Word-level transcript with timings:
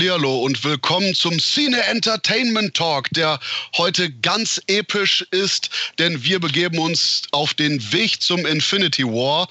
Hallihallo 0.00 0.38
und 0.38 0.64
willkommen 0.64 1.14
zum 1.14 1.38
Cine 1.38 1.78
Entertainment 1.82 2.74
Talk, 2.74 3.10
der 3.10 3.38
heute 3.76 4.10
ganz 4.10 4.58
episch 4.66 5.20
ist, 5.30 5.68
denn 5.98 6.24
wir 6.24 6.40
begeben 6.40 6.78
uns 6.78 7.24
auf 7.32 7.52
den 7.52 7.92
Weg 7.92 8.22
zum 8.22 8.46
Infinity 8.46 9.04
War 9.04 9.46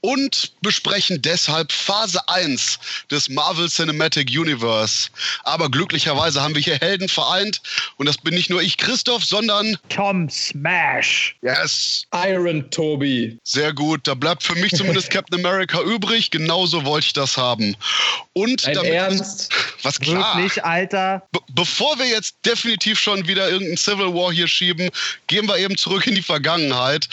und 0.00 0.52
besprechen 0.62 1.20
deshalb 1.20 1.70
Phase 1.70 2.18
1 2.28 2.78
des 3.10 3.28
Marvel 3.28 3.68
Cinematic 3.68 4.30
Universe. 4.30 5.10
Aber 5.44 5.70
glücklicherweise 5.70 6.40
haben 6.40 6.54
wir 6.54 6.62
hier 6.62 6.78
Helden 6.78 7.10
vereint 7.10 7.60
und 7.98 8.06
das 8.06 8.16
bin 8.16 8.32
nicht 8.32 8.48
nur 8.48 8.62
ich, 8.62 8.78
Christoph, 8.78 9.26
sondern 9.26 9.76
Tom 9.90 10.30
Smash. 10.30 11.36
Yes. 11.42 12.06
Iron 12.14 12.70
Toby. 12.70 13.36
Sehr 13.44 13.74
gut, 13.74 14.08
da 14.08 14.14
bleibt 14.14 14.44
für 14.44 14.54
mich 14.54 14.72
zumindest 14.72 15.10
Captain 15.10 15.44
America 15.44 15.82
übrig. 15.82 16.30
Genauso 16.30 16.86
wollte 16.86 17.08
ich 17.08 17.12
das 17.12 17.36
haben. 17.36 17.76
Und 18.40 18.66
Ein 18.66 18.74
damit 18.74 18.92
Ernst? 18.92 19.52
was 19.82 19.98
klar. 20.00 20.36
Wirklich, 20.36 20.64
Alter. 20.64 21.22
Be 21.32 21.40
bevor 21.54 21.98
wir 21.98 22.06
jetzt 22.06 22.36
definitiv 22.44 22.98
schon 22.98 23.26
wieder 23.26 23.48
irgendeinen 23.48 23.76
Civil 23.76 24.14
War 24.14 24.32
hier 24.32 24.48
schieben, 24.48 24.90
gehen 25.26 25.46
wir 25.46 25.58
eben 25.58 25.76
zurück 25.76 26.06
in 26.06 26.14
die 26.14 26.22
Vergangenheit. 26.22 27.08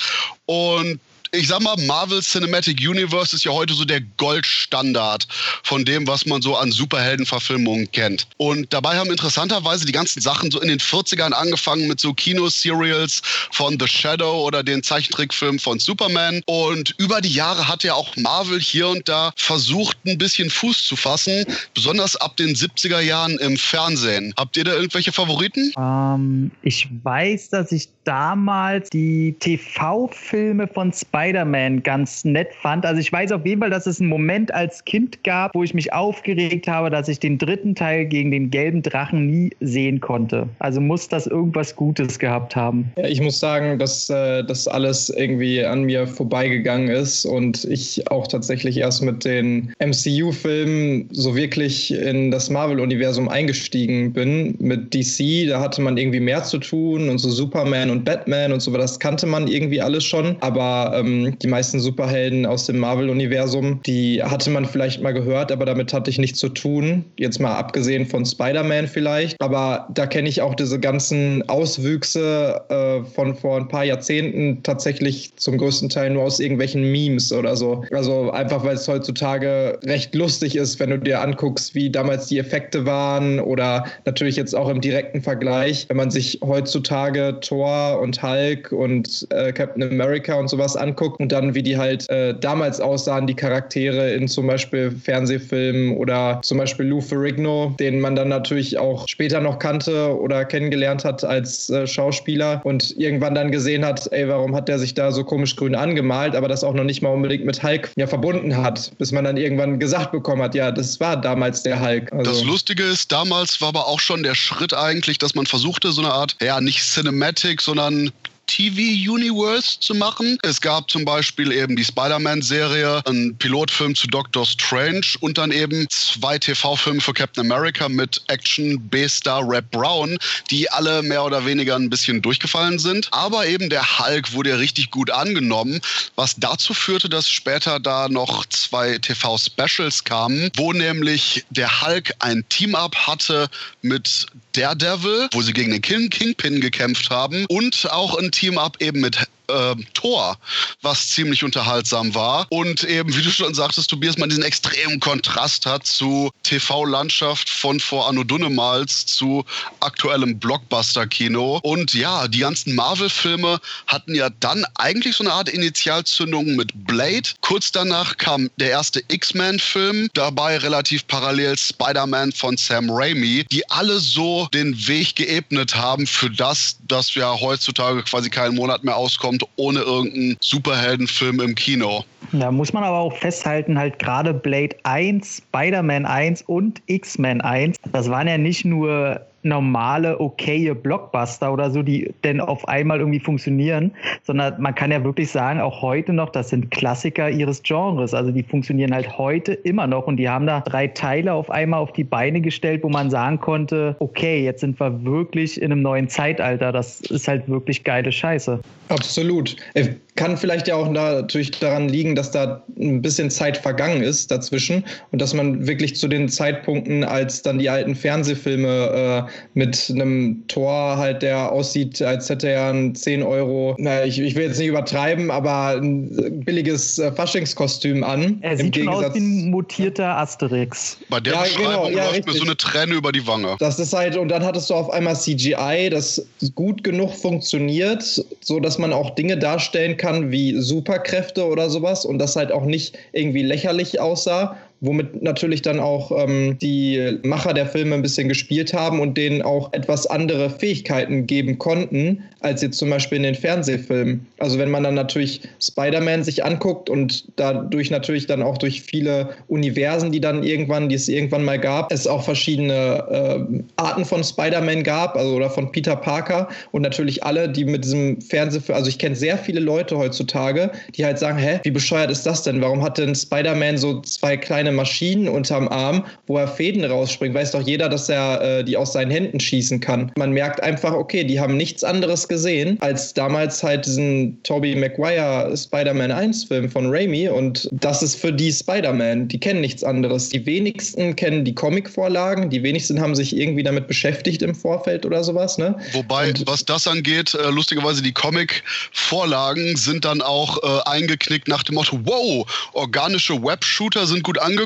Und 0.45 0.99
ich 1.31 1.47
sag 1.47 1.61
mal, 1.61 1.75
Marvel 1.85 2.21
Cinematic 2.21 2.79
Universe 2.79 3.35
ist 3.35 3.43
ja 3.43 3.51
heute 3.51 3.73
so 3.73 3.85
der 3.85 4.01
Goldstandard 4.17 5.27
von 5.63 5.85
dem, 5.85 6.07
was 6.07 6.25
man 6.25 6.41
so 6.41 6.55
an 6.55 6.71
Superheldenverfilmungen 6.71 7.91
kennt. 7.91 8.27
Und 8.37 8.71
dabei 8.73 8.97
haben 8.97 9.11
interessanterweise 9.11 9.85
die 9.85 9.91
ganzen 9.91 10.21
Sachen 10.21 10.51
so 10.51 10.61
in 10.61 10.67
den 10.67 10.79
40ern 10.79 11.31
angefangen 11.31 11.87
mit 11.87 11.99
so 11.99 12.13
Kinoserials 12.13 13.21
von 13.51 13.77
The 13.79 13.87
Shadow 13.87 14.45
oder 14.45 14.63
den 14.63 14.83
Zeichentrickfilm 14.83 15.59
von 15.59 15.79
Superman. 15.79 16.41
Und 16.45 16.95
über 16.97 17.21
die 17.21 17.33
Jahre 17.33 17.67
hat 17.67 17.83
ja 17.83 17.93
auch 17.93 18.15
Marvel 18.15 18.59
hier 18.59 18.87
und 18.87 19.07
da 19.07 19.31
versucht, 19.35 19.97
ein 20.05 20.17
bisschen 20.17 20.49
Fuß 20.49 20.85
zu 20.85 20.95
fassen, 20.95 21.45
besonders 21.73 22.15
ab 22.15 22.37
den 22.37 22.55
70er 22.55 22.99
Jahren 22.99 23.37
im 23.39 23.57
Fernsehen. 23.57 24.33
Habt 24.37 24.57
ihr 24.57 24.63
da 24.63 24.73
irgendwelche 24.73 25.11
Favoriten? 25.11 25.73
Ähm, 25.77 26.51
ich 26.61 26.87
weiß, 27.03 27.49
dass 27.49 27.71
ich 27.71 27.89
damals 28.07 28.89
die 28.89 29.35
TV-Filme 29.39 30.67
von 30.67 30.93
Spider-Man 30.93 31.83
ganz 31.83 32.23
nett 32.23 32.53
fand. 32.53 32.85
Also 32.85 33.01
ich 33.01 33.11
weiß 33.11 33.33
auf 33.33 33.45
jeden 33.45 33.59
Fall, 33.59 33.69
dass 33.69 33.85
es 33.85 33.99
einen 33.99 34.09
Moment 34.09 34.53
als 34.53 34.85
Kind 34.85 35.23
gab, 35.25 35.53
wo 35.53 35.63
ich 35.63 35.73
mich 35.73 35.91
aufgeregt 35.91 36.67
habe, 36.67 36.89
dass 36.89 37.09
ich 37.09 37.19
den 37.19 37.37
dritten 37.37 37.75
Teil 37.75 38.05
gegen 38.05 38.31
den 38.31 38.49
gelben 38.49 38.81
Drachen 38.81 39.27
nie 39.27 39.51
sehen 39.59 39.99
konnte. 39.99 40.47
Also 40.59 40.79
muss 40.79 41.09
das 41.09 41.27
irgendwas 41.27 41.75
Gutes 41.75 42.17
gehabt 42.17 42.55
haben. 42.55 42.89
Ja, 42.97 43.07
ich 43.07 43.19
muss 43.19 43.39
sagen, 43.41 43.77
dass 43.77 44.09
äh, 44.09 44.43
das 44.43 44.67
alles 44.69 45.09
irgendwie 45.09 45.65
an 45.65 45.83
mir 45.83 46.07
vorbeigegangen 46.07 46.87
ist 46.87 47.25
und 47.25 47.65
ich 47.65 48.09
auch 48.09 48.27
tatsächlich 48.27 48.77
erst 48.77 49.03
mit 49.03 49.25
den 49.25 49.73
MCU-Filmen 49.79 51.09
so 51.11 51.35
wirklich 51.35 51.93
in 51.93 52.31
das 52.31 52.49
Marvel-Universum 52.49 53.27
eingestiegen 53.27 54.13
bin. 54.13 54.55
Mit 54.59 54.93
DC, 54.93 55.49
da 55.49 55.59
hatte 55.59 55.81
man 55.81 55.97
irgendwie 55.97 56.21
mehr 56.21 56.43
zu 56.43 56.57
tun 56.57 57.09
und 57.09 57.17
so 57.17 57.29
Superman 57.29 57.89
und 57.89 57.96
Batman 58.03 58.51
und 58.51 58.61
so, 58.61 58.71
das 58.71 58.99
kannte 58.99 59.25
man 59.25 59.47
irgendwie 59.47 59.81
alles 59.81 60.03
schon. 60.03 60.37
Aber 60.41 60.93
ähm, 60.95 61.37
die 61.39 61.47
meisten 61.47 61.79
Superhelden 61.79 62.45
aus 62.45 62.65
dem 62.65 62.79
Marvel-Universum, 62.79 63.81
die 63.85 64.21
hatte 64.23 64.49
man 64.49 64.65
vielleicht 64.65 65.01
mal 65.01 65.13
gehört, 65.13 65.51
aber 65.51 65.65
damit 65.65 65.93
hatte 65.93 66.09
ich 66.09 66.17
nichts 66.17 66.39
zu 66.39 66.49
tun. 66.49 67.05
Jetzt 67.17 67.39
mal 67.39 67.55
abgesehen 67.55 68.05
von 68.05 68.25
Spider-Man 68.25 68.87
vielleicht. 68.87 69.41
Aber 69.41 69.87
da 69.93 70.05
kenne 70.05 70.29
ich 70.29 70.41
auch 70.41 70.55
diese 70.55 70.79
ganzen 70.79 71.47
Auswüchse 71.49 72.61
äh, 72.69 73.03
von 73.03 73.35
vor 73.35 73.57
ein 73.57 73.67
paar 73.67 73.83
Jahrzehnten 73.83 74.63
tatsächlich 74.63 75.35
zum 75.37 75.57
größten 75.57 75.89
Teil 75.89 76.11
nur 76.11 76.23
aus 76.23 76.39
irgendwelchen 76.39 76.91
Memes 76.91 77.31
oder 77.31 77.55
so. 77.55 77.83
Also 77.91 78.31
einfach, 78.31 78.63
weil 78.63 78.75
es 78.75 78.87
heutzutage 78.87 79.79
recht 79.83 80.13
lustig 80.15 80.55
ist, 80.55 80.79
wenn 80.79 80.89
du 80.89 80.99
dir 80.99 81.21
anguckst, 81.21 81.75
wie 81.75 81.89
damals 81.89 82.27
die 82.27 82.39
Effekte 82.39 82.85
waren 82.85 83.39
oder 83.39 83.85
natürlich 84.05 84.35
jetzt 84.35 84.55
auch 84.55 84.69
im 84.69 84.81
direkten 84.81 85.21
Vergleich, 85.21 85.85
wenn 85.89 85.97
man 85.97 86.11
sich 86.11 86.39
heutzutage 86.43 87.39
Thor 87.41 87.86
und 87.95 88.21
Hulk 88.21 88.71
und 88.71 89.27
äh, 89.29 89.51
Captain 89.51 89.83
America 89.83 90.35
und 90.35 90.49
sowas 90.49 90.75
anguckt 90.75 91.19
und 91.19 91.31
dann 91.31 91.55
wie 91.55 91.63
die 91.63 91.77
halt 91.77 92.09
äh, 92.09 92.33
damals 92.39 92.79
aussahen, 92.79 93.27
die 93.27 93.35
Charaktere 93.35 94.13
in 94.13 94.27
zum 94.27 94.47
Beispiel 94.47 94.91
Fernsehfilmen 94.91 95.97
oder 95.97 96.39
zum 96.43 96.57
Beispiel 96.57 96.87
Lou 96.87 97.01
Ferrigno, 97.01 97.75
den 97.79 97.99
man 97.99 98.15
dann 98.15 98.29
natürlich 98.29 98.77
auch 98.77 99.07
später 99.07 99.39
noch 99.39 99.59
kannte 99.59 100.17
oder 100.19 100.45
kennengelernt 100.45 101.05
hat 101.05 101.23
als 101.23 101.69
äh, 101.69 101.87
Schauspieler 101.87 102.61
und 102.63 102.95
irgendwann 102.97 103.35
dann 103.35 103.51
gesehen 103.51 103.85
hat, 103.85 104.11
ey, 104.11 104.27
warum 104.27 104.55
hat 104.55 104.67
der 104.67 104.79
sich 104.79 104.93
da 104.93 105.11
so 105.11 105.23
komisch 105.23 105.55
grün 105.55 105.75
angemalt, 105.75 106.35
aber 106.35 106.47
das 106.47 106.63
auch 106.63 106.73
noch 106.73 106.83
nicht 106.83 107.01
mal 107.01 107.09
unbedingt 107.09 107.45
mit 107.45 107.63
Hulk 107.63 107.91
ja 107.95 108.07
verbunden 108.07 108.57
hat, 108.57 108.91
bis 108.97 109.11
man 109.11 109.23
dann 109.23 109.37
irgendwann 109.37 109.79
gesagt 109.79 110.11
bekommen 110.11 110.41
hat, 110.41 110.55
ja, 110.55 110.71
das 110.71 110.99
war 110.99 111.19
damals 111.19 111.63
der 111.63 111.81
Hulk. 111.81 112.11
Also, 112.11 112.31
Das 112.31 112.43
Lustige 112.43 112.83
ist, 112.83 113.11
damals 113.11 113.61
war 113.61 113.69
aber 113.69 113.87
auch 113.87 113.99
schon 113.99 114.23
der 114.23 114.35
Schritt 114.35 114.73
eigentlich, 114.73 115.17
dass 115.17 115.35
man 115.35 115.45
versuchte, 115.45 115.91
so 115.91 116.01
eine 116.01 116.11
Art, 116.11 116.35
ja, 116.41 116.61
nicht 116.61 116.81
Cinematic, 116.81 117.61
sondern 117.61 117.76
Einwohnern 117.79 118.11
TV-Universe 118.47 119.79
zu 119.79 119.93
machen. 119.93 120.37
Es 120.41 120.59
gab 120.59 120.89
zum 120.89 121.05
Beispiel 121.05 121.51
eben 121.51 121.75
die 121.75 121.83
Spider-Man-Serie, 121.83 123.01
einen 123.05 123.37
Pilotfilm 123.37 123.93
zu 123.95 124.07
Doctor 124.07 124.45
Strange 124.45 125.05
und 125.19 125.37
dann 125.37 125.51
eben 125.51 125.85
zwei 125.89 126.39
TV-Filme 126.39 127.01
für 127.01 127.13
Captain 127.13 127.45
America 127.45 127.87
mit 127.87 128.21
Action-B-Star 128.27 129.47
Rap 129.47 129.69
Brown, 129.71 130.17
die 130.49 130.69
alle 130.71 131.03
mehr 131.03 131.23
oder 131.23 131.45
weniger 131.45 131.75
ein 131.75 131.89
bisschen 131.89 132.21
durchgefallen 132.21 132.79
sind. 132.79 133.09
Aber 133.11 133.45
eben 133.45 133.69
der 133.69 133.99
Hulk 133.99 134.33
wurde 134.33 134.57
richtig 134.57 134.91
gut 134.91 135.11
angenommen, 135.11 135.79
was 136.15 136.35
dazu 136.37 136.73
führte, 136.73 137.09
dass 137.09 137.29
später 137.29 137.79
da 137.79 138.09
noch 138.09 138.45
zwei 138.47 138.97
TV-Specials 138.97 140.03
kamen, 140.03 140.49
wo 140.55 140.73
nämlich 140.73 141.45
der 141.49 141.81
Hulk 141.81 142.13
ein 142.19 142.43
Team-Up 142.49 142.95
hatte 142.95 143.49
mit 143.81 144.25
Daredevil, 144.53 145.29
wo 145.33 145.41
sie 145.41 145.53
gegen 145.53 145.71
den 145.71 145.81
King 145.81 146.09
Kingpin 146.09 146.61
gekämpft 146.61 147.09
haben 147.09 147.45
und 147.47 147.89
auch 147.91 148.17
ein 148.17 148.31
Team-Up 148.37 148.79
eben 148.81 149.01
mit 149.01 149.27
äh, 149.47 149.75
Thor, 149.93 150.37
was 150.81 151.09
ziemlich 151.09 151.43
unterhaltsam 151.43 152.13
war 152.15 152.47
und 152.49 152.83
eben, 152.83 153.15
wie 153.15 153.21
du 153.21 153.31
schon 153.31 153.53
sagtest, 153.53 153.89
Tobias, 153.89 154.17
man 154.17 154.29
diesen 154.29 154.43
extremen 154.43 154.99
Kontrast 154.99 155.65
hat 155.65 155.85
zu 155.85 156.31
TV-Landschaft 156.43 157.49
von 157.49 157.79
vor 157.79 158.07
Anno 158.07 158.23
Dunnemals 158.23 159.05
zu 159.05 159.45
aktuellem 159.79 160.39
Blockbuster-Kino. 160.39 161.59
Und 161.63 161.93
ja, 161.93 162.27
die 162.27 162.39
ganzen 162.39 162.75
Marvel-Filme 162.75 163.59
hatten 163.87 164.15
ja 164.15 164.29
dann 164.39 164.65
eigentlich 164.75 165.15
so 165.15 165.23
eine 165.23 165.33
Art 165.33 165.49
Initialzündung 165.49 166.55
mit 166.55 166.71
Blade. 166.85 167.29
Kurz 167.41 167.71
danach 167.71 168.17
kam 168.17 168.49
der 168.57 168.69
erste 168.69 169.03
X-Men-Film, 169.07 170.09
dabei 170.13 170.57
relativ 170.57 171.07
parallel 171.07 171.57
Spider-Man 171.57 172.31
von 172.31 172.57
Sam 172.57 172.89
Raimi, 172.89 173.45
die 173.51 173.69
alle 173.69 173.99
so 173.99 174.47
den 174.53 174.87
Weg 174.87 175.15
geebnet 175.15 175.75
haben 175.75 176.07
für 176.07 176.29
das, 176.29 176.77
dass 176.87 177.15
ja 177.15 177.39
heutzutage 177.39 178.03
quasi 178.03 178.29
keinen 178.29 178.55
Monat 178.55 178.83
mehr 178.83 178.95
auskommt 179.37 179.47
ohne 179.57 179.79
irgendeinen 179.79 180.37
Superheldenfilm 180.39 181.39
im 181.39 181.55
Kino. 181.55 182.03
Da 182.31 182.51
muss 182.51 182.73
man 182.73 182.83
aber 182.83 182.97
auch 182.97 183.15
festhalten, 183.17 183.77
halt 183.77 183.99
gerade 183.99 184.33
Blade 184.33 184.75
1, 184.83 185.43
Spider-Man 185.49 186.05
1 186.05 186.43
und 186.43 186.81
X-Men 186.87 187.41
1, 187.41 187.77
das 187.91 188.09
waren 188.09 188.27
ja 188.27 188.37
nicht 188.37 188.65
nur 188.65 189.21
normale, 189.47 190.19
okaye 190.19 190.75
Blockbuster 190.75 191.51
oder 191.51 191.71
so, 191.71 191.83
die 191.83 192.13
denn 192.23 192.39
auf 192.39 192.67
einmal 192.67 192.99
irgendwie 192.99 193.19
funktionieren, 193.19 193.91
sondern 194.23 194.61
man 194.61 194.75
kann 194.75 194.91
ja 194.91 195.03
wirklich 195.03 195.31
sagen, 195.31 195.59
auch 195.59 195.81
heute 195.81 196.13
noch, 196.13 196.29
das 196.29 196.49
sind 196.49 196.71
Klassiker 196.71 197.29
ihres 197.29 197.61
Genres. 197.63 198.13
Also 198.13 198.31
die 198.31 198.43
funktionieren 198.43 198.93
halt 198.93 199.17
heute 199.17 199.53
immer 199.53 199.87
noch 199.87 200.07
und 200.07 200.17
die 200.17 200.29
haben 200.29 200.45
da 200.45 200.61
drei 200.61 200.87
Teile 200.87 201.33
auf 201.33 201.49
einmal 201.49 201.79
auf 201.79 201.93
die 201.93 202.03
Beine 202.03 202.41
gestellt, 202.41 202.83
wo 202.83 202.89
man 202.89 203.09
sagen 203.09 203.39
konnte, 203.39 203.95
okay, 203.99 204.43
jetzt 204.43 204.61
sind 204.61 204.79
wir 204.79 205.03
wirklich 205.03 205.61
in 205.61 205.71
einem 205.71 205.81
neuen 205.81 206.09
Zeitalter. 206.09 206.71
Das 206.71 207.01
ist 207.01 207.27
halt 207.27 207.47
wirklich 207.47 207.83
geile 207.83 208.11
Scheiße. 208.11 208.59
Absolut. 208.89 209.55
Äh, 209.73 209.89
Kann 210.15 210.37
vielleicht 210.37 210.67
ja 210.67 210.75
auch 210.75 210.89
natürlich 210.89 211.51
daran 211.51 211.89
liegen, 211.89 212.15
dass 212.15 212.31
da 212.31 212.63
ein 212.79 213.01
bisschen 213.01 213.29
Zeit 213.29 213.57
vergangen 213.57 214.01
ist 214.01 214.31
dazwischen 214.31 214.83
und 215.11 215.21
dass 215.21 215.33
man 215.33 215.67
wirklich 215.67 215.95
zu 215.95 216.07
den 216.07 216.29
Zeitpunkten, 216.29 217.03
als 217.03 217.41
dann 217.41 217.59
die 217.59 217.69
alten 217.69 217.95
Fernsehfilme 217.95 219.27
äh, 219.27 219.31
mit 219.53 219.89
einem 219.89 220.43
Tor 220.47 220.97
halt, 220.97 221.21
der 221.21 221.51
aussieht, 221.51 222.01
als 222.01 222.29
hätte 222.29 222.49
er 222.49 222.69
ein 222.71 222.95
10 222.95 223.23
Euro, 223.23 223.75
na, 223.77 224.03
ich, 224.05 224.19
ich 224.19 224.35
will 224.35 224.43
jetzt 224.43 224.59
nicht 224.59 224.67
übertreiben, 224.67 225.31
aber 225.31 225.77
ein 225.77 226.43
billiges 226.45 226.99
äh, 226.99 227.11
Faschingskostüm 227.11 228.03
an. 228.03 228.37
Er 228.41 228.57
sieht 228.57 228.75
schon 228.75 228.87
aus 228.89 229.13
wie 229.13 229.19
ein 229.19 229.49
mutierter 229.49 230.17
Asterix. 230.17 230.97
Bei 231.09 231.19
der 231.19 231.33
Ja, 231.33 231.41
Beschreibung 231.41 231.87
genau, 231.87 231.89
ja, 231.89 232.09
läuft 232.09 232.25
mir 232.27 232.33
so 232.33 232.43
eine 232.43 232.57
Träne 232.57 232.95
über 232.95 233.11
die 233.11 233.25
Wange. 233.25 233.55
Das 233.59 233.79
ist 233.79 233.93
halt, 233.93 234.17
und 234.17 234.29
dann 234.29 234.43
hattest 234.43 234.69
du 234.69 234.75
auf 234.75 234.89
einmal 234.89 235.15
CGI, 235.15 235.89
das 235.89 236.25
gut 236.55 236.83
genug 236.83 237.13
funktioniert, 237.13 238.03
so 238.41 238.59
dass 238.59 238.77
man 238.77 238.93
auch 238.93 239.11
Dinge 239.11 239.37
darstellen 239.37 239.97
kann 239.97 240.31
wie 240.31 240.59
Superkräfte 240.59 241.45
oder 241.45 241.69
sowas 241.69 242.05
und 242.05 242.19
das 242.19 242.35
halt 242.35 242.51
auch 242.51 242.65
nicht 242.65 242.97
irgendwie 243.13 243.43
lächerlich 243.43 243.99
aussah. 243.99 244.57
Womit 244.81 245.21
natürlich 245.23 245.61
dann 245.61 245.79
auch 245.79 246.11
ähm, 246.11 246.57
die 246.59 247.19
Macher 247.23 247.53
der 247.53 247.65
Filme 247.65 247.95
ein 247.95 248.01
bisschen 248.01 248.27
gespielt 248.27 248.73
haben 248.73 248.99
und 248.99 249.17
denen 249.17 249.41
auch 249.41 249.73
etwas 249.73 250.05
andere 250.07 250.49
Fähigkeiten 250.49 251.25
geben 251.25 251.57
konnten, 251.57 252.23
als 252.41 252.61
jetzt 252.61 252.77
zum 252.77 252.89
Beispiel 252.89 253.17
in 253.17 253.23
den 253.23 253.35
Fernsehfilmen. 253.35 254.25
Also 254.37 254.59
wenn 254.59 254.69
man 254.69 254.83
dann 254.83 254.93
natürlich 254.93 255.41
Spider-Man 255.59 256.23
sich 256.23 256.45
anguckt 256.45 256.89
und 256.89 257.25
dadurch 257.37 257.89
natürlich 257.89 258.27
dann 258.27 258.43
auch 258.43 258.57
durch 258.57 258.81
viele 258.81 259.29
Universen, 259.47 260.11
die 260.11 260.21
dann 260.21 260.43
irgendwann, 260.43 260.89
die 260.89 260.95
es 260.95 261.07
irgendwann 261.07 261.43
mal 261.43 261.59
gab, 261.59 261.91
es 261.91 262.05
auch 262.05 262.23
verschiedene 262.23 263.03
äh, 263.09 263.63
Arten 263.77 264.05
von 264.05 264.23
Spider-Man 264.23 264.83
gab, 264.83 265.15
also 265.15 265.35
oder 265.35 265.49
von 265.49 265.71
Peter 265.71 265.95
Parker 265.95 266.47
und 266.71 266.83
natürlich 266.83 267.23
alle, 267.23 267.49
die 267.49 267.65
mit 267.65 267.83
diesem 267.83 268.21
Fernsehfilm, 268.21 268.75
also 268.75 268.89
ich 268.89 268.99
kenne 268.99 269.15
sehr 269.15 269.37
viele 269.37 269.59
Leute 269.59 269.97
heutzutage, 269.97 270.71
die 270.95 271.03
halt 271.03 271.17
sagen, 271.17 271.37
hä, 271.37 271.59
wie 271.63 271.71
bescheuert 271.71 272.11
ist 272.11 272.25
das 272.25 272.43
denn? 272.43 272.61
Warum 272.61 272.83
hat 272.83 272.97
denn 272.97 273.15
Spider-Man 273.15 273.77
so 273.77 274.01
zwei 274.01 274.37
kleine 274.37 274.66
Maschinen 274.71 275.27
unterm 275.27 275.67
Arm, 275.67 276.05
wo 276.27 276.37
er 276.37 276.47
Fäden 276.47 276.83
rausspringt? 276.83 277.33
Weiß 277.33 277.51
doch 277.51 277.61
jeder, 277.61 277.89
dass 277.89 278.09
er 278.09 278.41
äh, 278.41 278.63
die 278.63 278.77
aus 278.77 278.93
seinen 278.93 279.11
Händen 279.11 279.39
schießen 279.39 279.79
kann. 279.79 280.11
Man 280.17 280.31
merkt 280.31 280.61
einfach, 280.61 280.93
okay, 280.93 281.23
die 281.23 281.39
haben 281.39 281.57
nichts 281.57 281.83
anderes 281.83 282.27
gesehen 282.27 282.77
als 282.81 283.13
damals 283.13 283.63
halt 283.63 283.85
diesen 283.85 284.41
Tobey 284.43 284.75
Maguire 284.75 285.55
Spider-Man 285.55 286.11
1 286.11 286.45
Film 286.45 286.69
von 286.69 286.87
Raimi 286.89 287.27
und 287.29 287.67
das 287.71 288.01
ist 288.01 288.15
für 288.15 288.31
die 288.31 288.51
Spider-Man. 288.51 289.27
Die 289.27 289.39
kennen 289.39 289.61
nichts 289.61 289.83
anderes. 289.83 290.29
Die 290.29 290.45
wenigsten 290.45 291.15
kennen 291.15 291.45
die 291.45 291.55
Comic-Vorlagen, 291.55 292.49
die 292.49 292.63
wenigsten 292.63 292.99
haben 292.99 293.15
sich 293.15 293.35
irgendwie 293.35 293.63
damit 293.63 293.87
beschäftigt 293.87 294.41
im 294.41 294.55
Vorfeld 294.55 295.05
oder 295.05 295.23
sowas. 295.23 295.57
Ne? 295.57 295.75
Wobei, 295.93 296.29
und, 296.29 296.47
was 296.47 296.65
das 296.65 296.87
angeht, 296.87 297.33
äh, 297.33 297.49
lustigerweise 297.49 298.01
die 298.01 298.13
Comic-Vorlagen 298.13 299.75
sind 299.75 300.05
dann 300.05 300.21
auch 300.21 300.61
äh, 300.63 300.89
eingeknickt 300.89 301.47
nach 301.47 301.63
dem 301.63 301.75
Motto, 301.75 301.99
wow, 302.03 302.45
organische 302.73 303.41
Web-Shooter 303.41 304.07
sind 304.07 304.23
gut 304.23 304.39
angekommen. 304.39 304.56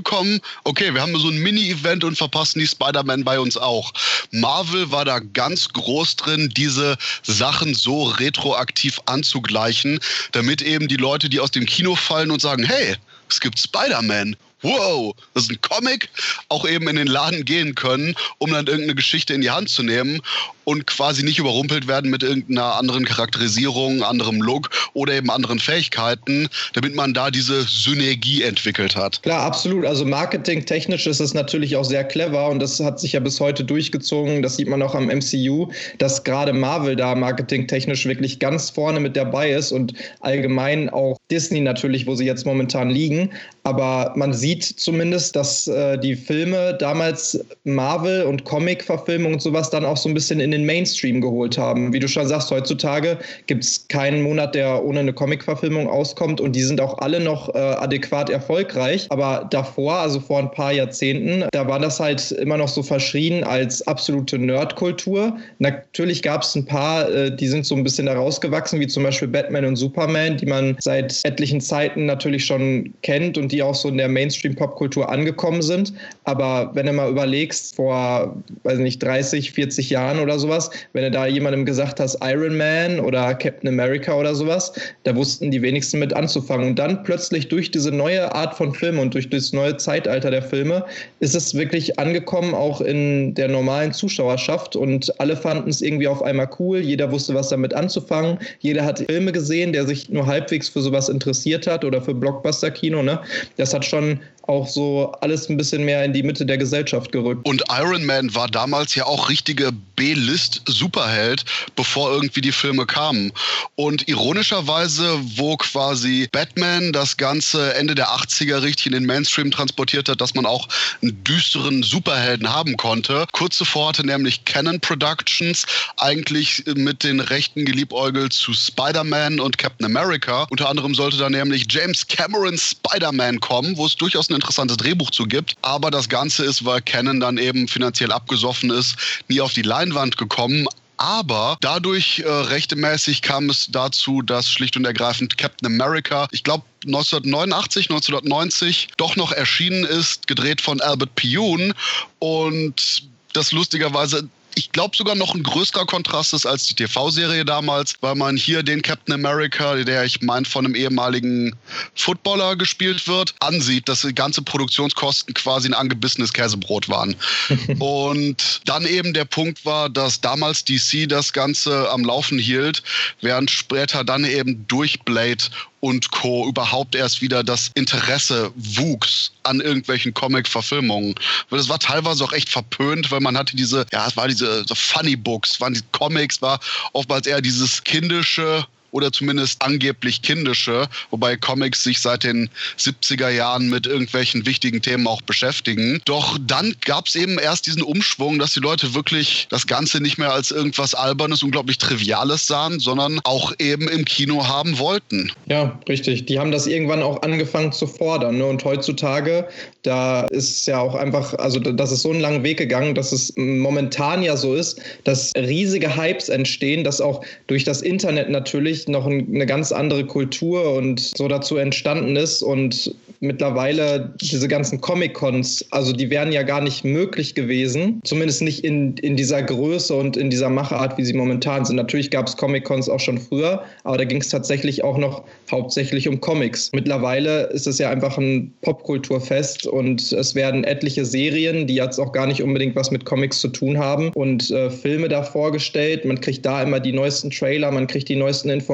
Okay, 0.64 0.94
wir 0.94 1.02
haben 1.02 1.18
so 1.18 1.30
ein 1.30 1.38
Mini-Event 1.38 2.04
und 2.04 2.18
verpassen 2.18 2.60
die 2.60 2.68
Spider-Man 2.68 3.24
bei 3.24 3.40
uns 3.40 3.58
auch. 3.58 3.92
Marvel 4.32 4.92
war 4.92 5.06
da 5.06 5.20
ganz 5.20 5.70
groß 5.70 6.16
drin, 6.16 6.50
diese 6.56 6.98
Sachen 7.24 7.74
so 7.74 8.04
retroaktiv 8.04 9.00
anzugleichen, 9.06 10.00
damit 10.32 10.62
eben 10.62 10.88
die 10.88 10.98
Leute, 10.98 11.30
die 11.30 11.40
aus 11.40 11.52
dem 11.52 11.66
Kino 11.66 11.96
fallen 11.96 12.32
und 12.32 12.42
sagen, 12.42 12.64
hey, 12.64 12.96
es 13.30 13.40
gibt 13.40 13.60
Spider-Man 13.60 14.36
wow, 14.62 15.14
das 15.34 15.44
ist 15.44 15.52
ein 15.52 15.62
Comic, 15.62 16.10
auch 16.50 16.68
eben 16.68 16.88
in 16.88 16.96
den 16.96 17.08
Laden 17.08 17.46
gehen 17.46 17.76
können, 17.76 18.16
um 18.38 18.52
dann 18.52 18.68
irgendeine 18.68 18.96
Geschichte 18.96 19.34
in 19.34 19.42
die 19.42 19.52
Hand 19.52 19.70
zu 19.70 19.84
nehmen 19.84 20.22
und 20.64 20.88
quasi 20.88 21.24
nicht 21.24 21.40
überrumpelt 21.40 21.88
werden 21.88 22.12
mit 22.12 22.24
irgendeiner 22.24 22.76
anderen 22.76 23.06
Charakterisierung, 23.06 24.04
anderem 24.04 24.42
Look 24.42 24.70
oder 24.94 25.14
eben 25.14 25.30
anderen 25.30 25.60
Fähigkeiten, 25.60 26.48
damit 26.74 26.96
man 26.96 27.14
da 27.14 27.32
diese 27.32 27.64
Synergie 27.64 28.44
entwickelt 28.44 28.96
hat. 28.96 29.22
Klar, 29.24 29.42
absolut. 29.42 29.86
Also 29.86 30.06
marketingtechnisch 30.06 31.08
ist 31.08 31.20
es 31.20 31.34
natürlich 31.34 31.76
auch 31.76 31.84
sehr 31.84 32.04
clever 32.04 32.50
und 32.50 32.60
das 32.60 32.80
hat 32.80 33.00
sich 33.00 33.14
ja 33.14 33.20
bis 33.20 33.40
heute 33.40 33.64
durchgezogen. 33.64 34.42
Das 34.42 34.58
sieht 34.58 34.68
man 34.68 34.82
auch 34.82 34.96
am 34.96 35.08
MCU, 35.08 35.72
dass 35.98 36.24
gerade 36.24 36.54
Marvel 36.54 36.96
da 36.96 37.16
marketingtechnisch 37.16 38.06
wirklich 38.06 38.40
ganz 38.40 38.70
vorne 38.70 39.00
mit 39.00 39.18
dabei 39.18 39.52
ist 39.52 39.72
und 39.72 39.94
allgemein 40.20 40.90
auch 40.90 41.18
Disney 41.30 41.62
natürlich, 41.62 42.08
wo 42.08 42.16
sie 42.16 42.26
jetzt 42.26 42.46
momentan 42.46 42.90
liegen. 42.90 43.32
Aber 43.64 44.14
man 44.16 44.34
sieht 44.34 44.64
zumindest, 44.64 45.36
dass 45.36 45.68
äh, 45.68 45.98
die 45.98 46.16
Filme 46.16 46.76
damals 46.80 47.40
Marvel 47.64 48.24
und 48.24 48.44
Comic-Verfilmung 48.44 49.34
und 49.34 49.42
sowas 49.42 49.70
dann 49.70 49.86
auch 49.86 49.98
so 49.98 50.10
ein 50.10 50.16
bisschen 50.16 50.40
in 50.40 50.52
den 50.52 50.66
Mainstream 50.66 51.22
geholt 51.22 51.58
haben. 51.58 51.94
Wie 51.94 52.00
du 52.00 52.08
schon 52.08 52.28
sagst, 52.28 52.50
heutzutage 52.50 53.20
gibt 53.46 53.64
es 53.64 53.88
keinen 53.88 54.24
Monat, 54.24 54.56
der 54.56 54.84
ohne 54.84 55.02
eine 55.02 55.14
Comic-Verfilmung 55.14 55.88
auskommt 55.88 56.42
und 56.42 56.56
die 56.56 56.64
sind 56.64 56.82
auch 56.82 56.98
alle 57.00 57.20
noch 57.20 57.54
äh, 57.54 57.58
adäquat 57.58 58.32
erfolgreich. 58.32 59.06
Aber 59.10 59.48
davor, 59.52 59.96
also 59.98 60.20
vor 60.20 60.40
ein 60.40 60.50
paar 60.50 60.72
Jahrzehnten, 60.72 61.46
da 61.52 61.68
war 61.68 61.80
das 61.80 62.00
halt 62.00 62.32
immer 62.32 62.58
noch 62.58 62.68
so 62.68 62.82
verschrien 62.82 63.44
als 63.44 63.86
absolute 63.88 64.40
Nerdkultur. 64.40 65.38
Natürlich 65.60 66.24
gab 66.24 66.42
es 66.42 66.56
ein 66.56 66.66
paar, 66.66 67.10
äh, 67.12 67.36
die 67.36 67.48
sind 67.48 67.66
so 67.68 67.76
ein 67.76 67.84
bisschen 67.84 68.08
da 68.08 68.14
rausgewachsen, 68.14 68.80
wie 68.80 68.88
zum 68.88 69.04
Beispiel 69.04 69.28
Batman 69.28 69.66
und 69.66 69.76
Superman, 69.76 70.38
die 70.38 70.48
man 70.48 70.76
seit 70.80 71.20
etlichen 71.24 71.62
Zeiten 71.62 72.08
natürlich 72.08 72.44
schon 72.44 72.92
kennt 73.04 73.38
und 73.38 73.51
die 73.52 73.62
auch 73.62 73.76
so 73.76 73.90
in 73.90 73.98
der 73.98 74.08
Mainstream-Popkultur 74.08 75.10
angekommen 75.10 75.62
sind. 75.62 75.94
Aber 76.24 76.72
wenn 76.74 76.86
du 76.86 76.94
mal 76.94 77.10
überlegst, 77.10 77.76
vor, 77.76 78.36
weiß 78.64 78.80
nicht, 78.80 79.02
30, 79.02 79.52
40 79.52 79.90
Jahren 79.90 80.20
oder 80.20 80.40
sowas, 80.40 80.70
wenn 80.94 81.04
du 81.04 81.12
da 81.12 81.26
jemandem 81.26 81.66
gesagt 81.66 82.00
hast, 82.00 82.18
Iron 82.24 82.58
Man 82.58 83.00
oder 83.00 83.34
Captain 83.36 83.70
America 83.70 84.14
oder 84.14 84.36
sowas, 84.36 84.74
da 85.04 85.16
wussten 85.16 85.52
die 85.52 85.62
wenigsten 85.62 86.00
mit 86.00 86.14
anzufangen. 86.14 86.68
Und 86.68 86.80
dann 86.80 87.04
plötzlich 87.04 87.48
durch 87.50 87.72
diese 87.72 87.92
neue 87.92 88.34
Art 88.34 88.56
von 88.56 88.74
Film 88.74 89.00
und 89.00 89.14
durch 89.14 89.30
das 89.30 89.54
neue 89.54 89.78
Zeitalter 89.78 90.32
der 90.32 90.42
Filme 90.42 90.86
ist 91.20 91.36
es 91.36 91.54
wirklich 91.54 92.00
angekommen, 92.00 92.54
auch 92.54 92.82
in 92.82 93.34
der 93.34 93.48
normalen 93.48 93.94
Zuschauerschaft. 93.94 94.76
Und 94.76 95.14
alle 95.20 95.36
fanden 95.36 95.70
es 95.70 95.82
irgendwie 95.82 96.08
auf 96.08 96.22
einmal 96.22 96.50
cool. 96.60 96.80
Jeder 96.80 97.12
wusste, 97.12 97.34
was 97.34 97.50
damit 97.50 97.74
anzufangen. 97.74 98.38
Jeder 98.60 98.86
hat 98.86 99.00
Filme 99.00 99.32
gesehen, 99.32 99.74
der 99.74 99.86
sich 99.86 100.10
nur 100.10 100.26
halbwegs 100.26 100.70
für 100.70 100.82
sowas 100.82 101.10
interessiert 101.10 101.68
hat 101.68 101.84
oder 101.84 102.02
für 102.02 102.14
Blockbuster-Kino. 102.14 103.04
Ne? 103.04 103.20
Das 103.58 103.74
hat 103.74 103.86
schon 103.86 104.20
auch 104.48 104.68
so 104.68 105.12
alles 105.22 105.50
ein 105.50 105.58
bisschen 105.58 105.86
mehr 105.86 106.04
in 106.04 106.14
die 106.14 106.24
Mitte 106.24 106.46
der 106.46 106.58
Gesellschaft 106.58 107.12
gerückt. 107.12 107.48
Und 107.48 107.64
Iron 107.70 108.06
Man 108.06 108.34
war 108.34 108.48
damals 108.48 108.96
ja 108.96 109.06
auch 109.06 109.30
richtige 109.30 109.72
B-List-Superheld, 109.96 111.46
bevor 111.76 112.12
irgendwie 112.12 112.42
die 112.42 112.52
Filme 112.52 112.86
kamen. 112.86 113.32
Und 113.76 114.08
ironischerweise, 114.08 115.20
wo 115.36 115.58
quasi 115.58 116.28
Batman 116.32 116.92
das 116.92 117.18
Ganze 117.18 117.74
Ende 117.76 117.94
der 117.94 118.08
80er 118.08 118.64
richtig 118.64 118.88
in 118.88 118.94
den 118.94 119.06
Mainstream 119.06 119.52
transportiert 119.52 120.10
hat, 120.10 120.22
dass 120.22 120.34
man 120.34 120.46
auch 120.46 120.68
einen 121.02 121.24
düsteren 121.24 121.84
Superhelden 121.84 122.52
haben 122.52 122.78
konnte. 122.78 123.26
Kurz 123.34 123.58
zuvor 123.58 123.90
hatte 123.90 124.06
nämlich 124.06 124.46
Canon 124.46 124.80
Productions 124.80 125.66
eigentlich 125.98 126.64
mit 126.76 127.04
den 127.04 127.20
Rechten 127.20 127.66
geliebäugelt 127.66 128.34
zu 128.34 128.54
Spider-Man 128.54 129.40
und 129.40 129.58
Captain 129.58 129.86
America. 129.86 130.48
Unter 130.50 130.68
anderem 130.70 130.96
sollte 130.96 131.18
da 131.18 131.30
nämlich 131.30 131.68
James 131.70 132.08
Camerons 132.08 132.72
Spider-Man 132.72 133.40
kommen, 133.40 133.78
wo 133.78 133.86
es 133.86 133.96
durchaus 133.96 134.31
ein 134.32 134.36
interessantes 134.36 134.78
Drehbuch 134.78 135.12
zu 135.12 135.26
gibt. 135.26 135.56
Aber 135.62 135.92
das 135.92 136.10
Ganze 136.10 136.46
ist, 136.46 136.66
weil 136.66 136.82
Canon 136.82 137.20
dann 137.20 137.38
eben 137.38 137.68
finanziell 137.68 138.12
abgesoffen 138.12 138.70
ist, 138.70 138.96
nie 139.28 139.42
auf 139.42 139.54
die 139.54 139.62
Leinwand 139.62 140.18
gekommen. 140.18 140.68
Aber 140.98 141.58
dadurch 141.62 142.20
äh, 142.20 142.30
rechtemäßig 142.30 143.24
kam 143.24 143.50
es 143.50 143.68
dazu, 143.72 144.22
dass 144.22 144.52
schlicht 144.52 144.78
und 144.78 144.86
ergreifend 144.86 145.36
Captain 145.36 145.66
America, 145.66 146.28
ich 146.32 146.44
glaube 146.44 146.64
1989, 146.86 147.90
1990 147.90 148.90
doch 148.98 149.16
noch 149.16 149.32
erschienen 149.32 149.84
ist, 149.84 150.28
gedreht 150.28 150.62
von 150.62 150.80
Albert 150.80 151.16
Pune 151.16 151.74
und 152.20 153.04
das 153.34 153.52
lustigerweise 153.52 154.30
ich 154.62 154.72
glaube 154.72 154.96
sogar 154.96 155.16
noch 155.16 155.34
ein 155.34 155.42
größerer 155.42 155.88
Kontrast 155.88 156.34
ist 156.34 156.46
als 156.46 156.68
die 156.68 156.76
TV-Serie 156.76 157.44
damals, 157.44 157.96
weil 158.02 158.14
man 158.14 158.38
hier 158.38 158.62
den 158.62 158.84
Captain 158.84 159.16
America, 159.16 159.76
der 159.76 160.04
ich 160.04 160.22
meine 160.22 160.46
von 160.46 160.66
einem 160.66 160.76
ehemaligen 160.76 161.56
Footballer 161.96 162.56
gespielt 162.56 163.08
wird, 163.08 163.34
ansieht, 163.40 163.90
dass 163.90 164.02
die 164.02 164.14
ganze 164.14 164.44
Produktionskosten 164.44 165.34
quasi 165.34 165.68
ein 165.68 165.74
angebissenes 165.74 166.32
Käsebrot 166.32 166.90
waren. 166.90 167.16
Und 167.80 168.62
dann 168.66 168.86
eben 168.86 169.14
der 169.14 169.26
Punkt 169.26 169.66
war, 169.66 169.90
dass 169.90 170.22
damals 170.22 170.64
DC 170.64 171.10
das 171.10 171.34
Ganze 171.34 171.90
am 171.90 172.06
Laufen 172.06 172.38
hielt, 172.38 172.84
während 173.22 173.50
später 173.50 174.04
dann 174.04 174.26
eben 174.26 174.68
durch 174.68 175.00
Blade 175.00 175.44
und 175.82 176.12
Co. 176.12 176.48
überhaupt 176.48 176.96
erst 176.96 177.22
wieder 177.22 177.44
das 177.44 177.72
Interesse 177.76 178.52
wuchs 178.56 179.32
an 179.44 179.60
irgendwelchen 179.60 180.14
Comic-Verfilmungen. 180.14 181.16
Weil 181.50 181.60
das 181.60 181.70
war 181.70 181.80
teilweise 181.80 182.24
auch 182.24 182.34
echt 182.34 182.50
verpönt, 182.50 183.12
weil 183.12 183.20
man 183.20 183.38
hatte 183.38 183.56
diese, 183.56 183.86
ja, 183.92 184.08
es 184.08 184.16
war 184.16 184.28
diese 184.28 184.64
so 184.66 184.76
Funny 184.76 185.16
Books, 185.16 185.60
waren 185.60 185.74
die 185.74 185.82
Comics, 185.92 186.42
war 186.42 186.60
oftmals 186.94 187.28
eher 187.28 187.42
dieses 187.42 187.84
kindische, 187.84 188.66
oder 188.92 189.12
zumindest 189.12 189.62
angeblich 189.62 190.22
kindische, 190.22 190.88
wobei 191.10 191.38
Comics 191.38 191.84
sich 191.84 192.00
seit 192.00 192.24
den 192.24 192.50
70er 192.78 193.30
Jahren 193.30 193.70
mit 193.70 193.88
irgendwelchen 193.88 194.46
wichtigen 194.46 194.82
Themen 194.82 195.08
auch 195.08 195.22
beschäftigen. 195.22 196.02
Doch 196.06 196.38
dann 196.46 196.76
gab 196.86 197.08
es 197.08 197.16
eben 197.16 197.40
erst 197.40 197.66
diesen 197.68 197.82
Umschwung, 197.82 198.40
dass 198.40 198.54
die 198.54 198.60
Leute 198.60 198.94
wirklich 198.94 199.48
das 199.50 199.68
Ganze 199.68 200.02
nicht 200.02 200.18
mehr 200.18 200.34
als 200.34 200.52
irgendwas 200.52 200.94
Albernes, 200.94 201.44
unglaublich 201.44 201.78
Triviales 201.78 202.48
sahen, 202.48 202.80
sondern 202.80 203.20
auch 203.24 203.54
eben 203.60 203.88
im 203.88 204.06
Kino 204.06 204.48
haben 204.48 204.78
wollten. 204.78 205.32
Ja, 205.48 205.80
richtig. 205.88 206.26
Die 206.26 206.40
haben 206.40 206.52
das 206.52 206.68
irgendwann 206.68 207.02
auch 207.02 207.22
angefangen 207.22 207.72
zu 207.72 207.88
fordern. 207.88 208.38
Ne? 208.38 208.46
Und 208.46 208.64
heutzutage, 208.64 209.48
da 209.84 210.26
ist 210.28 210.68
ja 210.68 210.80
auch 210.80 210.96
einfach, 210.96 211.34
also 211.36 211.60
das 211.60 211.92
ist 211.92 212.02
so 212.02 212.12
einen 212.12 212.20
langen 212.20 212.44
Weg 212.44 212.58
gegangen, 212.58 212.96
dass 212.96 213.12
es 213.12 213.34
momentan 213.38 214.24
ja 214.24 214.38
so 214.38 214.56
ist, 214.56 214.82
dass 215.04 215.32
riesige 215.36 215.96
Hypes 215.96 216.30
entstehen, 216.30 216.84
dass 216.84 217.02
auch 217.02 217.24
durch 217.48 217.64
das 217.64 217.82
Internet 217.82 218.30
natürlich 218.30 218.81
noch 218.90 219.06
eine 219.06 219.46
ganz 219.46 219.72
andere 219.72 220.06
Kultur 220.06 220.74
und 220.74 221.00
so 221.00 221.28
dazu 221.28 221.58
entstanden 221.58 222.16
ist. 222.16 222.42
Und 222.42 222.96
mittlerweile 223.22 224.14
diese 224.20 224.48
ganzen 224.48 224.82
Comic-Cons, 224.82 225.68
also 225.70 225.94
die 225.94 226.10
wären 226.10 226.32
ja 226.32 226.44
gar 226.44 226.62
nicht 226.62 226.84
möglich 226.84 227.36
gewesen, 227.36 228.02
zumindest 228.04 228.42
nicht 228.42 228.64
in, 228.64 228.98
in 228.98 229.16
dieser 229.16 229.44
Größe 229.44 229.96
und 229.96 230.18
in 230.18 230.30
dieser 230.30 230.50
Machart, 230.50 230.98
wie 230.98 231.06
sie 231.06 231.14
momentan 231.14 231.64
sind. 231.64 231.76
Natürlich 231.76 232.10
gab 232.10 232.28
es 232.28 232.36
Comic-Cons 232.36 232.90
auch 232.90 233.00
schon 233.00 233.20
früher, 233.20 233.64
aber 233.84 233.98
da 233.98 234.06
ging 234.06 234.22
es 234.22 234.30
tatsächlich 234.30 234.84
auch 234.84 234.98
noch 234.98 235.24
hauptsächlich 235.50 236.08
um 236.08 236.20
Comics. 236.20 236.72
Mittlerweile 236.74 237.44
ist 237.48 237.68
es 237.68 237.78
ja 237.78 237.92
einfach 237.92 238.18
ein 238.18 238.54
Popkulturfest 238.62 239.68
und 239.68 240.12
es 240.12 240.34
werden 240.34 240.64
etliche 240.64 241.06
Serien, 241.06 241.68
die 241.68 241.76
jetzt 241.76 242.00
auch 242.00 242.14
gar 242.14 242.26
nicht 242.26 242.42
unbedingt 242.42 242.76
was 242.76 242.90
mit 242.90 243.06
Comics 243.06 243.40
zu 243.40 243.50
tun 243.50 243.78
haben 243.78 244.10
und 244.10 244.50
äh, 244.50 244.72
Filme 244.72 245.10
da 245.10 245.22
vorgestellt. 245.22 246.06
Man 246.06 246.20
kriegt 246.20 246.46
da 246.46 246.64
immer 246.64 246.80
die 246.80 246.92
neuesten 246.92 247.30
Trailer, 247.30 247.70
man 247.72 247.86
kriegt 247.86 248.10
die 248.10 248.16
neuesten 248.16 248.50
Informationen, 248.50 248.71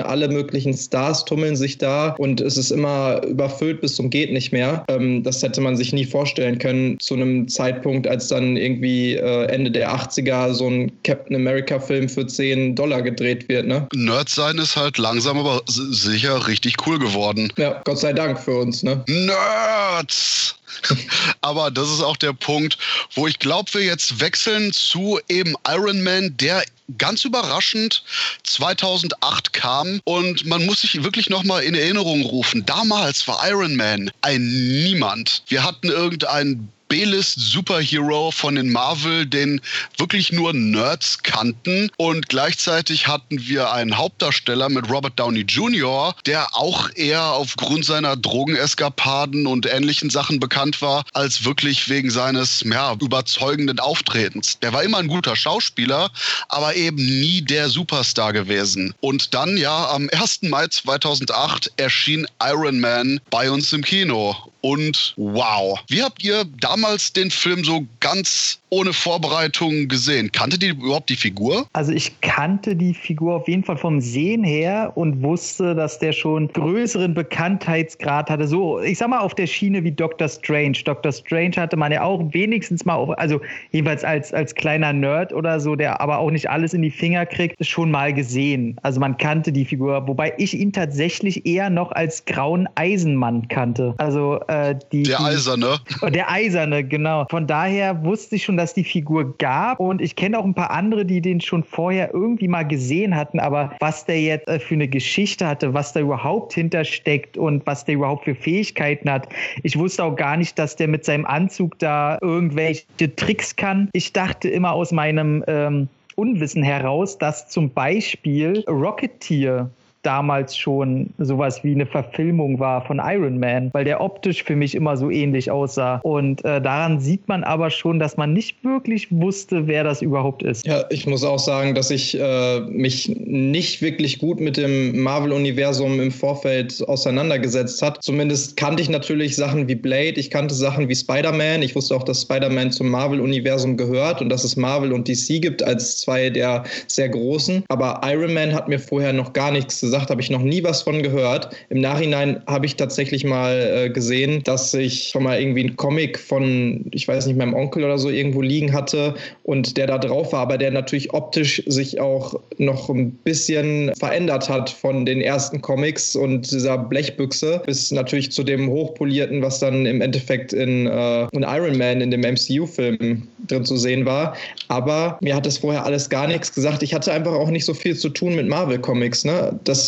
alle 0.00 0.28
möglichen 0.28 0.74
Stars 0.74 1.24
tummeln 1.24 1.56
sich 1.56 1.78
da 1.78 2.14
und 2.18 2.40
es 2.40 2.56
ist 2.56 2.70
immer 2.70 3.22
überfüllt 3.26 3.80
bis 3.80 3.96
zum 3.96 4.10
geht 4.10 4.32
nicht 4.32 4.52
mehr. 4.52 4.84
Ähm, 4.88 5.22
das 5.22 5.42
hätte 5.42 5.60
man 5.60 5.76
sich 5.76 5.92
nie 5.92 6.04
vorstellen 6.04 6.58
können 6.58 6.98
zu 7.00 7.14
einem 7.14 7.48
Zeitpunkt, 7.48 8.06
als 8.06 8.28
dann 8.28 8.56
irgendwie 8.56 9.14
äh, 9.14 9.46
Ende 9.46 9.70
der 9.70 9.94
80er 9.94 10.52
so 10.52 10.68
ein 10.68 10.92
Captain 11.02 11.36
America 11.36 11.78
Film 11.78 12.08
für 12.08 12.26
10 12.26 12.74
Dollar 12.74 13.02
gedreht 13.02 13.48
wird. 13.48 13.66
Ne? 13.66 13.88
Nerd 13.94 14.28
sein 14.28 14.58
ist 14.58 14.76
halt 14.76 14.98
langsam 14.98 15.38
aber 15.38 15.62
sicher 15.66 16.46
richtig 16.48 16.86
cool 16.86 16.98
geworden. 16.98 17.52
Ja, 17.56 17.80
Gott 17.84 17.98
sei 17.98 18.12
Dank 18.12 18.38
für 18.38 18.58
uns. 18.58 18.82
Ne? 18.82 19.02
Nerds! 19.06 20.56
Aber 21.40 21.70
das 21.70 21.90
ist 21.90 22.02
auch 22.02 22.16
der 22.16 22.32
Punkt, 22.32 22.78
wo 23.14 23.26
ich 23.26 23.38
glaube, 23.38 23.72
wir 23.74 23.82
jetzt 23.82 24.20
wechseln 24.20 24.72
zu 24.72 25.18
eben 25.28 25.54
Iron 25.68 26.02
Man, 26.02 26.36
der 26.36 26.64
ganz 26.98 27.24
überraschend 27.24 28.02
2008 28.44 29.52
kam 29.52 30.00
und 30.04 30.46
man 30.46 30.64
muss 30.66 30.82
sich 30.82 31.02
wirklich 31.02 31.28
noch 31.28 31.44
mal 31.44 31.62
in 31.62 31.74
Erinnerung 31.74 32.22
rufen. 32.22 32.64
Damals 32.66 33.26
war 33.28 33.46
Iron 33.48 33.76
Man 33.76 34.10
ein 34.22 34.42
Niemand. 34.82 35.42
Wir 35.48 35.62
hatten 35.64 35.88
irgendeinen 35.88 36.72
B-List 36.88 37.38
Superhero 37.38 38.30
von 38.30 38.54
den 38.54 38.70
Marvel, 38.70 39.26
den 39.26 39.60
wirklich 39.98 40.32
nur 40.32 40.52
Nerds 40.52 41.22
kannten. 41.22 41.90
Und 41.96 42.28
gleichzeitig 42.28 43.06
hatten 43.06 43.46
wir 43.46 43.72
einen 43.72 43.96
Hauptdarsteller 43.96 44.68
mit 44.68 44.88
Robert 44.90 45.18
Downey 45.18 45.40
Jr., 45.40 46.14
der 46.26 46.54
auch 46.54 46.90
eher 46.94 47.22
aufgrund 47.22 47.84
seiner 47.84 48.16
Drogeneskapaden 48.16 49.46
und 49.46 49.66
ähnlichen 49.66 50.10
Sachen 50.10 50.40
bekannt 50.40 50.80
war, 50.82 51.04
als 51.12 51.44
wirklich 51.44 51.88
wegen 51.88 52.10
seines 52.10 52.64
ja, 52.64 52.94
überzeugenden 52.94 53.78
Auftretens. 53.80 54.58
Der 54.60 54.72
war 54.72 54.82
immer 54.82 54.98
ein 54.98 55.08
guter 55.08 55.36
Schauspieler, 55.36 56.10
aber 56.48 56.74
eben 56.76 56.96
nie 56.96 57.42
der 57.42 57.68
Superstar 57.68 58.32
gewesen. 58.32 58.94
Und 59.00 59.34
dann, 59.34 59.56
ja, 59.56 59.90
am 59.90 60.08
1. 60.12 60.42
Mai 60.42 60.68
2008 60.68 61.72
erschien 61.76 62.26
Iron 62.42 62.80
Man 62.80 63.20
bei 63.30 63.50
uns 63.50 63.72
im 63.72 63.82
Kino. 63.82 64.36
Und 64.60 65.14
wow, 65.16 65.78
wie 65.88 66.02
habt 66.02 66.24
ihr 66.24 66.44
damals 66.76 67.14
den 67.14 67.30
Film 67.30 67.64
so 67.64 67.86
ganz 68.00 68.58
ohne 68.70 68.92
Vorbereitung 68.92 69.88
gesehen? 69.88 70.32
Kanntet 70.32 70.62
ihr 70.62 70.70
überhaupt 70.70 71.08
die 71.08 71.16
Figur? 71.16 71.66
Also 71.72 71.92
ich 71.92 72.20
kannte 72.20 72.74
die 72.74 72.94
Figur 72.94 73.36
auf 73.36 73.48
jeden 73.48 73.64
Fall 73.64 73.76
vom 73.76 74.00
Sehen 74.00 74.44
her 74.44 74.92
und 74.94 75.22
wusste, 75.22 75.74
dass 75.74 75.98
der 75.98 76.12
schon 76.12 76.48
größeren 76.48 77.14
Bekanntheitsgrad 77.14 78.30
hatte. 78.30 78.48
So, 78.48 78.80
ich 78.80 78.98
sag 78.98 79.08
mal, 79.08 79.20
auf 79.20 79.34
der 79.34 79.46
Schiene 79.46 79.84
wie 79.84 79.92
Doctor 79.92 80.28
Strange. 80.28 80.78
Doctor 80.84 81.12
Strange 81.12 81.56
hatte 81.56 81.76
man 81.76 81.92
ja 81.92 82.02
auch 82.02 82.22
wenigstens 82.32 82.84
mal, 82.84 82.94
auf, 82.94 83.16
also 83.18 83.40
jedenfalls 83.70 84.04
als, 84.04 84.32
als 84.32 84.54
kleiner 84.54 84.92
Nerd 84.92 85.32
oder 85.32 85.60
so, 85.60 85.76
der 85.76 86.00
aber 86.00 86.18
auch 86.18 86.30
nicht 86.30 86.50
alles 86.50 86.74
in 86.74 86.82
die 86.82 86.90
Finger 86.90 87.26
kriegt, 87.26 87.64
schon 87.64 87.90
mal 87.90 88.12
gesehen. 88.12 88.78
Also 88.82 89.00
man 89.00 89.16
kannte 89.16 89.52
die 89.52 89.64
Figur, 89.64 90.06
wobei 90.08 90.34
ich 90.38 90.54
ihn 90.54 90.72
tatsächlich 90.72 91.46
eher 91.46 91.70
noch 91.70 91.92
als 91.92 92.24
grauen 92.24 92.68
Eisenmann 92.74 93.46
kannte. 93.48 93.94
Also 93.98 94.40
äh, 94.48 94.74
die. 94.92 95.04
Der 95.04 95.20
Eiserne. 95.20 95.78
Die, 96.02 96.10
der 96.12 96.30
Eiserne, 96.30 96.84
genau. 96.84 97.26
Von 97.30 97.46
daher 97.46 98.04
wusste 98.04 98.36
ich 98.36 98.44
schon, 98.44 98.55
dass 98.56 98.74
die 98.74 98.84
Figur 98.84 99.36
gab 99.38 99.80
und 99.80 100.00
ich 100.00 100.16
kenne 100.16 100.38
auch 100.38 100.44
ein 100.44 100.54
paar 100.54 100.70
andere, 100.70 101.04
die 101.04 101.20
den 101.20 101.40
schon 101.40 101.62
vorher 101.62 102.12
irgendwie 102.12 102.48
mal 102.48 102.64
gesehen 102.64 103.14
hatten, 103.16 103.38
aber 103.38 103.72
was 103.80 104.04
der 104.04 104.20
jetzt 104.20 104.48
äh, 104.48 104.58
für 104.58 104.74
eine 104.74 104.88
Geschichte 104.88 105.46
hatte, 105.46 105.74
was 105.74 105.92
da 105.92 106.00
überhaupt 106.00 106.52
hintersteckt 106.52 107.36
und 107.36 107.66
was 107.66 107.84
der 107.84 107.96
überhaupt 107.96 108.24
für 108.24 108.34
Fähigkeiten 108.34 109.10
hat. 109.10 109.28
Ich 109.62 109.78
wusste 109.78 110.04
auch 110.04 110.16
gar 110.16 110.36
nicht, 110.36 110.58
dass 110.58 110.76
der 110.76 110.88
mit 110.88 111.04
seinem 111.04 111.26
Anzug 111.26 111.78
da 111.78 112.18
irgendwelche 112.20 112.84
Tricks 113.16 113.56
kann. 113.56 113.88
Ich 113.92 114.12
dachte 114.12 114.48
immer 114.48 114.72
aus 114.72 114.92
meinem 114.92 115.44
ähm, 115.46 115.88
Unwissen 116.16 116.62
heraus, 116.62 117.18
dass 117.18 117.48
zum 117.48 117.70
Beispiel 117.70 118.64
Rocketeer 118.66 119.70
damals 120.06 120.56
schon 120.56 121.10
sowas 121.18 121.64
wie 121.64 121.72
eine 121.72 121.84
Verfilmung 121.84 122.60
war 122.60 122.86
von 122.86 123.00
Iron 123.04 123.40
Man, 123.40 123.70
weil 123.72 123.84
der 123.84 124.00
optisch 124.00 124.44
für 124.44 124.54
mich 124.54 124.76
immer 124.76 124.96
so 124.96 125.10
ähnlich 125.10 125.50
aussah. 125.50 125.96
Und 126.04 126.44
äh, 126.44 126.62
daran 126.62 127.00
sieht 127.00 127.26
man 127.26 127.42
aber 127.42 127.70
schon, 127.70 127.98
dass 127.98 128.16
man 128.16 128.32
nicht 128.32 128.62
wirklich 128.64 129.08
wusste, 129.10 129.66
wer 129.66 129.82
das 129.82 130.02
überhaupt 130.02 130.44
ist. 130.44 130.64
Ja, 130.64 130.84
ich 130.90 131.06
muss 131.06 131.24
auch 131.24 131.40
sagen, 131.40 131.74
dass 131.74 131.90
ich 131.90 132.18
äh, 132.18 132.60
mich 132.60 133.08
nicht 133.18 133.82
wirklich 133.82 134.20
gut 134.20 134.40
mit 134.40 134.56
dem 134.56 135.00
Marvel-Universum 135.00 136.00
im 136.00 136.12
Vorfeld 136.12 136.86
auseinandergesetzt 136.86 137.82
hat. 137.82 138.02
Zumindest 138.02 138.56
kannte 138.56 138.82
ich 138.82 138.88
natürlich 138.88 139.34
Sachen 139.34 139.66
wie 139.66 139.74
Blade, 139.74 140.20
ich 140.20 140.30
kannte 140.30 140.54
Sachen 140.54 140.88
wie 140.88 140.94
Spider-Man. 140.94 141.62
Ich 141.62 141.74
wusste 141.74 141.96
auch, 141.96 142.04
dass 142.04 142.22
Spider-Man 142.22 142.70
zum 142.70 142.90
Marvel-Universum 142.90 143.76
gehört 143.76 144.22
und 144.22 144.28
dass 144.28 144.44
es 144.44 144.56
Marvel 144.56 144.92
und 144.92 145.08
DC 145.08 145.42
gibt 145.42 145.64
als 145.64 145.98
zwei 145.98 146.30
der 146.30 146.62
sehr 146.86 147.08
großen. 147.08 147.64
Aber 147.68 148.00
Iron 148.04 148.34
Man 148.34 148.54
hat 148.54 148.68
mir 148.68 148.78
vorher 148.78 149.12
noch 149.12 149.32
gar 149.32 149.50
nichts 149.50 149.80
gesagt 149.80 149.95
gesagt, 149.96 150.10
habe 150.10 150.20
ich 150.20 150.30
noch 150.30 150.42
nie 150.42 150.62
was 150.62 150.82
von 150.82 151.02
gehört. 151.02 151.54
Im 151.70 151.80
Nachhinein 151.80 152.42
habe 152.46 152.66
ich 152.66 152.76
tatsächlich 152.76 153.24
mal 153.24 153.86
äh, 153.86 153.90
gesehen, 153.90 154.42
dass 154.44 154.74
ich 154.74 155.08
schon 155.08 155.22
mal 155.22 155.40
irgendwie 155.40 155.60
einen 155.60 155.76
Comic 155.76 156.18
von, 156.18 156.84
ich 156.92 157.08
weiß 157.08 157.26
nicht, 157.26 157.36
meinem 157.36 157.54
Onkel 157.54 157.84
oder 157.84 157.98
so 157.98 158.10
irgendwo 158.10 158.42
liegen 158.42 158.72
hatte 158.72 159.14
und 159.44 159.76
der 159.76 159.86
da 159.86 159.98
drauf 159.98 160.32
war, 160.32 160.40
aber 160.40 160.58
der 160.58 160.70
natürlich 160.70 161.12
optisch 161.14 161.62
sich 161.66 162.00
auch 162.00 162.38
noch 162.58 162.90
ein 162.90 163.10
bisschen 163.10 163.92
verändert 163.98 164.48
hat 164.48 164.70
von 164.70 165.06
den 165.06 165.20
ersten 165.20 165.62
Comics 165.62 166.14
und 166.14 166.50
dieser 166.50 166.78
Blechbüchse 166.78 167.62
bis 167.64 167.90
natürlich 167.90 168.32
zu 168.32 168.42
dem 168.42 168.68
hochpolierten, 168.68 169.42
was 169.42 169.60
dann 169.60 169.86
im 169.86 170.00
Endeffekt 170.00 170.52
in, 170.52 170.86
äh, 170.86 171.26
in 171.32 171.42
Iron 171.42 171.78
Man 171.78 172.00
in 172.00 172.10
dem 172.10 172.20
MCU-Film 172.20 173.22
drin 173.48 173.64
zu 173.64 173.76
sehen 173.76 174.04
war. 174.04 174.36
Aber 174.68 175.18
mir 175.20 175.34
hat 175.34 175.46
das 175.46 175.58
vorher 175.58 175.84
alles 175.84 176.10
gar 176.10 176.26
nichts 176.26 176.52
gesagt. 176.52 176.82
Ich 176.82 176.92
hatte 176.92 177.12
einfach 177.12 177.32
auch 177.32 177.48
nicht 177.48 177.64
so 177.64 177.74
viel 177.74 177.96
zu 177.96 178.08
tun 178.08 178.34
mit 178.34 178.48
Marvel-Comics. 178.48 179.24
Ne? 179.24 179.58
Das 179.64 179.85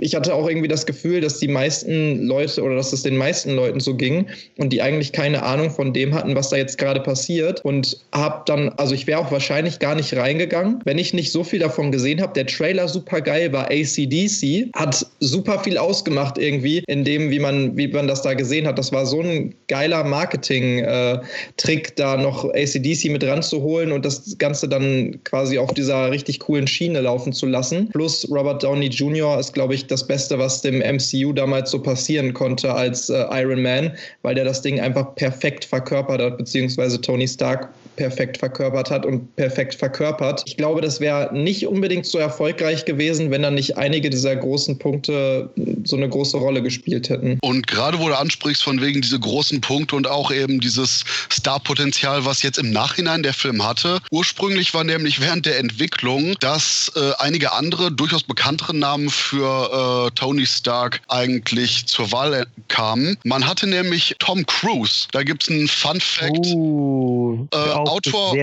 ich 0.00 0.14
hatte 0.14 0.34
auch 0.34 0.48
irgendwie 0.48 0.68
das 0.68 0.86
Gefühl, 0.86 1.20
dass 1.20 1.38
die 1.38 1.48
meisten 1.48 2.26
Leute 2.26 2.62
oder 2.62 2.76
dass 2.76 2.92
es 2.92 3.02
den 3.02 3.16
meisten 3.16 3.54
Leuten 3.54 3.80
so 3.80 3.94
ging 3.94 4.26
und 4.56 4.72
die 4.72 4.82
eigentlich 4.82 5.12
keine 5.12 5.42
Ahnung 5.42 5.70
von 5.70 5.92
dem 5.92 6.14
hatten, 6.14 6.34
was 6.34 6.50
da 6.50 6.56
jetzt 6.56 6.78
gerade 6.78 7.00
passiert. 7.00 7.64
Und 7.64 7.98
habe 8.12 8.42
dann, 8.46 8.70
also 8.70 8.94
ich 8.94 9.06
wäre 9.06 9.20
auch 9.20 9.30
wahrscheinlich 9.30 9.78
gar 9.78 9.94
nicht 9.94 10.14
reingegangen, 10.14 10.80
wenn 10.84 10.98
ich 10.98 11.14
nicht 11.14 11.32
so 11.32 11.44
viel 11.44 11.60
davon 11.60 11.92
gesehen 11.92 12.20
habe. 12.20 12.32
Der 12.34 12.46
Trailer 12.46 12.88
super 12.88 13.20
geil 13.20 13.52
war 13.52 13.70
ACDC, 13.70 14.70
hat 14.74 15.06
super 15.20 15.58
viel 15.60 15.78
ausgemacht 15.78 16.38
irgendwie 16.38 16.82
in 16.86 17.04
dem, 17.04 17.30
wie 17.30 17.38
man, 17.38 17.76
wie 17.76 17.88
man 17.88 18.08
das 18.08 18.22
da 18.22 18.34
gesehen 18.34 18.66
hat. 18.66 18.78
Das 18.78 18.92
war 18.92 19.06
so 19.06 19.20
ein 19.20 19.54
geiler 19.68 20.04
Marketing-Trick, 20.04 21.96
da 21.96 22.16
noch 22.16 22.44
ACDC 22.44 23.10
mit 23.10 23.24
ranzuholen 23.24 23.92
und 23.92 24.04
das 24.04 24.36
Ganze 24.38 24.68
dann 24.68 25.18
quasi 25.24 25.58
auf 25.58 25.72
dieser 25.74 26.10
richtig 26.10 26.40
coolen 26.40 26.66
Schiene 26.66 27.00
laufen 27.00 27.32
zu 27.32 27.46
lassen. 27.46 27.88
Plus 27.90 28.28
Robert 28.30 28.62
Downey 28.62 28.86
Jr 28.86 29.27
ist, 29.36 29.52
glaube 29.52 29.74
ich, 29.74 29.86
das 29.86 30.06
Beste, 30.06 30.38
was 30.38 30.62
dem 30.62 30.78
MCU 30.78 31.32
damals 31.32 31.70
so 31.70 31.80
passieren 31.80 32.32
konnte 32.32 32.72
als 32.72 33.10
äh, 33.10 33.24
Iron 33.32 33.62
Man, 33.62 33.96
weil 34.22 34.34
der 34.34 34.44
das 34.44 34.62
Ding 34.62 34.80
einfach 34.80 35.14
perfekt 35.14 35.64
verkörpert 35.64 36.20
hat, 36.20 36.38
beziehungsweise 36.38 37.00
Tony 37.00 37.26
Stark 37.26 37.68
perfekt 37.98 38.38
verkörpert 38.38 38.90
hat 38.90 39.04
und 39.04 39.34
perfekt 39.34 39.74
verkörpert. 39.74 40.44
Ich 40.46 40.56
glaube, 40.56 40.80
das 40.80 41.00
wäre 41.00 41.34
nicht 41.34 41.66
unbedingt 41.66 42.06
so 42.06 42.16
erfolgreich 42.18 42.84
gewesen, 42.84 43.32
wenn 43.32 43.42
dann 43.42 43.54
nicht 43.54 43.76
einige 43.76 44.08
dieser 44.08 44.36
großen 44.36 44.78
Punkte 44.78 45.50
so 45.84 45.96
eine 45.96 46.08
große 46.08 46.36
Rolle 46.36 46.62
gespielt 46.62 47.08
hätten. 47.08 47.38
Und 47.42 47.66
gerade 47.66 47.98
wo 47.98 48.08
du 48.08 48.16
ansprichst 48.16 48.62
von 48.62 48.80
wegen 48.80 49.00
diese 49.00 49.18
großen 49.18 49.60
Punkte 49.60 49.96
und 49.96 50.06
auch 50.06 50.30
eben 50.30 50.60
dieses 50.60 51.04
Starpotenzial, 51.28 52.24
was 52.24 52.42
jetzt 52.42 52.58
im 52.58 52.70
Nachhinein 52.70 53.24
der 53.24 53.34
Film 53.34 53.66
hatte. 53.66 53.98
Ursprünglich 54.12 54.72
war 54.74 54.84
nämlich 54.84 55.20
während 55.20 55.44
der 55.44 55.58
Entwicklung, 55.58 56.36
dass 56.38 56.92
äh, 56.94 57.10
einige 57.18 57.52
andere 57.52 57.90
durchaus 57.90 58.22
bekanntere 58.22 58.76
Namen 58.76 59.10
für 59.10 60.06
äh, 60.06 60.10
Tony 60.14 60.46
Stark 60.46 61.00
eigentlich 61.08 61.86
zur 61.86 62.12
Wahl 62.12 62.46
kamen. 62.68 63.16
Man 63.24 63.44
hatte 63.44 63.66
nämlich 63.66 64.14
Tom 64.20 64.46
Cruise. 64.46 65.08
Da 65.10 65.24
gibt 65.24 65.42
es 65.42 65.48
einen 65.48 65.66
Fun 65.66 66.00
Fact. 66.00 66.46
Uh, 66.46 67.48
äh, 67.52 67.87
Autor, 67.88 68.36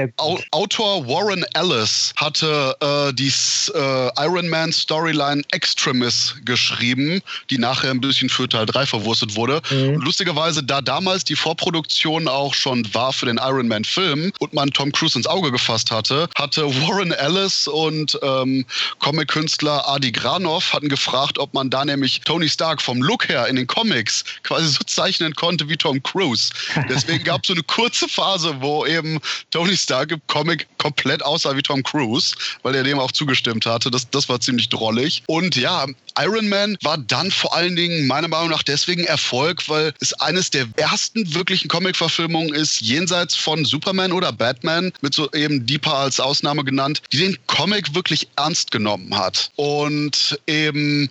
Autor 0.52 1.08
Warren 1.08 1.46
Ellis 1.54 2.14
hatte 2.16 2.76
äh, 2.82 3.14
die 3.14 3.32
äh, 3.74 4.26
Iron 4.26 4.50
Man 4.50 4.72
Storyline 4.72 5.42
Extremis 5.52 6.36
geschrieben, 6.46 7.22
die 7.50 7.58
nachher 7.58 7.92
ein 7.92 8.02
bisschen 8.02 8.30
für 8.30 8.48
Teil 8.48 8.66
3 8.66 8.86
verwurstet 8.86 9.36
wurde. 9.36 9.62
Mhm. 9.70 10.02
Lustigerweise, 10.02 10.64
da 10.64 10.82
damals 10.82 11.24
die 11.24 11.36
Vorproduktion 11.36 12.28
auch 12.28 12.54
schon 12.54 12.88
war 12.94 13.14
für 13.14 13.26
den 13.26 13.38
Iron 13.38 13.68
Man 13.68 13.84
Film, 13.84 14.32
und 14.40 14.54
man 14.54 14.70
Tom 14.72 14.92
Cruise 14.92 15.18
ins 15.18 15.28
Auge 15.28 15.52
gefasst 15.52 15.92
hatte, 15.92 16.28
hatte 16.36 16.64
Warren 16.82 17.12
Ellis 17.12 17.68
und 17.68 18.18
ähm, 18.22 18.66
Comic-Künstler 19.00 19.88
Adi 19.88 20.12
Granov 20.12 20.74
hatten 20.74 20.90
gefragt, 20.90 21.38
ob 21.40 21.54
man 21.54 21.70
da 21.70 21.86
nämlich 21.86 22.22
Tony 22.22 22.50
Stark 22.50 22.82
vom 22.82 23.02
Look 23.02 23.30
her 23.30 23.48
in 23.48 23.56
den 23.56 23.68
Comics 23.68 24.24
quasi 24.44 24.68
so 24.68 24.84
zeichnen 24.86 25.36
konnte 25.36 25.70
wie 25.70 25.78
Tom 25.78 26.02
Cruise. 26.04 26.52
Deswegen 26.90 27.24
gab 27.24 27.44
es 27.44 27.48
so 27.48 27.54
eine 27.54 27.64
kurze 27.64 28.08
Phase, 28.08 28.56
wo 28.62 28.86
eben 28.86 29.20
Tony 29.52 29.76
Stark 29.76 30.12
im 30.12 30.22
Comic 30.28 30.68
komplett 30.78 31.24
aussah 31.24 31.56
wie 31.56 31.62
Tom 31.62 31.84
Cruise, 31.84 32.36
weil 32.64 32.76
er 32.76 32.84
dem 32.84 33.00
auch 33.00 33.12
zugestimmt 33.12 33.66
hatte. 33.66 33.90
Das, 33.92 34.10
das 34.10 34.30
war 34.30 34.40
ziemlich 34.40 34.70
drollig. 34.70 35.24
Und 35.28 35.56
ja, 35.56 35.86
Iron 36.20 36.48
Man 36.48 36.78
war 36.82 36.98
dann 36.98 37.32
vor 37.32 37.56
allen 37.56 37.76
Dingen 37.76 38.08
meiner 38.08 38.28
Meinung 38.28 38.50
nach 38.50 38.64
deswegen 38.64 39.04
Erfolg, 39.04 39.68
weil 39.68 39.94
es 40.00 40.14
eines 40.14 40.50
der 40.50 40.68
ersten 40.78 41.34
wirklichen 41.34 41.68
Comic-Verfilmungen 41.68 42.54
ist, 42.54 42.82
jenseits 42.82 43.36
von 43.36 43.66
Superman 43.66 44.12
oder 44.12 44.32
Batman, 44.32 44.92
mit 45.02 45.14
so 45.14 45.32
eben 45.34 45.66
Deeper 45.66 45.96
als 45.96 46.20
Ausnahme 46.20 46.64
genannt, 46.64 47.02
die 47.12 47.18
den 47.18 47.38
Comic 47.48 47.94
wirklich 47.96 48.28
ernst 48.38 48.72
genommen 48.72 49.18
hat 49.18 49.52
und 49.56 50.40
eben 50.48 51.10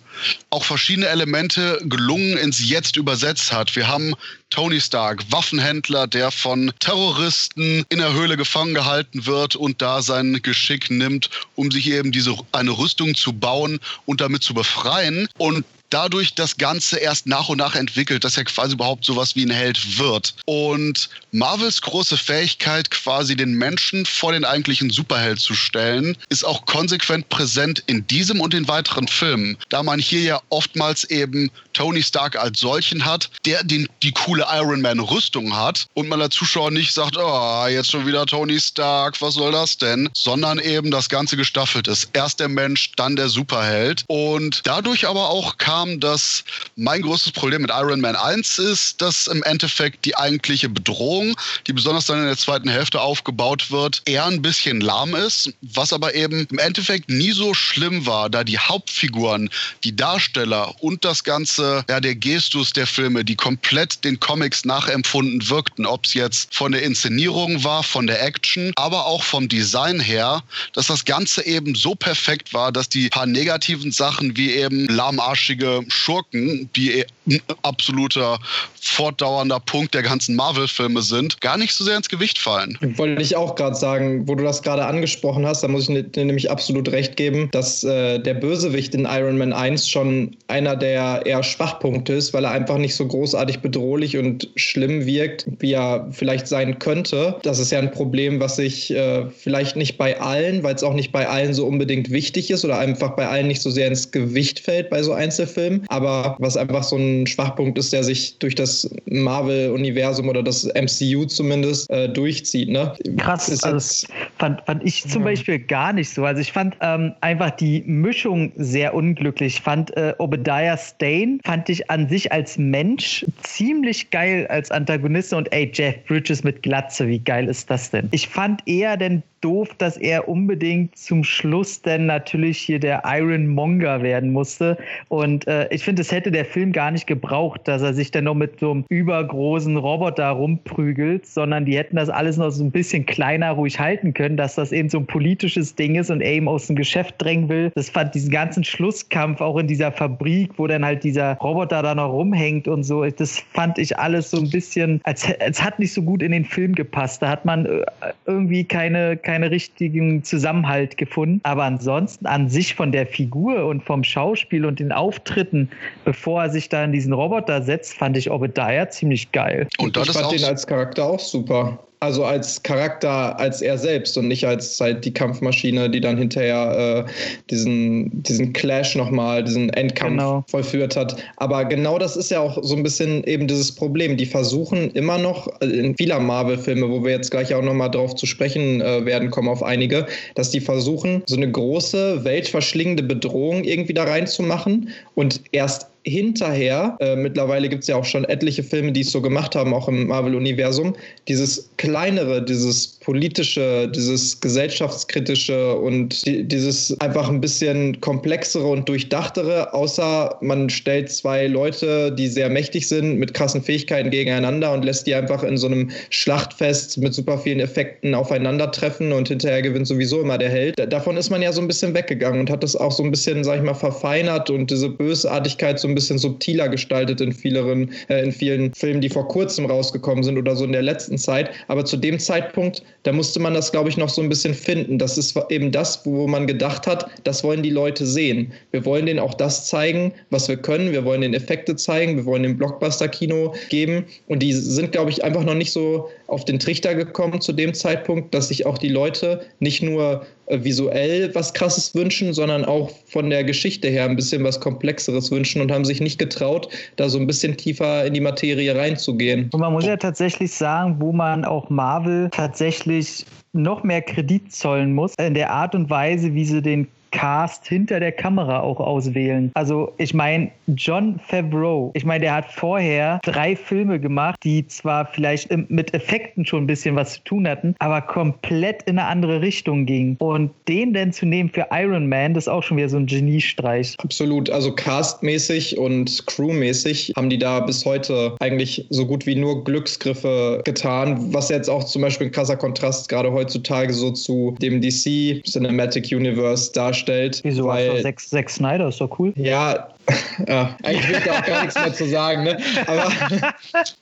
auch 0.49 0.63
verschiedene 0.63 1.07
Elemente 1.07 1.79
gelungen 1.83 2.37
ins 2.37 2.67
Jetzt 2.67 2.95
übersetzt 2.95 3.51
hat. 3.51 3.75
Wir 3.75 3.87
haben 3.87 4.15
Tony 4.49 4.79
Stark, 4.79 5.23
Waffenhändler, 5.31 6.07
der 6.07 6.31
von 6.31 6.71
Terroristen 6.79 7.85
in 7.89 7.99
der 7.99 8.13
Höhle 8.13 8.37
gefangen 8.37 8.73
gehalten 8.73 9.25
wird 9.25 9.55
und 9.55 9.81
da 9.81 10.01
sein 10.01 10.39
Geschick 10.41 10.89
nimmt, 10.89 11.29
um 11.55 11.71
sich 11.71 11.89
eben 11.89 12.11
diese 12.11 12.35
eine 12.51 12.71
Rüstung 12.71 13.15
zu 13.15 13.33
bauen 13.33 13.79
und 14.05 14.21
damit 14.21 14.43
zu 14.43 14.53
befreien. 14.53 15.27
Und 15.37 15.65
dadurch 15.89 16.33
das 16.33 16.57
Ganze 16.57 16.97
erst 16.97 17.27
nach 17.27 17.49
und 17.49 17.57
nach 17.57 17.75
entwickelt, 17.75 18.23
dass 18.23 18.37
er 18.37 18.45
quasi 18.45 18.73
überhaupt 18.73 19.05
sowas 19.05 19.35
wie 19.35 19.45
ein 19.45 19.51
Held 19.51 19.97
wird. 19.97 20.35
Und 20.45 21.09
Marvels 21.31 21.81
große 21.81 22.17
Fähigkeit, 22.17 22.91
quasi 22.91 23.35
den 23.35 23.53
Menschen 23.53 24.05
vor 24.05 24.31
den 24.31 24.45
eigentlichen 24.45 24.89
Superheld 24.89 25.39
zu 25.39 25.53
stellen, 25.53 26.17
ist 26.29 26.45
auch 26.45 26.65
konsequent 26.65 27.29
präsent 27.29 27.83
in 27.87 28.05
diesem 28.07 28.41
und 28.41 28.53
den 28.53 28.67
weiteren 28.67 29.07
Filmen. 29.07 29.57
Da 29.69 29.83
man 29.83 29.99
hier 29.99 30.21
ja 30.21 30.41
oftmals 30.49 31.03
eben 31.05 31.51
Tony 31.73 32.01
Stark 32.01 32.37
als 32.37 32.59
solchen 32.59 33.05
hat, 33.05 33.29
der 33.45 33.63
den, 33.63 33.87
die 34.01 34.11
coole 34.11 34.45
Iron 34.51 34.81
Man 34.81 34.99
Rüstung 34.99 35.55
hat 35.55 35.87
und 35.93 36.07
man 36.07 36.21
als 36.21 36.35
Zuschauer 36.35 36.71
nicht 36.71 36.93
sagt, 36.93 37.17
oh, 37.17 37.65
jetzt 37.67 37.91
schon 37.91 38.07
wieder 38.07 38.25
Tony 38.25 38.59
Stark, 38.59 39.21
was 39.21 39.35
soll 39.35 39.51
das 39.51 39.77
denn? 39.77 40.09
Sondern 40.13 40.59
eben 40.59 40.91
das 40.91 41.09
Ganze 41.09 41.37
gestaffelt 41.37 41.87
ist. 41.87 42.09
Erst 42.13 42.39
der 42.39 42.49
Mensch, 42.49 42.91
dann 42.95 43.15
der 43.15 43.29
Superheld. 43.29 44.05
Und 44.07 44.61
dadurch 44.63 45.07
aber 45.07 45.29
auch 45.29 45.57
kam 45.57 45.74
kam, 45.75 45.99
dass 45.99 46.43
mein 46.77 47.01
großes 47.01 47.33
Problem 47.33 47.61
mit 47.61 47.71
Iron 47.71 47.99
Man 47.99 48.15
1 48.15 48.59
ist, 48.59 49.01
dass 49.01 49.27
im 49.27 49.43
Endeffekt 49.43 50.05
die 50.05 50.15
eigentliche 50.15 50.69
Bedrohung, 50.69 51.35
die 51.67 51.73
besonders 51.73 52.05
dann 52.05 52.19
in 52.19 52.27
der 52.27 52.37
zweiten 52.37 52.69
Hälfte 52.69 53.01
aufgebaut 53.01 53.71
wird, 53.71 54.01
eher 54.05 54.25
ein 54.25 54.41
bisschen 54.41 54.79
lahm 54.79 55.15
ist, 55.15 55.51
was 55.61 55.91
aber 55.91 56.15
eben 56.15 56.47
im 56.49 56.59
Endeffekt 56.59 57.09
nie 57.09 57.31
so 57.31 57.53
schlimm 57.53 58.05
war, 58.05 58.29
da 58.29 58.45
die 58.45 58.57
Hauptfiguren, 58.57 59.49
die 59.83 59.93
Darsteller 59.95 60.73
und 60.81 61.03
das 61.03 61.25
ganze, 61.25 61.83
ja, 61.89 61.99
der 61.99 62.15
Gestus 62.15 62.71
der 62.71 62.87
Filme, 62.87 63.25
die 63.25 63.35
komplett 63.35 64.03
den 64.05 64.19
Comics 64.19 64.63
nachempfunden 64.63 65.49
wirkten, 65.49 65.85
ob 65.85 66.05
es 66.05 66.13
jetzt 66.13 66.55
von 66.55 66.71
der 66.71 66.83
Inszenierung 66.83 67.65
war, 67.65 67.83
von 67.83 68.07
der 68.07 68.23
Action, 68.23 68.71
aber 68.77 69.05
auch 69.05 69.23
vom 69.23 69.49
Design 69.49 69.99
her, 69.99 70.41
dass 70.71 70.87
das 70.87 71.03
Ganze 71.03 71.45
eben 71.45 71.75
so 71.75 71.95
perfekt 71.95 72.53
war, 72.53 72.71
dass 72.71 72.87
die 72.87 73.09
paar 73.09 73.25
negativen 73.25 73.91
Sachen 73.91 74.37
wie 74.37 74.53
eben 74.53 74.87
lahmarschige 74.87 75.64
Schurken, 75.87 76.69
die 76.75 77.05
ein 77.27 77.41
absoluter 77.63 78.39
fortdauernder 78.81 79.59
Punkt 79.59 79.93
der 79.95 80.03
ganzen 80.03 80.35
Marvel-Filme 80.35 81.01
sind, 81.01 81.41
gar 81.41 81.57
nicht 81.57 81.73
so 81.73 81.83
sehr 81.83 81.97
ins 81.97 82.07
Gewicht 82.07 82.37
fallen. 82.37 82.77
Wollte 82.95 83.21
ich 83.21 83.35
auch 83.35 83.55
gerade 83.55 83.75
sagen, 83.75 84.27
wo 84.27 84.35
du 84.35 84.43
das 84.43 84.61
gerade 84.61 84.85
angesprochen 84.85 85.45
hast, 85.45 85.63
da 85.63 85.67
muss 85.67 85.89
ich 85.89 86.11
dir 86.11 86.25
nämlich 86.25 86.51
absolut 86.51 86.91
recht 86.91 87.17
geben, 87.17 87.49
dass 87.51 87.83
äh, 87.83 88.19
der 88.19 88.35
Bösewicht 88.35 88.93
in 88.93 89.05
Iron 89.05 89.37
Man 89.37 89.53
1 89.53 89.89
schon 89.89 90.37
einer 90.47 90.75
der 90.75 91.25
eher 91.25 91.41
Schwachpunkte 91.41 92.13
ist, 92.13 92.33
weil 92.33 92.45
er 92.45 92.51
einfach 92.51 92.77
nicht 92.77 92.95
so 92.95 93.07
großartig 93.07 93.59
bedrohlich 93.59 94.17
und 94.17 94.49
schlimm 94.55 95.05
wirkt, 95.05 95.47
wie 95.59 95.73
er 95.73 96.07
vielleicht 96.11 96.47
sein 96.47 96.77
könnte. 96.77 97.37
Das 97.41 97.57
ist 97.57 97.71
ja 97.71 97.79
ein 97.79 97.91
Problem, 97.91 98.39
was 98.39 98.57
sich 98.57 98.91
äh, 98.91 99.25
vielleicht 99.31 99.75
nicht 99.75 99.97
bei 99.97 100.19
allen, 100.19 100.61
weil 100.61 100.75
es 100.75 100.83
auch 100.83 100.93
nicht 100.93 101.11
bei 101.11 101.27
allen 101.27 101.53
so 101.53 101.65
unbedingt 101.65 102.11
wichtig 102.11 102.51
ist 102.51 102.63
oder 102.63 102.77
einfach 102.77 103.15
bei 103.15 103.27
allen 103.27 103.47
nicht 103.47 103.61
so 103.61 103.71
sehr 103.71 103.87
ins 103.87 104.11
Gewicht 104.11 104.59
fällt 104.59 104.91
bei 104.91 105.01
so 105.01 105.13
Einzelfilmen, 105.13 105.54
aber 105.87 106.35
was 106.39 106.57
einfach 106.57 106.83
so 106.83 106.97
ein 106.97 107.27
Schwachpunkt 107.27 107.77
ist, 107.77 107.93
der 107.93 108.03
sich 108.03 108.37
durch 108.39 108.55
das 108.55 108.89
Marvel-Universum 109.05 110.29
oder 110.29 110.43
das 110.43 110.65
MCU 110.75 111.25
zumindest 111.25 111.89
äh, 111.89 112.09
durchzieht. 112.09 112.69
Ne? 112.69 112.93
Krass, 113.17 113.49
ist 113.49 113.63
also 113.63 114.07
fand, 114.37 114.61
fand 114.65 114.83
ich 114.83 115.07
zum 115.07 115.21
ja. 115.21 115.29
Beispiel 115.29 115.59
gar 115.59 115.93
nicht 115.93 116.09
so. 116.09 116.25
Also 116.25 116.41
ich 116.41 116.51
fand 116.51 116.75
ähm, 116.81 117.13
einfach 117.21 117.51
die 117.51 117.83
Mischung 117.85 118.51
sehr 118.55 118.93
unglücklich. 118.93 119.55
Ich 119.55 119.61
fand 119.61 119.95
äh, 119.95 120.13
Obadiah 120.17 120.77
Stane, 120.77 121.39
fand 121.43 121.69
ich 121.69 121.89
an 121.89 122.09
sich 122.09 122.31
als 122.31 122.57
Mensch 122.57 123.25
ziemlich 123.43 124.09
geil 124.09 124.47
als 124.47 124.71
Antagonist 124.71 125.33
und 125.33 125.51
ey, 125.51 125.71
Jeff 125.73 125.95
Bridges 126.07 126.43
mit 126.43 126.63
Glatze, 126.63 127.07
wie 127.07 127.19
geil 127.19 127.47
ist 127.47 127.69
das 127.69 127.91
denn? 127.91 128.07
Ich 128.11 128.27
fand 128.27 128.61
eher 128.67 128.97
den 128.97 129.23
doof, 129.41 129.69
dass 129.77 129.97
er 129.97 130.27
unbedingt 130.27 130.97
zum 130.97 131.23
Schluss 131.23 131.81
denn 131.81 132.05
natürlich 132.05 132.57
hier 132.57 132.79
der 132.79 133.03
Iron 133.05 133.47
Monger 133.47 134.01
werden 134.01 134.31
musste. 134.31 134.77
Und 135.07 135.47
äh, 135.47 135.67
ich 135.71 135.83
finde, 135.83 136.01
es 136.01 136.11
hätte 136.11 136.31
der 136.31 136.45
Film 136.45 136.71
gar 136.71 136.91
nicht 136.91 137.07
gebraucht, 137.07 137.61
dass 137.65 137.81
er 137.81 137.93
sich 137.93 138.11
dann 138.11 138.25
noch 138.25 138.33
mit 138.33 138.59
so 138.59 138.71
einem 138.71 138.85
übergroßen 138.89 139.77
Roboter 139.77 140.29
rumprügelt, 140.29 141.25
sondern 141.27 141.65
die 141.65 141.77
hätten 141.77 141.95
das 141.95 142.09
alles 142.09 142.37
noch 142.37 142.49
so 142.49 142.63
ein 142.63 142.71
bisschen 142.71 143.05
kleiner 143.05 143.51
ruhig 143.51 143.79
halten 143.79 144.13
können, 144.13 144.37
dass 144.37 144.55
das 144.55 144.71
eben 144.71 144.89
so 144.89 144.99
ein 144.99 145.05
politisches 145.05 145.75
Ding 145.75 145.95
ist 145.95 146.09
und 146.09 146.21
er 146.21 146.33
ihm 146.33 146.47
aus 146.47 146.67
dem 146.67 146.75
Geschäft 146.75 147.15
drängen 147.19 147.49
will. 147.49 147.71
Das 147.75 147.89
fand 147.89 148.15
diesen 148.15 148.31
ganzen 148.31 148.63
Schlusskampf 148.63 149.41
auch 149.41 149.57
in 149.57 149.67
dieser 149.67 149.91
Fabrik, 149.91 150.51
wo 150.57 150.67
dann 150.67 150.83
halt 150.85 151.03
dieser 151.03 151.35
Roboter 151.37 151.83
da 151.83 151.95
noch 151.95 152.11
rumhängt 152.11 152.67
und 152.67 152.83
so. 152.83 153.05
Das 153.05 153.39
fand 153.53 153.77
ich 153.77 153.97
alles 153.97 154.31
so 154.31 154.37
ein 154.37 154.49
bisschen, 154.49 155.01
als, 155.03 155.27
als 155.39 155.63
hat 155.63 155.79
nicht 155.79 155.93
so 155.93 156.01
gut 156.01 156.23
in 156.23 156.31
den 156.31 156.45
Film 156.45 156.73
gepasst. 156.73 157.21
Da 157.21 157.29
hat 157.29 157.45
man 157.45 157.65
äh, 157.65 157.83
irgendwie 158.25 158.63
keine 158.63 159.17
keinen 159.25 159.49
richtigen 159.49 160.23
Zusammenhalt 160.23 160.97
gefunden. 160.97 161.41
Aber 161.43 161.63
ansonsten 161.63 162.25
an 162.25 162.47
sich 162.47 162.75
von 162.75 162.93
der 162.93 163.05
Figur 163.05 163.65
und 163.65 163.83
vom 163.83 164.03
Schauspiel 164.03 164.65
und 164.65 164.79
den 164.79 164.93
Auftritten, 164.93 165.69
bevor 166.05 166.43
er 166.43 166.49
sich 166.49 166.69
da 166.69 166.85
in 166.85 166.93
diesen 166.93 167.11
Roboter 167.11 167.61
setzt, 167.61 167.97
fand 167.97 168.15
ich 168.15 168.31
Obadiah 168.31 168.89
ziemlich 168.89 169.31
geil. 169.33 169.67
Und 169.79 169.97
ich 169.97 170.11
fand 170.11 170.31
den 170.31 170.43
als 170.45 170.65
Charakter 170.65 171.05
auch 171.05 171.19
super. 171.19 171.84
Also 171.99 172.25
als 172.25 172.61
Charakter, 172.63 173.39
als 173.39 173.61
er 173.61 173.77
selbst 173.77 174.17
und 174.17 174.27
nicht 174.27 174.45
als 174.45 174.79
halt 174.79 175.05
die 175.05 175.13
Kampfmaschine, 175.13 175.89
die 175.89 176.01
dann 176.01 176.17
hinterher 176.17 177.05
äh, 177.07 177.11
diesen, 177.49 178.23
diesen 178.23 178.53
Clash 178.53 178.95
nochmal, 178.95 179.43
diesen 179.43 179.69
Endkampf 179.71 180.11
genau. 180.11 180.45
vollführt 180.47 180.95
hat. 180.95 181.15
Aber 181.37 181.65
genau 181.65 181.97
das 181.97 182.15
ist 182.15 182.31
ja 182.31 182.39
auch 182.39 182.57
so 182.61 182.75
ein 182.75 182.83
bisschen 182.83 183.23
eben 183.23 183.47
dieses 183.47 183.71
Problem. 183.73 184.17
Die 184.17 184.25
versuchen 184.25 184.91
immer 184.91 185.17
noch 185.17 185.47
äh, 185.61 185.65
in 185.65 185.95
vieler 185.95 186.19
Marvel-Filme, 186.19 186.89
wo 186.89 187.03
wir 187.03 187.11
jetzt 187.11 187.31
gleich 187.31 187.53
auch 187.53 187.63
nochmal 187.63 187.91
drauf 187.91 188.15
zu 188.15 188.25
sprechen 188.25 188.81
äh, 188.81 189.05
werden, 189.05 189.31
kommen 189.31 189.49
auf 189.49 189.63
einige, 189.63 190.05
dass 190.35 190.51
die 190.51 190.59
versuchen, 190.59 191.23
so 191.25 191.35
eine 191.35 191.49
große, 191.49 192.23
weltverschlingende 192.23 193.03
Bedrohung 193.03 193.63
irgendwie 193.63 193.93
da 193.93 194.03
reinzumachen 194.03 194.89
und 195.15 195.41
erst 195.51 195.87
hinterher, 196.05 196.97
äh, 196.99 197.15
mittlerweile 197.15 197.67
gibt 197.67 197.81
es 197.81 197.87
ja 197.87 197.95
auch 197.95 198.05
schon 198.05 198.25
etliche 198.25 198.61
Filme, 198.61 198.91
die 198.91 199.01
es 199.01 199.11
so 199.11 199.21
gemacht 199.21 199.55
haben, 199.55 199.73
auch 199.73 199.87
im 199.87 200.07
Marvel-Universum, 200.07 200.95
dieses 201.27 201.67
kleinere, 201.77 202.45
dieses 202.45 202.87
politische, 202.87 203.87
dieses 203.93 204.39
gesellschaftskritische 204.39 205.75
und 205.75 206.25
die, 206.27 206.43
dieses 206.43 206.99
einfach 207.01 207.27
ein 207.27 207.41
bisschen 207.41 207.99
komplexere 208.01 208.67
und 208.67 208.87
durchdachtere, 208.87 209.73
außer 209.73 210.37
man 210.41 210.69
stellt 210.69 211.11
zwei 211.11 211.47
Leute, 211.47 212.11
die 212.11 212.27
sehr 212.27 212.49
mächtig 212.49 212.87
sind, 212.87 213.17
mit 213.17 213.33
krassen 213.33 213.63
Fähigkeiten 213.63 214.11
gegeneinander 214.11 214.73
und 214.73 214.85
lässt 214.85 215.07
die 215.07 215.15
einfach 215.15 215.41
in 215.41 215.57
so 215.57 215.65
einem 215.65 215.89
Schlachtfest 216.11 216.99
mit 216.99 217.15
super 217.15 217.39
vielen 217.39 217.59
Effekten 217.59 218.13
aufeinandertreffen 218.13 219.11
und 219.11 219.27
hinterher 219.27 219.63
gewinnt 219.63 219.87
sowieso 219.87 220.21
immer 220.21 220.37
der 220.37 220.49
Held. 220.49 220.75
Davon 220.93 221.17
ist 221.17 221.31
man 221.31 221.41
ja 221.41 221.51
so 221.51 221.61
ein 221.61 221.67
bisschen 221.67 221.95
weggegangen 221.95 222.41
und 222.41 222.51
hat 222.51 222.61
das 222.61 222.75
auch 222.75 222.91
so 222.91 223.01
ein 223.01 223.09
bisschen, 223.09 223.43
sag 223.43 223.57
ich 223.57 223.63
mal, 223.63 223.73
verfeinert 223.73 224.51
und 224.51 224.69
diese 224.69 224.89
Bösartigkeit 224.89 225.79
so 225.79 225.87
ein 225.87 225.94
bisschen 225.95 226.17
subtiler 226.17 226.69
gestaltet 226.69 227.21
in, 227.21 227.31
vieleren, 227.31 227.91
äh, 228.09 228.23
in 228.23 228.31
vielen 228.31 228.73
Filmen, 228.73 229.01
die 229.01 229.09
vor 229.09 229.27
kurzem 229.27 229.65
rausgekommen 229.65 230.23
sind 230.23 230.37
oder 230.37 230.55
so 230.55 230.65
in 230.65 230.71
der 230.71 230.81
letzten 230.81 231.17
Zeit. 231.17 231.49
Aber 231.67 231.85
zu 231.85 231.97
dem 231.97 232.19
Zeitpunkt, 232.19 232.83
da 233.03 233.11
musste 233.11 233.39
man 233.39 233.53
das, 233.53 233.71
glaube 233.71 233.89
ich, 233.89 233.97
noch 233.97 234.09
so 234.09 234.21
ein 234.21 234.29
bisschen 234.29 234.53
finden. 234.53 234.97
Das 234.99 235.17
ist 235.17 235.37
eben 235.49 235.71
das, 235.71 236.05
wo 236.05 236.27
man 236.27 236.47
gedacht 236.47 236.87
hat, 236.87 237.09
das 237.23 237.43
wollen 237.43 237.63
die 237.63 237.69
Leute 237.69 238.05
sehen. 238.05 238.51
Wir 238.71 238.85
wollen 238.85 239.05
denen 239.05 239.19
auch 239.19 239.33
das 239.33 239.67
zeigen, 239.67 240.13
was 240.29 240.47
wir 240.47 240.57
können. 240.57 240.91
Wir 240.91 241.05
wollen 241.05 241.21
den 241.21 241.33
Effekte 241.33 241.75
zeigen. 241.75 242.17
Wir 242.17 242.25
wollen 242.25 242.43
den 242.43 242.57
Blockbuster-Kino 242.57 243.53
geben. 243.69 244.05
Und 244.27 244.39
die 244.43 244.53
sind, 244.53 244.91
glaube 244.91 245.11
ich, 245.11 245.23
einfach 245.23 245.43
noch 245.43 245.55
nicht 245.55 245.71
so 245.71 246.09
auf 246.27 246.45
den 246.45 246.59
Trichter 246.59 246.95
gekommen 246.95 247.41
zu 247.41 247.53
dem 247.53 247.73
Zeitpunkt, 247.73 248.33
dass 248.33 248.49
sich 248.49 248.65
auch 248.65 248.77
die 248.77 248.89
Leute 248.89 249.45
nicht 249.59 249.81
nur 249.81 250.25
visuell 250.49 251.33
was 251.33 251.53
Krasses 251.53 251.95
wünschen, 251.95 252.33
sondern 252.33 252.65
auch 252.65 252.91
von 253.07 253.29
der 253.29 253.43
Geschichte 253.43 253.87
her 253.87 254.05
ein 254.05 254.15
bisschen 254.15 254.43
was 254.43 254.59
Komplexeres 254.59 255.31
wünschen 255.31 255.61
und 255.61 255.71
haben 255.71 255.85
haben 255.85 255.85
sich 255.85 256.01
nicht 256.01 256.17
getraut, 256.17 256.69
da 256.95 257.09
so 257.09 257.19
ein 257.19 257.27
bisschen 257.27 257.55
tiefer 257.57 258.05
in 258.05 258.13
die 258.13 258.21
Materie 258.21 258.75
reinzugehen. 258.75 259.49
Und 259.53 259.59
man 259.59 259.73
muss 259.73 259.85
ja 259.85 259.97
tatsächlich 259.97 260.51
sagen, 260.51 260.95
wo 260.99 261.11
man 261.11 261.45
auch 261.45 261.69
Marvel 261.69 262.29
tatsächlich 262.31 263.25
noch 263.53 263.83
mehr 263.83 264.01
Kredit 264.01 264.51
zollen 264.51 264.93
muss, 264.93 265.13
in 265.19 265.33
der 265.33 265.51
Art 265.51 265.75
und 265.75 265.89
Weise, 265.89 266.33
wie 266.33 266.45
sie 266.45 266.61
den 266.61 266.87
Cast 267.15 267.65
hinter 267.65 268.01
der 268.01 268.11
Kamera 268.11 268.59
auch 268.59 268.81
auswählen. 268.81 269.49
Also 269.53 269.93
ich 269.97 270.13
meine, 270.13 270.51
John 270.75 271.17
Favreau, 271.25 271.91
ich 271.93 272.03
meine, 272.03 272.25
der 272.25 272.35
hat 272.35 272.51
vorher 272.51 273.21
drei 273.23 273.55
Filme 273.55 274.01
gemacht, 274.01 274.35
die 274.43 274.67
zwar 274.67 275.05
vielleicht 275.05 275.49
mit 275.69 275.93
Effekten 275.93 276.45
schon 276.45 276.65
ein 276.65 276.67
bisschen 276.67 276.97
was 276.97 277.13
zu 277.13 277.23
tun 277.23 277.47
hatten, 277.47 277.73
aber 277.79 278.01
komplett 278.01 278.83
in 278.83 278.99
eine 278.99 279.07
andere 279.07 279.41
Richtung 279.41 279.85
gingen. 279.85 280.17
Und 280.19 280.51
den 280.67 280.93
denn 280.93 281.13
zu 281.13 281.25
nehmen 281.25 281.49
für 281.49 281.67
Iron 281.71 282.09
Man, 282.09 282.33
das 282.33 282.45
ist 282.45 282.47
auch 282.49 282.63
schon 282.63 282.75
wieder 282.75 282.89
so 282.89 282.97
ein 282.97 283.05
Geniestreich. 283.05 283.95
Absolut. 283.99 284.49
Also 284.49 284.75
castmäßig 284.75 285.77
und 285.77 286.27
crewmäßig 286.27 287.13
haben 287.15 287.29
die 287.29 287.39
da 287.39 287.61
bis 287.61 287.85
heute 287.85 288.35
eigentlich 288.41 288.87
so 288.89 289.05
gut 289.05 289.25
wie 289.25 289.35
nur 289.35 289.63
Glücksgriffe 289.63 290.61
getan, 290.65 291.33
was 291.33 291.47
jetzt 291.47 291.69
auch 291.69 291.85
zum 291.85 292.01
Beispiel 292.01 292.27
ein 292.27 292.33
krasser 292.33 292.57
Kontrast 292.57 293.07
gerade 293.07 293.31
heutzutage 293.31 293.93
so 293.93 294.11
zu 294.11 294.53
dem 294.61 294.81
DC 294.81 295.41
Cinematic 295.45 296.11
Universe 296.11 296.73
darstellt 296.73 297.04
darstellt. 297.05 297.39
Wieso? 297.43 297.65
Weil, 297.67 298.01
Zack, 298.01 298.19
Zack 298.19 298.49
Snyder 298.49 298.87
ist 298.87 298.99
doch 298.99 299.19
cool. 299.19 299.33
Ja, 299.35 299.89
ja, 300.47 300.75
eigentlich 300.83 301.07
will 301.07 301.17
ich 301.17 301.23
da 301.23 301.39
auch 301.39 301.45
gar 301.45 301.61
nichts 301.63 301.75
mehr 301.75 301.93
zu 301.93 302.09
sagen. 302.09 302.43
Ne? 302.43 302.57
Aber 302.85 303.11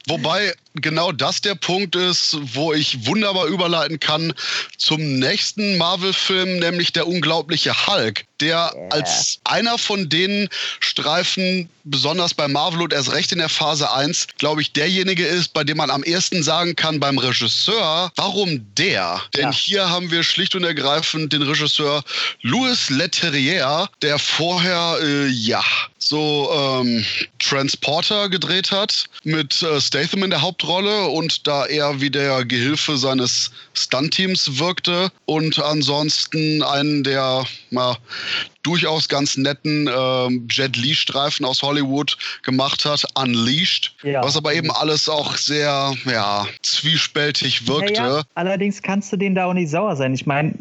Wobei 0.08 0.54
genau 0.76 1.12
das 1.12 1.42
der 1.42 1.56
Punkt 1.56 1.96
ist, 1.96 2.38
wo 2.54 2.74
ich 2.74 3.06
wunderbar 3.06 3.46
überleiten 3.46 4.00
kann 4.00 4.34
zum 4.78 5.20
nächsten 5.20 5.78
Marvel-Film, 5.78 6.60
nämlich 6.60 6.92
der 6.92 7.08
unglaubliche 7.08 7.88
Hulk, 7.88 8.26
der 8.42 8.72
yeah. 8.76 8.88
als 8.90 9.40
einer 9.44 9.78
von 9.78 10.10
den 10.10 10.50
Streifen, 10.80 11.70
besonders 11.86 12.34
bei 12.34 12.48
Marvel 12.48 12.82
und 12.82 12.94
erst 12.94 13.12
recht 13.12 13.32
in 13.32 13.40
der 13.40 13.50
Phase 13.50 13.92
1, 13.92 14.28
glaube 14.38 14.62
ich, 14.62 14.72
derjenige 14.74 15.26
ist, 15.26 15.54
bei 15.54 15.64
dem 15.64 15.78
man 15.78 15.90
am 15.90 16.04
ersten 16.04 16.44
sagen 16.44 16.76
kann 16.76 17.00
beim 17.00 17.18
Regisseur, 17.18 18.12
warum 18.16 18.66
der? 18.76 19.22
Denn 19.36 19.44
ja. 19.44 19.52
hier 19.52 19.90
haben 19.90 20.12
wir 20.12 20.24
schlicht 20.24 20.56
und 20.56 20.64
ergreifend 20.64 21.34
den 21.34 21.42
Regisseur 21.42 22.04
Louis 22.42 22.90
Leterrier, 22.90 23.90
der 24.02 24.18
vorher, 24.18 24.98
äh, 25.02 25.28
ja, 25.28 25.64
so 26.10 26.50
ähm, 26.54 27.06
Transporter 27.40 28.30
gedreht 28.30 28.72
hat 28.72 29.06
mit 29.24 29.62
äh, 29.62 29.80
Statham 29.80 30.24
in 30.24 30.30
der 30.30 30.42
Hauptrolle 30.42 31.08
und 31.08 31.46
da 31.48 31.66
er 31.66 32.02
wie 32.02 32.10
der 32.10 32.46
Gehilfe 32.46 32.98
seines 32.98 33.52
Stunt-Teams 33.74 34.60
wirkte 34.60 35.12
und 35.26 35.60
ansonsten 35.60 36.64
einen 36.64 37.04
der 37.04 37.46
mal 37.70 37.98
durchaus 38.64 39.08
ganz 39.08 39.38
netten 39.38 39.88
äh, 39.88 40.28
Jet 40.50 40.76
Li-Streifen 40.76 41.46
aus 41.46 41.62
Hollywood 41.62 42.18
gemacht 42.44 42.86
hat, 42.86 43.06
Unleashed, 43.16 43.94
ja. 44.04 44.24
was 44.24 44.38
aber 44.38 44.54
eben 44.54 44.72
alles 44.72 45.08
auch 45.10 45.36
sehr 45.38 45.94
ja, 46.06 46.48
zwiespältig 46.62 47.68
wirkte. 47.68 47.94
Ja. 47.94 48.24
Allerdings 48.36 48.82
kannst 48.82 49.12
du 49.12 49.18
den 49.18 49.36
da 49.36 49.46
auch 49.46 49.54
nicht 49.54 49.70
sauer 49.70 49.96
sein. 49.96 50.14
Ich 50.14 50.26
meine, 50.26 50.54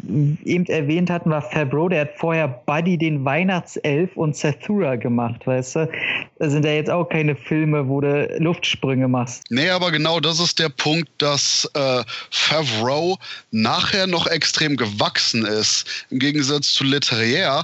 eben 0.43 0.65
erwähnt 0.65 1.09
hatten 1.09 1.29
wir 1.29 1.41
Fabro, 1.41 1.89
der 1.89 2.01
hat 2.01 2.11
vorher 2.17 2.47
Buddy 2.47 2.97
den 2.97 3.25
Weihnachtself 3.25 4.11
und 4.15 4.35
Zathura 4.35 4.95
gemacht, 4.95 5.45
weißt 5.47 5.75
du? 5.77 5.89
Das 6.39 6.51
sind 6.51 6.65
ja 6.65 6.71
jetzt 6.71 6.89
auch 6.89 7.05
keine 7.05 7.35
Filme, 7.35 7.87
wo 7.87 8.01
du 8.01 8.35
Luftsprünge 8.39 9.07
machst. 9.07 9.43
Nee, 9.49 9.69
aber 9.69 9.91
genau 9.91 10.19
das 10.19 10.39
ist 10.39 10.59
der 10.59 10.69
Punkt, 10.69 11.09
dass 11.17 11.69
äh, 11.73 12.03
Favreau 12.29 13.17
nachher 13.51 14.07
noch 14.07 14.27
extrem 14.27 14.75
gewachsen 14.75 15.45
ist. 15.45 15.85
Im 16.09 16.19
Gegensatz 16.19 16.73
zu 16.73 16.83
Leterrier, 16.83 17.63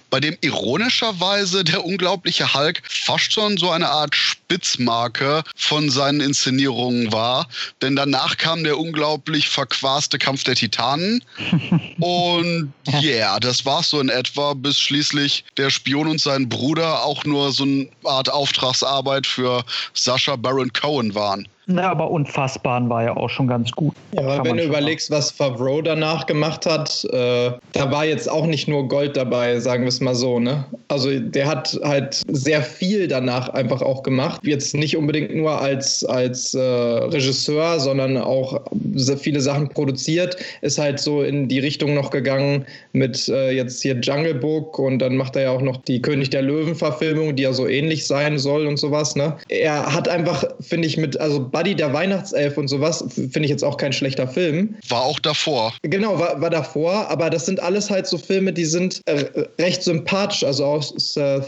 bei 0.11 0.19
dem 0.19 0.37
ironischerweise 0.41 1.63
der 1.63 1.83
unglaubliche 1.83 2.53
Hulk 2.53 2.83
fast 2.87 3.33
schon 3.33 3.57
so 3.57 3.71
eine 3.71 3.89
Art 3.89 4.15
Spitzmarke 4.15 5.41
von 5.55 5.89
seinen 5.89 6.19
Inszenierungen 6.19 7.11
war. 7.11 7.47
Denn 7.81 7.95
danach 7.95 8.37
kam 8.37 8.63
der 8.63 8.77
unglaublich 8.77 9.49
verquaste 9.49 10.19
Kampf 10.19 10.43
der 10.43 10.55
Titanen. 10.55 11.23
und 11.99 12.73
ja, 12.87 13.01
yeah, 13.01 13.39
das 13.39 13.65
war 13.65 13.81
so 13.81 13.99
in 13.99 14.09
etwa, 14.09 14.53
bis 14.53 14.77
schließlich 14.77 15.45
der 15.57 15.69
Spion 15.69 16.07
und 16.07 16.19
sein 16.19 16.47
Bruder 16.49 17.03
auch 17.03 17.23
nur 17.23 17.51
so 17.51 17.63
eine 17.63 17.87
Art 18.03 18.29
Auftragsarbeit 18.29 19.25
für 19.25 19.63
Sascha 19.93 20.35
Baron 20.35 20.71
Cohen 20.73 21.15
waren. 21.15 21.47
Ja, 21.67 21.91
aber 21.91 22.09
Unfassbaren 22.09 22.89
war 22.89 23.03
ja 23.03 23.15
auch 23.15 23.29
schon 23.29 23.47
ganz 23.47 23.71
gut. 23.71 23.95
Ja, 24.13 24.21
aber 24.21 24.43
wenn 24.43 24.57
du 24.57 24.63
überlegst, 24.63 25.11
was 25.11 25.31
Favreau 25.31 25.81
danach 25.81 26.25
gemacht 26.25 26.65
hat, 26.65 27.05
äh, 27.05 27.51
da 27.73 27.91
war 27.91 28.05
jetzt 28.05 28.29
auch 28.29 28.45
nicht 28.45 28.67
nur 28.67 28.87
Gold 28.87 29.15
dabei, 29.15 29.59
sagen 29.59 29.83
wir 29.83 29.89
es 29.89 30.00
mal 30.01 30.15
so. 30.15 30.39
Ne? 30.39 30.65
Also 30.87 31.19
der 31.19 31.47
hat 31.47 31.79
halt 31.83 32.21
sehr 32.27 32.61
viel 32.61 33.07
danach 33.07 33.49
einfach 33.49 33.81
auch 33.81 34.03
gemacht. 34.03 34.41
Jetzt 34.43 34.73
nicht 34.75 34.97
unbedingt 34.97 35.35
nur 35.35 35.61
als, 35.61 36.03
als 36.05 36.53
äh, 36.53 36.59
Regisseur, 36.59 37.79
sondern 37.79 38.17
auch 38.17 38.61
sehr 38.95 39.17
viele 39.17 39.41
Sachen 39.41 39.69
produziert. 39.69 40.37
Ist 40.61 40.77
halt 40.77 40.99
so 40.99 41.23
in 41.23 41.47
die 41.47 41.59
Richtung 41.59 41.93
noch 41.93 42.09
gegangen 42.09 42.65
mit 42.93 43.27
äh, 43.29 43.51
jetzt 43.51 43.81
hier 43.81 43.95
Jungle 43.99 44.35
Book 44.35 44.79
und 44.79 44.99
dann 44.99 45.15
macht 45.15 45.35
er 45.35 45.43
ja 45.43 45.51
auch 45.51 45.61
noch 45.61 45.77
die 45.77 46.01
König 46.01 46.29
der 46.29 46.41
Löwen-Verfilmung, 46.41 47.35
die 47.35 47.43
ja 47.43 47.53
so 47.53 47.67
ähnlich 47.67 48.07
sein 48.07 48.37
soll 48.37 48.67
und 48.67 48.77
sowas. 48.77 49.15
Ne? 49.15 49.37
Er 49.49 49.93
hat 49.93 50.07
einfach, 50.07 50.43
finde 50.59 50.87
ich, 50.87 50.97
mit, 50.97 51.19
also 51.19 51.39
Buddy 51.39 51.75
der 51.75 51.93
Weihnachtself 51.93 52.57
und 52.57 52.67
sowas, 52.67 53.03
finde 53.09 53.41
ich 53.41 53.49
jetzt 53.49 53.63
auch 53.63 53.77
kein 53.77 53.93
schlechter 53.93 54.27
Film. 54.27 54.75
War 54.89 55.03
auch 55.03 55.19
davor. 55.19 55.73
Genau, 55.83 56.19
war, 56.19 56.41
war 56.41 56.49
davor, 56.49 57.09
aber 57.09 57.29
das 57.29 57.45
sind 57.45 57.61
alles 57.61 57.89
halt 57.89 58.07
so 58.07 58.17
Filme, 58.17 58.53
die 58.53 58.65
sind 58.65 59.01
äh, 59.05 59.25
recht 59.59 59.83
sympathisch. 59.91 60.43
Also 60.43 60.65
auch 60.65 60.83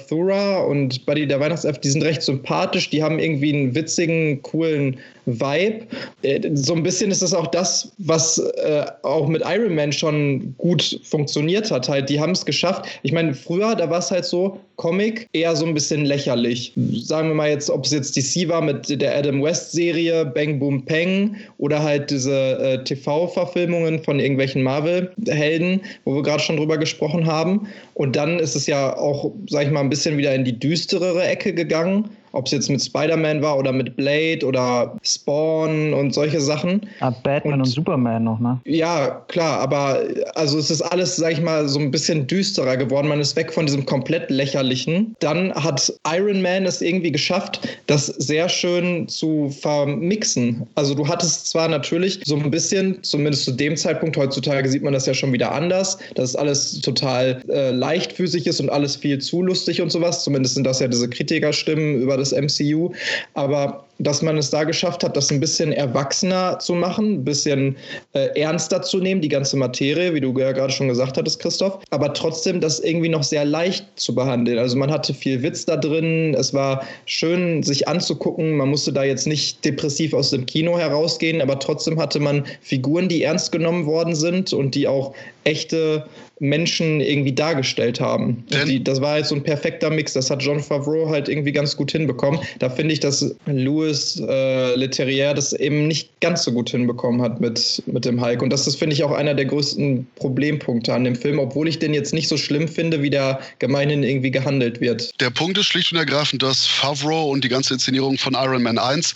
Thura 0.08 0.60
und 0.60 1.06
Buddy 1.06 1.27
der 1.27 1.39
Weihnachtself, 1.39 1.79
die 1.79 1.89
sind 1.89 2.03
recht 2.03 2.21
sympathisch, 2.21 2.89
die 2.89 3.01
haben 3.01 3.19
irgendwie 3.19 3.53
einen 3.53 3.75
witzigen, 3.75 4.41
coolen 4.41 4.97
Vibe. 5.25 5.86
Äh, 6.21 6.49
so 6.53 6.73
ein 6.73 6.83
bisschen 6.83 7.12
ist 7.12 7.21
das 7.21 7.33
auch 7.33 7.47
das, 7.47 7.91
was 7.97 8.38
äh, 8.38 8.86
auch 9.03 9.27
mit 9.27 9.43
Iron 9.45 9.75
Man 9.75 9.91
schon 9.91 10.55
gut 10.57 10.99
funktioniert 11.03 11.71
hat. 11.71 11.89
Halt, 11.89 12.09
die 12.09 12.19
haben 12.19 12.31
es 12.31 12.45
geschafft. 12.45 12.86
Ich 13.03 13.12
meine, 13.12 13.33
früher, 13.33 13.75
da 13.75 13.89
war 13.89 13.99
es 13.99 14.12
halt 14.12 14.25
so, 14.25 14.59
Comic 14.75 15.27
eher 15.33 15.55
so 15.55 15.65
ein 15.65 15.73
bisschen 15.73 16.05
lächerlich. 16.05 16.73
Sagen 16.75 17.29
wir 17.29 17.36
mal 17.36 17.49
jetzt, 17.49 17.69
ob 17.69 17.86
es 17.86 17.91
jetzt 17.91 18.17
DC 18.17 18.49
war 18.49 18.62
mit 18.62 18.89
der 19.01 19.15
Adam 19.15 19.41
West 19.43 19.71
Serie 19.71 20.25
Bang 20.25 20.59
Boom 20.59 20.83
Peng 20.86 21.36
oder 21.59 21.81
halt 21.83 22.09
diese 22.09 22.57
äh, 22.59 22.83
TV-Verfilmungen 22.83 24.03
von 24.03 24.19
irgendwelchen 24.19 24.63
Marvel-Helden, 24.63 25.81
wo 26.05 26.15
wir 26.15 26.23
gerade 26.23 26.41
schon 26.41 26.57
drüber 26.57 26.77
gesprochen 26.77 27.27
haben. 27.27 27.67
Und 27.93 28.15
dann 28.15 28.39
ist 28.39 28.55
es 28.55 28.65
ja 28.65 28.97
auch, 28.97 29.31
sag 29.47 29.65
ich 29.67 29.71
mal, 29.71 29.81
ein 29.81 29.89
bisschen 29.89 30.17
wieder 30.17 30.33
in 30.33 30.43
die 30.43 30.57
düsterere 30.57 31.23
Ecke 31.23 31.53
gegangen 31.53 32.09
ob 32.33 32.47
es 32.47 32.51
jetzt 32.51 32.69
mit 32.69 32.83
Spider-Man 32.83 33.41
war 33.41 33.57
oder 33.57 33.71
mit 33.71 33.95
Blade 33.95 34.45
oder 34.45 34.97
Spawn 35.03 35.93
und 35.93 36.13
solche 36.13 36.41
Sachen. 36.41 36.81
Ah, 36.99 37.11
Batman 37.11 37.53
und, 37.53 37.61
und, 37.61 37.65
Superman 37.67 38.23
noch, 38.23 38.39
ne? 38.39 38.59
Ja, 38.65 39.23
klar, 39.27 39.59
aber 39.59 39.99
also 40.35 40.57
es 40.57 40.69
ist 40.69 40.81
alles, 40.81 41.15
sag 41.15 41.33
ich 41.33 41.41
mal, 41.41 41.67
so 41.69 41.79
ein 41.79 41.91
bisschen 41.91 42.27
düsterer 42.27 42.75
geworden. 42.75 43.07
Man 43.07 43.19
ist 43.19 43.35
weg 43.35 43.53
von 43.53 43.65
diesem 43.65 43.85
komplett 43.85 44.29
lächerlichen. 44.31 45.15
Dann 45.19 45.53
hat 45.53 45.93
Iron 46.11 46.41
Man 46.41 46.65
es 46.65 46.81
irgendwie 46.81 47.11
geschafft, 47.11 47.61
das 47.87 48.07
sehr 48.07 48.49
schön 48.49 49.07
zu 49.07 49.49
vermixen. 49.61 50.65
Also 50.75 50.95
du 50.95 51.07
hattest 51.07 51.47
zwar 51.47 51.67
natürlich 51.67 52.19
so 52.25 52.35
ein 52.35 52.49
bisschen, 52.49 52.97
zumindest 53.03 53.45
zu 53.45 53.51
dem 53.51 53.77
Zeitpunkt, 53.77 54.17
heutzutage 54.17 54.67
sieht 54.67 54.81
man 54.81 54.93
das 54.93 55.05
ja 55.05 55.13
schon 55.13 55.31
wieder 55.33 55.51
anders, 55.51 55.99
dass 56.15 56.35
alles 56.35 56.81
total 56.81 57.43
äh, 57.49 57.69
leichtfüßig 57.69 58.47
ist 58.47 58.59
und 58.59 58.71
alles 58.71 58.95
viel 58.95 59.19
zu 59.19 59.43
lustig 59.43 59.81
und 59.81 59.91
sowas. 59.91 60.23
Zumindest 60.23 60.55
sind 60.55 60.63
das 60.65 60.79
ja 60.79 60.87
diese 60.87 61.07
Kritikerstimmen 61.07 62.01
über 62.01 62.17
das 62.17 62.22
das 62.31 62.31
MCU. 62.31 62.91
Aber 63.33 63.86
dass 63.99 64.21
man 64.21 64.38
es 64.38 64.49
da 64.49 64.63
geschafft 64.63 65.03
hat, 65.03 65.15
das 65.15 65.31
ein 65.31 65.39
bisschen 65.39 65.71
erwachsener 65.71 66.59
zu 66.59 66.73
machen, 66.73 67.13
ein 67.13 67.23
bisschen 67.23 67.75
äh, 68.13 68.39
ernster 68.39 68.81
zu 68.81 68.97
nehmen, 68.97 69.21
die 69.21 69.29
ganze 69.29 69.55
Materie, 69.55 70.13
wie 70.13 70.21
du 70.21 70.38
ja 70.38 70.51
gerade 70.51 70.73
schon 70.73 70.88
gesagt 70.88 71.17
hattest, 71.17 71.39
Christoph, 71.39 71.79
aber 71.91 72.13
trotzdem 72.13 72.59
das 72.59 72.79
irgendwie 72.79 73.09
noch 73.09 73.23
sehr 73.23 73.45
leicht 73.45 73.86
zu 73.95 74.15
behandeln. 74.15 74.57
Also 74.57 74.77
man 74.77 74.91
hatte 74.91 75.13
viel 75.13 75.41
Witz 75.43 75.65
da 75.65 75.77
drin, 75.77 76.36
es 76.38 76.53
war 76.53 76.86
schön, 77.05 77.63
sich 77.63 77.88
anzugucken, 77.88 78.57
man 78.57 78.69
musste 78.69 78.91
da 78.91 79.03
jetzt 79.03 79.27
nicht 79.27 79.63
depressiv 79.63 80.13
aus 80.13 80.31
dem 80.31 80.45
Kino 80.45 80.77
herausgehen, 80.77 81.41
aber 81.41 81.59
trotzdem 81.59 81.99
hatte 81.99 82.19
man 82.19 82.45
Figuren, 82.62 83.07
die 83.07 83.23
ernst 83.23 83.51
genommen 83.51 83.86
worden 83.86 84.15
sind 84.15 84.53
und 84.53 84.75
die 84.75 84.88
auch 84.88 85.13
echte 85.43 86.05
Menschen 86.43 86.99
irgendwie 87.01 87.34
dargestellt 87.34 87.99
haben. 87.99 88.45
Die, 88.67 88.84
das 88.84 89.01
war 89.01 89.12
halt 89.12 89.25
so 89.25 89.36
ein 89.36 89.43
perfekter 89.43 89.89
Mix. 89.89 90.13
Das 90.13 90.29
hat 90.29 90.43
John 90.43 90.60
Favreau 90.60 91.10
halt 91.10 91.29
irgendwie 91.29 91.51
ganz 91.51 91.75
gut 91.75 91.91
hinbekommen. 91.91 92.39
Da 92.60 92.69
finde 92.69 92.93
ich, 92.93 92.99
dass 92.99 93.36
Louis 93.45 93.84
Louis 93.84 94.21
äh, 94.27 94.75
Leterrier 94.75 95.34
das 95.34 95.53
eben 95.53 95.88
nicht 95.88 96.10
ganz 96.21 96.43
so 96.43 96.51
gut 96.51 96.69
hinbekommen 96.69 97.21
hat 97.21 97.41
mit, 97.41 97.84
mit 97.86 98.06
dem 98.06 98.21
Hulk. 98.21 98.41
Und 98.41 98.49
das 98.51 98.67
ist, 98.67 98.77
finde 98.77 98.95
ich, 98.95 99.03
auch 99.03 99.12
einer 99.12 99.34
der 99.34 99.45
größten 99.45 100.08
Problempunkte 100.15 100.93
an 100.93 101.03
dem 101.03 101.15
Film, 101.15 101.39
obwohl 101.39 101.67
ich 101.67 101.79
den 101.79 101.93
jetzt 101.93 102.13
nicht 102.13 102.27
so 102.27 102.38
schlimm 102.38 102.67
finde, 102.67 103.01
wie 103.01 103.10
der 103.10 103.39
gemeinhin 103.60 104.03
irgendwie 104.03 104.32
gehandelt 104.32 104.79
wird. 104.82 105.19
Der 105.19 105.29
Punkt 105.29 105.58
ist 105.58 105.67
schlicht 105.67 105.91
und 105.91 105.97
ergreifend, 105.97 106.43
dass 106.43 106.65
Favreau 106.65 107.29
und 107.29 107.43
die 107.43 107.49
ganze 107.49 107.73
Inszenierung 107.73 108.17
von 108.17 108.34
Iron 108.34 108.63
Man 108.63 108.77
1 108.77 109.13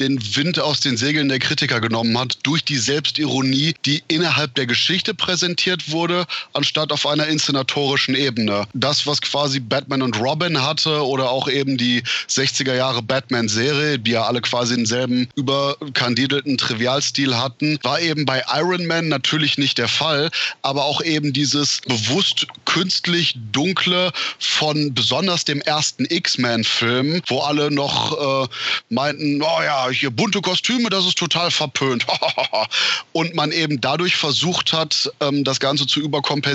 den 0.00 0.18
Wind 0.36 0.58
aus 0.60 0.80
den 0.80 0.96
Segeln 0.96 1.28
der 1.28 1.38
Kritiker 1.38 1.80
genommen 1.80 2.16
hat 2.18 2.38
durch 2.44 2.64
die 2.64 2.76
Selbstironie, 2.76 3.74
die 3.84 4.02
innerhalb 4.08 4.54
der 4.54 4.66
Geschichte 4.66 5.14
präsentiert 5.14 5.90
wurde, 5.90 6.24
anstatt 6.52 6.67
auf 6.76 7.06
einer 7.06 7.26
inszenatorischen 7.26 8.14
Ebene. 8.14 8.66
Das, 8.74 9.06
was 9.06 9.20
quasi 9.20 9.60
Batman 9.60 10.02
und 10.02 10.18
Robin 10.20 10.62
hatte 10.62 11.04
oder 11.06 11.30
auch 11.30 11.48
eben 11.48 11.76
die 11.76 12.02
60er 12.28 12.74
Jahre 12.74 13.02
Batman-Serie, 13.02 13.98
die 13.98 14.12
ja 14.12 14.24
alle 14.24 14.40
quasi 14.40 14.74
denselben 14.74 15.28
überkandidelten 15.34 16.58
Trivialstil 16.58 17.36
hatten, 17.36 17.78
war 17.82 18.00
eben 18.00 18.26
bei 18.26 18.42
Iron 18.54 18.86
Man 18.86 19.08
natürlich 19.08 19.58
nicht 19.58 19.78
der 19.78 19.88
Fall, 19.88 20.30
aber 20.62 20.84
auch 20.84 21.00
eben 21.02 21.32
dieses 21.32 21.80
bewusst 21.86 22.46
künstlich 22.64 23.36
dunkle 23.52 24.12
von 24.38 24.92
besonders 24.94 25.44
dem 25.44 25.60
ersten 25.62 26.04
X-Men-Film, 26.04 27.22
wo 27.28 27.40
alle 27.40 27.70
noch 27.70 28.44
äh, 28.44 28.48
meinten, 28.90 29.42
oh 29.42 29.62
ja, 29.62 29.88
hier 29.90 30.10
bunte 30.10 30.40
Kostüme, 30.40 30.90
das 30.90 31.06
ist 31.06 31.18
total 31.18 31.50
verpönt. 31.50 32.06
und 33.12 33.34
man 33.34 33.52
eben 33.52 33.80
dadurch 33.80 34.16
versucht 34.16 34.72
hat, 34.72 35.10
ähm, 35.20 35.44
das 35.44 35.60
Ganze 35.60 35.86
zu 35.86 36.00
überkompensieren 36.00 36.47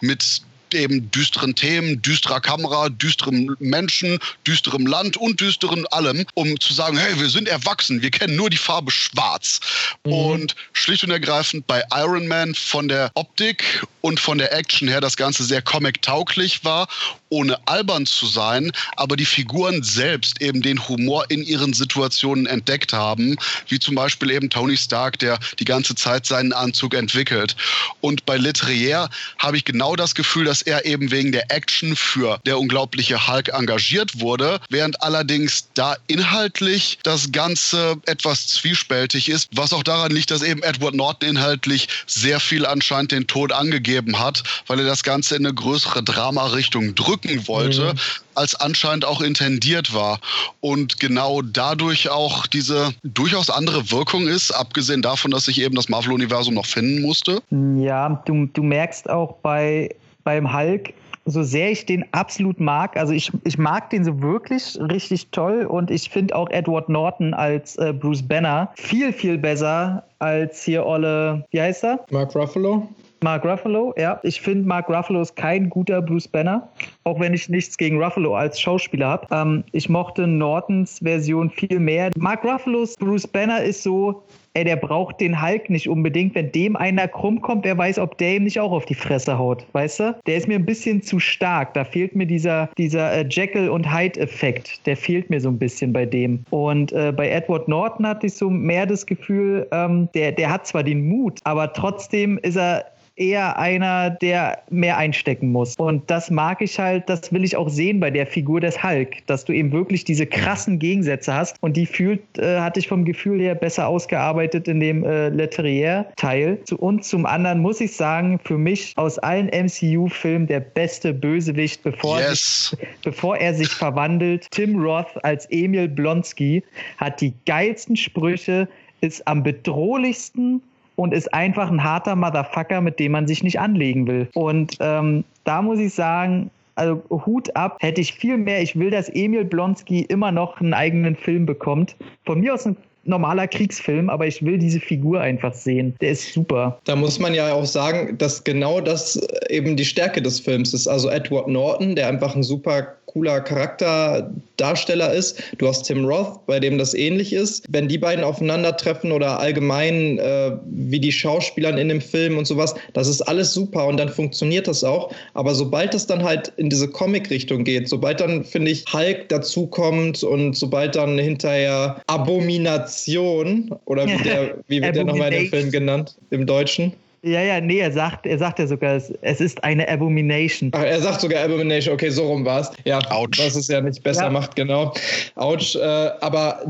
mit 0.00 0.42
eben 0.74 1.10
düsteren 1.10 1.54
Themen, 1.54 2.02
düsterer 2.02 2.40
Kamera, 2.40 2.88
düsterem 2.88 3.56
Menschen, 3.60 4.18
düsterem 4.46 4.86
Land 4.86 5.16
und 5.16 5.40
düsteren 5.40 5.86
allem, 5.86 6.26
um 6.34 6.58
zu 6.60 6.74
sagen, 6.74 6.98
hey, 6.98 7.18
wir 7.18 7.30
sind 7.30 7.48
erwachsen, 7.48 8.02
wir 8.02 8.10
kennen 8.10 8.36
nur 8.36 8.50
die 8.50 8.56
Farbe 8.56 8.90
schwarz. 8.90 9.60
Mhm. 10.04 10.12
Und 10.12 10.56
schlicht 10.72 11.04
und 11.04 11.10
ergreifend 11.10 11.66
bei 11.66 11.82
Iron 11.94 12.26
Man 12.26 12.54
von 12.54 12.88
der 12.88 13.10
Optik 13.14 13.84
und 14.00 14.20
von 14.20 14.38
der 14.38 14.52
Action 14.52 14.88
her 14.88 15.00
das 15.00 15.16
Ganze 15.16 15.44
sehr 15.44 15.62
comic-tauglich 15.62 16.64
war, 16.64 16.88
ohne 17.34 17.58
albern 17.66 18.06
zu 18.06 18.26
sein, 18.26 18.70
aber 18.96 19.16
die 19.16 19.24
Figuren 19.24 19.82
selbst 19.82 20.40
eben 20.40 20.62
den 20.62 20.88
Humor 20.88 21.24
in 21.30 21.42
ihren 21.42 21.72
Situationen 21.72 22.46
entdeckt 22.46 22.92
haben, 22.92 23.36
wie 23.68 23.80
zum 23.80 23.96
Beispiel 23.96 24.30
eben 24.30 24.50
Tony 24.50 24.76
Stark, 24.76 25.18
der 25.18 25.40
die 25.58 25.64
ganze 25.64 25.96
Zeit 25.96 26.26
seinen 26.26 26.52
Anzug 26.52 26.94
entwickelt. 26.94 27.56
Und 28.00 28.24
bei 28.24 28.36
Leterrier 28.36 29.10
habe 29.38 29.56
ich 29.56 29.64
genau 29.64 29.96
das 29.96 30.14
Gefühl, 30.14 30.44
dass 30.44 30.62
er 30.62 30.84
eben 30.84 31.10
wegen 31.10 31.32
der 31.32 31.50
Action 31.50 31.96
für 31.96 32.38
der 32.46 32.56
unglaubliche 32.56 33.26
Hulk 33.26 33.48
engagiert 33.48 34.20
wurde, 34.20 34.60
während 34.70 35.02
allerdings 35.02 35.66
da 35.74 35.96
inhaltlich 36.06 36.98
das 37.02 37.32
Ganze 37.32 37.96
etwas 38.06 38.46
zwiespältig 38.46 39.28
ist, 39.28 39.48
was 39.52 39.72
auch 39.72 39.82
daran 39.82 40.12
liegt, 40.12 40.30
dass 40.30 40.42
eben 40.42 40.62
Edward 40.62 40.94
Norton 40.94 41.30
inhaltlich 41.30 41.88
sehr 42.06 42.38
viel 42.38 42.64
anscheinend 42.64 43.10
den 43.10 43.26
Tod 43.26 43.50
angegeben 43.50 44.20
hat, 44.20 44.44
weil 44.68 44.78
er 44.78 44.86
das 44.86 45.02
Ganze 45.02 45.34
in 45.34 45.44
eine 45.44 45.54
größere 45.54 46.04
Drama-Richtung 46.04 46.94
drücken 47.24 47.48
wollte, 47.48 47.94
mhm. 47.94 47.98
als 48.34 48.54
anscheinend 48.54 49.04
auch 49.04 49.20
intendiert 49.20 49.94
war. 49.94 50.20
Und 50.60 51.00
genau 51.00 51.42
dadurch 51.42 52.10
auch 52.10 52.46
diese 52.46 52.92
durchaus 53.02 53.50
andere 53.50 53.90
Wirkung 53.90 54.28
ist, 54.28 54.50
abgesehen 54.50 55.02
davon, 55.02 55.30
dass 55.30 55.46
sich 55.46 55.60
eben 55.60 55.74
das 55.74 55.88
Marvel-Universum 55.88 56.54
noch 56.54 56.66
finden 56.66 57.02
musste. 57.02 57.40
Ja, 57.76 58.22
du, 58.26 58.46
du 58.46 58.62
merkst 58.62 59.08
auch 59.10 59.36
bei 59.42 59.94
beim 60.24 60.56
Hulk, 60.56 60.94
so 61.26 61.42
sehr 61.42 61.70
ich 61.70 61.84
den 61.84 62.04
absolut 62.12 62.58
mag, 62.60 62.96
also 62.96 63.12
ich, 63.12 63.30
ich 63.44 63.58
mag 63.58 63.90
den 63.90 64.04
so 64.04 64.22
wirklich 64.22 64.78
richtig 64.80 65.28
toll 65.32 65.66
und 65.66 65.90
ich 65.90 66.08
finde 66.08 66.34
auch 66.34 66.48
Edward 66.48 66.88
Norton 66.88 67.34
als 67.34 67.76
äh, 67.76 67.92
Bruce 67.92 68.22
Banner 68.22 68.70
viel, 68.74 69.12
viel 69.12 69.36
besser 69.36 70.02
als 70.18 70.64
hier 70.64 70.86
Olle, 70.86 71.44
wie 71.50 71.60
heißt 71.60 71.84
er? 71.84 72.00
Mark 72.10 72.34
Ruffalo. 72.34 72.88
Mark 73.24 73.42
Ruffalo, 73.46 73.94
ja. 73.96 74.20
Ich 74.22 74.40
finde, 74.42 74.68
Mark 74.68 74.90
Ruffalo 74.90 75.22
ist 75.22 75.34
kein 75.34 75.70
guter 75.70 76.02
Bruce 76.02 76.28
Banner, 76.28 76.68
auch 77.04 77.18
wenn 77.18 77.32
ich 77.32 77.48
nichts 77.48 77.78
gegen 77.78 78.00
Ruffalo 78.00 78.36
als 78.36 78.60
Schauspieler 78.60 79.08
habe. 79.08 79.26
Ähm, 79.30 79.64
ich 79.72 79.88
mochte 79.88 80.26
Nortons 80.26 80.98
Version 81.02 81.48
viel 81.48 81.80
mehr. 81.80 82.10
Mark 82.18 82.44
Ruffalos 82.44 82.96
Bruce 82.96 83.26
Banner 83.26 83.62
ist 83.62 83.82
so, 83.82 84.22
ey, 84.52 84.64
der 84.64 84.76
braucht 84.76 85.22
den 85.22 85.40
Hulk 85.40 85.70
nicht 85.70 85.88
unbedingt. 85.88 86.34
Wenn 86.34 86.52
dem 86.52 86.76
einer 86.76 87.08
krumm 87.08 87.40
kommt, 87.40 87.64
wer 87.64 87.78
weiß, 87.78 87.98
ob 87.98 88.18
der 88.18 88.36
ihm 88.36 88.44
nicht 88.44 88.60
auch 88.60 88.72
auf 88.72 88.84
die 88.84 88.94
Fresse 88.94 89.38
haut, 89.38 89.64
weißt 89.72 90.00
du? 90.00 90.16
Der 90.26 90.36
ist 90.36 90.46
mir 90.46 90.56
ein 90.56 90.66
bisschen 90.66 91.02
zu 91.02 91.18
stark. 91.18 91.72
Da 91.72 91.84
fehlt 91.84 92.14
mir 92.14 92.26
dieser, 92.26 92.68
dieser 92.76 93.10
äh, 93.10 93.26
Jekyll 93.28 93.70
und 93.70 93.90
Hyde-Effekt. 93.90 94.86
Der 94.86 94.98
fehlt 94.98 95.30
mir 95.30 95.40
so 95.40 95.48
ein 95.48 95.58
bisschen 95.58 95.94
bei 95.94 96.04
dem. 96.04 96.44
Und 96.50 96.92
äh, 96.92 97.10
bei 97.10 97.30
Edward 97.30 97.68
Norton 97.68 98.06
hatte 98.06 98.26
ich 98.26 98.34
so 98.34 98.50
mehr 98.50 98.84
das 98.84 99.06
Gefühl, 99.06 99.66
ähm, 99.72 100.10
der, 100.14 100.32
der 100.32 100.50
hat 100.50 100.66
zwar 100.66 100.82
den 100.82 101.08
Mut, 101.08 101.40
aber 101.44 101.72
trotzdem 101.72 102.36
ist 102.42 102.56
er 102.56 102.84
eher 103.16 103.58
einer, 103.58 104.10
der 104.10 104.62
mehr 104.70 104.96
einstecken 104.96 105.52
muss. 105.52 105.76
Und 105.76 106.10
das 106.10 106.30
mag 106.30 106.60
ich 106.60 106.78
halt, 106.78 107.08
das 107.08 107.32
will 107.32 107.44
ich 107.44 107.56
auch 107.56 107.68
sehen 107.68 108.00
bei 108.00 108.10
der 108.10 108.26
Figur 108.26 108.60
des 108.60 108.82
Hulk, 108.82 109.24
dass 109.26 109.44
du 109.44 109.52
eben 109.52 109.70
wirklich 109.70 110.04
diese 110.04 110.26
krassen 110.26 110.78
Gegensätze 110.78 111.32
hast. 111.32 111.56
Und 111.60 111.76
die 111.76 111.86
fühlt, 111.86 112.20
äh, 112.38 112.58
hatte 112.58 112.80
ich 112.80 112.88
vom 112.88 113.04
Gefühl 113.04 113.40
her 113.40 113.54
besser 113.54 113.86
ausgearbeitet 113.86 114.66
in 114.66 114.80
dem 114.80 115.04
äh, 115.04 115.28
Leterrier-Teil. 115.28 116.58
Und 116.78 117.04
zum 117.04 117.24
anderen 117.24 117.60
muss 117.60 117.80
ich 117.80 117.94
sagen, 117.94 118.40
für 118.42 118.58
mich 118.58 118.94
aus 118.96 119.18
allen 119.20 119.46
MCU-Filmen 119.46 120.48
der 120.48 120.60
beste 120.60 121.14
Bösewicht, 121.14 121.82
bevor, 121.84 122.18
yes. 122.18 122.70
sich, 122.70 122.88
bevor 123.04 123.36
er 123.36 123.54
sich 123.54 123.68
verwandelt. 123.68 124.48
Tim 124.50 124.80
Roth 124.80 125.22
als 125.22 125.46
Emil 125.50 125.88
Blonsky 125.88 126.64
hat 126.98 127.20
die 127.20 127.32
geilsten 127.46 127.96
Sprüche, 127.96 128.66
ist 129.00 129.26
am 129.28 129.42
bedrohlichsten 129.42 130.62
und 130.96 131.12
ist 131.12 131.32
einfach 131.32 131.70
ein 131.70 131.82
harter 131.82 132.16
Motherfucker, 132.16 132.80
mit 132.80 132.98
dem 132.98 133.12
man 133.12 133.26
sich 133.26 133.42
nicht 133.42 133.60
anlegen 133.60 134.06
will. 134.06 134.28
Und 134.34 134.76
ähm, 134.80 135.24
da 135.44 135.62
muss 135.62 135.78
ich 135.78 135.94
sagen, 135.94 136.50
also 136.76 137.02
Hut 137.10 137.54
ab, 137.56 137.78
hätte 137.80 138.00
ich 138.00 138.14
viel 138.14 138.36
mehr. 138.36 138.62
Ich 138.62 138.78
will, 138.78 138.90
dass 138.90 139.08
Emil 139.08 139.44
Blonsky 139.44 140.02
immer 140.02 140.32
noch 140.32 140.60
einen 140.60 140.74
eigenen 140.74 141.16
Film 141.16 141.46
bekommt. 141.46 141.96
Von 142.24 142.40
mir 142.40 142.54
aus 142.54 142.66
ein 142.66 142.76
normaler 143.06 143.46
Kriegsfilm, 143.46 144.08
aber 144.08 144.26
ich 144.26 144.44
will 144.44 144.58
diese 144.58 144.80
Figur 144.80 145.20
einfach 145.20 145.52
sehen. 145.52 145.94
Der 146.00 146.10
ist 146.10 146.32
super. 146.32 146.78
Da 146.84 146.96
muss 146.96 147.18
man 147.18 147.34
ja 147.34 147.52
auch 147.52 147.66
sagen, 147.66 148.16
dass 148.18 148.42
genau 148.42 148.80
das 148.80 149.20
eben 149.50 149.76
die 149.76 149.84
Stärke 149.84 150.22
des 150.22 150.40
Films 150.40 150.74
ist. 150.74 150.86
Also 150.86 151.10
Edward 151.10 151.48
Norton, 151.48 151.94
der 151.94 152.08
einfach 152.08 152.34
ein 152.34 152.42
super 152.42 152.94
cooler 153.14 153.40
Charakterdarsteller 153.40 155.12
ist. 155.12 155.40
Du 155.58 155.68
hast 155.68 155.84
Tim 155.84 156.04
Roth, 156.04 156.44
bei 156.46 156.58
dem 156.58 156.78
das 156.78 156.94
ähnlich 156.94 157.32
ist. 157.32 157.64
Wenn 157.68 157.88
die 157.88 157.96
beiden 157.96 158.24
aufeinandertreffen 158.24 159.12
oder 159.12 159.38
allgemein 159.38 160.18
äh, 160.18 160.52
wie 160.66 160.98
die 160.98 161.12
Schauspieler 161.12 161.76
in 161.78 161.88
dem 161.88 162.00
Film 162.00 162.36
und 162.36 162.46
sowas, 162.46 162.74
das 162.92 163.08
ist 163.08 163.22
alles 163.22 163.54
super 163.54 163.86
und 163.86 163.98
dann 163.98 164.08
funktioniert 164.08 164.66
das 164.66 164.82
auch. 164.82 165.14
Aber 165.32 165.54
sobald 165.54 165.94
es 165.94 166.06
dann 166.06 166.24
halt 166.24 166.52
in 166.56 166.68
diese 166.68 166.88
Comic-Richtung 166.88 167.62
geht, 167.62 167.88
sobald 167.88 168.20
dann, 168.20 168.44
finde 168.44 168.72
ich, 168.72 168.84
Hulk 168.92 169.28
dazukommt 169.28 170.24
und 170.24 170.56
sobald 170.56 170.96
dann 170.96 171.16
hinterher 171.16 172.02
Abomination 172.08 173.74
oder 173.84 174.06
wie, 174.06 174.22
der, 174.24 174.56
wie 174.66 174.82
wird 174.82 174.96
der 174.96 175.04
nochmal 175.04 175.32
in 175.32 175.44
dem 175.44 175.50
Film 175.50 175.70
genannt, 175.70 176.16
im 176.30 176.46
Deutschen? 176.46 176.92
Ja, 177.24 177.40
ja, 177.40 177.58
nee, 177.58 177.78
er 177.78 177.90
sagt, 177.90 178.26
er 178.26 178.38
sagt 178.38 178.58
ja 178.58 178.66
sogar, 178.66 178.96
es, 178.96 179.10
es 179.22 179.40
ist 179.40 179.64
eine 179.64 179.88
Abomination. 179.88 180.70
Ach, 180.74 180.82
er 180.82 181.00
sagt 181.00 181.22
sogar 181.22 181.42
Abomination, 181.42 181.94
okay, 181.94 182.10
so 182.10 182.26
rum 182.26 182.44
war 182.44 182.60
es. 182.60 182.70
Ja, 182.84 182.98
Ouch. 183.10 183.30
was 183.38 183.56
es 183.56 183.68
ja 183.68 183.80
nicht 183.80 184.02
besser 184.02 184.24
ja. 184.24 184.30
macht, 184.30 184.54
genau. 184.56 184.92
Autsch, 185.34 185.74
äh, 185.74 185.78
aber 186.20 186.60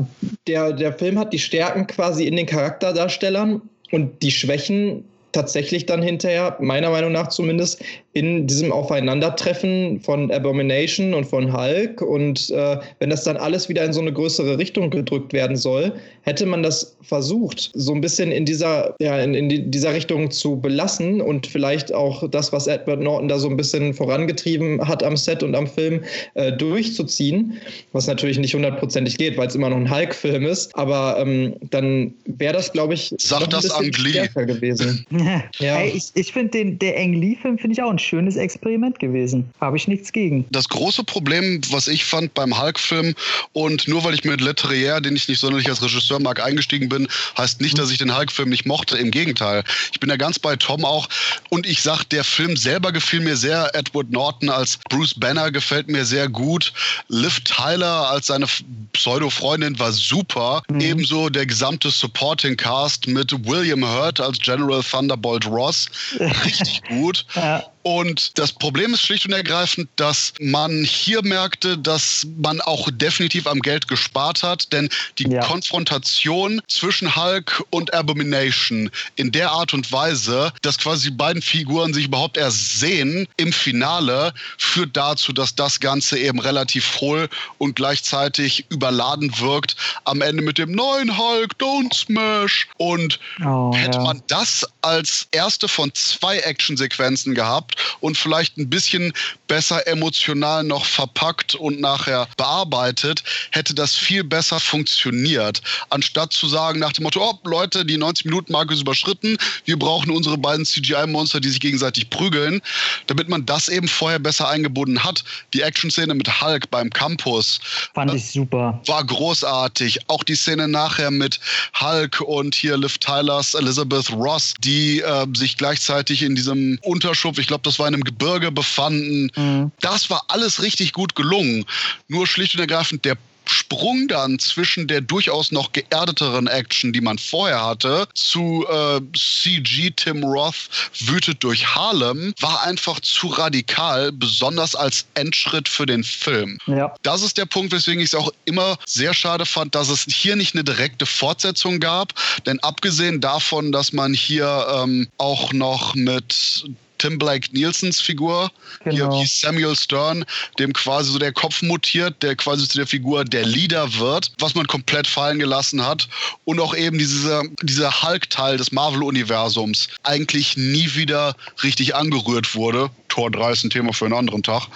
der, 0.47 0.71
der 0.71 0.93
Film 0.93 1.19
hat 1.19 1.33
die 1.33 1.39
Stärken 1.39 1.85
quasi 1.87 2.25
in 2.25 2.37
den 2.37 2.45
Charakterdarstellern 2.45 3.61
und 3.91 4.23
die 4.23 4.31
Schwächen 4.31 5.03
tatsächlich 5.33 5.85
dann 5.85 6.01
hinterher, 6.01 6.55
meiner 6.61 6.89
Meinung 6.89 7.11
nach 7.11 7.27
zumindest, 7.27 7.83
in 8.15 8.47
diesem 8.47 8.71
Aufeinandertreffen 8.71 9.99
von 9.99 10.31
Abomination 10.31 11.13
und 11.13 11.25
von 11.25 11.51
Hulk. 11.51 12.01
Und 12.01 12.49
äh, 12.49 12.77
wenn 12.99 13.09
das 13.09 13.25
dann 13.25 13.35
alles 13.35 13.67
wieder 13.67 13.83
in 13.83 13.91
so 13.91 13.99
eine 13.99 14.13
größere 14.13 14.57
Richtung 14.57 14.89
gedrückt 14.89 15.33
werden 15.33 15.57
soll, 15.57 15.91
hätte 16.21 16.45
man 16.45 16.63
das 16.63 16.95
versucht, 17.01 17.71
so 17.73 17.93
ein 17.93 17.99
bisschen 17.99 18.31
in 18.31 18.45
dieser, 18.45 18.95
ja, 19.01 19.19
in, 19.19 19.33
in 19.33 19.69
dieser 19.69 19.93
Richtung 19.93 20.31
zu 20.31 20.55
belassen 20.55 21.19
und 21.19 21.45
vielleicht 21.45 21.93
auch 21.93 22.25
das, 22.29 22.53
was 22.53 22.67
Edward 22.67 23.01
Norton 23.01 23.27
da 23.27 23.37
so 23.37 23.49
ein 23.49 23.57
bisschen 23.57 23.93
vorangetrieben 23.93 24.87
hat 24.87 25.03
am 25.03 25.17
Set 25.17 25.43
und 25.43 25.53
am 25.53 25.67
Film, 25.67 26.01
äh, 26.35 26.53
durchzuziehen. 26.53 27.59
Was 27.91 28.07
natürlich 28.07 28.39
nicht 28.39 28.55
hundertprozentig 28.55 29.17
geht, 29.17 29.37
weil 29.37 29.47
es 29.47 29.55
immer 29.55 29.69
noch 29.69 29.77
ein 29.77 29.93
Hulk-Film 29.93 30.45
ist. 30.45 30.73
Aber 30.77 31.17
ähm, 31.19 31.55
dann 31.69 32.13
wäre 32.25 32.53
das, 32.53 32.71
glaube 32.71 32.93
ich, 32.93 33.13
Sag 33.17 33.49
das 33.49 33.69
an 33.71 33.91
Glee. 33.91 34.25
gewesen. 34.33 35.05
ja. 35.59 35.75
Hey, 35.75 35.91
ich 35.93 36.05
ich 36.13 36.31
finde 36.31 36.51
den 36.51 36.79
der 36.79 36.97
Ang 36.97 37.11
Lee-Film 37.11 37.57
finde 37.57 37.73
ich 37.73 37.83
auch 37.83 37.89
ein 37.89 37.99
schönes 38.05 38.35
Experiment 38.35 38.99
gewesen. 38.99 39.49
Habe 39.59 39.77
ich 39.77 39.87
nichts 39.87 40.11
gegen. 40.11 40.45
Das 40.51 40.69
große 40.69 41.03
Problem, 41.03 41.61
was 41.71 41.87
ich 41.87 42.05
fand 42.05 42.33
beim 42.33 42.59
Hulk-Film 42.59 43.15
und 43.53 43.87
nur 43.87 44.03
weil 44.03 44.13
ich 44.13 44.23
mit 44.23 44.41
Leterrier, 44.41 45.01
den 45.01 45.15
ich 45.15 45.27
nicht 45.27 45.39
sonderlich 45.39 45.69
als 45.69 45.81
Regisseur 45.81 46.19
mag, 46.19 46.43
eingestiegen 46.43 46.89
bin, 46.89 47.07
heißt 47.37 47.61
nicht, 47.61 47.77
dass 47.77 47.91
ich 47.91 47.97
den 47.97 48.15
Hulk-Film 48.15 48.49
nicht 48.49 48.65
mochte. 48.65 48.97
Im 48.97 49.11
Gegenteil. 49.11 49.63
Ich 49.91 49.99
bin 49.99 50.09
da 50.09 50.17
ganz 50.17 50.39
bei 50.39 50.55
Tom 50.55 50.85
auch. 50.85 51.07
Und 51.49 51.65
ich 51.65 51.81
sag, 51.81 52.03
der 52.05 52.23
Film 52.23 52.55
selber 52.55 52.91
gefiel 52.91 53.19
mir 53.19 53.35
sehr. 53.35 53.69
Edward 53.73 54.11
Norton 54.11 54.49
als 54.49 54.77
Bruce 54.89 55.13
Banner 55.13 55.51
gefällt 55.51 55.89
mir 55.89 56.05
sehr 56.05 56.29
gut. 56.29 56.73
Liv 57.07 57.39
Tyler 57.41 58.09
als 58.09 58.27
seine 58.27 58.45
Pseudo-Freundin 58.93 59.77
war 59.79 59.91
super. 59.91 60.63
Mhm. 60.69 60.81
Ebenso 60.81 61.29
der 61.29 61.45
gesamte 61.45 61.89
Supporting 61.89 62.57
Cast 62.57 63.07
mit 63.07 63.31
William 63.45 63.83
Hurt 63.83 64.19
als 64.19 64.39
General 64.39 64.81
Thunderbolt 64.83 65.45
Ross. 65.45 65.87
Richtig 66.19 66.81
gut. 66.83 67.25
Ja. 67.35 67.63
Und 67.87 68.39
das 68.39 68.51
Problem 68.51 68.95
ist 68.95 69.03
schlicht 69.03 69.27
und 69.27 69.33
ergreifend, 69.33 69.87
dass 69.95 70.33
man 70.39 70.83
hier 70.83 71.21
merkte, 71.23 71.77
dass 71.77 72.25
man 72.35 72.59
auch 72.61 72.89
definitiv 72.91 73.45
am 73.45 73.59
Geld 73.59 73.87
gespart 73.87 74.41
hat, 74.41 74.73
denn 74.73 74.89
die 75.19 75.29
ja. 75.29 75.41
Konfrontation 75.41 76.63
zwischen 76.67 77.15
Hulk 77.15 77.63
und 77.69 77.93
Abomination 77.93 78.89
in 79.17 79.31
der 79.31 79.51
Art 79.51 79.75
und 79.75 79.91
Weise, 79.91 80.51
dass 80.63 80.79
quasi 80.79 81.11
die 81.11 81.15
beiden 81.15 81.43
Figuren 81.43 81.93
sich 81.93 82.05
überhaupt 82.05 82.37
erst 82.37 82.79
sehen 82.79 83.27
im 83.37 83.53
Finale, 83.53 84.33
führt 84.57 84.97
dazu, 84.97 85.31
dass 85.31 85.53
das 85.53 85.79
Ganze 85.79 86.17
eben 86.17 86.39
relativ 86.39 86.99
hohl 87.01 87.29
und 87.59 87.75
gleichzeitig 87.75 88.65
überladen 88.69 89.31
wirkt. 89.39 89.75
Am 90.05 90.23
Ende 90.23 90.41
mit 90.41 90.57
dem 90.57 90.71
neuen 90.71 91.15
Hulk, 91.15 91.51
Don't 91.59 91.93
Smash. 91.93 92.67
Und 92.77 93.19
oh, 93.45 93.71
hätte 93.75 93.99
ja. 93.99 94.03
man 94.03 94.23
das 94.25 94.65
als 94.81 95.27
erste 95.29 95.67
von 95.67 95.93
zwei 95.93 96.39
Actionsequenzen 96.39 97.35
gehabt, 97.35 97.74
und 97.99 98.17
vielleicht 98.17 98.57
ein 98.57 98.69
bisschen 98.69 99.13
besser 99.47 99.87
emotional 99.87 100.63
noch 100.63 100.85
verpackt 100.85 101.55
und 101.55 101.79
nachher 101.79 102.27
bearbeitet, 102.37 103.23
hätte 103.51 103.73
das 103.73 103.95
viel 103.95 104.23
besser 104.23 104.59
funktioniert. 104.59 105.61
Anstatt 105.89 106.33
zu 106.33 106.47
sagen 106.47 106.79
nach 106.79 106.93
dem 106.93 107.03
Motto, 107.03 107.21
oh 107.21 107.39
Leute, 107.47 107.85
die 107.85 107.97
90-Minuten-Marke 107.97 108.73
ist 108.73 108.81
überschritten, 108.81 109.37
wir 109.65 109.77
brauchen 109.77 110.11
unsere 110.11 110.37
beiden 110.37 110.65
CGI-Monster, 110.65 111.39
die 111.39 111.49
sich 111.49 111.59
gegenseitig 111.59 112.09
prügeln, 112.09 112.61
damit 113.07 113.29
man 113.29 113.45
das 113.45 113.67
eben 113.69 113.87
vorher 113.87 114.19
besser 114.19 114.47
eingebunden 114.49 115.03
hat. 115.03 115.23
Die 115.53 115.61
Action-Szene 115.61 116.13
mit 116.15 116.41
Hulk 116.41 116.69
beim 116.71 116.89
Campus 116.89 117.59
fand 117.93 118.13
ich 118.13 118.31
super. 118.31 118.81
War 118.87 119.03
großartig. 119.03 120.09
Auch 120.09 120.23
die 120.23 120.35
Szene 120.35 120.67
nachher 120.67 121.11
mit 121.11 121.39
Hulk 121.79 122.21
und 122.21 122.55
hier 122.55 122.77
Liv 122.77 122.97
Tylers 122.97 123.53
Elizabeth 123.53 124.11
Ross, 124.11 124.53
die 124.59 125.01
äh, 125.01 125.25
sich 125.35 125.57
gleichzeitig 125.57 126.21
in 126.21 126.35
diesem 126.35 126.79
Unterschupf, 126.81 127.37
ich 127.37 127.47
glaube, 127.47 127.63
das 127.65 127.79
war 127.79 127.87
in 127.87 127.93
einem 127.93 128.03
Gebirge 128.03 128.51
befanden. 128.51 129.31
Mhm. 129.35 129.71
Das 129.81 130.09
war 130.09 130.23
alles 130.27 130.61
richtig 130.61 130.93
gut 130.93 131.15
gelungen. 131.15 131.65
Nur 132.07 132.27
schlicht 132.27 132.55
und 132.55 132.61
ergreifend 132.61 133.05
der 133.05 133.17
Sprung 133.49 134.07
dann 134.07 134.39
zwischen 134.39 134.87
der 134.87 135.01
durchaus 135.01 135.51
noch 135.51 135.71
geerdeteren 135.71 136.47
Action, 136.47 136.93
die 136.93 137.01
man 137.01 137.17
vorher 137.17 137.63
hatte, 137.63 138.07
zu 138.13 138.65
äh, 138.69 139.01
CG 139.15 139.91
Tim 139.95 140.23
Roth 140.23 140.69
wütet 140.99 141.43
durch 141.43 141.75
Harlem, 141.75 142.33
war 142.39 142.63
einfach 142.63 142.99
zu 142.99 143.27
radikal, 143.27 144.11
besonders 144.11 144.75
als 144.75 145.05
Endschritt 145.13 145.67
für 145.69 145.85
den 145.85 146.03
Film. 146.03 146.57
Ja. 146.67 146.93
Das 147.03 147.21
ist 147.21 147.37
der 147.37 147.45
Punkt, 147.45 147.71
weswegen 147.71 148.01
ich 148.01 148.09
es 148.09 148.15
auch 148.15 148.31
immer 148.45 148.77
sehr 148.85 149.13
schade 149.13 149.45
fand, 149.45 149.75
dass 149.75 149.89
es 149.89 150.05
hier 150.09 150.35
nicht 150.35 150.55
eine 150.55 150.63
direkte 150.63 151.05
Fortsetzung 151.05 151.79
gab. 151.79 152.13
Denn 152.45 152.59
abgesehen 152.59 153.21
davon, 153.21 153.71
dass 153.71 153.93
man 153.93 154.13
hier 154.13 154.67
ähm, 154.75 155.07
auch 155.17 155.53
noch 155.53 155.95
mit 155.95 156.65
Tim 157.05 157.19
Blake 157.19 157.49
Nielsens 157.51 158.01
Figur, 158.01 158.49
genau. 158.83 158.95
hier 158.95 159.21
wie 159.21 159.27
Samuel 159.27 159.75
Stern, 159.75 160.25
dem 160.57 160.73
quasi 160.73 161.11
so 161.11 161.19
der 161.19 161.31
Kopf 161.31 161.61
mutiert, 161.61 162.23
der 162.23 162.35
quasi 162.35 162.67
zu 162.67 162.77
der 162.77 162.87
Figur 162.87 163.23
der 163.23 163.45
Leader 163.45 163.99
wird, 163.99 164.31
was 164.39 164.55
man 164.55 164.65
komplett 164.65 165.05
fallen 165.05 165.37
gelassen 165.37 165.85
hat. 165.85 166.07
Und 166.45 166.59
auch 166.59 166.75
eben 166.75 166.97
dieser, 166.97 167.43
dieser 167.61 168.01
Hulk-Teil 168.01 168.57
des 168.57 168.71
Marvel-Universums 168.71 169.87
eigentlich 170.01 170.57
nie 170.57 170.95
wieder 170.95 171.35
richtig 171.61 171.93
angerührt 171.93 172.55
wurde. 172.55 172.89
Tor 173.07 173.29
3 173.29 173.51
ist 173.51 173.63
ein 173.63 173.69
Thema 173.69 173.93
für 173.93 174.05
einen 174.05 174.15
anderen 174.15 174.41
Tag. 174.41 174.67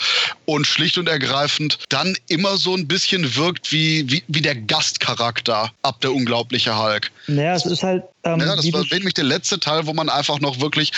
Und 0.45 0.67
schlicht 0.67 0.99
und 0.99 1.09
ergreifend 1.09 1.79
dann 1.89 2.15
immer 2.27 2.57
so 2.57 2.75
ein 2.75 2.87
bisschen 2.87 3.35
wirkt 3.35 3.71
wie, 3.71 4.09
wie, 4.09 4.23
wie 4.27 4.41
der 4.41 4.55
Gastcharakter 4.55 5.71
ab 5.81 5.99
der 6.01 6.13
unglaubliche 6.13 6.77
Hulk. 6.77 7.11
Naja, 7.27 7.55
es 7.55 7.65
ist 7.65 7.81
halt. 7.81 8.03
Ähm, 8.23 8.39
ja, 8.39 8.55
das 8.55 8.71
war 8.71 8.85
nämlich 8.91 9.13
der 9.15 9.23
letzte 9.23 9.59
Teil, 9.59 9.87
wo 9.87 9.93
man 9.93 10.09
einfach 10.09 10.39
noch 10.39 10.59
wirklich 10.59 10.91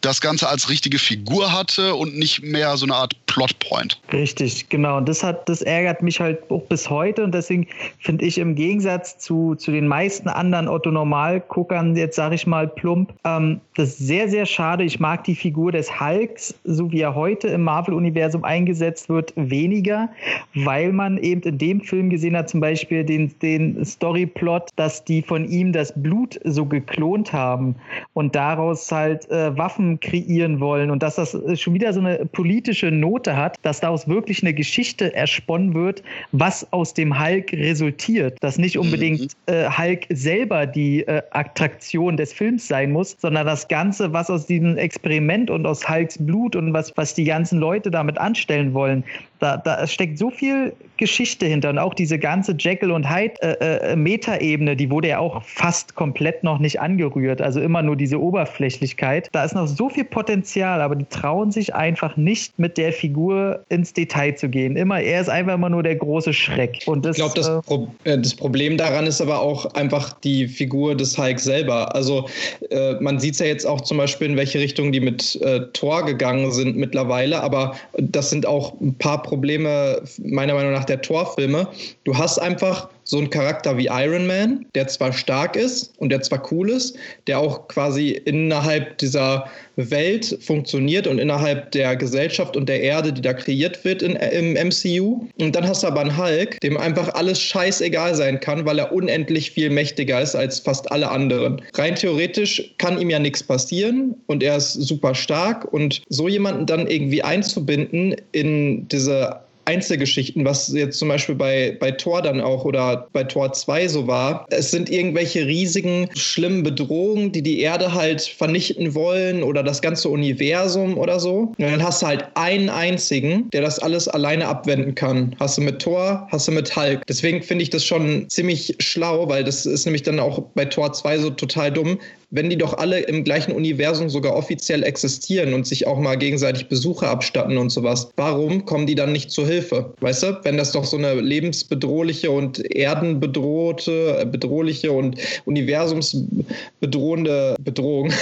das 0.00 0.20
Ganze 0.20 0.48
als 0.48 0.68
richtige 0.68 0.98
Figur 0.98 1.52
hatte 1.52 1.94
und 1.94 2.16
nicht 2.16 2.42
mehr 2.42 2.76
so 2.76 2.86
eine 2.86 2.94
Art 2.94 3.14
Plotpoint. 3.26 4.00
Richtig, 4.12 4.68
genau. 4.68 4.96
Und 4.96 5.08
das 5.08 5.22
hat, 5.22 5.48
das 5.48 5.62
ärgert 5.62 6.02
mich 6.02 6.20
halt 6.20 6.38
auch 6.50 6.62
bis 6.62 6.88
heute. 6.90 7.22
Und 7.24 7.32
deswegen 7.34 7.66
finde 8.00 8.24
ich 8.24 8.38
im 8.38 8.54
Gegensatz 8.54 9.18
zu, 9.18 9.54
zu 9.54 9.70
den 9.70 9.86
meisten 9.86 10.28
anderen 10.28 10.68
Otto-Normal-Guckern, 10.68 11.94
jetzt 11.94 12.16
sage 12.16 12.34
ich 12.34 12.46
mal 12.46 12.66
plump, 12.66 13.12
ähm, 13.24 13.60
das 13.76 13.90
ist 13.90 13.98
sehr, 13.98 14.28
sehr 14.28 14.46
schade. 14.46 14.82
Ich 14.82 14.98
mag 14.98 15.24
die 15.24 15.34
Figur 15.34 15.70
des 15.72 16.00
Hulks, 16.00 16.54
so 16.64 16.90
wie 16.90 17.00
er 17.00 17.14
heute 17.14 17.48
im 17.48 17.62
Marvel-Universum 17.62 18.44
eingesetzt 18.44 19.08
wird, 19.08 19.32
weniger, 19.36 20.08
weil 20.54 20.92
man 20.92 21.18
eben 21.18 21.42
in 21.42 21.58
dem 21.58 21.80
Film 21.80 22.10
gesehen 22.10 22.36
hat, 22.36 22.48
zum 22.48 22.60
Beispiel 22.60 23.04
den, 23.04 23.32
den 23.40 23.84
Storyplot, 23.84 24.70
dass 24.76 25.04
die 25.04 25.22
von 25.22 25.48
ihm 25.48 25.72
das 25.72 25.92
Blut 25.94 26.40
so 26.44 26.64
geklont 26.64 27.32
haben 27.32 27.76
und 28.14 28.34
daraus 28.34 28.90
halt 28.90 29.30
äh, 29.30 29.56
Waffen 29.56 29.87
kreieren 29.96 30.60
wollen 30.60 30.90
und 30.90 31.02
dass 31.02 31.14
das 31.14 31.36
schon 31.54 31.74
wieder 31.74 31.92
so 31.92 32.00
eine 32.00 32.26
politische 32.26 32.90
Note 32.90 33.36
hat, 33.36 33.56
dass 33.62 33.80
daraus 33.80 34.06
wirklich 34.06 34.42
eine 34.42 34.52
Geschichte 34.52 35.14
ersponnen 35.14 35.74
wird, 35.74 36.02
was 36.32 36.70
aus 36.72 36.92
dem 36.92 37.18
Hulk 37.18 37.52
resultiert. 37.52 38.36
Dass 38.40 38.58
nicht 38.58 38.78
unbedingt 38.78 39.32
mhm. 39.46 39.54
äh, 39.54 39.68
Hulk 39.70 40.06
selber 40.10 40.66
die 40.66 41.06
äh, 41.06 41.22
Attraktion 41.30 42.16
des 42.16 42.32
Films 42.32 42.68
sein 42.68 42.92
muss, 42.92 43.16
sondern 43.18 43.46
das 43.46 43.66
Ganze, 43.68 44.12
was 44.12 44.28
aus 44.28 44.46
diesem 44.46 44.76
Experiment 44.76 45.50
und 45.50 45.66
aus 45.66 45.88
Hulks 45.88 46.18
Blut 46.18 46.54
und 46.54 46.72
was, 46.74 46.92
was 46.96 47.14
die 47.14 47.24
ganzen 47.24 47.58
Leute 47.58 47.90
damit 47.90 48.18
anstellen 48.18 48.74
wollen, 48.74 49.04
da, 49.38 49.56
da 49.56 49.86
steckt 49.86 50.18
so 50.18 50.30
viel 50.30 50.72
Geschichte 50.96 51.46
hinter 51.46 51.70
und 51.70 51.78
auch 51.78 51.94
diese 51.94 52.18
ganze 52.18 52.54
Jekyll 52.58 52.90
und 52.90 53.08
Hyde 53.08 53.34
äh, 53.40 53.92
äh, 53.92 53.96
Metaebene, 53.96 54.76
die 54.76 54.90
wurde 54.90 55.08
ja 55.08 55.18
auch 55.18 55.42
fast 55.44 55.94
komplett 55.94 56.42
noch 56.42 56.58
nicht 56.58 56.80
angerührt, 56.80 57.40
also 57.40 57.60
immer 57.60 57.82
nur 57.82 57.96
diese 57.96 58.20
Oberflächlichkeit. 58.20 59.28
Da 59.32 59.44
ist 59.44 59.54
noch 59.54 59.66
so 59.66 59.88
viel 59.88 60.04
Potenzial, 60.04 60.80
aber 60.82 60.96
die 60.96 61.06
trauen 61.06 61.52
sich 61.52 61.74
einfach 61.74 62.16
nicht 62.16 62.58
mit 62.58 62.76
der 62.76 62.92
Figur 62.92 63.64
ins 63.68 63.92
Detail 63.92 64.34
zu 64.34 64.48
gehen. 64.48 64.76
Immer 64.76 65.00
er 65.00 65.20
ist 65.20 65.28
einfach 65.28 65.54
immer 65.54 65.70
nur 65.70 65.82
der 65.82 65.96
große 65.96 66.32
Schreck. 66.32 66.82
Und 66.86 67.04
das, 67.04 67.16
ich 67.16 67.22
glaube, 67.22 67.36
das, 67.36 67.48
äh, 67.48 67.62
Pro 67.62 67.88
äh, 68.04 68.18
das, 68.18 68.34
Problem 68.34 68.76
daran 68.76 69.06
ist 69.06 69.20
aber 69.20 69.40
auch 69.40 69.74
einfach 69.74 70.12
die 70.12 70.48
Figur 70.48 70.96
des 70.96 71.16
Hulk 71.16 71.38
selber. 71.38 71.94
Also 71.94 72.28
äh, 72.70 72.94
man 73.00 73.20
sieht 73.20 73.34
es 73.34 73.40
ja 73.40 73.46
jetzt 73.46 73.66
auch 73.66 73.80
zum 73.80 73.98
Beispiel 73.98 74.28
in 74.28 74.36
welche 74.36 74.58
Richtung 74.58 74.90
die 74.90 75.00
mit 75.00 75.40
äh, 75.42 75.60
Thor 75.72 76.04
gegangen 76.04 76.50
sind 76.50 76.76
mittlerweile, 76.76 77.40
aber 77.40 77.76
das 77.96 78.30
sind 78.30 78.46
auch 78.46 78.78
ein 78.80 78.94
paar 78.94 79.22
Probleme 79.28 80.02
meiner 80.24 80.54
Meinung 80.54 80.72
nach 80.72 80.84
der 80.84 81.00
Torfilme. 81.00 81.68
Du 82.04 82.16
hast 82.16 82.38
einfach 82.38 82.88
so 83.08 83.16
einen 83.16 83.30
Charakter 83.30 83.76
wie 83.78 83.86
Iron 83.86 84.26
Man, 84.26 84.66
der 84.74 84.86
zwar 84.86 85.14
stark 85.14 85.56
ist 85.56 85.92
und 85.96 86.10
der 86.10 86.20
zwar 86.20 86.52
cool 86.52 86.68
ist, 86.68 86.96
der 87.26 87.38
auch 87.38 87.66
quasi 87.68 88.10
innerhalb 88.10 88.98
dieser 88.98 89.48
Welt 89.76 90.36
funktioniert 90.40 91.06
und 91.06 91.18
innerhalb 91.18 91.70
der 91.70 91.96
Gesellschaft 91.96 92.54
und 92.54 92.68
der 92.68 92.82
Erde, 92.82 93.12
die 93.12 93.22
da 93.22 93.32
kreiert 93.32 93.82
wird 93.84 94.02
in, 94.02 94.16
im 94.16 94.52
MCU. 94.68 95.26
Und 95.40 95.56
dann 95.56 95.66
hast 95.66 95.82
du 95.82 95.86
aber 95.86 96.02
einen 96.02 96.18
Hulk, 96.18 96.60
dem 96.60 96.76
einfach 96.76 97.14
alles 97.14 97.40
scheißegal 97.40 98.14
sein 98.14 98.40
kann, 98.40 98.66
weil 98.66 98.78
er 98.78 98.92
unendlich 98.92 99.52
viel 99.52 99.70
mächtiger 99.70 100.20
ist 100.20 100.34
als 100.34 100.58
fast 100.58 100.90
alle 100.92 101.10
anderen. 101.10 101.62
Rein 101.74 101.94
theoretisch 101.94 102.74
kann 102.76 103.00
ihm 103.00 103.08
ja 103.08 103.18
nichts 103.18 103.42
passieren 103.42 104.16
und 104.26 104.42
er 104.42 104.56
ist 104.56 104.74
super 104.74 105.14
stark 105.14 105.72
und 105.72 106.02
so 106.10 106.28
jemanden 106.28 106.66
dann 106.66 106.86
irgendwie 106.86 107.22
einzubinden 107.22 108.16
in 108.32 108.86
diese 108.88 109.47
Einzelgeschichten, 109.68 110.46
was 110.46 110.72
jetzt 110.72 110.98
zum 110.98 111.08
Beispiel 111.08 111.34
bei, 111.34 111.76
bei 111.78 111.90
Tor 111.90 112.22
dann 112.22 112.40
auch 112.40 112.64
oder 112.64 113.06
bei 113.12 113.22
Tor 113.24 113.52
2 113.52 113.88
so 113.88 114.06
war. 114.06 114.46
Es 114.48 114.70
sind 114.70 114.88
irgendwelche 114.88 115.46
riesigen, 115.46 116.08
schlimmen 116.14 116.62
Bedrohungen, 116.62 117.32
die 117.32 117.42
die 117.42 117.60
Erde 117.60 117.92
halt 117.92 118.22
vernichten 118.22 118.94
wollen 118.94 119.42
oder 119.42 119.62
das 119.62 119.82
ganze 119.82 120.08
Universum 120.08 120.96
oder 120.96 121.20
so. 121.20 121.52
Und 121.58 121.60
dann 121.60 121.82
hast 121.82 122.00
du 122.00 122.06
halt 122.06 122.24
einen 122.34 122.70
einzigen, 122.70 123.50
der 123.50 123.60
das 123.60 123.78
alles 123.78 124.08
alleine 124.08 124.48
abwenden 124.48 124.94
kann. 124.94 125.36
Hast 125.38 125.58
du 125.58 125.62
mit 125.62 125.82
Tor, 125.82 126.26
hast 126.30 126.48
du 126.48 126.52
mit 126.52 126.74
Hulk. 126.74 127.06
Deswegen 127.06 127.42
finde 127.42 127.62
ich 127.62 127.68
das 127.68 127.84
schon 127.84 128.26
ziemlich 128.30 128.74
schlau, 128.78 129.28
weil 129.28 129.44
das 129.44 129.66
ist 129.66 129.84
nämlich 129.84 130.02
dann 130.02 130.18
auch 130.18 130.40
bei 130.54 130.64
Tor 130.64 130.94
2 130.94 131.18
so 131.18 131.28
total 131.28 131.70
dumm 131.70 131.98
wenn 132.30 132.50
die 132.50 132.58
doch 132.58 132.76
alle 132.76 133.00
im 133.00 133.24
gleichen 133.24 133.52
Universum 133.52 134.10
sogar 134.10 134.36
offiziell 134.36 134.82
existieren 134.82 135.54
und 135.54 135.66
sich 135.66 135.86
auch 135.86 135.98
mal 135.98 136.16
gegenseitig 136.16 136.68
Besuche 136.68 137.08
abstatten 137.08 137.56
und 137.56 137.70
sowas, 137.70 138.10
warum 138.16 138.66
kommen 138.66 138.86
die 138.86 138.94
dann 138.94 139.12
nicht 139.12 139.30
zur 139.30 139.46
Hilfe? 139.46 139.94
Weißt 140.00 140.22
du, 140.22 140.38
wenn 140.42 140.58
das 140.58 140.72
doch 140.72 140.84
so 140.84 140.98
eine 140.98 141.14
lebensbedrohliche 141.14 142.30
und 142.30 142.58
erdenbedrohte, 142.74 144.28
bedrohliche 144.30 144.92
und 144.92 145.16
universumsbedrohende 145.46 147.56
Bedrohung 147.60 148.12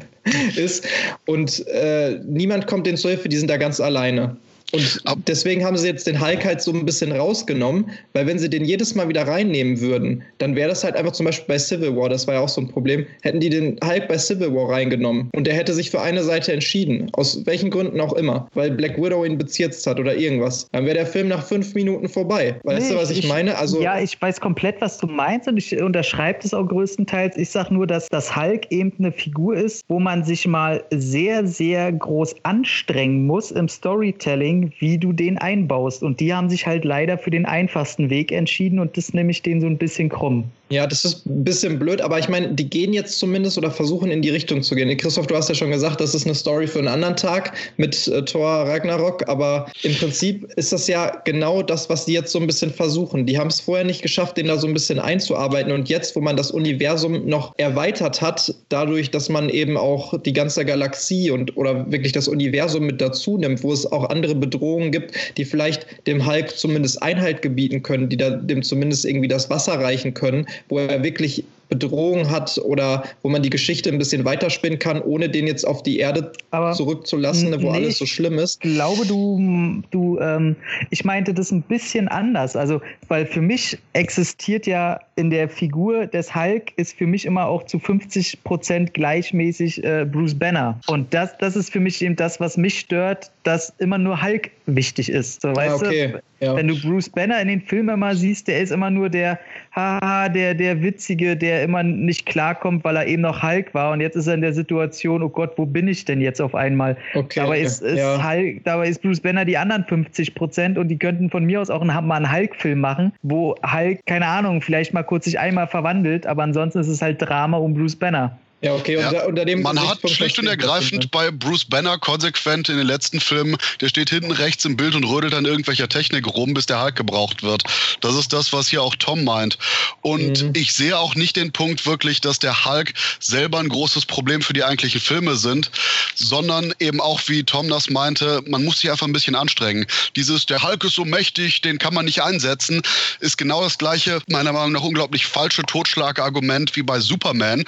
ist. 0.56 0.86
Und 1.26 1.66
äh, 1.68 2.20
niemand 2.24 2.66
kommt 2.66 2.86
denen 2.86 2.96
zu 2.96 3.08
Hilfe, 3.08 3.28
die 3.28 3.36
sind 3.36 3.50
da 3.50 3.56
ganz 3.56 3.80
alleine. 3.80 4.36
Und 4.72 5.00
deswegen 5.28 5.64
haben 5.64 5.76
sie 5.76 5.86
jetzt 5.86 6.06
den 6.06 6.20
Hulk 6.20 6.44
halt 6.44 6.60
so 6.60 6.72
ein 6.72 6.84
bisschen 6.84 7.12
rausgenommen, 7.12 7.90
weil 8.14 8.26
wenn 8.26 8.38
sie 8.38 8.50
den 8.50 8.64
jedes 8.64 8.94
Mal 8.94 9.08
wieder 9.08 9.26
reinnehmen 9.26 9.80
würden, 9.80 10.22
dann 10.38 10.56
wäre 10.56 10.68
das 10.68 10.82
halt 10.82 10.96
einfach 10.96 11.12
zum 11.12 11.26
Beispiel 11.26 11.46
bei 11.46 11.58
Civil 11.58 11.96
War, 11.96 12.08
das 12.08 12.26
war 12.26 12.34
ja 12.34 12.40
auch 12.40 12.48
so 12.48 12.60
ein 12.60 12.68
Problem, 12.68 13.06
hätten 13.22 13.40
die 13.40 13.48
den 13.48 13.78
Hulk 13.84 14.08
bei 14.08 14.18
Civil 14.18 14.52
War 14.54 14.70
reingenommen 14.70 15.30
und 15.34 15.46
der 15.46 15.54
hätte 15.54 15.72
sich 15.72 15.90
für 15.90 16.00
eine 16.00 16.22
Seite 16.24 16.52
entschieden, 16.52 17.10
aus 17.12 17.46
welchen 17.46 17.70
Gründen 17.70 18.00
auch 18.00 18.14
immer, 18.14 18.48
weil 18.54 18.72
Black 18.72 18.96
Widow 19.00 19.24
ihn 19.24 19.38
bezirzt 19.38 19.86
hat 19.86 20.00
oder 20.00 20.16
irgendwas, 20.16 20.68
dann 20.72 20.84
wäre 20.84 20.96
der 20.96 21.06
Film 21.06 21.28
nach 21.28 21.46
fünf 21.46 21.74
Minuten 21.74 22.08
vorbei. 22.08 22.56
Weißt 22.64 22.88
nee, 22.88 22.94
du, 22.94 23.00
was 23.00 23.10
ich, 23.10 23.20
ich, 23.20 23.28
meine? 23.28 23.56
Also, 23.56 23.80
ja, 23.80 24.00
ich 24.00 24.20
weiß 24.20 24.40
komplett, 24.40 24.80
was 24.80 24.98
du 24.98 25.06
meinst 25.06 25.46
und 25.48 25.56
ich 25.56 25.80
unterschreibe 25.80 26.40
das 26.42 26.52
auch 26.52 26.66
größtenteils. 26.66 27.36
Ich 27.36 27.50
sage 27.50 27.72
nur, 27.72 27.86
dass 27.86 28.08
das 28.08 28.34
Hulk 28.34 28.66
eben 28.70 28.92
eine 28.98 29.12
Figur 29.12 29.56
ist, 29.56 29.82
wo 29.88 30.00
man 30.00 30.24
sich 30.24 30.46
mal 30.46 30.82
sehr, 30.90 31.46
sehr 31.46 31.92
groß 31.92 32.34
anstrengen 32.42 33.26
muss 33.26 33.50
im 33.50 33.68
Storytelling, 33.68 34.55
wie 34.78 34.98
du 34.98 35.12
den 35.12 35.38
einbaust. 35.38 36.02
Und 36.02 36.20
die 36.20 36.32
haben 36.34 36.48
sich 36.48 36.66
halt 36.66 36.84
leider 36.84 37.18
für 37.18 37.30
den 37.30 37.46
einfachsten 37.46 38.10
Weg 38.10 38.32
entschieden 38.32 38.78
und 38.78 38.96
das 38.96 39.12
nehme 39.14 39.30
ich 39.30 39.42
denen 39.42 39.60
so 39.60 39.66
ein 39.66 39.78
bisschen 39.78 40.08
krumm. 40.08 40.44
Ja, 40.68 40.84
das 40.84 41.04
ist 41.04 41.24
ein 41.26 41.44
bisschen 41.44 41.78
blöd, 41.78 42.00
aber 42.00 42.18
ich 42.18 42.28
meine, 42.28 42.52
die 42.52 42.68
gehen 42.68 42.92
jetzt 42.92 43.20
zumindest 43.20 43.56
oder 43.56 43.70
versuchen 43.70 44.10
in 44.10 44.20
die 44.20 44.30
Richtung 44.30 44.64
zu 44.64 44.74
gehen. 44.74 44.96
Christoph, 44.96 45.28
du 45.28 45.36
hast 45.36 45.48
ja 45.48 45.54
schon 45.54 45.70
gesagt, 45.70 46.00
das 46.00 46.12
ist 46.12 46.26
eine 46.26 46.34
Story 46.34 46.66
für 46.66 46.80
einen 46.80 46.88
anderen 46.88 47.14
Tag 47.14 47.52
mit 47.76 48.08
äh, 48.08 48.24
Thor 48.24 48.48
Ragnarok, 48.48 49.28
aber 49.28 49.70
im 49.84 49.94
Prinzip 49.94 50.52
ist 50.56 50.72
das 50.72 50.88
ja 50.88 51.22
genau 51.24 51.62
das, 51.62 51.88
was 51.88 52.06
die 52.06 52.14
jetzt 52.14 52.32
so 52.32 52.40
ein 52.40 52.48
bisschen 52.48 52.72
versuchen. 52.72 53.26
Die 53.26 53.38
haben 53.38 53.46
es 53.46 53.60
vorher 53.60 53.84
nicht 53.84 54.02
geschafft, 54.02 54.38
den 54.38 54.48
da 54.48 54.58
so 54.58 54.66
ein 54.66 54.74
bisschen 54.74 54.98
einzuarbeiten 54.98 55.70
und 55.70 55.88
jetzt, 55.88 56.16
wo 56.16 56.20
man 56.20 56.36
das 56.36 56.50
Universum 56.50 57.26
noch 57.26 57.54
erweitert 57.58 58.20
hat, 58.20 58.52
dadurch, 58.68 59.12
dass 59.12 59.28
man 59.28 59.48
eben 59.50 59.76
auch 59.76 60.20
die 60.20 60.32
ganze 60.32 60.64
Galaxie 60.64 61.30
und 61.30 61.56
oder 61.56 61.88
wirklich 61.92 62.12
das 62.12 62.26
Universum 62.26 62.86
mit 62.86 63.00
dazu 63.00 63.38
nimmt, 63.38 63.62
wo 63.62 63.72
es 63.72 63.90
auch 63.92 64.10
andere 64.10 64.34
Bedrohungen 64.34 64.90
gibt, 64.90 65.14
die 65.36 65.44
vielleicht 65.44 65.86
dem 66.08 66.26
Hulk 66.26 66.58
zumindest 66.58 67.00
Einhalt 67.04 67.40
gebieten 67.40 67.84
können, 67.84 68.08
die 68.08 68.16
da 68.16 68.30
dem 68.30 68.64
zumindest 68.64 69.04
irgendwie 69.04 69.28
das 69.28 69.48
Wasser 69.48 69.74
reichen 69.74 70.12
können, 70.12 70.44
wo 70.68 70.78
er 70.78 71.02
wirklich 71.02 71.44
Bedrohung 71.68 72.30
hat 72.30 72.58
oder 72.58 73.04
wo 73.22 73.28
man 73.28 73.42
die 73.42 73.50
Geschichte 73.50 73.90
ein 73.90 73.98
bisschen 73.98 74.24
weiterspinnen 74.24 74.78
kann, 74.78 75.00
ohne 75.02 75.28
den 75.28 75.46
jetzt 75.46 75.66
auf 75.66 75.82
die 75.82 75.98
Erde 75.98 76.32
Aber 76.50 76.72
zurückzulassen, 76.72 77.52
wo 77.60 77.72
nee, 77.72 77.78
alles 77.78 77.98
so 77.98 78.06
schlimm 78.06 78.38
ist. 78.38 78.64
Ich 78.64 78.72
glaube, 78.72 79.04
du, 79.06 79.82
du 79.90 80.18
ähm, 80.20 80.56
ich 80.90 81.04
meinte 81.04 81.34
das 81.34 81.50
ein 81.50 81.62
bisschen 81.62 82.08
anders. 82.08 82.54
Also, 82.54 82.80
weil 83.08 83.26
für 83.26 83.40
mich 83.40 83.78
existiert 83.94 84.66
ja 84.66 85.00
in 85.16 85.30
der 85.30 85.48
Figur 85.48 86.06
des 86.06 86.34
Hulk 86.34 86.72
ist 86.76 86.96
für 86.96 87.06
mich 87.06 87.24
immer 87.24 87.46
auch 87.46 87.64
zu 87.64 87.78
50 87.78 88.44
Prozent 88.44 88.94
gleichmäßig 88.94 89.82
äh, 89.82 90.04
Bruce 90.04 90.34
Banner. 90.34 90.78
Und 90.86 91.12
das, 91.12 91.36
das 91.38 91.56
ist 91.56 91.72
für 91.72 91.80
mich 91.80 92.02
eben 92.02 92.16
das, 92.16 92.38
was 92.38 92.58
mich 92.58 92.78
stört, 92.78 93.30
dass 93.42 93.72
immer 93.78 93.96
nur 93.96 94.22
Hulk 94.22 94.50
wichtig 94.66 95.08
ist. 95.08 95.40
So, 95.40 95.56
weißt 95.56 95.82
ah, 95.82 95.86
okay. 95.86 96.08
du? 96.12 96.20
Ja. 96.40 96.54
Wenn 96.54 96.68
du 96.68 96.78
Bruce 96.78 97.08
Banner 97.08 97.40
in 97.40 97.48
den 97.48 97.62
Filmen 97.62 97.94
immer 97.94 98.14
siehst, 98.14 98.46
der 98.48 98.60
ist 98.60 98.70
immer 98.70 98.90
nur 98.90 99.08
der, 99.08 99.38
haha, 99.74 100.28
der, 100.28 100.54
der 100.54 100.82
Witzige, 100.82 101.34
der 101.34 101.62
immer 101.62 101.82
nicht 101.82 102.26
klarkommt, 102.26 102.84
weil 102.84 102.96
er 102.96 103.06
eben 103.06 103.22
noch 103.22 103.42
Hulk 103.42 103.72
war. 103.72 103.92
Und 103.92 104.02
jetzt 104.02 104.16
ist 104.16 104.26
er 104.26 104.34
in 104.34 104.42
der 104.42 104.52
Situation, 104.52 105.22
oh 105.22 105.30
Gott, 105.30 105.52
wo 105.56 105.64
bin 105.64 105.88
ich 105.88 106.04
denn 106.04 106.20
jetzt 106.20 106.42
auf 106.42 106.54
einmal? 106.54 106.96
Okay, 107.14 107.40
dabei, 107.40 107.60
ist, 107.60 107.80
ist 107.80 107.96
ja. 107.96 108.22
Hulk, 108.22 108.62
dabei 108.64 108.88
ist 108.88 109.00
Bruce 109.00 109.20
Banner 109.20 109.46
die 109.46 109.56
anderen 109.56 109.84
50 109.84 110.34
Prozent 110.34 110.76
und 110.76 110.88
die 110.88 110.98
könnten 110.98 111.30
von 111.30 111.42
mir 111.44 111.60
aus 111.60 111.70
auch 111.70 111.80
einen, 111.80 112.06
mal 112.06 112.16
einen 112.16 112.30
Hulk-Film 112.30 112.80
machen, 112.80 113.12
wo 113.22 113.54
Hulk, 113.64 114.04
keine 114.04 114.26
Ahnung, 114.26 114.60
vielleicht 114.60 114.92
mal 114.92 115.04
kurz 115.06 115.24
sich 115.24 115.38
einmal 115.38 115.66
verwandelt, 115.66 116.26
aber 116.26 116.42
ansonsten 116.42 116.80
ist 116.80 116.88
es 116.88 117.02
halt 117.02 117.22
Drama 117.22 117.58
um 117.58 117.74
Bruce 117.74 117.96
Banner. 117.96 118.38
Ja, 118.62 118.74
okay. 118.74 118.98
Ja. 118.98 119.08
Unter, 119.08 119.26
unter 119.26 119.44
dem 119.44 119.60
Man 119.60 119.78
hat 119.78 119.98
schlicht 120.08 120.38
und 120.38 120.46
ergreifend 120.46 121.10
bei 121.10 121.30
Bruce 121.30 121.66
Banner 121.66 121.98
konsequent 121.98 122.70
in 122.70 122.78
den 122.78 122.86
letzten 122.86 123.20
Filmen, 123.20 123.56
der 123.82 123.88
steht 123.88 124.08
hinten 124.08 124.30
rechts 124.30 124.64
im 124.64 124.76
Bild 124.78 124.94
und 124.94 125.04
rödelt 125.04 125.34
an 125.34 125.44
irgendwelcher 125.44 125.90
Technik 125.90 126.26
rum, 126.26 126.54
bis 126.54 126.64
der 126.64 126.82
Hulk 126.82 126.96
gebraucht 126.96 127.42
wird. 127.42 127.64
Das 128.00 128.14
ist 128.14 128.32
das, 128.32 128.54
was 128.54 128.68
hier 128.68 128.82
auch 128.82 128.96
Tom 128.96 129.24
meint. 129.24 129.58
Und 130.00 130.42
mhm. 130.42 130.52
ich 130.56 130.72
sehe 130.72 130.98
auch 130.98 131.14
nicht 131.14 131.36
den 131.36 131.52
Punkt 131.52 131.84
wirklich, 131.84 132.22
dass 132.22 132.38
der 132.38 132.64
Hulk 132.64 132.94
selber 133.20 133.58
ein 133.58 133.68
großes 133.68 134.06
Problem 134.06 134.40
für 134.40 134.54
die 134.54 134.64
eigentlichen 134.64 135.02
Filme 135.02 135.36
sind, 135.36 135.70
sondern 136.14 136.72
eben 136.78 137.00
auch, 137.00 137.20
wie 137.26 137.44
Tom 137.44 137.68
das 137.68 137.90
meinte, 137.90 138.42
man 138.46 138.64
muss 138.64 138.80
sich 138.80 138.90
einfach 138.90 139.06
ein 139.06 139.12
bisschen 139.12 139.34
anstrengen. 139.34 139.86
Dieses, 140.16 140.46
der 140.46 140.62
Hulk 140.62 140.82
ist 140.84 140.94
so 140.94 141.04
mächtig, 141.04 141.60
den 141.60 141.78
kann 141.78 141.92
man 141.92 142.06
nicht 142.06 142.22
einsetzen, 142.22 142.80
ist 143.20 143.36
genau 143.36 143.62
das 143.62 143.76
gleiche, 143.76 144.20
meiner 144.28 144.54
Meinung 144.54 144.72
nach 144.72 144.82
unglaublich 144.82 145.26
falsche 145.26 145.62
Totschlagargument 145.62 146.74
wie 146.74 146.82
bei 146.82 147.00
Superman. 147.00 147.62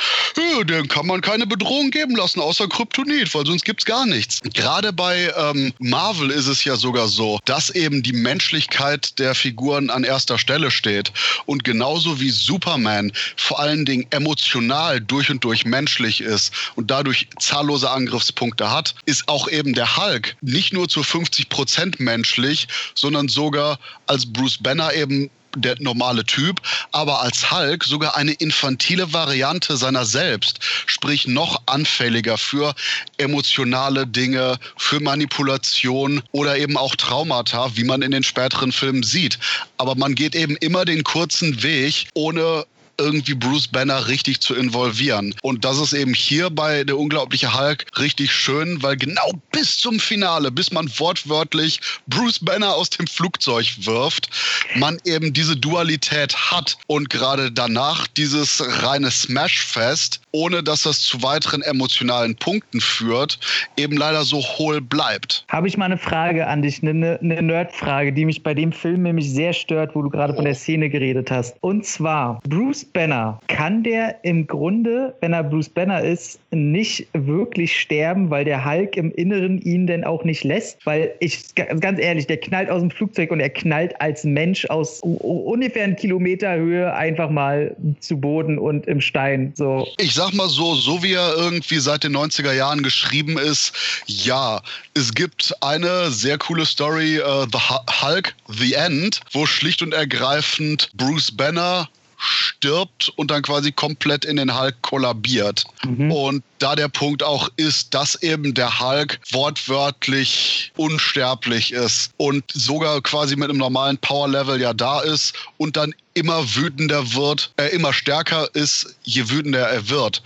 Der 0.64 0.77
denen 0.78 0.88
kann 0.88 1.06
man 1.06 1.20
keine 1.20 1.46
Bedrohung 1.46 1.90
geben 1.90 2.14
lassen, 2.16 2.40
außer 2.40 2.68
Kryptonit, 2.68 3.34
weil 3.34 3.44
sonst 3.44 3.64
gibt 3.64 3.80
es 3.80 3.86
gar 3.86 4.06
nichts. 4.06 4.40
Gerade 4.54 4.92
bei 4.92 5.32
ähm, 5.36 5.72
Marvel 5.78 6.30
ist 6.30 6.46
es 6.46 6.64
ja 6.64 6.76
sogar 6.76 7.08
so, 7.08 7.38
dass 7.44 7.70
eben 7.70 8.02
die 8.02 8.12
Menschlichkeit 8.12 9.18
der 9.18 9.34
Figuren 9.34 9.90
an 9.90 10.04
erster 10.04 10.38
Stelle 10.38 10.70
steht. 10.70 11.12
Und 11.46 11.64
genauso 11.64 12.20
wie 12.20 12.30
Superman 12.30 13.12
vor 13.36 13.58
allen 13.60 13.84
Dingen 13.84 14.06
emotional 14.10 15.00
durch 15.00 15.30
und 15.30 15.42
durch 15.44 15.64
menschlich 15.64 16.20
ist 16.20 16.52
und 16.76 16.90
dadurch 16.90 17.28
zahllose 17.40 17.90
Angriffspunkte 17.90 18.70
hat, 18.70 18.94
ist 19.04 19.28
auch 19.28 19.48
eben 19.48 19.74
der 19.74 19.96
Hulk 19.96 20.36
nicht 20.40 20.72
nur 20.72 20.88
zu 20.88 21.02
50 21.02 21.48
Prozent 21.48 22.00
menschlich, 22.00 22.68
sondern 22.94 23.28
sogar 23.28 23.78
als 24.06 24.26
Bruce 24.26 24.58
Banner 24.58 24.94
eben 24.94 25.30
der 25.56 25.76
normale 25.80 26.24
Typ, 26.24 26.60
aber 26.92 27.20
als 27.20 27.50
Hulk 27.50 27.84
sogar 27.84 28.16
eine 28.16 28.32
infantile 28.32 29.12
Variante 29.12 29.76
seiner 29.76 30.04
selbst, 30.04 30.58
sprich 30.86 31.26
noch 31.26 31.62
anfälliger 31.66 32.38
für 32.38 32.74
emotionale 33.16 34.06
Dinge, 34.06 34.58
für 34.76 35.00
Manipulation 35.00 36.22
oder 36.32 36.58
eben 36.58 36.76
auch 36.76 36.94
Traumata, 36.96 37.70
wie 37.74 37.84
man 37.84 38.02
in 38.02 38.10
den 38.10 38.22
späteren 38.22 38.72
Filmen 38.72 39.02
sieht. 39.02 39.38
Aber 39.76 39.94
man 39.94 40.14
geht 40.14 40.34
eben 40.34 40.56
immer 40.56 40.84
den 40.84 41.04
kurzen 41.04 41.62
Weg, 41.62 42.08
ohne 42.14 42.66
irgendwie 42.98 43.34
Bruce 43.34 43.68
Banner 43.68 44.08
richtig 44.08 44.40
zu 44.40 44.54
involvieren. 44.54 45.34
Und 45.42 45.64
das 45.64 45.78
ist 45.78 45.92
eben 45.92 46.14
hier 46.14 46.50
bei 46.50 46.84
der 46.84 46.98
unglaubliche 46.98 47.58
Hulk 47.58 47.86
richtig 47.98 48.32
schön, 48.32 48.82
weil 48.82 48.96
genau 48.96 49.30
bis 49.52 49.78
zum 49.78 50.00
Finale, 50.00 50.50
bis 50.50 50.72
man 50.72 50.90
wortwörtlich 50.98 51.80
Bruce 52.06 52.38
Banner 52.40 52.74
aus 52.74 52.90
dem 52.90 53.06
Flugzeug 53.06 53.66
wirft, 53.80 54.28
man 54.76 54.98
eben 55.04 55.32
diese 55.32 55.56
Dualität 55.56 56.36
hat 56.36 56.76
und 56.86 57.08
gerade 57.10 57.52
danach 57.52 58.06
dieses 58.08 58.62
reine 58.82 59.10
Smashfest, 59.10 60.20
ohne 60.32 60.62
dass 60.62 60.82
das 60.82 61.00
zu 61.00 61.22
weiteren 61.22 61.62
emotionalen 61.62 62.34
Punkten 62.36 62.80
führt, 62.80 63.38
eben 63.76 63.96
leider 63.96 64.24
so 64.24 64.38
hohl 64.38 64.80
bleibt. 64.80 65.44
Habe 65.48 65.68
ich 65.68 65.76
mal 65.76 65.86
eine 65.86 65.98
Frage 65.98 66.46
an 66.46 66.62
dich, 66.62 66.82
eine, 66.82 67.18
eine 67.20 67.42
Nerdfrage, 67.42 68.12
die 68.12 68.24
mich 68.24 68.42
bei 68.42 68.54
dem 68.54 68.72
Film 68.72 69.02
nämlich 69.02 69.30
sehr 69.30 69.52
stört, 69.52 69.94
wo 69.94 70.02
du 70.02 70.10
gerade 70.10 70.34
von 70.34 70.44
der 70.44 70.54
Szene 70.54 70.90
geredet 70.90 71.30
hast. 71.30 71.56
Und 71.60 71.86
zwar, 71.86 72.40
Bruce 72.48 72.87
Banner, 72.88 73.40
kann 73.48 73.82
der 73.82 74.16
im 74.24 74.46
Grunde, 74.46 75.14
wenn 75.20 75.32
er 75.32 75.44
Bruce 75.44 75.68
Banner 75.68 76.02
ist, 76.02 76.40
nicht 76.50 77.06
wirklich 77.12 77.80
sterben, 77.80 78.30
weil 78.30 78.44
der 78.44 78.64
Hulk 78.64 78.96
im 78.96 79.12
Inneren 79.12 79.60
ihn 79.62 79.86
denn 79.86 80.04
auch 80.04 80.24
nicht 80.24 80.44
lässt? 80.44 80.84
Weil 80.84 81.12
ich, 81.20 81.54
ganz 81.54 82.00
ehrlich, 82.00 82.26
der 82.26 82.38
knallt 82.38 82.70
aus 82.70 82.80
dem 82.80 82.90
Flugzeug 82.90 83.30
und 83.30 83.40
er 83.40 83.50
knallt 83.50 84.00
als 84.00 84.24
Mensch 84.24 84.64
aus 84.66 85.00
ungefähr 85.02 85.84
einen 85.84 85.96
Kilometer 85.96 86.56
Höhe 86.56 86.92
einfach 86.94 87.30
mal 87.30 87.76
zu 88.00 88.16
Boden 88.16 88.58
und 88.58 88.86
im 88.86 89.00
Stein. 89.00 89.52
So. 89.56 89.86
Ich 89.98 90.14
sag 90.14 90.32
mal 90.34 90.48
so, 90.48 90.74
so 90.74 91.02
wie 91.02 91.12
er 91.12 91.34
irgendwie 91.36 91.78
seit 91.78 92.04
den 92.04 92.16
90er 92.16 92.52
Jahren 92.52 92.82
geschrieben 92.82 93.38
ist, 93.38 93.72
ja, 94.06 94.60
es 94.94 95.12
gibt 95.14 95.54
eine 95.60 96.10
sehr 96.10 96.38
coole 96.38 96.66
Story, 96.66 97.20
uh, 97.20 97.46
The 97.50 97.58
Hulk, 98.02 98.34
The 98.48 98.74
End, 98.74 99.20
wo 99.32 99.46
schlicht 99.46 99.82
und 99.82 99.92
ergreifend 99.92 100.90
Bruce 100.94 101.30
Banner 101.30 101.88
stirbt 102.18 103.12
und 103.16 103.30
dann 103.30 103.42
quasi 103.42 103.72
komplett 103.72 104.24
in 104.24 104.36
den 104.36 104.58
Hulk 104.58 104.80
kollabiert. 104.82 105.64
Mhm. 105.84 106.10
Und 106.10 106.44
da 106.58 106.74
der 106.74 106.88
Punkt 106.88 107.22
auch 107.22 107.48
ist, 107.56 107.94
dass 107.94 108.20
eben 108.22 108.54
der 108.54 108.80
Hulk 108.80 109.20
wortwörtlich 109.30 110.72
unsterblich 110.76 111.72
ist 111.72 112.12
und 112.16 112.44
sogar 112.52 113.00
quasi 113.02 113.36
mit 113.36 113.48
einem 113.48 113.58
normalen 113.58 113.98
Power-Level 113.98 114.60
ja 114.60 114.74
da 114.74 115.00
ist 115.00 115.34
und 115.56 115.76
dann 115.76 115.94
immer 116.18 116.54
wütender 116.56 117.14
wird, 117.14 117.52
er 117.56 117.72
äh, 117.72 117.74
immer 117.74 117.92
stärker 117.92 118.48
ist, 118.54 118.96
je 119.04 119.30
wütender 119.30 119.60
er 119.60 119.88
wird. 119.88 120.22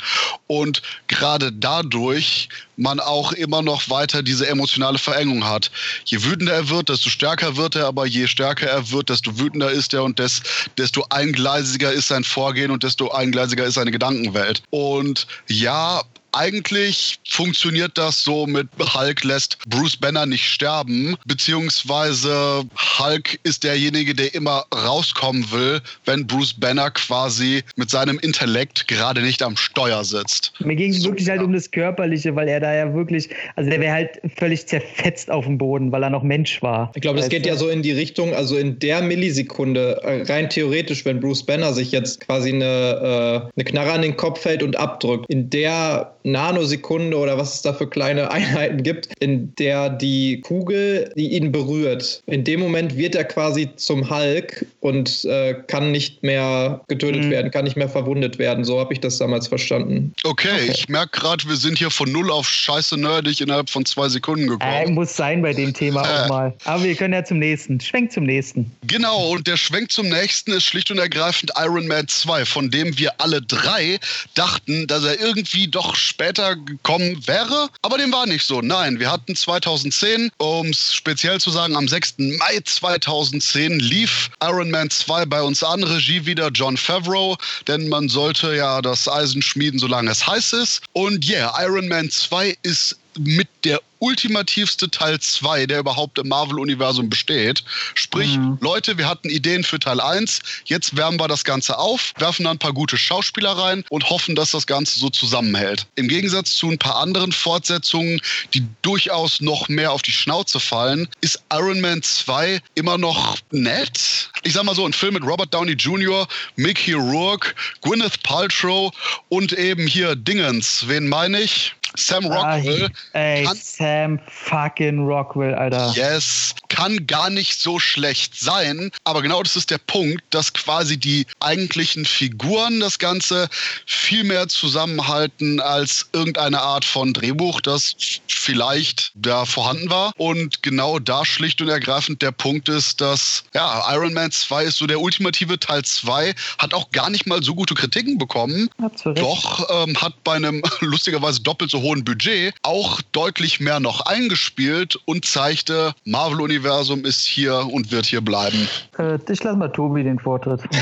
Und 0.47 0.83
gerade 1.07 1.53
dadurch 1.53 2.49
man 2.77 3.01
auch 3.01 3.33
immer 3.33 3.63
noch 3.63 3.89
weiter 3.91 4.23
diese 4.23 4.49
emotionale 4.49 4.99
Verengung 4.99 5.45
hat. 5.47 5.71
Je 6.05 6.23
wütender 6.25 6.55
er 6.55 6.69
wird, 6.69 6.89
desto 6.89 7.11
stärker 7.11 7.57
wird 7.57 7.77
er, 7.77 7.87
aber 7.87 8.07
je 8.07 8.27
stärker 8.27 8.67
er 8.67 8.91
wird, 8.91 9.11
desto 9.11 9.39
wütender 9.39 9.71
ist 9.71 9.95
er 9.95 10.03
und 10.03 10.19
des, 10.19 10.43
desto 10.79 11.05
eingleisiger 11.11 11.93
ist 11.93 12.09
sein 12.09 12.25
Vorgehen 12.25 12.71
und 12.71 12.83
desto 12.83 13.11
eingleisiger 13.11 13.65
ist 13.65 13.75
seine 13.75 13.91
Gedankenwelt. 13.91 14.63
Und 14.71 15.27
ja, 15.49 16.03
eigentlich 16.33 17.19
funktioniert 17.29 17.97
das 17.97 18.25
so 18.25 18.47
mit 18.47 18.69
Hulk 18.79 19.25
lässt 19.25 19.59
Bruce 19.69 19.97
Banner 19.97 20.27
nicht 20.27 20.45
sterben, 20.45 21.17
beziehungsweise 21.27 22.65
Hulk 22.99 23.39
ist 23.45 23.65
derjenige, 23.65 24.15
der 24.15 24.35
immer 24.35 24.65
rauskommen 24.75 25.51
will, 25.53 25.81
wenn 26.05 26.27
Bruce 26.27 26.55
Banner 26.55 26.91
quasi 26.91 27.63
mit 27.77 27.91
seinem 27.91 28.19
Intellekt 28.21 28.89
gerade 28.89 29.23
nicht 29.23 29.43
am 29.43 29.57
Steuer 29.57 30.05
sitzt. 30.05 30.53
Mir 30.61 30.77
ging 30.77 30.91
es 30.91 31.01
So, 31.01 31.11
wirklich 31.11 31.29
halt 31.29 31.41
ja. 31.41 31.47
um 31.47 31.53
das 31.53 31.71
Körperliche, 31.71 32.35
weil 32.35 32.49
er 32.49 32.61
da 32.61 32.75
ja 32.75 32.93
wirklich, 32.95 33.29
also 33.57 33.71
der 33.71 33.81
wäre 33.81 33.93
halt 33.93 34.21
völlig 34.37 34.67
zerfetzt 34.67 35.31
auf 35.31 35.45
dem 35.45 35.59
Boden, 35.59 35.93
weil 35.93 36.03
er 36.03 36.11
noch 36.11 36.23
Mensch 36.23 36.63
war. 36.63 36.91
Ich 36.95 37.03
glaube, 37.03 37.19
das 37.19 37.29
geht 37.29 37.47
ja 37.47 37.57
so 37.57 37.69
in 37.69 37.83
die 37.83 37.93
Richtung, 37.93 38.35
also 38.35 38.57
in 38.57 38.79
der 38.79 39.03
Millisekunde, 39.03 40.01
äh, 40.03 40.23
rein 40.33 40.49
theoretisch, 40.49 41.05
wenn 41.05 41.21
Bruce 41.21 41.45
Banner 41.45 41.73
sich 41.73 41.93
jetzt 41.93 42.21
quasi 42.21 42.51
eine, 42.51 42.65
äh, 42.65 43.61
eine 43.61 43.65
Knarre 43.65 43.93
an 43.93 44.03
den 44.03 44.17
Kopf 44.17 44.45
hält 44.45 44.63
und 44.63 44.77
abdrückt, 44.77 45.27
in 45.29 45.51
der 45.51 46.15
Nanosekunde 46.25 47.17
oder 47.17 47.39
was 47.39 47.55
es 47.55 47.63
da 47.63 47.73
für 47.73 47.89
kleine 47.89 48.31
Einheiten 48.31 48.83
gibt, 48.83 49.09
in 49.21 49.55
der 49.57 49.91
die 49.91 50.41
Kugel, 50.41 51.13
die 51.17 51.33
ihn 51.33 51.53
berührt, 51.53 52.23
in 52.27 52.45
dem 52.45 52.61
Moment 52.61 52.97
wird 52.97 53.15
er 53.15 53.25
quasi 53.25 53.69
zum 53.77 54.09
Hulk 54.11 54.67
und 54.81 55.25
äh, 55.25 55.55
kann 55.67 55.91
nicht 55.93 56.23
mehr 56.23 56.81
getötet 56.89 57.25
Mhm. 57.25 57.31
werden, 57.31 57.51
kann 57.51 57.65
nicht 57.65 57.77
mehr 57.77 57.89
verwundet 57.89 58.39
werden. 58.39 58.65
So 58.65 58.79
habe 58.81 58.93
ich 58.95 59.01
das 59.01 59.19
damals 59.19 59.49
verstanden. 59.49 60.15
Okay, 60.25 60.49
ich 60.71 60.89
merke 60.89 61.21
gerade, 61.21 61.47
wir 61.49 61.57
sind 61.57 61.79
hier 61.79 61.91
von 61.91 62.11
null 62.11 62.31
auf 62.31 62.49
scheiße 62.49 62.97
nerdig 62.97 63.41
innerhalb 63.41 63.69
von 63.71 63.85
zwei 63.85 64.09
Sekunden 64.09 64.45
Äh, 64.45 64.49
gekommen. 64.49 64.95
muss 64.95 65.15
sein 65.17 65.43
bei 65.43 65.53
dem 65.53 65.73
Thema 65.75 66.03
Äh. 66.03 66.25
auch 66.25 66.29
mal. 66.29 66.55
Aber 66.65 66.83
wir 66.85 66.95
können 66.95 67.15
ja 67.15 67.25
zum 67.25 67.39
nächsten. 67.39 67.81
Schwenk 67.81 68.13
zum 68.13 68.25
nächsten. 68.25 68.71
Genau, 68.87 69.31
und 69.33 69.47
der 69.47 69.57
Schwenk 69.57 69.93
zum 69.93 70.09
nächsten 70.09 70.53
ist 70.53 70.65
schlicht 70.65 70.91
und 70.91 70.99
ergreifend 70.99 71.53
Iron 71.59 71.87
Man 71.87 72.09
2, 72.09 72.45
von 72.45 72.71
dem 72.71 72.97
wir 72.99 73.13
alle 73.21 73.41
drei 73.43 73.99
dachten, 74.35 74.87
dass 74.87 75.05
er 75.05 75.21
irgendwie 75.21 75.69
doch 75.69 75.95
später 76.13 76.57
gekommen 76.57 77.27
wäre. 77.27 77.69
Aber 77.83 77.99
dem 77.99 78.13
war 78.13 78.27
nicht 78.27 78.47
so. 78.47 78.61
Nein, 78.61 79.01
wir 79.01 79.11
hatten 79.11 79.35
2010, 79.35 80.31
um 80.39 80.69
es 80.69 80.95
speziell 80.95 81.41
zu 81.41 81.51
sagen, 81.51 81.75
am 81.75 81.89
6. 81.89 82.15
Mai 82.19 82.61
2010 82.65 83.81
lief 83.81 84.31
Iron 84.43 84.71
Man 84.71 84.91
2 84.91 85.25
bei 85.27 85.43
uns 85.43 85.63
an. 85.63 85.83
Regie 85.83 86.27
wieder 86.27 86.51
John 86.51 86.77
Favreau, 86.77 87.37
denn 87.67 87.89
man 87.89 88.09
sollte 88.09 88.55
ja 88.55 88.83
das 88.83 89.09
Eisen 89.09 89.43
schmieden, 89.43 89.81
solange 89.81 90.11
es 90.11 90.27
heiß 90.27 90.53
ist. 90.53 90.83
Und 90.93 91.27
yeah, 91.29 91.53
Iron 91.65 91.89
Man 91.89 92.11
2 92.11 92.57
ist 92.63 92.97
mit 93.19 93.49
der 93.65 93.81
ultimativste 94.03 94.91
Teil 94.91 95.21
2, 95.21 95.67
der 95.67 95.79
überhaupt 95.79 96.19
im 96.19 96.27
Marvel-Universum 96.27 97.09
besteht. 97.09 97.63
Sprich, 97.95 98.37
Mhm. 98.37 98.59
Leute, 98.61 98.99
wir 98.99 99.09
hatten 99.09 99.31
Ideen 99.31 99.63
für 99.63 99.79
Teil 99.79 100.01
1, 100.01 100.41
jetzt 100.65 100.97
wärmen 100.97 101.21
wir 101.21 101.29
das 101.29 101.45
Ganze 101.45 101.79
auf, 101.79 102.13
werfen 102.19 102.45
da 102.45 102.51
ein 102.51 102.59
paar 102.59 102.73
gute 102.73 102.99
Schauspieler 102.99 103.53
rein 103.53 103.85
und 103.91 104.11
hoffen, 104.11 104.35
dass 104.35 104.51
das 104.51 104.67
Ganze 104.67 104.99
so 104.99 105.09
zusammenhält. 105.09 105.87
Im 105.95 106.09
Gegensatz 106.09 106.57
zu 106.57 106.69
ein 106.69 106.79
paar 106.79 106.97
anderen 106.97 107.31
Fortsetzungen, 107.31 108.21
die 108.55 108.67
durchaus 108.83 109.41
noch 109.41 109.69
mehr 109.69 109.93
auf 109.93 110.03
die 110.03 110.11
Schnauze 110.11 110.59
fallen, 110.59 111.09
ist 111.21 111.41
Iron 111.53 111.81
Man 111.81 112.03
2 112.03 112.61
immer 112.75 112.99
noch 112.99 113.37
nett. 113.53 114.31
Ich 114.43 114.55
sag 114.55 114.65
mal 114.65 114.75
so, 114.75 114.85
ein 114.85 114.93
Film 114.93 115.15
mit 115.15 115.23
Robert 115.23 115.55
Downey 115.55 115.75
Jr., 115.75 116.27
Mickey 116.57 116.95
Rourke, 116.95 117.55
Gwyneth 117.83 118.21
Paltrow 118.25 118.93
und 119.29 119.53
eben 119.53 119.87
hier 119.87 120.17
Dingens. 120.17 120.89
Wen 120.89 121.09
meine 121.09 121.41
ich? 121.41 121.75
Sam 121.97 122.27
Rockwell. 122.27 122.89
Ah, 123.13 123.19
ey, 123.19 123.49
Sam 123.55 124.19
fucking 124.27 125.07
Rockwell, 125.07 125.55
Alter. 125.55 125.93
Yes, 125.95 126.55
kann 126.69 127.07
gar 127.07 127.31
nicht 127.31 127.61
so 127.61 127.79
schlecht 127.79 128.39
sein. 128.39 128.91
Aber 129.05 129.23
genau 129.23 129.43
das 129.43 129.57
ist 129.57 129.71
der 129.71 129.79
Punkt, 129.79 130.23
dass 130.31 130.53
quasi 130.53 130.97
die 130.97 131.27
eigentlichen 131.41 132.05
Figuren 132.05 132.81
das 132.81 132.99
Ganze 132.99 133.49
viel 133.87 134.25
mehr 134.25 134.49
zusammenhalten 134.49 135.61
als 135.61 136.09
irgendeine 136.13 136.61
Art 136.61 136.85
von 136.85 137.13
Drehbuch, 137.13 137.61
das 137.61 137.95
vielleicht 138.27 139.13
da 139.15 139.45
vorhanden 139.45 139.91
war. 139.91 140.13
Und 140.17 140.63
genau 140.63 140.99
da 140.99 141.25
schlicht 141.25 141.61
und 141.61 141.69
ergreifend 141.69 142.23
der 142.23 142.33
Punkt 142.33 142.69
ist, 142.69 143.01
dass 143.01 143.45
ja, 143.55 143.85
Iron 143.93 144.15
Man 144.15 144.31
2 144.31 144.65
ist 144.65 144.79
so 144.79 144.87
der 144.87 145.01
ultimative 145.01 145.59
Teil 145.59 145.85
2, 145.85 146.35
hat 146.59 146.75
auch 146.75 146.91
gar 146.91 147.11
nicht 147.11 147.27
mal 147.27 147.43
so 147.43 147.55
gute 147.55 147.75
Kritiken 147.75 148.19
bekommen. 148.19 148.71
Doch 149.05 149.69
ähm, 149.71 150.01
hat 150.01 150.23
bei 150.25 150.35
einem 150.35 150.63
lustigerweise 150.81 151.41
doppelt 151.43 151.71
so 151.71 151.82
hohen 151.83 152.05
Budget 152.05 152.55
auch 152.63 153.01
deutlich 153.13 153.61
mehr 153.61 153.81
noch 153.81 154.07
eingespielt 154.07 154.99
und 155.05 155.25
zeigte, 155.25 155.95
Marvel-Universum 156.05 157.05
ist 157.05 157.27
hier 157.27 157.67
und 157.71 157.91
wird 157.91 158.07
hier 158.07 158.21
bleiben. 158.21 158.69
Äh, 158.99 159.19
ich 159.31 159.43
lasse 159.43 159.57
mal 159.57 159.69
Tobi 159.69 160.03
den 160.03 160.19
Vortritt. 160.19 160.63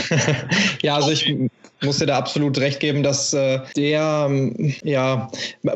Ja, 0.83 0.97
also 0.97 1.11
ich 1.11 1.35
muss 1.83 1.99
dir 1.99 2.07
da 2.07 2.19
absolut 2.19 2.59
recht 2.59 2.81
geben, 2.81 3.03
dass 3.03 3.33
äh, 3.33 3.61
der, 3.77 4.27
ähm, 4.29 4.75
ja, 4.83 5.31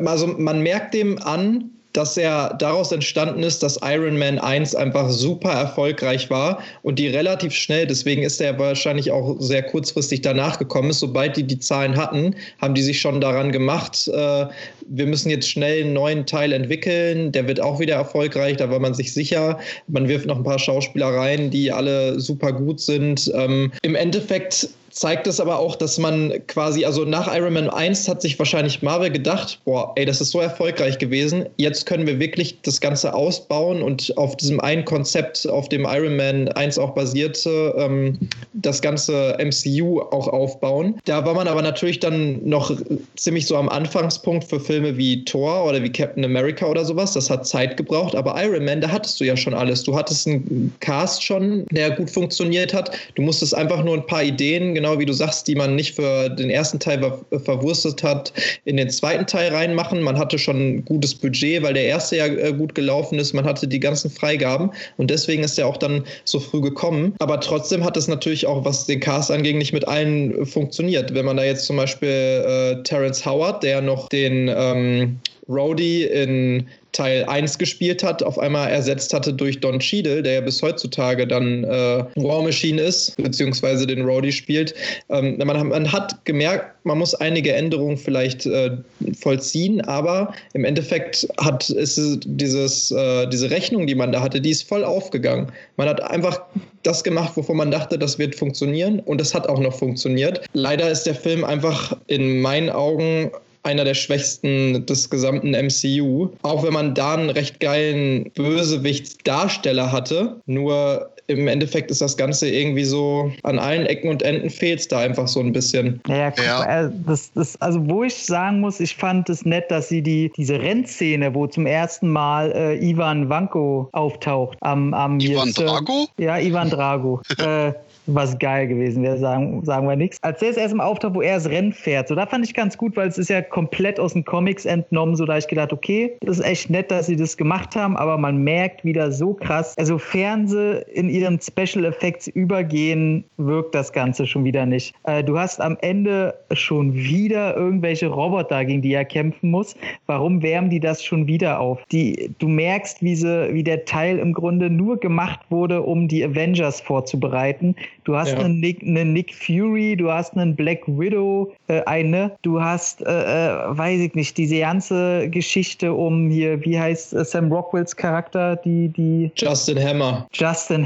also 0.05 0.27
man 0.27 0.61
merkt 0.61 0.93
dem 0.93 1.21
an, 1.21 1.69
dass 1.95 2.17
er 2.17 2.55
daraus 2.59 2.91
entstanden 2.91 3.43
ist, 3.43 3.63
dass 3.63 3.79
Iron 3.83 4.17
Man 4.17 4.39
1 4.39 4.75
einfach 4.75 5.09
super 5.09 5.51
erfolgreich 5.51 6.29
war 6.29 6.61
und 6.83 6.99
die 6.99 7.07
relativ 7.07 7.53
schnell, 7.53 7.87
deswegen 7.87 8.23
ist 8.23 8.41
er 8.41 8.57
wahrscheinlich 8.59 9.11
auch 9.11 9.35
sehr 9.39 9.63
kurzfristig 9.63 10.21
danach 10.21 10.59
gekommen 10.59 10.89
ist, 10.89 10.99
sobald 10.99 11.37
die 11.37 11.43
die 11.43 11.59
Zahlen 11.59 11.95
hatten, 11.95 12.35
haben 12.61 12.75
die 12.75 12.81
sich 12.81 12.99
schon 12.99 13.21
daran 13.21 13.51
gemacht, 13.51 14.07
äh, 14.07 14.45
wir 14.87 15.05
müssen 15.07 15.29
jetzt 15.29 15.49
schnell 15.49 15.83
einen 15.83 15.93
neuen 15.93 16.25
Teil 16.25 16.51
entwickeln, 16.53 17.31
der 17.31 17.47
wird 17.47 17.59
auch 17.59 17.79
wieder 17.79 17.95
erfolgreich, 17.95 18.57
da 18.57 18.69
war 18.69 18.79
man 18.79 18.93
sich 18.93 19.13
sicher. 19.13 19.59
Man 19.87 20.07
wirft 20.07 20.27
noch 20.27 20.37
ein 20.37 20.43
paar 20.43 20.59
Schauspieler 20.59 21.07
rein, 21.07 21.49
die 21.49 21.71
alle 21.71 22.19
super 22.19 22.53
gut 22.53 22.79
sind. 22.79 23.31
Ähm, 23.35 23.71
Im 23.81 23.95
Endeffekt 23.95 24.69
zeigt 24.95 25.27
es 25.27 25.41
aber 25.41 25.59
auch, 25.59 25.75
dass 25.75 25.97
man 25.97 26.33
quasi, 26.47 26.85
also 26.85 27.03
nach 27.03 27.27
Iron 27.35 27.53
Man 27.53 27.69
1 27.69 28.07
hat 28.07 28.21
sich 28.21 28.39
wahrscheinlich 28.39 28.81
Marvel 28.81 29.11
gedacht, 29.11 29.59
boah, 29.65 29.91
ey, 29.95 30.05
das 30.05 30.21
ist 30.21 30.31
so 30.31 30.39
erfolgreich 30.39 30.97
gewesen, 30.97 31.45
jetzt 31.57 31.85
können 31.85 32.07
wir 32.07 32.17
wirklich 32.17 32.57
das 32.61 32.79
Ganze 32.79 33.13
ausbauen 33.13 33.81
und 33.81 34.17
auf 34.17 34.37
diesem 34.37 34.61
einen 34.61 34.85
Konzept, 34.85 35.47
auf 35.49 35.67
dem 35.67 35.85
Iron 35.85 36.15
Man 36.15 36.47
1 36.47 36.77
auch 36.79 36.91
basierte, 36.91 37.75
ähm, 37.77 38.17
das 38.53 38.81
ganze 38.81 39.37
MCU 39.37 39.99
auch 39.99 40.29
aufbauen. 40.29 40.95
Da 41.03 41.25
war 41.25 41.33
man 41.33 41.49
aber 41.49 41.61
natürlich 41.61 41.99
dann 41.99 42.39
noch 42.47 42.71
ziemlich 43.17 43.47
so 43.47 43.57
am 43.57 43.67
Anfangspunkt 43.67 44.45
für 44.45 44.61
Filme 44.61 44.95
wie 44.95 45.25
Thor 45.25 45.65
oder 45.65 45.83
wie 45.83 45.91
Captain 45.91 46.23
America 46.23 46.65
oder 46.67 46.85
sowas. 46.85 47.11
Das 47.11 47.29
hat 47.29 47.45
Zeit 47.45 47.75
gebraucht, 47.75 48.15
aber 48.15 48.41
Iron 48.41 48.63
Man, 48.63 48.79
da 48.79 48.89
hattest 48.89 49.19
du 49.19 49.25
ja 49.25 49.35
schon 49.35 49.53
alles. 49.53 49.83
Du 49.83 49.93
hattest 49.93 50.25
einen 50.25 50.73
Cast 50.79 51.21
schon, 51.21 51.65
der 51.71 51.91
gut 51.91 52.09
funktioniert 52.09 52.73
hat. 52.73 52.91
Du 53.15 53.23
musstest 53.23 53.53
einfach 53.53 53.83
nur 53.83 53.95
ein 53.95 54.05
paar 54.05 54.23
Ideen, 54.23 54.73
genau 54.73 54.84
wie 54.99 55.05
du 55.05 55.13
sagst, 55.13 55.47
die 55.47 55.55
man 55.55 55.75
nicht 55.75 55.95
für 55.95 56.29
den 56.29 56.49
ersten 56.49 56.79
Teil 56.79 56.99
ver 56.99 57.39
verwurstet 57.39 58.03
hat, 58.03 58.33
in 58.65 58.77
den 58.77 58.89
zweiten 58.89 59.25
Teil 59.25 59.53
reinmachen. 59.53 60.01
Man 60.01 60.17
hatte 60.17 60.37
schon 60.37 60.57
ein 60.57 60.85
gutes 60.85 61.15
Budget, 61.15 61.63
weil 61.63 61.73
der 61.73 61.85
erste 61.85 62.17
ja 62.17 62.25
äh, 62.25 62.53
gut 62.53 62.75
gelaufen 62.75 63.19
ist. 63.19 63.33
Man 63.33 63.45
hatte 63.45 63.67
die 63.67 63.79
ganzen 63.79 64.09
Freigaben 64.09 64.71
und 64.97 65.09
deswegen 65.09 65.43
ist 65.43 65.57
er 65.57 65.67
auch 65.67 65.77
dann 65.77 66.03
so 66.23 66.39
früh 66.39 66.61
gekommen. 66.61 67.13
Aber 67.19 67.39
trotzdem 67.39 67.83
hat 67.83 67.97
es 67.97 68.07
natürlich 68.07 68.45
auch, 68.47 68.65
was 68.65 68.85
den 68.85 68.99
Cast 68.99 69.31
angeht, 69.31 69.55
nicht 69.55 69.73
mit 69.73 69.87
allen 69.87 70.41
äh, 70.41 70.45
funktioniert. 70.45 71.13
Wenn 71.13 71.25
man 71.25 71.37
da 71.37 71.43
jetzt 71.43 71.65
zum 71.65 71.77
Beispiel 71.77 72.09
äh, 72.09 72.83
Terrence 72.83 73.25
Howard, 73.25 73.63
der 73.63 73.81
noch 73.81 74.09
den 74.09 74.51
ähm, 74.55 75.19
Rhodey 75.47 76.05
in 76.05 76.67
Teil 76.95 77.25
1 77.25 77.57
gespielt 77.57 78.03
hat, 78.03 78.23
auf 78.23 78.39
einmal 78.39 78.71
ersetzt 78.71 79.13
hatte 79.13 79.33
durch 79.33 79.59
Don 79.59 79.79
Cheadle, 79.79 80.23
der 80.23 80.33
ja 80.35 80.41
bis 80.41 80.61
heutzutage 80.61 81.27
dann 81.27 81.65
äh, 81.65 82.05
War 82.15 82.41
Machine 82.41 82.81
ist, 82.81 83.17
beziehungsweise 83.17 83.85
den 83.85 84.01
Rhodey 84.05 84.31
spielt. 84.31 84.73
Ähm, 85.09 85.37
man, 85.37 85.67
man, 85.67 85.91
hat 85.91 86.23
gemerkt, 86.23 86.73
man 86.85 86.97
muss 86.97 87.13
einige 87.13 87.51
Änderungen 87.51 87.97
vielleicht 87.97 88.45
äh, 88.45 88.77
vollziehen, 89.19 89.81
aber 89.81 90.33
im 90.53 90.63
Endeffekt 90.63 91.27
hat 91.37 91.69
ist 91.69 92.19
dieses, 92.25 92.91
äh, 92.91 93.27
diese 93.27 93.51
Rechnung, 93.51 93.87
die 93.87 93.95
man 93.95 94.13
da 94.13 94.21
hatte, 94.21 94.39
die 94.39 94.51
ist 94.51 94.67
voll 94.67 94.85
aufgegangen. 94.85 95.51
Man 95.75 95.89
hat 95.89 96.01
einfach 96.01 96.41
das 96.83 97.03
gemacht, 97.03 97.33
wovon 97.35 97.57
man 97.57 97.71
dachte, 97.71 97.99
das 97.99 98.17
wird 98.19 98.35
funktionieren 98.35 99.01
und 99.01 99.19
das 99.19 99.33
hat 99.33 99.49
auch 99.49 99.59
noch 99.59 99.73
funktioniert. 99.77 100.45
Leider 100.53 100.89
ist 100.89 101.03
der 101.03 101.15
Film 101.15 101.43
einfach 101.43 101.97
in 102.07 102.41
meinen 102.41 102.69
Augen 102.69 103.31
einer 103.65 103.83
der 103.83 103.95
schwächsten 103.95 104.85
des 104.85 105.09
gesamten 105.09 105.51
MCU. 105.51 106.29
Auch 106.43 106.63
wenn 106.63 106.73
man 106.73 106.93
da 106.95 107.15
einen 107.15 107.29
recht 107.29 107.59
geilen 107.59 108.31
Bösewicht-Darsteller 108.35 109.91
hatte. 109.91 110.41
Nur 110.45 111.09
im 111.27 111.47
Endeffekt 111.47 111.89
ist 111.89 112.01
das 112.01 112.17
Ganze 112.17 112.47
irgendwie 112.49 112.83
so, 112.83 113.31
an 113.43 113.57
allen 113.57 113.85
Ecken 113.87 114.09
und 114.09 114.21
Enden 114.21 114.49
fehlt 114.49 114.79
es 114.81 114.87
da 114.87 114.99
einfach 114.99 115.27
so 115.27 115.39
ein 115.39 115.51
bisschen. 115.53 115.99
Naja, 116.07 116.29
guck 116.29 116.45
Ja. 116.45 116.83
äh, 116.85 116.91
das, 117.07 117.31
das, 117.33 117.59
also 117.61 117.79
wo 117.89 118.03
ich 118.03 118.13
sagen 118.13 118.59
muss, 118.59 118.79
ich 118.79 118.95
fand 118.95 119.27
es 119.29 119.43
nett, 119.43 119.71
dass 119.71 119.89
sie 119.89 120.03
die, 120.03 120.31
diese 120.37 120.61
Rennszene, 120.61 121.33
wo 121.33 121.47
zum 121.47 121.65
ersten 121.65 122.09
Mal 122.09 122.51
äh, 122.51 122.75
Ivan 122.87 123.27
Vanko 123.27 123.89
auftaucht, 123.93 124.57
am, 124.61 124.93
am 124.93 125.19
Ivan 125.19 125.47
jetzt, 125.47 125.59
äh, 125.59 125.65
Drago? 125.65 126.07
Ja, 126.17 126.37
Ivan 126.37 126.69
Drago. 126.69 127.21
äh, 127.39 127.73
was 128.07 128.37
geil 128.39 128.67
gewesen 128.67 129.03
wäre, 129.03 129.17
sagen, 129.17 129.63
sagen 129.63 129.87
wir 129.87 129.95
nichts. 129.95 130.17
Als 130.21 130.39
der 130.39 130.49
es 130.49 130.57
erst 130.57 130.73
im 130.73 130.81
auftaucht, 130.81 131.15
wo 131.15 131.21
er 131.21 131.35
das 131.35 131.49
Rennen 131.49 131.73
fährt, 131.73 132.07
so 132.07 132.15
da 132.15 132.25
fand 132.25 132.45
ich 132.45 132.53
ganz 132.53 132.77
gut, 132.77 132.95
weil 132.95 133.07
es 133.07 133.17
ist 133.17 133.29
ja 133.29 133.41
komplett 133.41 133.99
aus 133.99 134.13
den 134.13 134.25
Comics 134.25 134.65
entnommen, 134.65 135.15
so 135.15 135.25
da 135.25 135.37
ich 135.37 135.47
gedacht, 135.47 135.73
okay, 135.73 136.15
das 136.21 136.39
ist 136.39 136.45
echt 136.45 136.69
nett, 136.69 136.91
dass 136.91 137.07
sie 137.07 137.15
das 137.15 137.37
gemacht 137.37 137.75
haben, 137.75 137.97
aber 137.97 138.17
man 138.17 138.43
merkt 138.43 138.83
wieder 138.85 139.11
so 139.11 139.33
krass, 139.33 139.75
also 139.77 139.97
sie 140.45 140.83
in 140.93 141.09
ihren 141.09 141.39
Special 141.39 141.85
Effects 141.85 142.27
übergehen, 142.27 143.23
wirkt 143.37 143.75
das 143.75 143.91
Ganze 143.91 144.25
schon 144.25 144.43
wieder 144.43 144.65
nicht. 144.65 144.93
Äh, 145.03 145.23
du 145.23 145.37
hast 145.37 145.61
am 145.61 145.77
Ende 145.81 146.33
schon 146.53 146.93
wieder 146.93 147.55
irgendwelche 147.55 148.07
Roboter, 148.07 148.65
gegen 148.65 148.81
die 148.81 148.93
er 148.93 149.05
kämpfen 149.05 149.51
muss. 149.51 149.75
Warum 150.05 150.41
wärmen 150.41 150.69
die 150.69 150.79
das 150.79 151.03
schon 151.03 151.27
wieder 151.27 151.59
auf? 151.59 151.83
Die, 151.91 152.31
du 152.39 152.47
merkst, 152.47 153.01
wie, 153.01 153.15
sie, 153.15 153.53
wie 153.53 153.63
der 153.63 153.85
Teil 153.85 154.19
im 154.19 154.33
Grunde 154.33 154.69
nur 154.69 154.97
gemacht 154.99 155.39
wurde, 155.49 155.81
um 155.81 156.07
die 156.07 156.23
Avengers 156.23 156.81
vorzubereiten. 156.81 157.75
Du 158.05 158.15
hast 158.15 158.33
ja. 158.33 158.39
einen, 158.39 158.59
Nick, 158.59 158.83
einen, 158.83 159.13
Nick, 159.13 159.33
Fury, 159.33 159.95
du 159.97 160.11
hast 160.11 160.37
einen 160.37 160.55
Black 160.55 160.87
Widow, 160.87 161.51
äh, 161.67 161.81
eine, 161.85 162.31
du 162.43 162.61
hast, 162.61 163.01
äh, 163.01 163.05
äh, 163.05 163.77
weiß 163.77 163.99
ich 163.99 164.13
nicht, 164.13 164.37
diese 164.37 164.59
ganze 164.59 165.27
Geschichte 165.29 165.91
um 165.91 166.29
hier, 166.29 166.63
wie 166.63 166.79
heißt 166.79 167.13
äh, 167.13 167.25
Sam 167.25 167.51
Rockwells 167.51 167.95
Charakter, 167.95 168.57
die, 168.57 168.89
die. 168.89 169.31
Justin 169.35 169.83
Hammer. 169.83 170.27
Justin. 170.33 170.85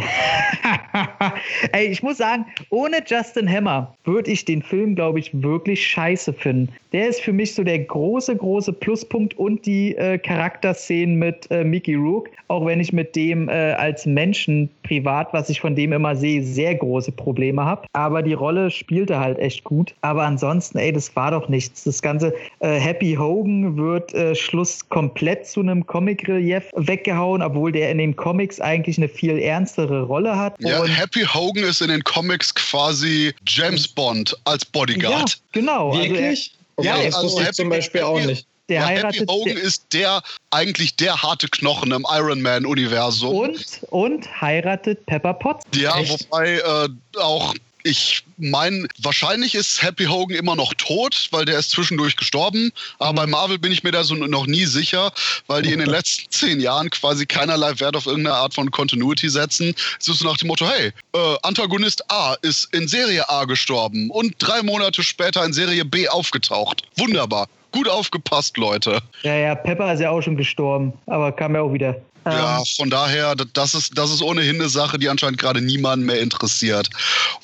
Ey, 1.74 1.88
ich 1.88 2.02
muss 2.02 2.18
sagen, 2.18 2.46
ohne 2.70 3.04
Justin 3.06 3.50
Hammer 3.50 3.94
würde 4.06 4.32
ich 4.32 4.46
den 4.46 4.62
Film, 4.62 4.96
glaube 4.96 5.20
ich, 5.20 5.30
wirklich 5.34 5.86
scheiße 5.86 6.32
finden. 6.32 6.70
Der 6.92 7.08
ist 7.08 7.22
für 7.22 7.34
mich 7.34 7.54
so 7.54 7.64
der 7.64 7.80
große, 7.80 8.36
große 8.36 8.74
Pluspunkt 8.74 9.38
und 9.38 9.66
die 9.66 9.96
äh, 9.96 10.18
Charakterszenen 10.18 11.18
mit 11.18 11.50
äh, 11.52 11.64
Mickey 11.64 11.94
Rook, 11.94 12.30
auch 12.48 12.66
wenn 12.66 12.80
ich 12.80 12.92
mit 12.92 13.16
dem 13.16 13.48
äh, 13.48 13.74
als 13.74 14.06
Menschen 14.06 14.70
privat, 14.84 15.32
was 15.34 15.50
ich 15.50 15.62
von 15.62 15.76
dem 15.76 15.94
immer 15.94 16.16
sehe, 16.16 16.44
sehr 16.44 16.74
große 16.74 17.09
Probleme 17.12 17.64
habe. 17.64 17.88
Aber 17.94 18.22
die 18.22 18.34
Rolle 18.34 18.72
spielte 18.72 19.20
halt 19.20 19.40
echt 19.40 19.64
gut. 19.64 19.94
Aber 20.02 20.24
ansonsten, 20.24 20.78
ey, 20.78 20.92
das 20.92 21.16
war 21.16 21.32
doch 21.32 21.50
nichts. 21.50 21.84
Das 21.84 22.02
ganze 22.02 22.34
äh, 22.60 22.80
Happy 22.80 23.16
Hogan 23.16 23.78
wird 23.78 24.14
äh, 24.14 24.36
Schluss 24.36 24.88
komplett 24.90 25.48
zu 25.48 25.62
einem 25.62 25.86
Comic-Relief 25.86 26.64
weggehauen, 26.76 27.42
obwohl 27.42 27.72
der 27.72 27.92
in 27.92 27.98
den 27.98 28.16
Comics 28.16 28.60
eigentlich 28.60 28.98
eine 28.98 29.10
viel 29.10 29.40
ernstere 29.40 30.04
Rolle 30.04 30.38
hat. 30.38 30.56
Ja, 30.60 30.82
und 30.82 30.90
Happy 30.90 31.26
Hogan 31.26 31.64
ist 31.64 31.82
in 31.82 31.90
den 31.90 32.04
Comics 32.04 32.54
quasi 32.54 33.34
James 33.48 33.88
Bond 33.88 34.36
als 34.46 34.66
Bodyguard. 34.66 35.30
Ja, 35.30 35.36
genau. 35.52 35.92
Also 35.92 36.04
Wirklich? 36.04 36.54
Also 36.78 36.90
er, 36.90 36.98
ja, 36.98 37.06
das 37.06 37.24
wusste 37.24 37.44
ich 37.44 37.52
zum 37.52 37.70
Beispiel 37.70 38.02
auch 38.02 38.24
nicht. 38.24 38.46
Der 38.70 38.82
ja, 38.82 38.88
heiratet 38.88 39.22
Happy 39.22 39.32
Hogan 39.32 39.58
ist 39.58 39.94
der 39.94 40.22
eigentlich 40.52 40.96
der 40.96 41.22
harte 41.22 41.48
Knochen 41.48 41.92
im 41.92 42.06
Iron 42.10 42.42
Man 42.42 42.66
Universum. 42.66 43.36
Und 43.36 43.80
und 43.90 44.42
heiratet 44.42 45.06
Pepper 45.08 45.34
Potts. 45.34 45.66
Ja, 45.76 45.98
Echt? 45.98 46.12
wobei 46.30 46.60
äh, 46.60 46.90
auch 47.20 47.56
ich 47.84 48.24
meine, 48.38 48.88
wahrscheinlich 49.00 49.56
ist 49.56 49.82
Happy 49.82 50.06
Hogan 50.06 50.38
immer 50.38 50.56
noch 50.56 50.74
tot, 50.74 51.28
weil 51.32 51.46
der 51.46 51.60
ist 51.60 51.72
zwischendurch 51.72 52.16
gestorben. 52.16 52.72
Aber 53.00 53.22
bei 53.22 53.28
Marvel 53.28 53.58
bin 53.58 53.72
ich 53.72 53.84
mir 53.84 53.92
da 53.92 54.04
so 54.04 54.16
noch 54.16 54.48
nie 54.48 54.66
sicher, 54.66 55.12
weil 55.48 55.62
die 55.62 55.72
in 55.72 55.80
den 55.80 55.90
letzten 55.90 56.30
zehn 56.32 56.60
Jahren 56.60 56.90
quasi 56.90 57.26
keinerlei 57.26 57.80
Wert 57.80 57.96
auf 57.96 58.06
irgendeine 58.06 58.36
Art 58.36 58.54
von 58.54 58.72
Continuity 58.72 59.30
setzen. 59.30 59.74
Es 60.00 60.08
ist 60.08 60.20
so 60.20 60.28
nach 60.28 60.38
dem 60.38 60.48
Motto, 60.48 60.68
hey, 60.68 60.92
äh, 61.14 61.36
Antagonist 61.44 62.04
A 62.12 62.36
ist 62.42 62.74
in 62.74 62.88
Serie 62.88 63.30
A 63.30 63.46
gestorben 63.46 64.10
und 64.10 64.36
drei 64.40 64.62
Monate 64.62 65.04
später 65.04 65.46
in 65.46 65.54
Serie 65.54 65.86
B 65.86 66.08
aufgetaucht. 66.08 66.84
Wunderbar. 66.98 67.48
Gut 67.72 67.88
aufgepasst, 67.88 68.58
Leute. 68.58 69.00
Ja, 69.22 69.36
ja, 69.36 69.54
Pepper 69.54 69.94
ist 69.94 70.00
ja 70.00 70.10
auch 70.10 70.22
schon 70.22 70.36
gestorben, 70.36 70.94
aber 71.06 71.32
kam 71.32 71.54
ja 71.54 71.62
auch 71.62 71.72
wieder. 71.72 72.02
Ja, 72.34 72.64
von 72.78 72.90
daher, 72.90 73.36
das 73.36 73.76
ist, 73.76 73.98
das 73.98 74.12
ist 74.12 74.22
ohnehin 74.22 74.56
eine 74.56 74.70
Sache, 74.70 74.98
die 74.98 75.10
anscheinend 75.10 75.40
gerade 75.40 75.62
niemanden 75.62 76.06
mehr 76.06 76.20
interessiert. 76.20 76.90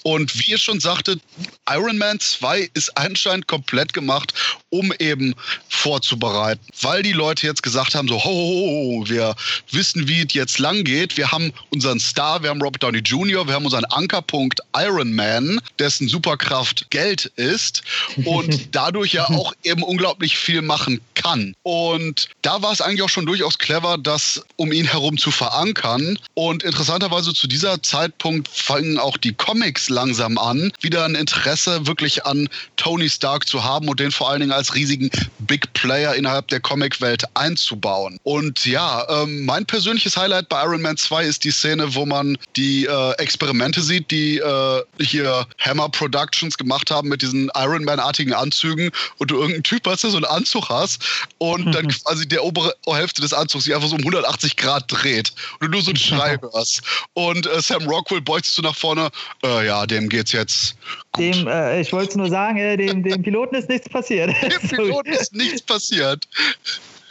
Und 0.03 0.37
wie 0.39 0.51
ihr 0.51 0.57
schon 0.57 0.79
sagtet, 0.79 1.21
Iron 1.69 1.97
Man 1.97 2.19
2 2.19 2.69
ist 2.73 2.95
anscheinend 2.97 3.47
komplett 3.47 3.93
gemacht, 3.93 4.33
um 4.69 4.93
eben 4.99 5.33
vorzubereiten. 5.69 6.61
Weil 6.81 7.03
die 7.03 7.13
Leute 7.13 7.47
jetzt 7.47 7.63
gesagt 7.63 7.95
haben, 7.95 8.07
so, 8.07 8.23
ho, 8.23 8.29
ho, 8.29 9.01
ho, 9.01 9.09
wir 9.09 9.35
wissen, 9.71 10.07
wie 10.07 10.21
es 10.21 10.33
jetzt 10.33 10.59
lang 10.59 10.83
geht. 10.83 11.17
Wir 11.17 11.31
haben 11.31 11.51
unseren 11.69 11.99
Star, 11.99 12.43
wir 12.43 12.49
haben 12.49 12.61
Robert 12.61 12.83
Downey 12.83 12.99
Jr., 12.99 13.47
wir 13.47 13.53
haben 13.53 13.65
unseren 13.65 13.85
Ankerpunkt 13.85 14.59
Iron 14.77 15.13
Man, 15.13 15.59
dessen 15.79 16.07
Superkraft 16.07 16.89
Geld 16.91 17.25
ist 17.35 17.81
und 18.25 18.69
dadurch 18.75 19.13
ja 19.13 19.27
auch 19.29 19.53
eben 19.63 19.83
unglaublich 19.83 20.37
viel 20.37 20.61
machen 20.61 21.01
kann. 21.15 21.55
Und 21.63 22.29
da 22.41 22.61
war 22.61 22.71
es 22.71 22.81
eigentlich 22.81 23.01
auch 23.01 23.09
schon 23.09 23.25
durchaus 23.25 23.57
clever, 23.57 23.97
dass 23.97 24.43
um 24.55 24.71
ihn 24.75 24.85
herum 24.85 25.17
zu 25.17 25.31
verankern. 25.31 26.17
Und 26.33 26.63
interessanterweise 26.63 27.33
zu 27.33 27.47
dieser 27.47 27.81
Zeitpunkt 27.81 28.47
fangen 28.47 28.97
auch 28.99 29.17
die 29.17 29.33
Comics 29.33 29.89
langsam 29.89 30.37
an, 30.37 30.71
wieder 30.81 31.05
ein 31.05 31.15
Interesse 31.15 31.87
wirklich 31.87 32.25
an 32.25 32.49
Tony 32.75 33.09
Stark 33.09 33.47
zu 33.47 33.63
haben 33.63 33.87
und 33.87 33.99
den 33.99 34.11
vor 34.11 34.29
allen 34.29 34.41
Dingen 34.41 34.51
als 34.51 34.75
riesigen 34.75 35.09
Big 35.39 35.71
Player 35.73 36.15
innerhalb 36.15 36.47
der 36.49 36.59
Comicwelt 36.59 37.23
einzubauen. 37.33 38.19
Und 38.23 38.65
ja, 38.65 39.05
ähm, 39.09 39.45
mein 39.45 39.65
persönliches 39.65 40.17
Highlight 40.17 40.49
bei 40.49 40.63
Iron 40.63 40.81
Man 40.81 40.97
2 40.97 41.25
ist 41.25 41.43
die 41.43 41.51
Szene, 41.51 41.93
wo 41.95 42.05
man 42.05 42.37
die 42.55 42.85
äh, 42.85 43.11
Experimente 43.17 43.81
sieht, 43.81 44.11
die 44.11 44.37
äh, 44.37 44.81
hier 44.99 45.45
Hammer 45.59 45.89
Productions 45.89 46.57
gemacht 46.57 46.91
haben 46.91 47.09
mit 47.09 47.21
diesen 47.21 47.51
Iron 47.55 47.83
Man-artigen 47.83 48.33
Anzügen 48.33 48.91
und 49.17 49.31
du 49.31 49.35
irgendeinen 49.35 49.63
Typ 49.63 49.87
hast, 49.87 50.03
der 50.03 50.09
so 50.11 50.17
einen 50.17 50.25
Anzug 50.25 50.69
hast 50.69 51.03
und 51.37 51.71
dann 51.73 51.87
quasi 51.87 52.27
der 52.27 52.43
obere 52.43 52.73
Hälfte 52.87 53.21
des 53.21 53.33
Anzugs 53.33 53.65
sich 53.65 53.75
einfach 53.75 53.89
so 53.89 53.95
um 53.95 54.01
180 54.01 54.54
Grad 54.57 54.85
dreht 54.87 55.33
und 55.59 55.67
du 55.67 55.71
nur 55.71 55.81
so 55.81 55.91
einen 55.91 55.97
Schrei 55.97 56.37
hörst. 56.41 56.81
Und 57.13 57.47
äh, 57.47 57.61
Sam 57.61 57.83
Rockwell 57.87 58.21
beugst 58.21 58.55
so 58.55 58.61
nach 58.61 58.75
vorne, 58.75 59.09
äh, 59.43 59.65
ja, 59.65 59.85
dem 59.85 60.09
geht's 60.09 60.31
jetzt 60.31 60.77
gut. 61.11 61.23
Dem, 61.23 61.47
äh, 61.47 61.81
ich 61.81 61.91
wollte 61.93 62.17
nur 62.17 62.29
sagen, 62.29 62.57
äh, 62.57 62.77
dem, 62.77 63.03
dem 63.03 63.21
Piloten 63.21 63.55
ist 63.55 63.69
nichts 63.69 63.89
passiert. 63.89 64.29
Dem 64.41 64.69
Piloten 64.69 65.11
ist 65.11 65.33
nichts 65.33 65.61
passiert. 65.61 66.27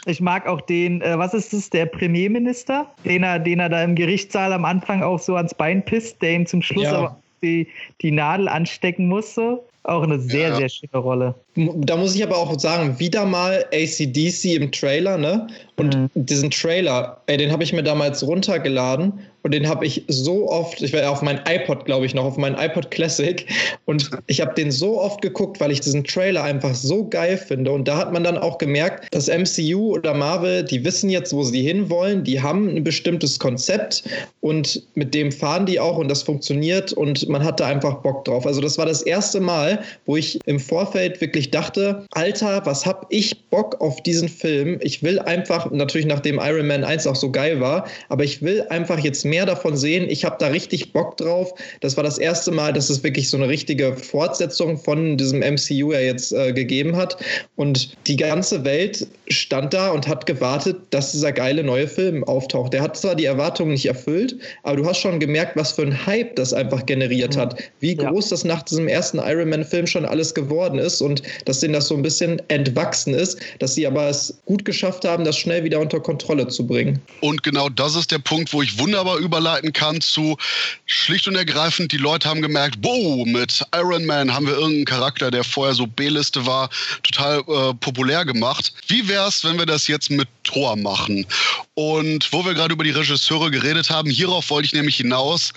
Ich 0.05 0.21
mag 0.21 0.47
auch 0.47 0.61
den, 0.61 1.01
äh, 1.01 1.17
was 1.17 1.33
ist 1.33 1.51
das, 1.51 1.69
der 1.69 1.87
Premierminister, 1.87 2.89
den 3.03 3.23
er, 3.23 3.39
den 3.39 3.59
er 3.59 3.69
da 3.69 3.83
im 3.83 3.95
Gerichtssaal 3.95 4.53
am 4.53 4.63
Anfang 4.63 5.01
auch 5.01 5.19
so 5.19 5.35
ans 5.35 5.53
Bein 5.53 5.83
pisst, 5.83 6.21
der 6.21 6.33
ihm 6.33 6.45
zum 6.45 6.61
Schluss 6.61 6.83
ja. 6.83 6.93
aber 6.93 7.21
die, 7.41 7.67
die 8.01 8.11
Nadel 8.11 8.47
anstecken 8.47 9.07
musste. 9.07 9.59
Auch 9.83 10.03
eine 10.03 10.19
sehr, 10.19 10.49
ja. 10.49 10.55
sehr 10.55 10.69
schöne 10.69 10.97
Rolle. 10.97 11.35
Da 11.55 11.95
muss 11.95 12.15
ich 12.15 12.23
aber 12.23 12.37
auch 12.37 12.59
sagen, 12.59 12.99
wieder 12.99 13.25
mal 13.25 13.65
ACDC 13.71 14.55
im 14.55 14.71
Trailer, 14.73 15.17
ne? 15.17 15.47
Und 15.77 15.95
mhm. 15.95 16.09
diesen 16.13 16.51
Trailer, 16.51 17.21
ey, 17.27 17.37
den 17.37 17.51
habe 17.51 17.63
ich 17.63 17.71
mir 17.71 17.83
damals 17.83 18.25
runtergeladen 18.25 19.13
und 19.45 19.53
den 19.53 19.67
habe 19.67 19.85
ich 19.85 20.03
so 20.07 20.49
oft, 20.49 20.81
ich 20.81 20.91
war 20.91 21.01
ja 21.01 21.09
auf 21.11 21.21
mein 21.21 21.39
iPod, 21.47 21.85
glaube 21.85 22.07
ich, 22.07 22.15
noch, 22.15 22.25
auf 22.25 22.35
meinen 22.35 22.57
iPod 22.57 22.89
Classic. 22.89 23.45
Und 23.85 24.09
ich 24.25 24.41
habe 24.41 24.55
den 24.55 24.71
so 24.71 24.99
oft 24.99 25.21
geguckt, 25.21 25.59
weil 25.59 25.71
ich 25.71 25.81
diesen 25.81 26.03
Trailer 26.03 26.43
einfach 26.43 26.73
so 26.73 27.07
geil 27.07 27.37
finde. 27.37 27.71
Und 27.71 27.87
da 27.87 27.95
hat 27.95 28.11
man 28.11 28.23
dann 28.23 28.39
auch 28.39 28.57
gemerkt, 28.57 29.13
dass 29.13 29.27
MCU 29.27 29.93
oder 29.93 30.15
Marvel, 30.15 30.63
die 30.63 30.83
wissen 30.83 31.11
jetzt, 31.11 31.31
wo 31.31 31.43
sie 31.43 31.61
hinwollen, 31.61 32.23
die 32.23 32.41
haben 32.41 32.75
ein 32.75 32.83
bestimmtes 32.83 33.37
Konzept 33.37 34.03
und 34.41 34.81
mit 34.95 35.13
dem 35.13 35.31
fahren 35.31 35.67
die 35.67 35.79
auch 35.79 35.99
und 35.99 36.07
das 36.07 36.23
funktioniert 36.23 36.91
und 36.93 37.29
man 37.29 37.43
hat 37.43 37.59
da 37.59 37.67
einfach 37.67 38.01
Bock 38.01 38.25
drauf. 38.25 38.47
Also 38.47 38.61
das 38.61 38.79
war 38.79 38.87
das 38.87 39.03
erste 39.03 39.39
Mal, 39.39 39.79
wo 40.07 40.15
ich 40.15 40.39
im 40.47 40.59
Vorfeld 40.59 41.21
wirklich 41.21 41.44
dachte, 41.51 42.05
Alter, 42.11 42.65
was 42.65 42.85
hab 42.85 43.05
ich 43.09 43.49
Bock 43.49 43.79
auf 43.79 44.01
diesen 44.03 44.29
Film? 44.29 44.79
Ich 44.81 45.03
will 45.03 45.19
einfach, 45.19 45.71
natürlich 45.71 46.07
nachdem 46.07 46.39
Iron 46.41 46.67
Man 46.67 46.83
1 46.83 47.07
auch 47.07 47.15
so 47.15 47.31
geil 47.31 47.59
war, 47.59 47.87
aber 48.09 48.23
ich 48.23 48.41
will 48.41 48.65
einfach 48.69 48.99
jetzt 48.99 49.23
mehr 49.23 49.35
mehr 49.35 49.45
davon 49.45 49.75
sehen. 49.75 50.09
Ich 50.09 50.23
habe 50.23 50.37
da 50.39 50.47
richtig 50.47 50.93
Bock 50.93 51.17
drauf. 51.17 51.53
Das 51.81 51.97
war 51.97 52.03
das 52.05 52.17
erste 52.17 52.51
Mal, 52.51 52.71
dass 52.71 52.89
es 52.89 53.03
wirklich 53.03 53.29
so 53.29 53.35
eine 53.35 53.49
richtige 53.49 53.95
Fortsetzung 53.95 54.77
von 54.77 55.17
diesem 55.17 55.39
MCU 55.39 55.91
ja 55.91 55.99
jetzt 55.99 56.31
äh, 56.31 56.53
gegeben 56.53 56.95
hat. 56.95 57.17
Und 57.57 57.97
die 58.07 58.15
ganze 58.15 58.63
Welt 58.63 59.07
stand 59.27 59.73
da 59.73 59.91
und 59.91 60.07
hat 60.07 60.25
gewartet, 60.25 60.77
dass 60.91 61.11
dieser 61.11 61.33
geile 61.33 61.63
neue 61.63 61.87
Film 61.87 62.23
auftaucht. 62.23 62.73
Der 62.73 62.81
hat 62.81 62.95
zwar 62.95 63.15
die 63.15 63.25
Erwartungen 63.25 63.71
nicht 63.71 63.87
erfüllt, 63.87 64.37
aber 64.63 64.77
du 64.77 64.85
hast 64.85 64.99
schon 64.99 65.19
gemerkt, 65.19 65.57
was 65.57 65.73
für 65.73 65.83
ein 65.83 66.05
Hype 66.05 66.35
das 66.37 66.53
einfach 66.53 66.85
generiert 66.85 67.35
hat. 67.35 67.61
Wie 67.81 67.95
groß 67.95 68.25
ja. 68.25 68.29
das 68.29 68.45
nach 68.45 68.63
diesem 68.63 68.87
ersten 68.87 69.19
Iron 69.19 69.49
Man-Film 69.49 69.85
schon 69.85 70.05
alles 70.05 70.33
geworden 70.33 70.79
ist 70.79 71.01
und 71.01 71.21
dass 71.45 71.59
denen 71.59 71.73
das 71.73 71.87
so 71.87 71.95
ein 71.95 72.01
bisschen 72.01 72.41
entwachsen 72.49 73.13
ist, 73.13 73.39
dass 73.59 73.75
sie 73.75 73.85
aber 73.85 74.09
es 74.09 74.37
gut 74.45 74.63
geschafft 74.65 75.05
haben, 75.05 75.23
das 75.23 75.37
schnell 75.37 75.63
wieder 75.63 75.79
unter 75.79 75.99
Kontrolle 75.99 76.47
zu 76.47 76.65
bringen. 76.65 77.01
Und 77.21 77.43
genau 77.43 77.69
das 77.69 77.95
ist 77.95 78.11
der 78.11 78.19
Punkt, 78.19 78.53
wo 78.53 78.61
ich 78.61 78.77
wunderbar 78.77 79.17
überleiten 79.17 79.73
kann 79.73 80.01
zu 80.01 80.37
schlicht 80.85 81.27
und 81.27 81.35
ergreifend, 81.35 81.91
die 81.91 81.97
Leute 81.97 82.29
haben 82.29 82.41
gemerkt, 82.41 82.77
wow, 82.81 83.25
mit 83.25 83.63
Iron 83.75 84.05
Man 84.05 84.33
haben 84.33 84.47
wir 84.47 84.53
irgendeinen 84.53 84.85
Charakter, 84.85 85.31
der 85.31 85.43
vorher 85.43 85.75
so 85.75 85.87
B-Liste 85.87 86.45
war, 86.45 86.69
total 87.03 87.39
äh, 87.39 87.73
populär 87.75 88.25
gemacht. 88.25 88.73
Wie 88.87 89.07
wäre 89.07 89.27
es, 89.27 89.43
wenn 89.43 89.57
wir 89.57 89.65
das 89.65 89.87
jetzt 89.87 90.09
mit 90.09 90.27
Thor 90.43 90.75
machen? 90.75 91.25
Und 91.73 92.31
wo 92.31 92.45
wir 92.45 92.53
gerade 92.53 92.73
über 92.73 92.83
die 92.83 92.91
Regisseure 92.91 93.51
geredet 93.51 93.89
haben, 93.89 94.09
hierauf 94.09 94.49
wollte 94.49 94.67
ich 94.67 94.73
nämlich 94.73 94.97
hinaus. 94.97 95.51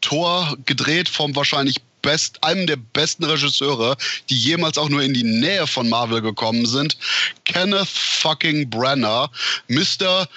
Thor 0.00 0.56
gedreht 0.66 1.08
vom 1.08 1.34
wahrscheinlich 1.34 1.76
best, 2.04 2.44
einem 2.44 2.66
der 2.66 2.76
besten 2.76 3.24
Regisseure, 3.24 3.96
die 4.30 4.36
jemals 4.36 4.78
auch 4.78 4.88
nur 4.88 5.02
in 5.02 5.14
die 5.14 5.24
Nähe 5.24 5.66
von 5.66 5.88
Marvel 5.88 6.20
gekommen 6.20 6.66
sind. 6.66 6.96
Kenneth 7.44 7.88
fucking 7.88 8.70
Brenner, 8.70 9.30
Mr 9.68 10.28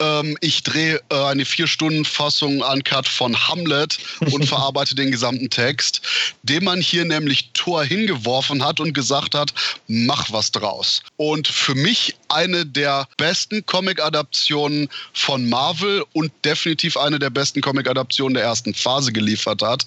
ähm, 0.00 0.36
ich 0.40 0.62
drehe 0.62 1.00
äh, 1.10 1.14
eine 1.14 1.44
Vier-Stunden-Fassung 1.44 2.60
uncut 2.60 3.08
von 3.08 3.48
Hamlet 3.48 3.98
und 4.32 4.44
verarbeite 4.48 4.94
den 4.94 5.10
gesamten 5.10 5.48
Text, 5.48 6.02
den 6.42 6.64
man 6.64 6.80
hier 6.80 7.04
nämlich 7.04 7.50
Thor 7.54 7.84
hingeworfen 7.84 8.64
hat 8.64 8.80
und 8.80 8.92
gesagt 8.92 9.34
hat, 9.34 9.54
mach 9.88 10.30
was 10.32 10.52
draus. 10.52 11.02
Und 11.16 11.48
für 11.48 11.74
mich 11.74 12.14
eine 12.28 12.66
der 12.66 13.08
besten 13.16 13.64
Comic-Adaptionen 13.64 14.88
von 15.14 15.48
Marvel 15.48 16.04
und 16.12 16.32
definitiv 16.44 16.96
eine 16.96 17.18
der 17.18 17.30
besten 17.30 17.60
Comic-Adaptionen 17.60 18.34
der 18.34 18.44
ersten 18.44 18.74
Phase 18.74 19.12
geliefert 19.12 19.62
hat, 19.62 19.86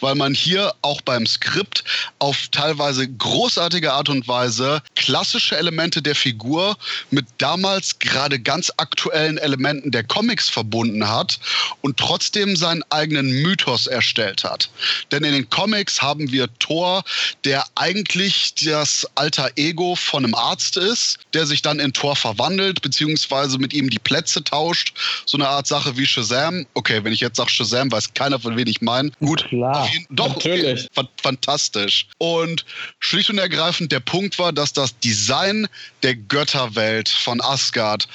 weil 0.00 0.14
man 0.14 0.32
hier 0.32 0.72
auch 0.82 1.00
beim 1.02 1.26
Skript 1.26 1.84
auf 2.18 2.48
teilweise 2.50 3.08
großartige 3.08 3.92
Art 3.92 4.08
und 4.08 4.26
Weise 4.26 4.82
klassische 4.96 5.56
Elemente 5.56 6.00
der 6.00 6.14
Figur 6.14 6.76
mit 7.10 7.26
damals 7.38 7.98
gerade 7.98 8.38
ganz 8.38 8.72
aktuellen 8.76 9.36
Elementen 9.36 9.49
der 9.56 10.04
Comics 10.04 10.48
verbunden 10.48 11.08
hat 11.08 11.38
und 11.80 11.96
trotzdem 11.96 12.56
seinen 12.56 12.82
eigenen 12.90 13.30
Mythos 13.42 13.86
erstellt 13.86 14.44
hat. 14.44 14.70
Denn 15.10 15.24
in 15.24 15.32
den 15.32 15.50
Comics 15.50 16.00
haben 16.00 16.30
wir 16.32 16.48
Thor, 16.58 17.02
der 17.44 17.64
eigentlich 17.74 18.54
das 18.54 19.06
alter 19.14 19.50
Ego 19.56 19.94
von 19.94 20.24
einem 20.24 20.34
Arzt 20.34 20.76
ist, 20.76 21.18
der 21.34 21.46
sich 21.46 21.62
dann 21.62 21.78
in 21.78 21.92
Thor 21.92 22.16
verwandelt, 22.16 22.82
beziehungsweise 22.82 23.58
mit 23.58 23.72
ihm 23.72 23.90
die 23.90 23.98
Plätze 23.98 24.42
tauscht. 24.42 24.94
So 25.26 25.36
eine 25.36 25.48
Art 25.48 25.66
Sache 25.66 25.96
wie 25.96 26.06
Shazam. 26.06 26.66
Okay, 26.74 27.02
wenn 27.04 27.12
ich 27.12 27.20
jetzt 27.20 27.36
sage 27.36 27.50
Shazam, 27.50 27.90
weiß 27.90 28.14
keiner, 28.14 28.38
von 28.38 28.56
wen 28.56 28.66
ich 28.66 28.80
meine. 28.80 29.10
Gut, 29.20 29.44
Klar. 29.48 29.88
Jeden, 29.92 30.06
doch, 30.10 30.28
Natürlich. 30.28 30.88
Okay, 30.94 31.08
fantastisch. 31.22 32.06
Und 32.18 32.64
schlicht 32.98 33.30
und 33.30 33.38
ergreifend 33.38 33.92
der 33.92 34.00
Punkt 34.00 34.38
war, 34.38 34.52
dass 34.52 34.72
das 34.72 34.98
Design 35.00 35.66
der 36.02 36.14
Götterwelt 36.14 37.08
von 37.08 37.40
Asgard 37.40 38.08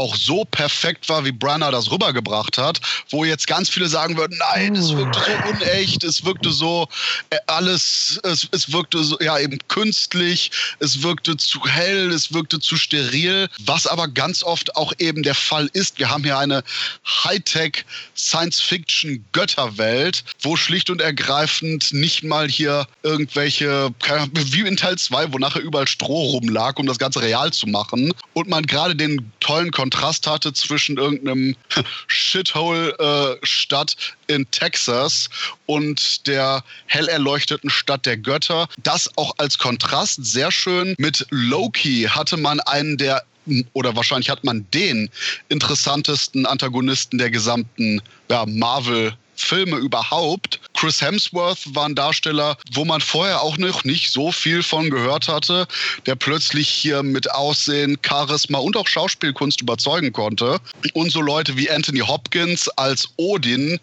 auch 0.00 0.16
so 0.16 0.46
perfekt 0.46 1.08
war, 1.10 1.24
wie 1.24 1.32
Branagh 1.32 1.70
das 1.70 1.90
rübergebracht 1.90 2.56
hat, 2.56 2.80
wo 3.10 3.24
jetzt 3.24 3.46
ganz 3.46 3.68
viele 3.68 3.88
sagen 3.88 4.16
würden, 4.16 4.38
nein, 4.54 4.74
es 4.74 4.96
wirkte 4.96 5.20
so 5.20 5.50
unecht, 5.50 6.04
es 6.04 6.24
wirkte 6.24 6.50
so 6.50 6.88
äh, 7.28 7.36
alles, 7.46 8.18
es, 8.24 8.48
es 8.50 8.72
wirkte 8.72 9.04
so, 9.04 9.18
ja 9.20 9.38
eben 9.38 9.58
künstlich, 9.68 10.50
es 10.78 11.02
wirkte 11.02 11.36
zu 11.36 11.60
hell, 11.66 12.10
es 12.10 12.32
wirkte 12.32 12.60
zu 12.60 12.76
steril, 12.76 13.50
was 13.60 13.86
aber 13.86 14.08
ganz 14.08 14.42
oft 14.42 14.74
auch 14.74 14.94
eben 14.98 15.22
der 15.22 15.34
Fall 15.34 15.68
ist. 15.74 15.98
Wir 15.98 16.08
haben 16.08 16.24
hier 16.24 16.38
eine 16.38 16.64
Hightech 17.04 17.84
Science-Fiction-Götterwelt, 18.16 20.24
wo 20.40 20.56
schlicht 20.56 20.88
und 20.88 21.02
ergreifend 21.02 21.92
nicht 21.92 22.22
mal 22.22 22.48
hier 22.48 22.86
irgendwelche, 23.02 23.92
wie 24.34 24.60
in 24.60 24.78
Teil 24.78 24.96
2, 24.96 25.34
wo 25.34 25.38
nachher 25.38 25.60
überall 25.60 25.86
Stroh 25.86 26.30
rumlag, 26.30 26.78
um 26.78 26.86
das 26.86 26.98
Ganze 26.98 27.20
real 27.20 27.52
zu 27.52 27.66
machen. 27.66 28.14
Und 28.32 28.48
man 28.48 28.64
gerade 28.64 28.96
den 28.96 29.30
tollen 29.40 29.70
Kontrast 29.90 30.28
hatte 30.28 30.52
zwischen 30.52 30.98
irgendeinem 30.98 31.56
Shithole-Stadt 32.06 33.96
äh, 34.28 34.34
in 34.34 34.48
Texas 34.52 35.28
und 35.66 36.28
der 36.28 36.62
hell 36.86 37.08
erleuchteten 37.08 37.70
Stadt 37.70 38.06
der 38.06 38.16
Götter. 38.16 38.68
Das 38.84 39.10
auch 39.16 39.34
als 39.38 39.58
Kontrast 39.58 40.24
sehr 40.24 40.52
schön. 40.52 40.94
Mit 40.96 41.26
Loki 41.30 42.06
hatte 42.08 42.36
man 42.36 42.60
einen 42.60 42.98
der 42.98 43.24
oder 43.72 43.96
wahrscheinlich 43.96 44.30
hat 44.30 44.44
man 44.44 44.64
den 44.72 45.10
interessantesten 45.48 46.46
Antagonisten 46.46 47.18
der 47.18 47.30
gesamten 47.30 48.00
ja, 48.30 48.44
Marvel 48.46 49.14
Filme 49.44 49.76
überhaupt. 49.76 50.60
Chris 50.74 51.00
Hemsworth 51.00 51.74
war 51.74 51.86
ein 51.86 51.94
Darsteller, 51.94 52.56
wo 52.72 52.84
man 52.84 53.00
vorher 53.00 53.42
auch 53.42 53.58
noch 53.58 53.84
nicht 53.84 54.10
so 54.10 54.32
viel 54.32 54.62
von 54.62 54.90
gehört 54.90 55.28
hatte, 55.28 55.66
der 56.06 56.14
plötzlich 56.14 56.68
hier 56.68 57.02
mit 57.02 57.30
Aussehen, 57.30 57.98
Charisma 58.06 58.58
und 58.58 58.76
auch 58.76 58.86
Schauspielkunst 58.86 59.60
überzeugen 59.60 60.12
konnte. 60.12 60.58
Und 60.94 61.10
so 61.10 61.20
Leute 61.20 61.56
wie 61.56 61.70
Anthony 61.70 62.00
Hopkins 62.00 62.68
als 62.70 63.08
Odin, 63.16 63.78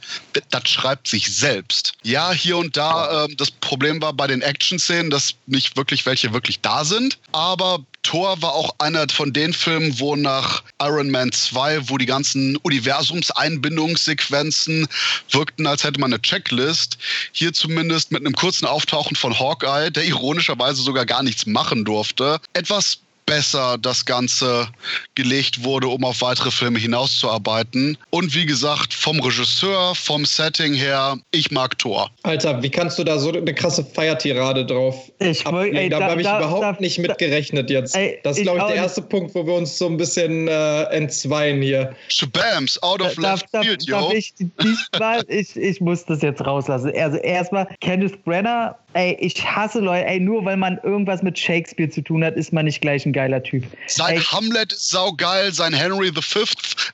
das 0.50 0.70
schreibt 0.70 1.08
sich 1.08 1.36
selbst. 1.36 1.94
Ja, 2.04 2.32
hier 2.32 2.58
und 2.58 2.76
da, 2.78 3.26
äh, 3.26 3.36
das 3.36 3.52
Problem 3.52 4.02
war 4.02 4.14
bei 4.14 4.28
den 4.28 4.42
Action-Szenen, 4.42 5.10
dass 5.10 5.36
nicht 5.46 5.78
wirklich 5.78 6.06
welche 6.06 6.34
wirklich 6.34 6.62
da 6.62 6.84
sind, 6.84 7.18
aber 7.32 7.80
Thor 8.08 8.42
war 8.42 8.54
auch 8.54 8.74
einer 8.80 9.06
von 9.10 9.34
den 9.34 9.52
Filmen, 9.52 10.00
wo 10.00 10.16
nach 10.16 10.64
Iron 10.82 11.12
Man 11.12 11.34
2, 11.34 11.90
wo 11.90 11.98
die 11.98 12.06
ganzen 12.06 12.56
Universumseinbindungssequenzen 12.56 14.88
wirkten, 15.30 15.68
als 15.68 15.84
hätte 15.84 16.00
man 16.00 16.14
eine 16.14 16.22
Checklist. 16.22 16.98
Hier 17.34 17.52
zumindest 17.52 18.14
mit 18.14 18.26
einem 18.26 18.34
kurzen 18.34 18.66
Auftauchen 18.66 19.18
von 19.18 19.38
Hawkeye, 19.38 19.92
der 19.92 20.06
ironischerweise 20.06 20.82
sogar 20.82 21.06
gar 21.06 21.22
nichts 21.22 21.46
machen 21.48 21.84
durfte. 21.84 22.40
Etwas 22.54 23.00
besser 23.38 23.78
das 23.80 24.04
Ganze 24.06 24.68
gelegt 25.14 25.64
wurde, 25.64 25.88
um 25.90 26.04
auf 26.04 26.22
weitere 26.22 26.50
Filme 26.50 26.80
hinauszuarbeiten. 26.80 27.98
Und 28.10 28.34
wie 28.34 28.46
gesagt, 28.46 28.94
vom 28.94 29.20
Regisseur, 29.20 29.94
vom 29.96 30.26
Setting 30.26 30.74
her, 30.74 31.18
ich 31.32 31.52
mag 31.52 31.78
Thor. 31.78 32.10
Alter, 32.24 32.64
wie 32.64 32.70
kannst 32.70 32.98
du 32.98 33.04
da 33.04 33.20
so 33.20 33.32
eine 33.32 33.54
krasse 33.54 33.84
Feiertirade 33.86 34.66
drauf 34.66 35.12
Ich 35.20 35.46
wollt- 35.46 35.76
ey, 35.76 35.90
Da 35.90 36.00
da- 36.00 36.10
habe 36.12 36.22
ich 36.22 36.28
da- 36.28 36.38
überhaupt 36.40 36.64
da- 36.64 36.78
nicht 36.80 36.98
mit 37.00 37.18
gerechnet 37.18 37.70
jetzt. 37.70 37.96
Ey, 37.96 38.18
das 38.24 38.38
ist, 38.38 38.44
glaube 38.44 38.60
ich, 38.60 38.66
der 38.66 38.76
erste 38.76 39.02
Punkt, 39.02 39.36
wo 39.36 39.46
wir 39.46 39.54
uns 39.54 39.78
so 39.78 39.88
ein 39.88 39.98
bisschen 39.98 40.48
äh, 40.48 40.84
entzweien 40.86 41.62
hier. 41.62 41.94
Shabams, 42.08 42.82
out 42.82 43.02
of 43.02 43.16
left 43.18 43.46
field, 43.62 43.84
yo. 43.86 44.10
ich 44.14 44.34
diesmal, 44.36 45.24
ich, 45.28 45.56
ich 45.56 45.82
muss 45.82 46.06
das 46.06 46.22
jetzt 46.22 46.46
rauslassen. 46.46 46.92
Also 46.98 47.18
erstmal, 47.18 47.68
Kenneth 47.82 48.24
Brenner, 48.24 48.78
ey, 48.94 49.18
ich 49.20 49.46
hasse 49.46 49.80
Leute, 49.80 50.06
ey, 50.06 50.20
nur 50.22 50.46
weil 50.46 50.56
man 50.58 50.80
irgendwas 50.84 51.22
mit 51.22 51.38
Shakespeare 51.38 51.90
zu 51.90 52.02
tun 52.02 52.24
hat, 52.24 52.36
ist 52.36 52.54
man 52.54 52.66
nicht 52.66 52.82
gleich 52.82 53.06
ein 53.06 53.12
geiler 53.18 53.42
Typ. 53.42 53.64
Sein 53.88 54.18
Ey, 54.18 54.22
Hamlet 54.22 54.72
ist 54.72 54.92
saugeil, 54.92 55.52
sein 55.52 55.74
Henry 55.74 56.12
V 56.14 56.42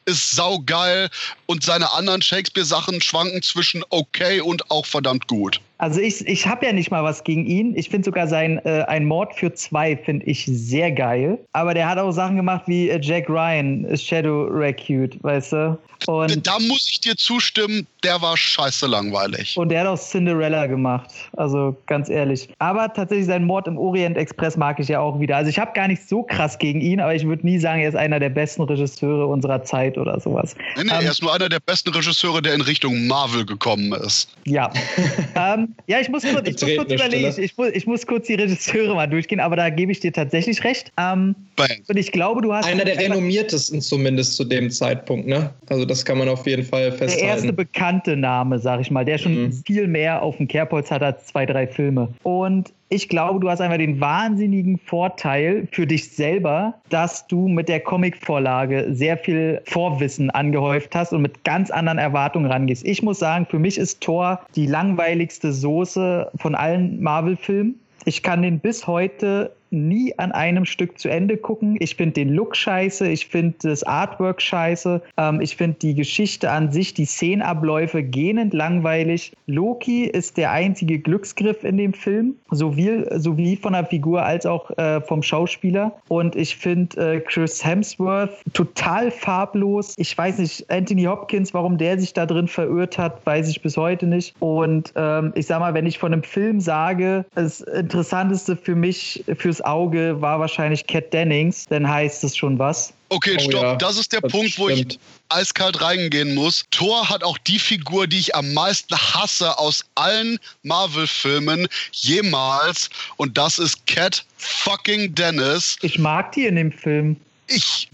ist 0.05 0.31
saugeil 0.31 1.09
und 1.47 1.63
seine 1.63 1.91
anderen 1.91 2.21
Shakespeare-Sachen 2.21 3.01
schwanken 3.01 3.41
zwischen 3.41 3.83
okay 3.89 4.39
und 4.39 4.71
auch 4.71 4.85
verdammt 4.85 5.27
gut. 5.27 5.59
Also 5.79 5.99
ich, 5.99 6.25
ich 6.25 6.47
habe 6.47 6.65
ja 6.65 6.71
nicht 6.71 6.91
mal 6.91 7.03
was 7.03 7.25
gegen 7.25 7.45
ihn. 7.45 7.75
Ich 7.75 7.89
finde 7.89 8.05
sogar 8.05 8.25
sein 8.27 8.57
äh, 8.63 8.83
Ein 8.87 9.03
Mord 9.03 9.35
für 9.35 9.53
zwei 9.53 9.97
finde 9.97 10.25
ich 10.25 10.45
sehr 10.45 10.93
geil. 10.93 11.39
Aber 11.51 11.73
der 11.73 11.89
hat 11.89 11.97
auch 11.97 12.11
Sachen 12.11 12.37
gemacht 12.37 12.63
wie 12.67 12.89
äh, 12.89 12.99
Jack 13.01 13.27
Ryan, 13.27 13.85
Shadow 13.97 14.43
Recute, 14.43 15.21
weißt 15.23 15.51
du? 15.51 15.77
Und, 16.07 16.45
Da 16.45 16.59
muss 16.59 16.89
ich 16.91 16.99
dir 16.99 17.15
zustimmen, 17.15 17.87
der 18.03 18.21
war 18.21 18.35
scheiße 18.37 18.87
langweilig. 18.87 19.57
und 19.57 19.69
der 19.69 19.81
hat 19.81 19.87
auch 19.87 19.99
Cinderella 19.99 20.65
gemacht. 20.67 21.09
Also 21.37 21.75
ganz 21.87 22.09
ehrlich. 22.09 22.49
Aber 22.59 22.91
tatsächlich 22.93 23.27
sein 23.27 23.45
Mord 23.45 23.67
im 23.67 23.77
Orient 23.77 24.17
Express 24.17 24.57
mag 24.57 24.79
ich 24.79 24.89
ja 24.89 24.99
auch 24.99 25.19
wieder. 25.19 25.37
Also 25.37 25.49
ich 25.49 25.59
habe 25.59 25.71
gar 25.73 25.87
nicht 25.87 26.07
so 26.07 26.23
krass 26.23 26.57
gegen 26.59 26.81
ihn, 26.81 26.99
aber 26.99 27.15
ich 27.15 27.25
würde 27.25 27.45
nie 27.45 27.59
sagen, 27.59 27.81
er 27.81 27.89
ist 27.89 27.95
einer 27.95 28.19
der 28.19 28.29
besten 28.29 28.63
Regisseure 28.63 29.27
unserer 29.27 29.63
Zeit 29.63 29.97
oder 29.97 30.19
sowas. 30.19 30.55
Nee, 30.77 30.83
nee, 30.83 30.89
Ähm, 30.91 31.05
er 31.05 31.11
ist 31.11 31.21
nur 31.21 31.33
einer 31.33 31.49
der 31.49 31.59
besten 31.59 31.89
Regisseure, 31.89 32.41
der 32.41 32.53
in 32.53 32.61
Richtung 32.61 33.07
Marvel 33.07 33.45
gekommen 33.45 33.93
ist. 33.93 34.29
Ja. 34.45 34.71
ähm, 35.35 35.75
ja, 35.87 35.99
ich 35.99 36.09
muss 36.09 36.23
kurz, 36.23 36.47
ich 36.47 36.53
muss 36.61 36.75
kurz 36.77 36.91
überlegen. 36.91 37.31
Stille. 37.31 37.45
Ich 37.45 37.57
muss, 37.57 37.69
ich 37.73 37.87
muss 37.87 38.05
kurz 38.07 38.27
die 38.27 38.35
Regisseure 38.35 38.93
mal 38.95 39.07
durchgehen, 39.07 39.39
aber 39.39 39.55
da 39.55 39.69
gebe 39.69 39.91
ich 39.91 39.99
dir 39.99 40.11
tatsächlich 40.13 40.63
recht. 40.63 40.91
Ähm, 40.97 41.35
Bang. 41.55 41.69
und 41.87 41.97
ich 41.97 42.11
glaube, 42.11 42.41
du 42.41 42.53
hast 42.53 42.65
Einer 42.65 42.85
der 42.85 42.97
renommiertesten 42.97 43.81
zumindest 43.81 44.35
zu 44.35 44.43
dem 44.43 44.69
Zeitpunkt, 44.71 45.27
ne? 45.27 45.51
Also 45.69 45.85
das 45.93 46.05
kann 46.05 46.17
man 46.17 46.27
auf 46.27 46.45
jeden 46.47 46.63
Fall 46.63 46.89
der 46.89 46.99
erste 46.99 47.07
festhalten. 47.21 47.55
bekannte 47.55 48.17
Name, 48.17 48.57
sag 48.59 48.81
ich 48.81 48.89
mal, 48.91 49.05
der 49.05 49.17
schon 49.17 49.43
Mhm. 49.45 49.51
viel 49.65 49.87
mehr 49.87 50.21
auf 50.21 50.37
dem 50.37 50.47
Kerbholz 50.47 50.89
hat 50.91 51.03
als 51.03 51.27
zwei, 51.27 51.45
drei 51.45 51.67
Filme. 51.67 52.09
Und 52.23 52.73
ich 52.89 53.09
glaube, 53.09 53.39
du 53.39 53.49
hast 53.49 53.61
einfach 53.61 53.77
den 53.77 53.99
wahnsinnigen 54.01 54.77
Vorteil 54.77 55.67
für 55.71 55.85
dich 55.87 56.11
selber, 56.11 56.73
dass 56.89 57.27
du 57.27 57.47
mit 57.47 57.69
der 57.69 57.79
Comicvorlage 57.79 58.87
sehr 58.91 59.17
viel 59.17 59.61
Vorwissen 59.65 60.29
angehäuft 60.31 60.95
hast 60.95 61.13
und 61.13 61.21
mit 61.21 61.43
ganz 61.43 61.71
anderen 61.71 61.97
Erwartungen 61.97 62.45
rangehst. 62.51 62.85
Ich 62.85 63.01
muss 63.03 63.19
sagen, 63.19 63.45
für 63.49 63.59
mich 63.59 63.77
ist 63.77 64.01
Thor 64.01 64.39
die 64.55 64.65
langweiligste 64.67 65.51
Soße 65.53 66.29
von 66.37 66.55
allen 66.55 67.01
Marvel-Filmen. 67.01 67.79
Ich 68.05 68.21
kann 68.21 68.41
den 68.41 68.59
bis 68.59 68.85
heute 68.85 69.51
nie 69.73 70.17
an 70.17 70.31
einem 70.31 70.65
Stück 70.65 70.99
zu 70.99 71.09
Ende 71.09 71.37
gucken. 71.37 71.75
Ich 71.79 71.95
finde 71.95 72.13
den 72.13 72.29
Look 72.29 72.55
scheiße, 72.55 73.07
ich 73.07 73.27
finde 73.27 73.55
das 73.63 73.83
Artwork 73.83 74.41
scheiße, 74.41 75.01
ähm, 75.17 75.41
ich 75.41 75.55
finde 75.55 75.77
die 75.81 75.95
Geschichte 75.95 76.51
an 76.51 76.71
sich, 76.71 76.93
die 76.93 77.05
Szenenabläufe 77.05 78.03
gähnend 78.03 78.53
langweilig. 78.53 79.33
Loki 79.47 80.05
ist 80.05 80.37
der 80.37 80.51
einzige 80.51 80.99
Glücksgriff 80.99 81.63
in 81.63 81.77
dem 81.77 81.93
Film, 81.93 82.35
sowie, 82.51 83.03
sowie 83.15 83.55
von 83.57 83.73
der 83.73 83.85
Figur 83.85 84.23
als 84.23 84.45
auch 84.45 84.69
äh, 84.77 85.01
vom 85.01 85.23
Schauspieler. 85.23 85.95
Und 86.07 86.35
ich 86.35 86.55
finde 86.55 87.15
äh, 87.15 87.19
Chris 87.19 87.65
Hemsworth 87.65 88.31
total 88.53 89.11
farblos. 89.11 89.95
Ich 89.97 90.17
weiß 90.17 90.37
nicht, 90.37 90.69
Anthony 90.69 91.03
Hopkins, 91.03 91.53
warum 91.53 91.77
der 91.77 91.99
sich 91.99 92.13
da 92.13 92.25
drin 92.25 92.47
verirrt 92.47 92.97
hat, 92.97 93.25
weiß 93.25 93.49
ich 93.49 93.61
bis 93.61 93.77
heute 93.77 94.05
nicht. 94.05 94.35
Und 94.39 94.93
ähm, 94.95 95.31
ich 95.35 95.47
sag 95.47 95.59
mal, 95.59 95.73
wenn 95.73 95.85
ich 95.85 95.97
von 95.97 96.13
einem 96.13 96.23
Film 96.23 96.59
sage, 96.59 97.25
das 97.35 97.61
Interessanteste 97.61 98.55
für 98.55 98.75
mich, 98.75 99.23
fürs 99.37 99.62
Auge, 99.63 100.21
war 100.21 100.39
wahrscheinlich 100.39 100.85
Cat 100.87 101.11
Dennings, 101.13 101.65
dann 101.67 101.87
heißt 101.87 102.23
es 102.23 102.35
schon 102.35 102.59
was. 102.59 102.93
Okay, 103.09 103.37
Oh 103.39 103.43
stopp. 103.43 103.63
ja, 103.63 103.75
das 103.75 103.97
ist 103.97 104.11
der 104.11 104.21
das 104.21 104.31
Punkt, 104.31 104.57
wo 104.57 104.69
ich 104.69 104.99
eiskalt 105.29 105.81
reingehen 105.81 106.33
muss. 106.33 106.65
Thor 106.71 107.09
hat 107.09 107.23
auch 107.23 107.37
die 107.37 107.59
Figur, 107.59 108.07
die 108.07 108.19
ich 108.19 108.35
am 108.35 108.53
meisten 108.53 108.95
hasse 108.95 109.57
aus 109.59 109.85
allen 109.95 110.39
Marvel-Filmen 110.63 111.67
jemals. 111.91 112.89
Und 113.17 113.37
das 113.37 113.59
ist 113.59 113.85
Cat 113.87 114.25
fucking 114.37 115.13
Dennis. 115.13 115.77
Ich 115.81 115.99
mag 115.99 116.31
die 116.31 116.45
in 116.47 116.55
dem 116.55 116.71
Film. 116.71 117.15
Ich, 117.47 117.89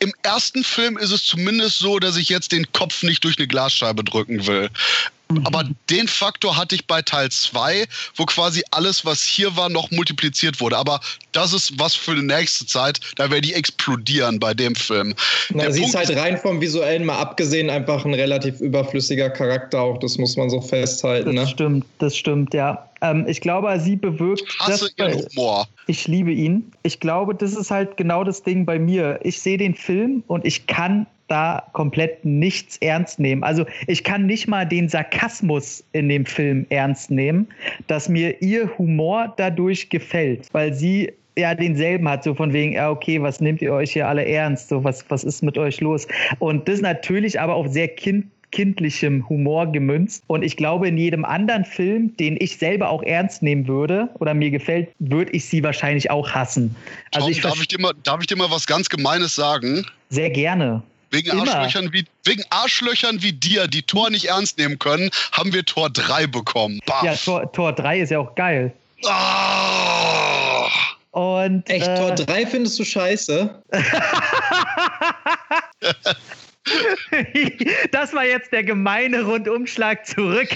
im 0.00 0.12
ersten 0.22 0.64
Film 0.64 0.98
ist 0.98 1.10
es 1.10 1.24
zumindest 1.24 1.78
so, 1.78 1.98
dass 1.98 2.16
ich 2.16 2.28
jetzt 2.28 2.52
den 2.52 2.70
Kopf 2.72 3.02
nicht 3.02 3.24
durch 3.24 3.38
eine 3.38 3.46
Glasscheibe 3.46 4.04
drücken 4.04 4.46
will. 4.46 4.68
Mhm. 5.30 5.46
Aber 5.46 5.64
den 5.88 6.08
Faktor 6.08 6.56
hatte 6.56 6.74
ich 6.74 6.86
bei 6.86 7.02
Teil 7.02 7.30
2, 7.30 7.86
wo 8.16 8.24
quasi 8.26 8.62
alles, 8.70 9.04
was 9.04 9.22
hier 9.22 9.56
war, 9.56 9.68
noch 9.68 9.90
multipliziert 9.90 10.60
wurde. 10.60 10.76
Aber 10.76 11.00
das 11.32 11.52
ist 11.52 11.78
was 11.78 11.94
für 11.94 12.14
die 12.14 12.22
nächste 12.22 12.66
Zeit. 12.66 13.00
Da 13.16 13.30
werde 13.30 13.46
ich 13.46 13.54
explodieren 13.54 14.38
bei 14.40 14.54
dem 14.54 14.74
Film. 14.74 15.14
Na, 15.50 15.70
sie 15.70 15.84
ist 15.84 15.94
halt 15.94 16.14
rein 16.16 16.36
vom 16.36 16.60
Visuellen 16.60 17.04
mal 17.04 17.18
abgesehen 17.18 17.70
einfach 17.70 18.04
ein 18.04 18.14
relativ 18.14 18.60
überflüssiger 18.60 19.30
Charakter 19.30 19.80
auch. 19.80 19.98
Das 19.98 20.18
muss 20.18 20.36
man 20.36 20.50
so 20.50 20.60
festhalten. 20.60 21.36
Das 21.36 21.46
ne? 21.46 21.50
stimmt, 21.50 21.86
das 21.98 22.16
stimmt, 22.16 22.54
ja. 22.54 22.90
Ähm, 23.02 23.24
ich 23.28 23.40
glaube, 23.40 23.78
sie 23.80 23.96
bewirkt. 23.96 24.42
Ich 24.46 24.58
hasse 24.60 24.90
das, 24.96 25.12
ihren 25.12 25.26
Humor. 25.30 25.68
Ich 25.86 26.06
liebe 26.06 26.32
ihn. 26.32 26.72
Ich 26.82 27.00
glaube, 27.00 27.34
das 27.34 27.54
ist 27.54 27.70
halt 27.70 27.96
genau 27.96 28.24
das 28.24 28.42
Ding 28.42 28.66
bei 28.66 28.78
mir. 28.78 29.18
Ich 29.22 29.40
sehe 29.40 29.58
den 29.58 29.74
Film 29.74 30.22
und 30.26 30.44
ich 30.44 30.66
kann 30.66 31.06
da 31.30 31.62
komplett 31.72 32.24
nichts 32.24 32.76
ernst 32.78 33.18
nehmen. 33.18 33.42
Also 33.42 33.64
ich 33.86 34.04
kann 34.04 34.26
nicht 34.26 34.48
mal 34.48 34.66
den 34.66 34.88
Sarkasmus 34.88 35.84
in 35.92 36.08
dem 36.08 36.26
Film 36.26 36.66
ernst 36.70 37.10
nehmen, 37.10 37.48
dass 37.86 38.08
mir 38.08 38.42
ihr 38.42 38.70
Humor 38.78 39.32
dadurch 39.36 39.88
gefällt, 39.88 40.48
weil 40.52 40.74
sie 40.74 41.12
ja 41.36 41.54
denselben 41.54 42.08
hat, 42.08 42.24
so 42.24 42.34
von 42.34 42.52
wegen, 42.52 42.72
ja, 42.72 42.90
okay, 42.90 43.22
was 43.22 43.40
nehmt 43.40 43.62
ihr 43.62 43.72
euch 43.72 43.92
hier 43.92 44.08
alle 44.08 44.24
ernst? 44.26 44.68
So, 44.68 44.82
was, 44.82 45.04
was 45.08 45.24
ist 45.24 45.42
mit 45.42 45.56
euch 45.56 45.80
los? 45.80 46.06
Und 46.38 46.68
das 46.68 46.80
natürlich 46.80 47.40
aber 47.40 47.54
auch 47.54 47.68
sehr 47.68 47.88
kind, 47.88 48.26
kindlichem 48.50 49.28
Humor 49.28 49.70
gemünzt. 49.70 50.24
Und 50.26 50.42
ich 50.42 50.56
glaube, 50.56 50.88
in 50.88 50.98
jedem 50.98 51.24
anderen 51.24 51.64
Film, 51.64 52.16
den 52.16 52.36
ich 52.40 52.56
selber 52.56 52.90
auch 52.90 53.02
ernst 53.02 53.42
nehmen 53.42 53.68
würde 53.68 54.08
oder 54.18 54.34
mir 54.34 54.50
gefällt, 54.50 54.88
würde 54.98 55.30
ich 55.32 55.46
sie 55.46 55.62
wahrscheinlich 55.62 56.10
auch 56.10 56.30
hassen. 56.30 56.74
Also 57.12 57.26
Tom, 57.26 57.32
ich 57.32 57.40
darf, 57.40 57.60
ich 57.60 57.68
dir 57.68 57.80
mal, 57.80 57.92
darf 58.02 58.20
ich 58.20 58.26
dir 58.26 58.36
mal 58.36 58.50
was 58.50 58.66
ganz 58.66 58.88
Gemeines 58.88 59.34
sagen? 59.34 59.86
Sehr 60.08 60.30
gerne. 60.30 60.82
Wegen 61.10 61.30
Arschlöchern, 61.32 61.92
wie, 61.92 62.04
wegen 62.24 62.44
Arschlöchern 62.50 63.20
wie 63.22 63.32
dir, 63.32 63.66
die 63.66 63.82
Tor 63.82 64.10
nicht 64.10 64.26
ernst 64.26 64.58
nehmen 64.58 64.78
können, 64.78 65.10
haben 65.32 65.52
wir 65.52 65.64
Tor 65.64 65.90
3 65.90 66.28
bekommen. 66.28 66.80
Baff. 66.86 67.02
Ja, 67.02 67.16
Tor, 67.16 67.52
Tor 67.52 67.72
3 67.72 68.00
ist 68.00 68.10
ja 68.10 68.20
auch 68.20 68.34
geil. 68.34 68.72
Oh. 69.02 70.68
Und, 71.12 71.68
Echt, 71.68 71.88
äh, 71.88 71.96
Tor 71.96 72.12
3 72.12 72.46
findest 72.46 72.78
du 72.78 72.84
scheiße? 72.84 73.62
Das 77.92 78.12
war 78.12 78.24
jetzt 78.24 78.52
der 78.52 78.62
gemeine 78.62 79.22
Rundumschlag 79.22 80.06
zurück. 80.06 80.48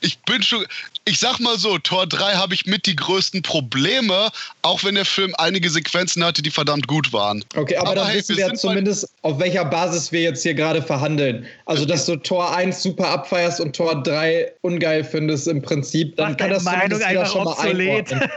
Ich 0.00 0.18
bin 0.20 0.42
schon, 0.42 0.64
ich 1.04 1.18
sag 1.18 1.38
mal 1.40 1.58
so, 1.58 1.78
Tor 1.78 2.06
3 2.06 2.34
habe 2.34 2.54
ich 2.54 2.66
mit 2.66 2.86
die 2.86 2.96
größten 2.96 3.42
Probleme, 3.42 4.30
auch 4.62 4.84
wenn 4.84 4.94
der 4.94 5.04
Film 5.04 5.34
einige 5.38 5.68
Sequenzen 5.70 6.24
hatte, 6.24 6.42
die 6.42 6.50
verdammt 6.50 6.86
gut 6.86 7.12
waren. 7.12 7.44
Okay, 7.54 7.76
aber, 7.76 7.88
aber 7.88 7.94
dann 7.96 8.08
hey, 8.08 8.18
wissen 8.18 8.36
wir, 8.36 8.46
wir 8.48 8.54
zumindest, 8.54 9.08
auf 9.22 9.38
welcher 9.38 9.64
Basis 9.64 10.12
wir 10.12 10.22
jetzt 10.22 10.42
hier 10.42 10.54
gerade 10.54 10.82
verhandeln. 10.82 11.46
Also, 11.66 11.84
dass 11.84 12.06
du 12.06 12.16
Tor 12.16 12.54
1 12.54 12.82
super 12.82 13.08
abfeierst 13.08 13.60
und 13.60 13.74
Tor 13.74 14.02
3 14.02 14.52
ungeil 14.62 15.04
findest 15.04 15.48
im 15.48 15.62
Prinzip, 15.62 16.16
dann 16.16 16.36
kann 16.36 16.50
das 16.50 16.64
Meinung 16.64 17.02
einfach 17.02 17.30
schon 17.30 17.46
obsolet. 17.46 18.10
mal 18.12 18.30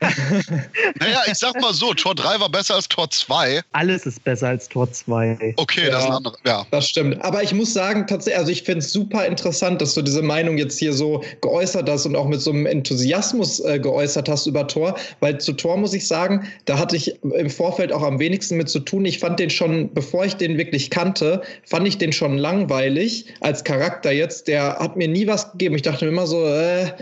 Naja, 1.00 1.22
ich 1.26 1.38
sag 1.38 1.60
mal 1.60 1.74
so, 1.74 1.94
Tor 1.94 2.14
3 2.14 2.40
war 2.40 2.48
besser 2.48 2.76
als 2.76 2.88
Tor 2.88 3.10
2. 3.10 3.60
Alles 3.72 4.06
ist 4.06 4.22
besser 4.24 4.48
als 4.48 4.68
Tor 4.68 4.90
2. 4.90 5.54
Okay, 5.56 5.88
ja, 5.88 5.95
das 5.96 6.04
ist 6.04 6.10
ein 6.10 6.16
anderes, 6.16 6.38
ja. 6.46 6.66
Das 6.70 6.88
stimmt. 6.88 7.24
Aber 7.24 7.42
ich 7.42 7.52
muss 7.54 7.72
sagen, 7.72 8.06
tatsächlich, 8.06 8.38
also 8.38 8.52
ich 8.52 8.62
finde 8.62 8.80
es 8.80 8.92
super 8.92 9.26
interessant, 9.26 9.80
dass 9.80 9.94
du 9.94 10.02
diese 10.02 10.22
Meinung 10.22 10.58
jetzt 10.58 10.78
hier 10.78 10.92
so 10.92 11.22
geäußert 11.40 11.88
hast 11.88 12.06
und 12.06 12.16
auch 12.16 12.28
mit 12.28 12.40
so 12.40 12.50
einem 12.50 12.66
Enthusiasmus 12.66 13.60
äh, 13.60 13.78
geäußert 13.78 14.28
hast 14.28 14.46
über 14.46 14.66
Tor, 14.66 14.96
weil 15.20 15.38
zu 15.38 15.52
Tor 15.52 15.76
muss 15.76 15.94
ich 15.94 16.06
sagen, 16.06 16.46
da 16.66 16.78
hatte 16.78 16.96
ich 16.96 17.22
im 17.22 17.50
Vorfeld 17.50 17.92
auch 17.92 18.02
am 18.02 18.18
wenigsten 18.18 18.56
mit 18.56 18.68
zu 18.68 18.80
tun. 18.80 19.04
Ich 19.04 19.18
fand 19.18 19.38
den 19.38 19.50
schon, 19.50 19.92
bevor 19.92 20.24
ich 20.24 20.34
den 20.34 20.58
wirklich 20.58 20.90
kannte, 20.90 21.42
fand 21.64 21.86
ich 21.88 21.98
den 21.98 22.12
schon 22.12 22.38
langweilig 22.38 23.26
als 23.40 23.64
Charakter 23.64 24.12
jetzt. 24.12 24.48
Der 24.48 24.78
hat 24.78 24.96
mir 24.96 25.08
nie 25.08 25.26
was 25.26 25.52
gegeben. 25.52 25.76
Ich 25.76 25.82
dachte 25.82 26.04
mir 26.04 26.10
immer 26.10 26.26
so, 26.26 26.44
äh, 26.44 26.92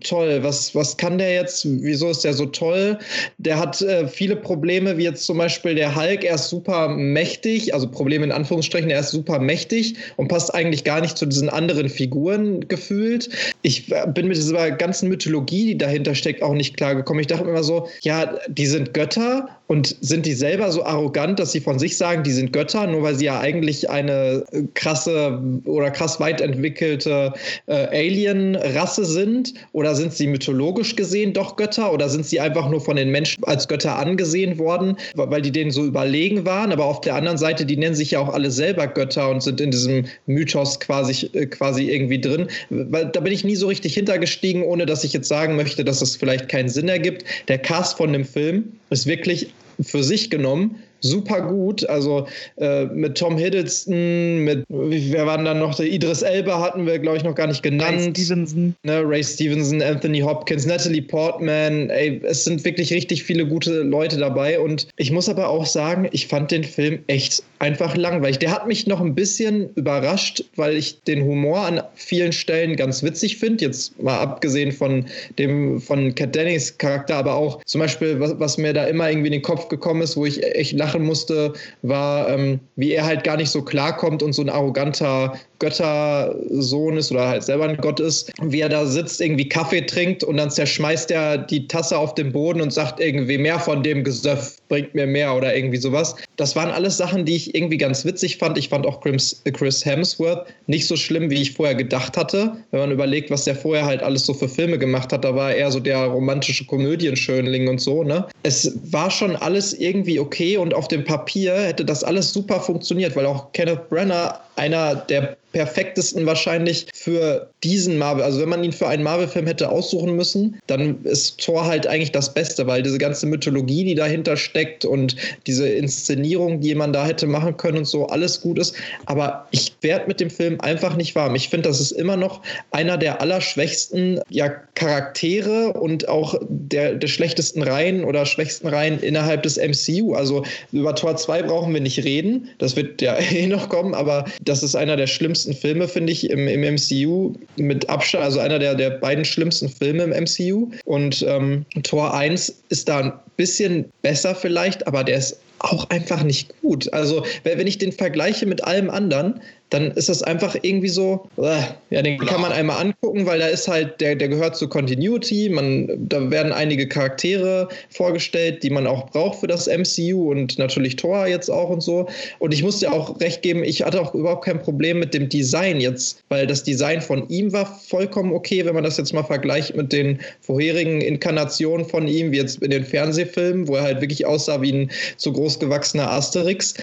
toll, 0.00 0.42
was, 0.42 0.74
was 0.74 0.96
kann 0.96 1.18
der 1.18 1.32
jetzt? 1.32 1.66
Wieso 1.66 2.10
ist 2.10 2.24
der 2.24 2.34
so 2.34 2.46
toll? 2.46 2.98
Der 3.38 3.58
hat 3.58 3.80
äh, 3.82 4.06
viele 4.06 4.36
Probleme, 4.36 4.96
wie 4.96 5.04
jetzt 5.04 5.24
zum 5.24 5.38
Beispiel 5.38 5.74
der 5.74 5.94
Hulk. 5.94 6.24
Er 6.24 6.36
ist 6.36 6.48
super 6.48 6.88
mächtig, 6.88 7.74
also 7.74 7.88
Probleme 7.88 8.27
in 8.28 8.32
Anführungsstrichen, 8.32 8.90
er 8.90 9.00
ist 9.00 9.10
super 9.10 9.38
mächtig 9.38 9.96
und 10.16 10.28
passt 10.28 10.54
eigentlich 10.54 10.84
gar 10.84 11.00
nicht 11.00 11.16
zu 11.16 11.26
diesen 11.26 11.48
anderen 11.48 11.88
Figuren 11.88 12.68
gefühlt. 12.68 13.30
Ich 13.62 13.90
äh, 13.90 14.06
bin 14.06 14.28
mit 14.28 14.36
dieser 14.36 14.70
ganzen 14.70 15.08
Mythologie, 15.08 15.66
die 15.66 15.78
dahinter 15.78 16.14
steckt, 16.14 16.42
auch 16.42 16.54
nicht 16.54 16.76
klargekommen. 16.76 17.20
Ich 17.20 17.26
dachte 17.26 17.48
immer 17.48 17.64
so, 17.64 17.88
ja, 18.02 18.38
die 18.48 18.66
sind 18.66 18.94
Götter 18.94 19.57
und 19.68 19.96
sind 20.00 20.24
die 20.24 20.32
selber 20.32 20.72
so 20.72 20.84
arrogant, 20.84 21.38
dass 21.38 21.52
sie 21.52 21.60
von 21.60 21.78
sich 21.78 21.96
sagen, 21.96 22.22
die 22.22 22.32
sind 22.32 22.52
Götter, 22.52 22.86
nur 22.86 23.02
weil 23.02 23.14
sie 23.14 23.26
ja 23.26 23.38
eigentlich 23.38 23.88
eine 23.88 24.42
krasse 24.74 25.40
oder 25.64 25.90
krass 25.90 26.18
weit 26.18 26.40
entwickelte 26.40 27.34
äh, 27.66 27.74
Alien-Rasse 27.74 29.04
sind? 29.04 29.52
Oder 29.72 29.94
sind 29.94 30.14
sie 30.14 30.26
mythologisch 30.26 30.96
gesehen 30.96 31.34
doch 31.34 31.56
Götter? 31.56 31.92
Oder 31.92 32.08
sind 32.08 32.24
sie 32.24 32.40
einfach 32.40 32.70
nur 32.70 32.80
von 32.80 32.96
den 32.96 33.10
Menschen 33.10 33.44
als 33.44 33.68
Götter 33.68 33.98
angesehen 33.98 34.58
worden, 34.58 34.96
weil 35.14 35.42
die 35.42 35.52
denen 35.52 35.70
so 35.70 35.84
überlegen 35.84 36.46
waren? 36.46 36.72
Aber 36.72 36.86
auf 36.86 37.02
der 37.02 37.14
anderen 37.14 37.36
Seite, 37.36 37.66
die 37.66 37.76
nennen 37.76 37.94
sich 37.94 38.12
ja 38.12 38.20
auch 38.20 38.32
alle 38.32 38.50
selber 38.50 38.86
Götter 38.86 39.28
und 39.28 39.42
sind 39.42 39.60
in 39.60 39.70
diesem 39.70 40.06
Mythos 40.24 40.80
quasi, 40.80 41.26
äh, 41.34 41.44
quasi 41.44 41.90
irgendwie 41.90 42.20
drin. 42.20 42.46
Da 42.70 43.20
bin 43.20 43.34
ich 43.34 43.44
nie 43.44 43.56
so 43.56 43.66
richtig 43.66 43.92
hintergestiegen, 43.92 44.62
ohne 44.62 44.86
dass 44.86 45.04
ich 45.04 45.12
jetzt 45.12 45.28
sagen 45.28 45.56
möchte, 45.56 45.84
dass 45.84 46.00
es 46.00 46.16
vielleicht 46.16 46.48
keinen 46.48 46.70
Sinn 46.70 46.88
ergibt. 46.88 47.24
Der 47.48 47.58
Cast 47.58 47.98
von 47.98 48.14
dem 48.14 48.24
Film 48.24 48.72
ist 48.90 49.06
wirklich 49.06 49.52
für 49.80 50.02
sich 50.02 50.30
genommen 50.30 50.82
super 51.00 51.40
gut. 51.42 51.88
Also 51.88 52.26
äh, 52.56 52.86
mit 52.86 53.16
Tom 53.16 53.36
Hiddleston, 53.38 54.44
mit 54.44 54.64
wer 54.68 55.26
waren 55.26 55.44
dann 55.44 55.58
noch? 55.58 55.74
Der 55.74 55.86
Idris 55.86 56.22
Elba 56.22 56.60
hatten 56.60 56.86
wir, 56.86 56.98
glaube 56.98 57.16
ich, 57.16 57.24
noch 57.24 57.34
gar 57.34 57.46
nicht 57.46 57.62
genannt. 57.62 57.98
Ray 57.98 58.10
Stevenson. 58.10 58.74
Ne, 58.82 59.02
Ray 59.04 59.24
Stevenson, 59.24 59.82
Anthony 59.82 60.20
Hopkins, 60.20 60.66
Natalie 60.66 61.02
Portman. 61.02 61.90
Ey, 61.90 62.20
es 62.24 62.44
sind 62.44 62.64
wirklich 62.64 62.92
richtig 62.92 63.24
viele 63.24 63.46
gute 63.46 63.82
Leute 63.82 64.18
dabei. 64.18 64.58
Und 64.60 64.88
ich 64.96 65.10
muss 65.10 65.28
aber 65.28 65.48
auch 65.48 65.66
sagen, 65.66 66.08
ich 66.12 66.26
fand 66.26 66.50
den 66.50 66.64
Film 66.64 67.00
echt 67.06 67.42
einfach 67.58 67.96
langweilig. 67.96 68.38
Der 68.38 68.52
hat 68.52 68.66
mich 68.66 68.86
noch 68.86 69.00
ein 69.00 69.14
bisschen 69.14 69.70
überrascht, 69.74 70.44
weil 70.56 70.76
ich 70.76 71.02
den 71.02 71.24
Humor 71.24 71.60
an 71.60 71.82
vielen 71.94 72.32
Stellen 72.32 72.76
ganz 72.76 73.02
witzig 73.02 73.38
finde. 73.38 73.64
Jetzt 73.64 74.00
mal 74.00 74.18
abgesehen 74.18 74.72
von 74.72 75.06
dem 75.38 75.80
von 75.80 76.14
Cat 76.14 76.34
Dennings 76.34 76.78
Charakter, 76.78 77.16
aber 77.16 77.34
auch 77.34 77.62
zum 77.64 77.80
Beispiel, 77.80 78.20
was, 78.20 78.38
was 78.38 78.58
mir 78.58 78.72
da 78.72 78.84
immer 78.84 79.10
irgendwie 79.10 79.28
in 79.28 79.32
den 79.32 79.42
Kopf 79.42 79.68
gekommen 79.68 80.02
ist, 80.02 80.16
wo 80.16 80.26
ich 80.26 80.42
echt 80.42 80.72
lachen 80.88 81.04
musste, 81.04 81.52
war, 81.82 82.28
ähm, 82.28 82.60
wie 82.76 82.92
er 82.92 83.04
halt 83.04 83.24
gar 83.24 83.36
nicht 83.36 83.50
so 83.50 83.62
klarkommt 83.62 84.22
und 84.22 84.32
so 84.32 84.42
ein 84.42 84.48
arroganter 84.48 85.34
Göttersohn 85.58 86.96
ist 86.96 87.12
oder 87.12 87.28
halt 87.28 87.42
selber 87.42 87.68
ein 87.68 87.76
Gott 87.76 88.00
ist, 88.00 88.32
wie 88.40 88.60
er 88.60 88.68
da 88.68 88.86
sitzt, 88.86 89.20
irgendwie 89.20 89.48
Kaffee 89.48 89.82
trinkt 89.82 90.24
und 90.24 90.36
dann 90.36 90.50
zerschmeißt 90.50 91.10
er 91.10 91.38
die 91.38 91.68
Tasse 91.68 91.98
auf 91.98 92.14
den 92.14 92.32
Boden 92.32 92.60
und 92.60 92.72
sagt 92.72 93.00
irgendwie 93.00 93.38
mehr 93.38 93.58
von 93.58 93.82
dem 93.82 94.04
Gesöff 94.04 94.57
bringt 94.68 94.94
mir 94.94 95.06
mehr 95.06 95.34
oder 95.34 95.56
irgendwie 95.56 95.78
sowas. 95.78 96.14
Das 96.36 96.54
waren 96.56 96.70
alles 96.70 96.96
Sachen, 96.96 97.24
die 97.24 97.36
ich 97.36 97.54
irgendwie 97.54 97.78
ganz 97.78 98.04
witzig 98.04 98.38
fand. 98.38 98.58
Ich 98.58 98.68
fand 98.68 98.86
auch 98.86 99.00
Chris 99.00 99.84
Hemsworth 99.84 100.46
nicht 100.66 100.86
so 100.86 100.96
schlimm, 100.96 101.30
wie 101.30 101.42
ich 101.42 101.52
vorher 101.52 101.74
gedacht 101.74 102.16
hatte. 102.16 102.52
Wenn 102.70 102.80
man 102.80 102.90
überlegt, 102.92 103.30
was 103.30 103.44
der 103.44 103.56
vorher 103.56 103.86
halt 103.86 104.02
alles 104.02 104.26
so 104.26 104.34
für 104.34 104.48
Filme 104.48 104.78
gemacht 104.78 105.12
hat, 105.12 105.24
da 105.24 105.34
war 105.34 105.52
er 105.52 105.70
so 105.70 105.80
der 105.80 106.04
romantische 106.04 106.64
Komödienschönling 106.66 107.68
und 107.68 107.80
so, 107.80 108.04
ne? 108.04 108.26
Es 108.42 108.78
war 108.92 109.10
schon 109.10 109.36
alles 109.36 109.72
irgendwie 109.72 110.20
okay 110.20 110.56
und 110.56 110.74
auf 110.74 110.88
dem 110.88 111.04
Papier 111.04 111.54
hätte 111.54 111.84
das 111.84 112.04
alles 112.04 112.32
super 112.32 112.60
funktioniert, 112.60 113.16
weil 113.16 113.26
auch 113.26 113.52
Kenneth 113.52 113.88
Brenner 113.88 114.40
einer 114.58 114.96
der 114.96 115.36
perfektesten 115.52 116.26
wahrscheinlich 116.26 116.86
für 116.94 117.50
diesen 117.64 117.98
Marvel. 117.98 118.22
Also 118.22 118.40
wenn 118.40 118.48
man 118.48 118.62
ihn 118.62 118.72
für 118.72 118.86
einen 118.86 119.02
Marvel-Film 119.02 119.46
hätte 119.46 119.70
aussuchen 119.70 120.14
müssen, 120.14 120.60
dann 120.66 121.02
ist 121.04 121.40
Thor 121.40 121.64
halt 121.64 121.86
eigentlich 121.86 122.12
das 122.12 122.34
Beste, 122.34 122.66
weil 122.66 122.82
diese 122.82 122.98
ganze 122.98 123.26
Mythologie, 123.26 123.84
die 123.84 123.94
dahinter 123.94 124.36
steckt 124.36 124.84
und 124.84 125.16
diese 125.46 125.68
Inszenierung, 125.68 126.60
die 126.60 126.74
man 126.74 126.92
da 126.92 127.06
hätte 127.06 127.26
machen 127.26 127.56
können 127.56 127.78
und 127.78 127.86
so, 127.86 128.06
alles 128.06 128.40
gut 128.40 128.58
ist. 128.58 128.74
Aber 129.06 129.48
ich 129.50 129.72
werde 129.80 130.06
mit 130.06 130.20
dem 130.20 130.30
Film 130.30 130.60
einfach 130.60 130.96
nicht 130.96 131.14
warm. 131.14 131.34
Ich 131.34 131.48
finde, 131.48 131.68
das 131.68 131.80
ist 131.80 131.92
immer 131.92 132.16
noch 132.16 132.42
einer 132.70 132.98
der 132.98 133.20
allerschwächsten 133.22 134.20
ja, 134.28 134.48
Charaktere 134.74 135.72
und 135.72 136.08
auch 136.08 136.34
der, 136.48 136.94
der 136.94 137.08
schlechtesten 137.08 137.62
Reihen 137.62 138.04
oder 138.04 138.26
schwächsten 138.26 138.68
Reihen 138.68 139.00
innerhalb 139.00 139.42
des 139.42 139.56
MCU. 139.56 140.14
Also 140.14 140.44
über 140.72 140.94
Tor 140.94 141.16
2 141.16 141.42
brauchen 141.44 141.72
wir 141.72 141.80
nicht 141.80 142.04
reden. 142.04 142.50
Das 142.58 142.76
wird 142.76 143.00
ja 143.00 143.16
eh 143.32 143.46
noch 143.46 143.70
kommen, 143.70 143.94
aber 143.94 144.26
das 144.48 144.62
ist 144.62 144.74
einer 144.74 144.96
der 144.96 145.06
schlimmsten 145.06 145.52
Filme, 145.54 145.86
finde 145.88 146.12
ich, 146.12 146.30
im, 146.30 146.48
im 146.48 146.74
MCU 146.74 147.34
mit 147.56 147.88
Abstand, 147.88 148.24
also 148.24 148.40
einer 148.40 148.58
der, 148.58 148.74
der 148.74 148.90
beiden 148.90 149.24
schlimmsten 149.24 149.68
Filme 149.68 150.04
im 150.04 150.10
MCU. 150.10 150.70
Und 150.84 151.24
ähm, 151.28 151.64
Tor 151.82 152.14
1 152.14 152.62
ist 152.68 152.88
da 152.88 152.98
ein 152.98 153.12
bisschen 153.36 153.86
besser 154.02 154.34
vielleicht, 154.34 154.86
aber 154.86 155.04
der 155.04 155.18
ist 155.18 155.38
auch 155.60 155.90
einfach 155.90 156.22
nicht 156.22 156.52
gut. 156.60 156.92
Also, 156.92 157.24
wenn 157.42 157.66
ich 157.66 157.78
den 157.78 157.92
vergleiche 157.92 158.46
mit 158.46 158.62
allem 158.64 158.90
anderen, 158.90 159.40
dann 159.70 159.90
ist 159.92 160.08
das 160.08 160.22
einfach 160.22 160.56
irgendwie 160.62 160.88
so, 160.88 161.28
äh, 161.36 161.62
ja, 161.90 162.02
den 162.02 162.18
kann 162.18 162.40
man 162.40 162.52
einmal 162.52 162.80
angucken, 162.80 163.26
weil 163.26 163.38
da 163.38 163.46
ist 163.46 163.68
halt, 163.68 164.00
der, 164.00 164.14
der 164.14 164.28
gehört 164.28 164.56
zur 164.56 164.68
Continuity, 164.70 165.48
man, 165.48 165.88
da 166.08 166.30
werden 166.30 166.52
einige 166.52 166.88
Charaktere 166.88 167.68
vorgestellt, 167.90 168.62
die 168.62 168.70
man 168.70 168.86
auch 168.86 169.10
braucht 169.10 169.40
für 169.40 169.46
das 169.46 169.66
MCU 169.66 170.30
und 170.30 170.58
natürlich 170.58 170.96
Thor 170.96 171.26
jetzt 171.26 171.50
auch 171.50 171.68
und 171.68 171.82
so. 171.82 172.08
Und 172.38 172.54
ich 172.54 172.62
muss 172.62 172.80
dir 172.80 172.92
auch 172.92 173.20
recht 173.20 173.42
geben, 173.42 173.62
ich 173.62 173.84
hatte 173.84 174.00
auch 174.00 174.14
überhaupt 174.14 174.44
kein 174.44 174.60
Problem 174.62 174.98
mit 174.98 175.12
dem 175.12 175.28
Design 175.28 175.80
jetzt, 175.80 176.22
weil 176.28 176.46
das 176.46 176.62
Design 176.64 177.02
von 177.02 177.28
ihm 177.28 177.52
war 177.52 177.66
vollkommen 177.66 178.32
okay, 178.32 178.64
wenn 178.64 178.74
man 178.74 178.84
das 178.84 178.96
jetzt 178.96 179.12
mal 179.12 179.22
vergleicht 179.22 179.76
mit 179.76 179.92
den 179.92 180.18
vorherigen 180.40 181.00
Inkarnationen 181.00 181.86
von 181.86 182.08
ihm, 182.08 182.32
wie 182.32 182.38
jetzt 182.38 182.62
in 182.62 182.70
den 182.70 182.84
Fernsehfilmen, 182.84 183.68
wo 183.68 183.76
er 183.76 183.82
halt 183.82 184.00
wirklich 184.00 184.24
aussah 184.24 184.62
wie 184.62 184.72
ein 184.72 184.90
zu 185.16 185.32
groß 185.32 185.58
gewachsener 185.58 186.10
Asterix. 186.10 186.74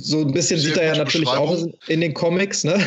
So 0.00 0.20
ein 0.20 0.32
bisschen 0.32 0.58
sieht 0.58 0.76
er 0.76 0.86
ja 0.86 0.96
natürlich 0.96 1.28
auch 1.28 1.56
in 1.88 2.00
den 2.00 2.14
Comics, 2.24 2.64
ne? 2.64 2.78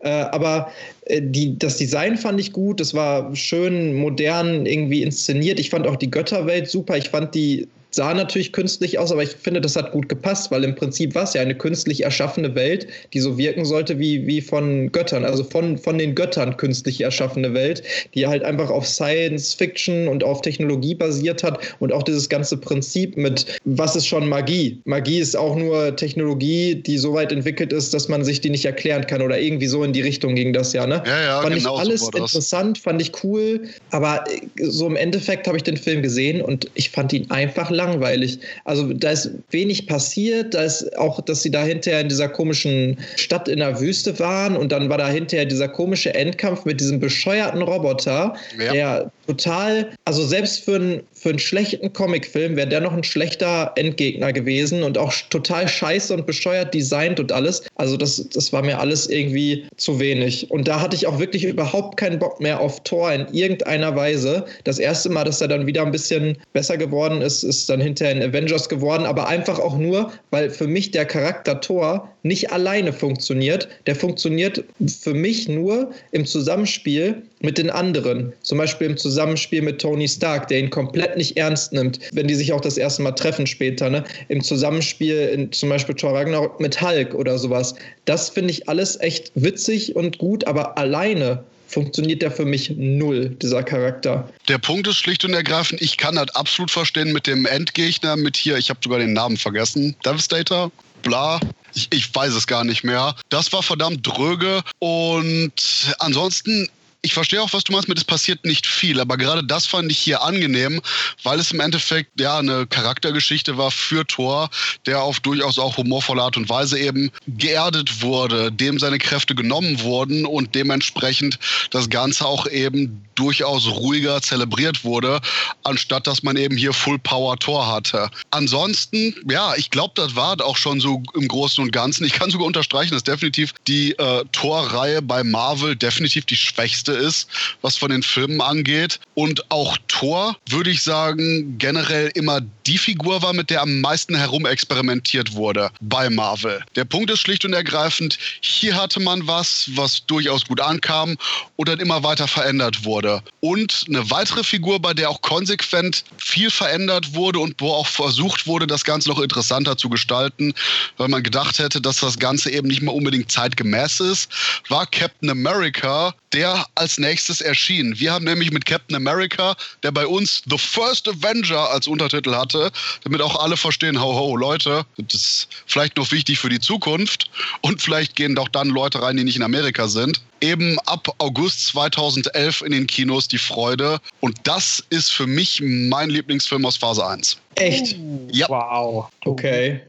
Äh, 0.00 0.10
aber 0.10 0.70
äh, 1.06 1.20
die, 1.20 1.58
das 1.58 1.76
Design 1.78 2.16
fand 2.16 2.38
ich 2.38 2.52
gut, 2.52 2.80
es 2.80 2.94
war 2.94 3.34
schön 3.34 3.96
modern 3.96 4.64
irgendwie 4.64 5.02
inszeniert. 5.02 5.58
Ich 5.58 5.70
fand 5.70 5.88
auch 5.88 5.96
die 5.96 6.10
Götterwelt 6.10 6.68
super. 6.68 6.96
Ich 6.96 7.08
fand 7.08 7.34
die 7.34 7.66
sah 7.90 8.12
natürlich 8.12 8.52
künstlich 8.52 8.98
aus, 8.98 9.12
aber 9.12 9.22
ich 9.22 9.30
finde, 9.30 9.60
das 9.60 9.76
hat 9.76 9.92
gut 9.92 10.08
gepasst, 10.08 10.50
weil 10.50 10.64
im 10.64 10.74
Prinzip 10.74 11.14
war 11.14 11.24
es 11.24 11.34
ja 11.34 11.40
eine 11.40 11.54
künstlich 11.54 12.04
erschaffene 12.04 12.54
Welt, 12.54 12.86
die 13.14 13.20
so 13.20 13.38
wirken 13.38 13.64
sollte 13.64 13.98
wie, 13.98 14.26
wie 14.26 14.40
von 14.40 14.92
Göttern, 14.92 15.24
also 15.24 15.42
von, 15.42 15.78
von 15.78 15.96
den 15.98 16.14
Göttern 16.14 16.56
künstlich 16.56 17.00
erschaffene 17.00 17.54
Welt, 17.54 17.82
die 18.14 18.26
halt 18.26 18.42
einfach 18.42 18.70
auf 18.70 18.86
Science 18.86 19.54
Fiction 19.54 20.08
und 20.08 20.22
auf 20.22 20.42
Technologie 20.42 20.94
basiert 20.94 21.42
hat 21.42 21.58
und 21.78 21.92
auch 21.92 22.02
dieses 22.02 22.28
ganze 22.28 22.58
Prinzip 22.58 23.16
mit, 23.16 23.46
was 23.64 23.96
ist 23.96 24.06
schon 24.06 24.28
Magie? 24.28 24.80
Magie 24.84 25.18
ist 25.18 25.36
auch 25.36 25.56
nur 25.56 25.96
Technologie, 25.96 26.74
die 26.74 26.98
so 26.98 27.14
weit 27.14 27.32
entwickelt 27.32 27.72
ist, 27.72 27.94
dass 27.94 28.08
man 28.08 28.24
sich 28.24 28.40
die 28.40 28.50
nicht 28.50 28.66
erklären 28.66 29.06
kann 29.06 29.22
oder 29.22 29.40
irgendwie 29.40 29.66
so 29.66 29.82
in 29.82 29.92
die 29.92 30.02
Richtung 30.02 30.34
ging 30.34 30.52
das 30.52 30.72
ja, 30.74 30.86
ne? 30.86 31.02
Ja, 31.06 31.22
ja, 31.22 31.42
fand 31.42 31.54
genau 31.54 31.74
ich 31.74 31.80
alles 31.80 32.00
so 32.02 32.10
interessant, 32.10 32.78
fand 32.78 33.00
ich 33.00 33.12
cool, 33.24 33.62
aber 33.90 34.24
so 34.62 34.86
im 34.86 34.96
Endeffekt 34.96 35.46
habe 35.46 35.56
ich 35.56 35.62
den 35.62 35.76
Film 35.76 36.02
gesehen 36.02 36.42
und 36.42 36.70
ich 36.74 36.90
fand 36.90 37.12
ihn 37.12 37.30
einfach 37.30 37.70
langweilig. 37.78 38.40
Also 38.64 38.92
da 38.92 39.12
ist 39.12 39.30
wenig 39.50 39.86
passiert, 39.86 40.52
da 40.52 40.62
ist 40.62 40.98
auch, 40.98 41.20
dass 41.22 41.42
sie 41.42 41.50
da 41.50 41.62
hinterher 41.62 42.00
in 42.00 42.08
dieser 42.08 42.28
komischen 42.28 42.98
Stadt 43.16 43.48
in 43.48 43.60
der 43.60 43.80
Wüste 43.80 44.18
waren 44.18 44.56
und 44.56 44.70
dann 44.72 44.90
war 44.90 44.98
da 44.98 45.08
hinterher 45.08 45.46
dieser 45.46 45.68
komische 45.68 46.12
Endkampf 46.14 46.64
mit 46.66 46.80
diesem 46.80 47.00
bescheuerten 47.00 47.62
Roboter, 47.62 48.34
ja. 48.58 48.72
der 48.72 49.12
total, 49.28 49.90
also 50.06 50.26
selbst 50.26 50.64
für, 50.64 50.76
ein, 50.76 51.02
für 51.12 51.28
einen 51.28 51.38
schlechten 51.38 51.92
Comicfilm 51.92 52.56
wäre 52.56 52.66
der 52.66 52.80
noch 52.80 52.94
ein 52.94 53.04
schlechter 53.04 53.72
Endgegner 53.76 54.32
gewesen 54.32 54.82
und 54.82 54.96
auch 54.96 55.12
total 55.28 55.68
scheiße 55.68 56.14
und 56.14 56.26
bescheuert 56.26 56.72
designt 56.72 57.20
und 57.20 57.30
alles. 57.30 57.62
Also 57.74 57.98
das, 57.98 58.26
das 58.32 58.52
war 58.54 58.62
mir 58.62 58.80
alles 58.80 59.06
irgendwie 59.08 59.66
zu 59.76 60.00
wenig. 60.00 60.50
Und 60.50 60.66
da 60.66 60.80
hatte 60.80 60.96
ich 60.96 61.06
auch 61.06 61.18
wirklich 61.18 61.44
überhaupt 61.44 61.98
keinen 61.98 62.18
Bock 62.18 62.40
mehr 62.40 62.58
auf 62.58 62.82
Thor 62.84 63.12
in 63.12 63.26
irgendeiner 63.32 63.94
Weise. 63.94 64.46
Das 64.64 64.78
erste 64.78 65.10
Mal, 65.10 65.24
dass 65.24 65.42
er 65.42 65.48
dann 65.48 65.66
wieder 65.66 65.82
ein 65.82 65.92
bisschen 65.92 66.38
besser 66.54 66.78
geworden 66.78 67.20
ist, 67.20 67.42
ist 67.42 67.68
dann 67.68 67.82
hinterher 67.82 68.14
in 68.14 68.22
Avengers 68.22 68.68
geworden, 68.68 69.04
aber 69.04 69.28
einfach 69.28 69.58
auch 69.58 69.76
nur, 69.76 70.10
weil 70.30 70.48
für 70.48 70.66
mich 70.66 70.90
der 70.90 71.04
Charakter 71.04 71.60
Thor 71.60 72.08
nicht 72.22 72.50
alleine 72.50 72.94
funktioniert. 72.94 73.68
Der 73.86 73.94
funktioniert 73.94 74.64
für 75.02 75.14
mich 75.14 75.48
nur 75.48 75.90
im 76.12 76.24
Zusammenspiel 76.24 77.22
mit 77.40 77.58
den 77.58 77.70
anderen. 77.70 78.32
Zum 78.42 78.58
Beispiel 78.58 78.88
im 78.88 78.96
Zusammenspiel 78.96 79.17
mit 79.62 79.80
Tony 79.80 80.08
Stark, 80.08 80.48
der 80.48 80.60
ihn 80.60 80.70
komplett 80.70 81.16
nicht 81.16 81.36
ernst 81.36 81.72
nimmt, 81.72 81.98
wenn 82.12 82.28
die 82.28 82.34
sich 82.34 82.52
auch 82.52 82.60
das 82.60 82.78
erste 82.78 83.02
Mal 83.02 83.12
treffen 83.12 83.46
später. 83.46 83.90
Ne? 83.90 84.04
Im 84.28 84.42
Zusammenspiel 84.42 85.28
in, 85.32 85.52
zum 85.52 85.68
Beispiel 85.68 85.94
Thor 85.94 86.14
Ragnarok 86.14 86.60
mit 86.60 86.80
Hulk 86.80 87.14
oder 87.14 87.38
sowas. 87.38 87.74
Das 88.04 88.30
finde 88.30 88.50
ich 88.50 88.68
alles 88.68 89.00
echt 89.00 89.32
witzig 89.34 89.96
und 89.96 90.18
gut, 90.18 90.46
aber 90.46 90.78
alleine 90.78 91.44
funktioniert 91.68 92.22
der 92.22 92.30
für 92.30 92.46
mich 92.46 92.70
null, 92.70 93.28
dieser 93.42 93.62
Charakter. 93.62 94.28
Der 94.48 94.58
Punkt 94.58 94.86
ist 94.86 94.96
schlicht 94.96 95.24
und 95.24 95.34
ergreifend, 95.34 95.82
ich 95.82 95.96
kann 95.96 96.16
das 96.16 96.30
absolut 96.30 96.70
verstehen 96.70 97.12
mit 97.12 97.26
dem 97.26 97.44
Endgegner, 97.44 98.16
mit 98.16 98.36
hier, 98.36 98.56
ich 98.56 98.70
habe 98.70 98.80
sogar 98.82 98.98
den 98.98 99.12
Namen 99.12 99.36
vergessen, 99.36 99.94
Devastator, 100.04 100.72
bla. 101.02 101.40
Ich, 101.74 101.88
ich, 101.92 102.14
weiß 102.14 102.32
es 102.32 102.46
gar 102.46 102.64
nicht 102.64 102.82
mehr. 102.82 103.14
Das 103.28 103.52
war 103.52 103.62
verdammt 103.62 104.06
dröge 104.06 104.62
und 104.78 105.52
ansonsten 105.98 106.68
ich 107.02 107.14
verstehe 107.14 107.40
auch, 107.40 107.52
was 107.52 107.64
du 107.64 107.72
meinst 107.72 107.88
mit, 107.88 107.98
es 107.98 108.04
passiert 108.04 108.44
nicht 108.44 108.66
viel, 108.66 109.00
aber 109.00 109.16
gerade 109.16 109.44
das 109.44 109.66
fand 109.66 109.90
ich 109.90 109.98
hier 109.98 110.22
angenehm, 110.22 110.80
weil 111.22 111.38
es 111.38 111.52
im 111.52 111.60
Endeffekt 111.60 112.20
ja 112.20 112.38
eine 112.38 112.66
Charaktergeschichte 112.66 113.56
war 113.56 113.70
für 113.70 114.04
Thor, 114.04 114.50
der 114.84 115.02
auf 115.02 115.20
durchaus 115.20 115.58
auch 115.58 115.76
humorvolle 115.76 116.22
Art 116.22 116.36
und 116.36 116.48
Weise 116.48 116.78
eben 116.78 117.10
geerdet 117.28 118.02
wurde, 118.02 118.50
dem 118.50 118.78
seine 118.78 118.98
Kräfte 118.98 119.34
genommen 119.34 119.80
wurden 119.80 120.26
und 120.26 120.54
dementsprechend 120.54 121.38
das 121.70 121.88
Ganze 121.88 122.26
auch 122.26 122.48
eben 122.48 123.04
durchaus 123.14 123.66
ruhiger 123.66 124.20
zelebriert 124.22 124.84
wurde, 124.84 125.20
anstatt 125.64 126.06
dass 126.06 126.22
man 126.22 126.36
eben 126.36 126.56
hier 126.56 126.72
Full 126.72 126.98
Power 126.98 127.36
Thor 127.38 127.66
hatte. 127.66 128.10
Ansonsten, 128.30 129.14
ja, 129.28 129.54
ich 129.56 129.70
glaube, 129.70 129.92
das 129.96 130.14
war 130.14 130.40
auch 130.44 130.56
schon 130.56 130.80
so 130.80 131.02
im 131.14 131.26
Großen 131.26 131.62
und 131.62 131.72
Ganzen. 131.72 132.04
Ich 132.04 132.12
kann 132.12 132.30
sogar 132.30 132.46
unterstreichen, 132.46 132.94
dass 132.94 133.02
definitiv 133.02 133.54
die 133.66 133.92
äh, 133.98 134.24
Thor-Reihe 134.32 135.02
bei 135.02 135.24
Marvel 135.24 135.74
definitiv 135.74 136.26
die 136.26 136.36
schwächste 136.36 136.87
ist, 136.92 137.28
was 137.62 137.76
von 137.76 137.90
den 137.90 138.02
Filmen 138.02 138.40
angeht. 138.40 139.00
Und 139.14 139.50
auch 139.50 139.76
Thor, 139.88 140.36
würde 140.48 140.70
ich 140.70 140.82
sagen, 140.82 141.58
generell 141.58 142.10
immer 142.14 142.40
die 142.66 142.78
Figur 142.78 143.22
war, 143.22 143.32
mit 143.32 143.50
der 143.50 143.62
am 143.62 143.80
meisten 143.80 144.14
herumexperimentiert 144.14 145.34
wurde 145.34 145.70
bei 145.80 146.10
Marvel. 146.10 146.62
Der 146.76 146.84
Punkt 146.84 147.10
ist 147.10 147.20
schlicht 147.20 147.44
und 147.44 147.52
ergreifend, 147.52 148.18
hier 148.40 148.76
hatte 148.76 149.00
man 149.00 149.26
was, 149.26 149.70
was 149.74 150.04
durchaus 150.06 150.44
gut 150.44 150.60
ankam 150.60 151.16
und 151.56 151.68
dann 151.68 151.80
immer 151.80 152.02
weiter 152.02 152.28
verändert 152.28 152.84
wurde. 152.84 153.22
Und 153.40 153.84
eine 153.88 154.10
weitere 154.10 154.44
Figur, 154.44 154.80
bei 154.80 154.94
der 154.94 155.10
auch 155.10 155.22
konsequent 155.22 156.04
viel 156.18 156.50
verändert 156.50 157.14
wurde 157.14 157.38
und 157.38 157.54
wo 157.58 157.72
auch 157.72 157.86
versucht 157.86 158.46
wurde, 158.46 158.66
das 158.66 158.84
Ganze 158.84 159.08
noch 159.08 159.20
interessanter 159.20 159.76
zu 159.76 159.88
gestalten, 159.88 160.52
weil 160.96 161.08
man 161.08 161.22
gedacht 161.22 161.58
hätte, 161.58 161.80
dass 161.80 162.00
das 162.00 162.18
Ganze 162.18 162.50
eben 162.50 162.68
nicht 162.68 162.82
mal 162.82 162.92
unbedingt 162.92 163.32
zeitgemäß 163.32 164.00
ist, 164.00 164.30
war 164.68 164.86
Captain 164.86 165.30
America, 165.30 166.14
der 166.32 166.66
als 166.78 166.98
nächstes 166.98 167.40
erschien. 167.40 167.98
Wir 167.98 168.12
haben 168.12 168.24
nämlich 168.24 168.50
mit 168.50 168.64
Captain 168.64 168.96
America, 168.96 169.56
der 169.82 169.92
bei 169.92 170.06
uns 170.06 170.42
The 170.48 170.58
First 170.58 171.08
Avenger 171.08 171.70
als 171.70 171.86
Untertitel 171.86 172.34
hatte, 172.34 172.70
damit 173.04 173.20
auch 173.20 173.36
alle 173.42 173.56
verstehen, 173.56 174.00
ho 174.00 174.14
ho, 174.14 174.36
Leute, 174.36 174.84
das 174.96 175.14
ist 175.14 175.48
vielleicht 175.66 175.96
noch 175.96 176.10
wichtig 176.12 176.38
für 176.38 176.48
die 176.48 176.60
Zukunft 176.60 177.30
und 177.60 177.82
vielleicht 177.82 178.16
gehen 178.16 178.34
doch 178.34 178.48
dann 178.48 178.68
Leute 178.68 179.02
rein, 179.02 179.16
die 179.16 179.24
nicht 179.24 179.36
in 179.36 179.42
Amerika 179.42 179.88
sind. 179.88 180.20
Eben 180.40 180.78
ab 180.86 181.08
August 181.18 181.66
2011 181.66 182.62
in 182.62 182.72
den 182.72 182.86
Kinos 182.86 183.28
die 183.28 183.38
Freude 183.38 183.98
und 184.20 184.36
das 184.44 184.84
ist 184.90 185.12
für 185.12 185.26
mich 185.26 185.60
mein 185.62 186.10
Lieblingsfilm 186.10 186.64
aus 186.64 186.76
Phase 186.76 187.06
1. 187.06 187.38
Echt? 187.58 187.96
Ja. 188.30 188.48
Wow. 188.48 189.08
Okay. 189.24 189.80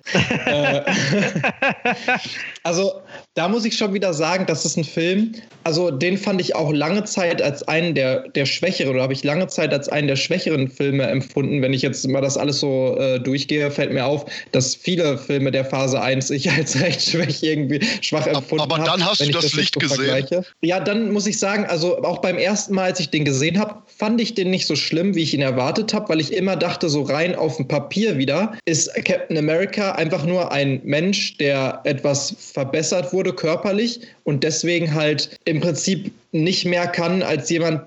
Äh, 0.46 0.82
also 2.64 2.94
da 3.36 3.48
muss 3.48 3.64
ich 3.66 3.78
schon 3.78 3.94
wieder 3.94 4.14
sagen, 4.14 4.46
das 4.48 4.66
ist 4.66 4.78
ein 4.78 4.84
Film, 4.84 5.34
also 5.64 5.92
den 5.92 6.18
fand 6.18 6.42
ich 6.42 6.56
auch 6.56 6.74
lange 6.74 7.04
Zeit 7.04 7.42
als 7.42 7.64
einen 7.68 7.94
der, 7.96 8.28
der 8.30 8.46
schwächeren, 8.46 8.94
oder 8.94 9.04
habe 9.04 9.14
ich 9.14 9.24
lange 9.24 9.48
Zeit 9.48 9.72
als 9.74 9.88
einen 9.88 10.08
der 10.08 10.16
schwächeren 10.16 10.70
Filme 10.70 11.04
empfunden. 11.04 11.62
Wenn 11.62 11.74
ich 11.74 11.82
jetzt 11.82 12.08
mal 12.08 12.22
das 12.22 12.38
alles 12.38 12.60
so 12.60 12.98
äh, 12.98 13.20
durchgehe, 13.20 13.70
fällt 13.70 13.94
mir 13.94 14.06
auf, 14.06 14.26
dass 14.52 14.76
viele 14.76 15.18
Filme 15.18 15.52
der 15.52 15.66
Phase 15.66 16.02
1 16.02 16.32
ich 16.32 16.50
als 16.52 16.80
recht 16.80 17.02
schwach 17.02 17.42
irgendwie 17.42 17.86
schwach 18.02 18.26
empfunden 18.26 18.64
habe. 18.64 18.76
Aber 18.76 18.84
dann 18.84 19.06
hast 19.06 19.22
du 19.22 19.32
das, 19.32 19.44
das 19.44 19.54
Licht 19.54 19.76
so 19.76 19.80
gesehen. 19.80 19.98
Vergleiche. 19.98 20.39
Ja, 20.62 20.80
dann 20.80 21.12
muss 21.12 21.28
ich 21.28 21.40
sagen, 21.40 21.66
also 21.66 22.04
auch 22.04 22.20
beim 22.20 22.38
ersten 22.38 22.74
Mal, 22.74 22.86
als 22.86 23.00
ich 23.00 23.10
den 23.10 23.26
gesehen 23.26 23.60
habe, 23.60 23.76
fand 23.86 24.22
ich 24.22 24.34
den 24.34 24.50
nicht 24.50 24.68
so 24.68 24.76
schlimm, 24.76 25.16
wie 25.16 25.24
ich 25.24 25.34
ihn 25.34 25.42
erwartet 25.42 25.94
habe, 25.94 26.10
weil 26.10 26.20
ich 26.20 26.34
immer 26.34 26.56
dachte, 26.56 26.90
so 26.90 27.02
rein 27.02 27.36
auf 27.36 27.58
dem 27.58 27.68
Papier 27.68 28.18
wieder, 28.18 28.54
ist 28.66 28.94
Captain 29.06 29.38
America 29.38 29.94
einfach 29.94 30.26
nur 30.26 30.52
ein 30.52 30.82
Mensch, 30.84 31.38
der 31.38 31.82
etwas 31.84 32.36
verbessert 32.40 33.14
wurde 33.14 33.34
körperlich 33.34 34.02
und 34.24 34.44
deswegen 34.44 34.94
halt 34.94 35.38
im 35.46 35.60
Prinzip 35.60 36.12
nicht 36.32 36.66
mehr 36.66 36.88
kann 36.88 37.24
als 37.24 37.50
jemand, 37.50 37.82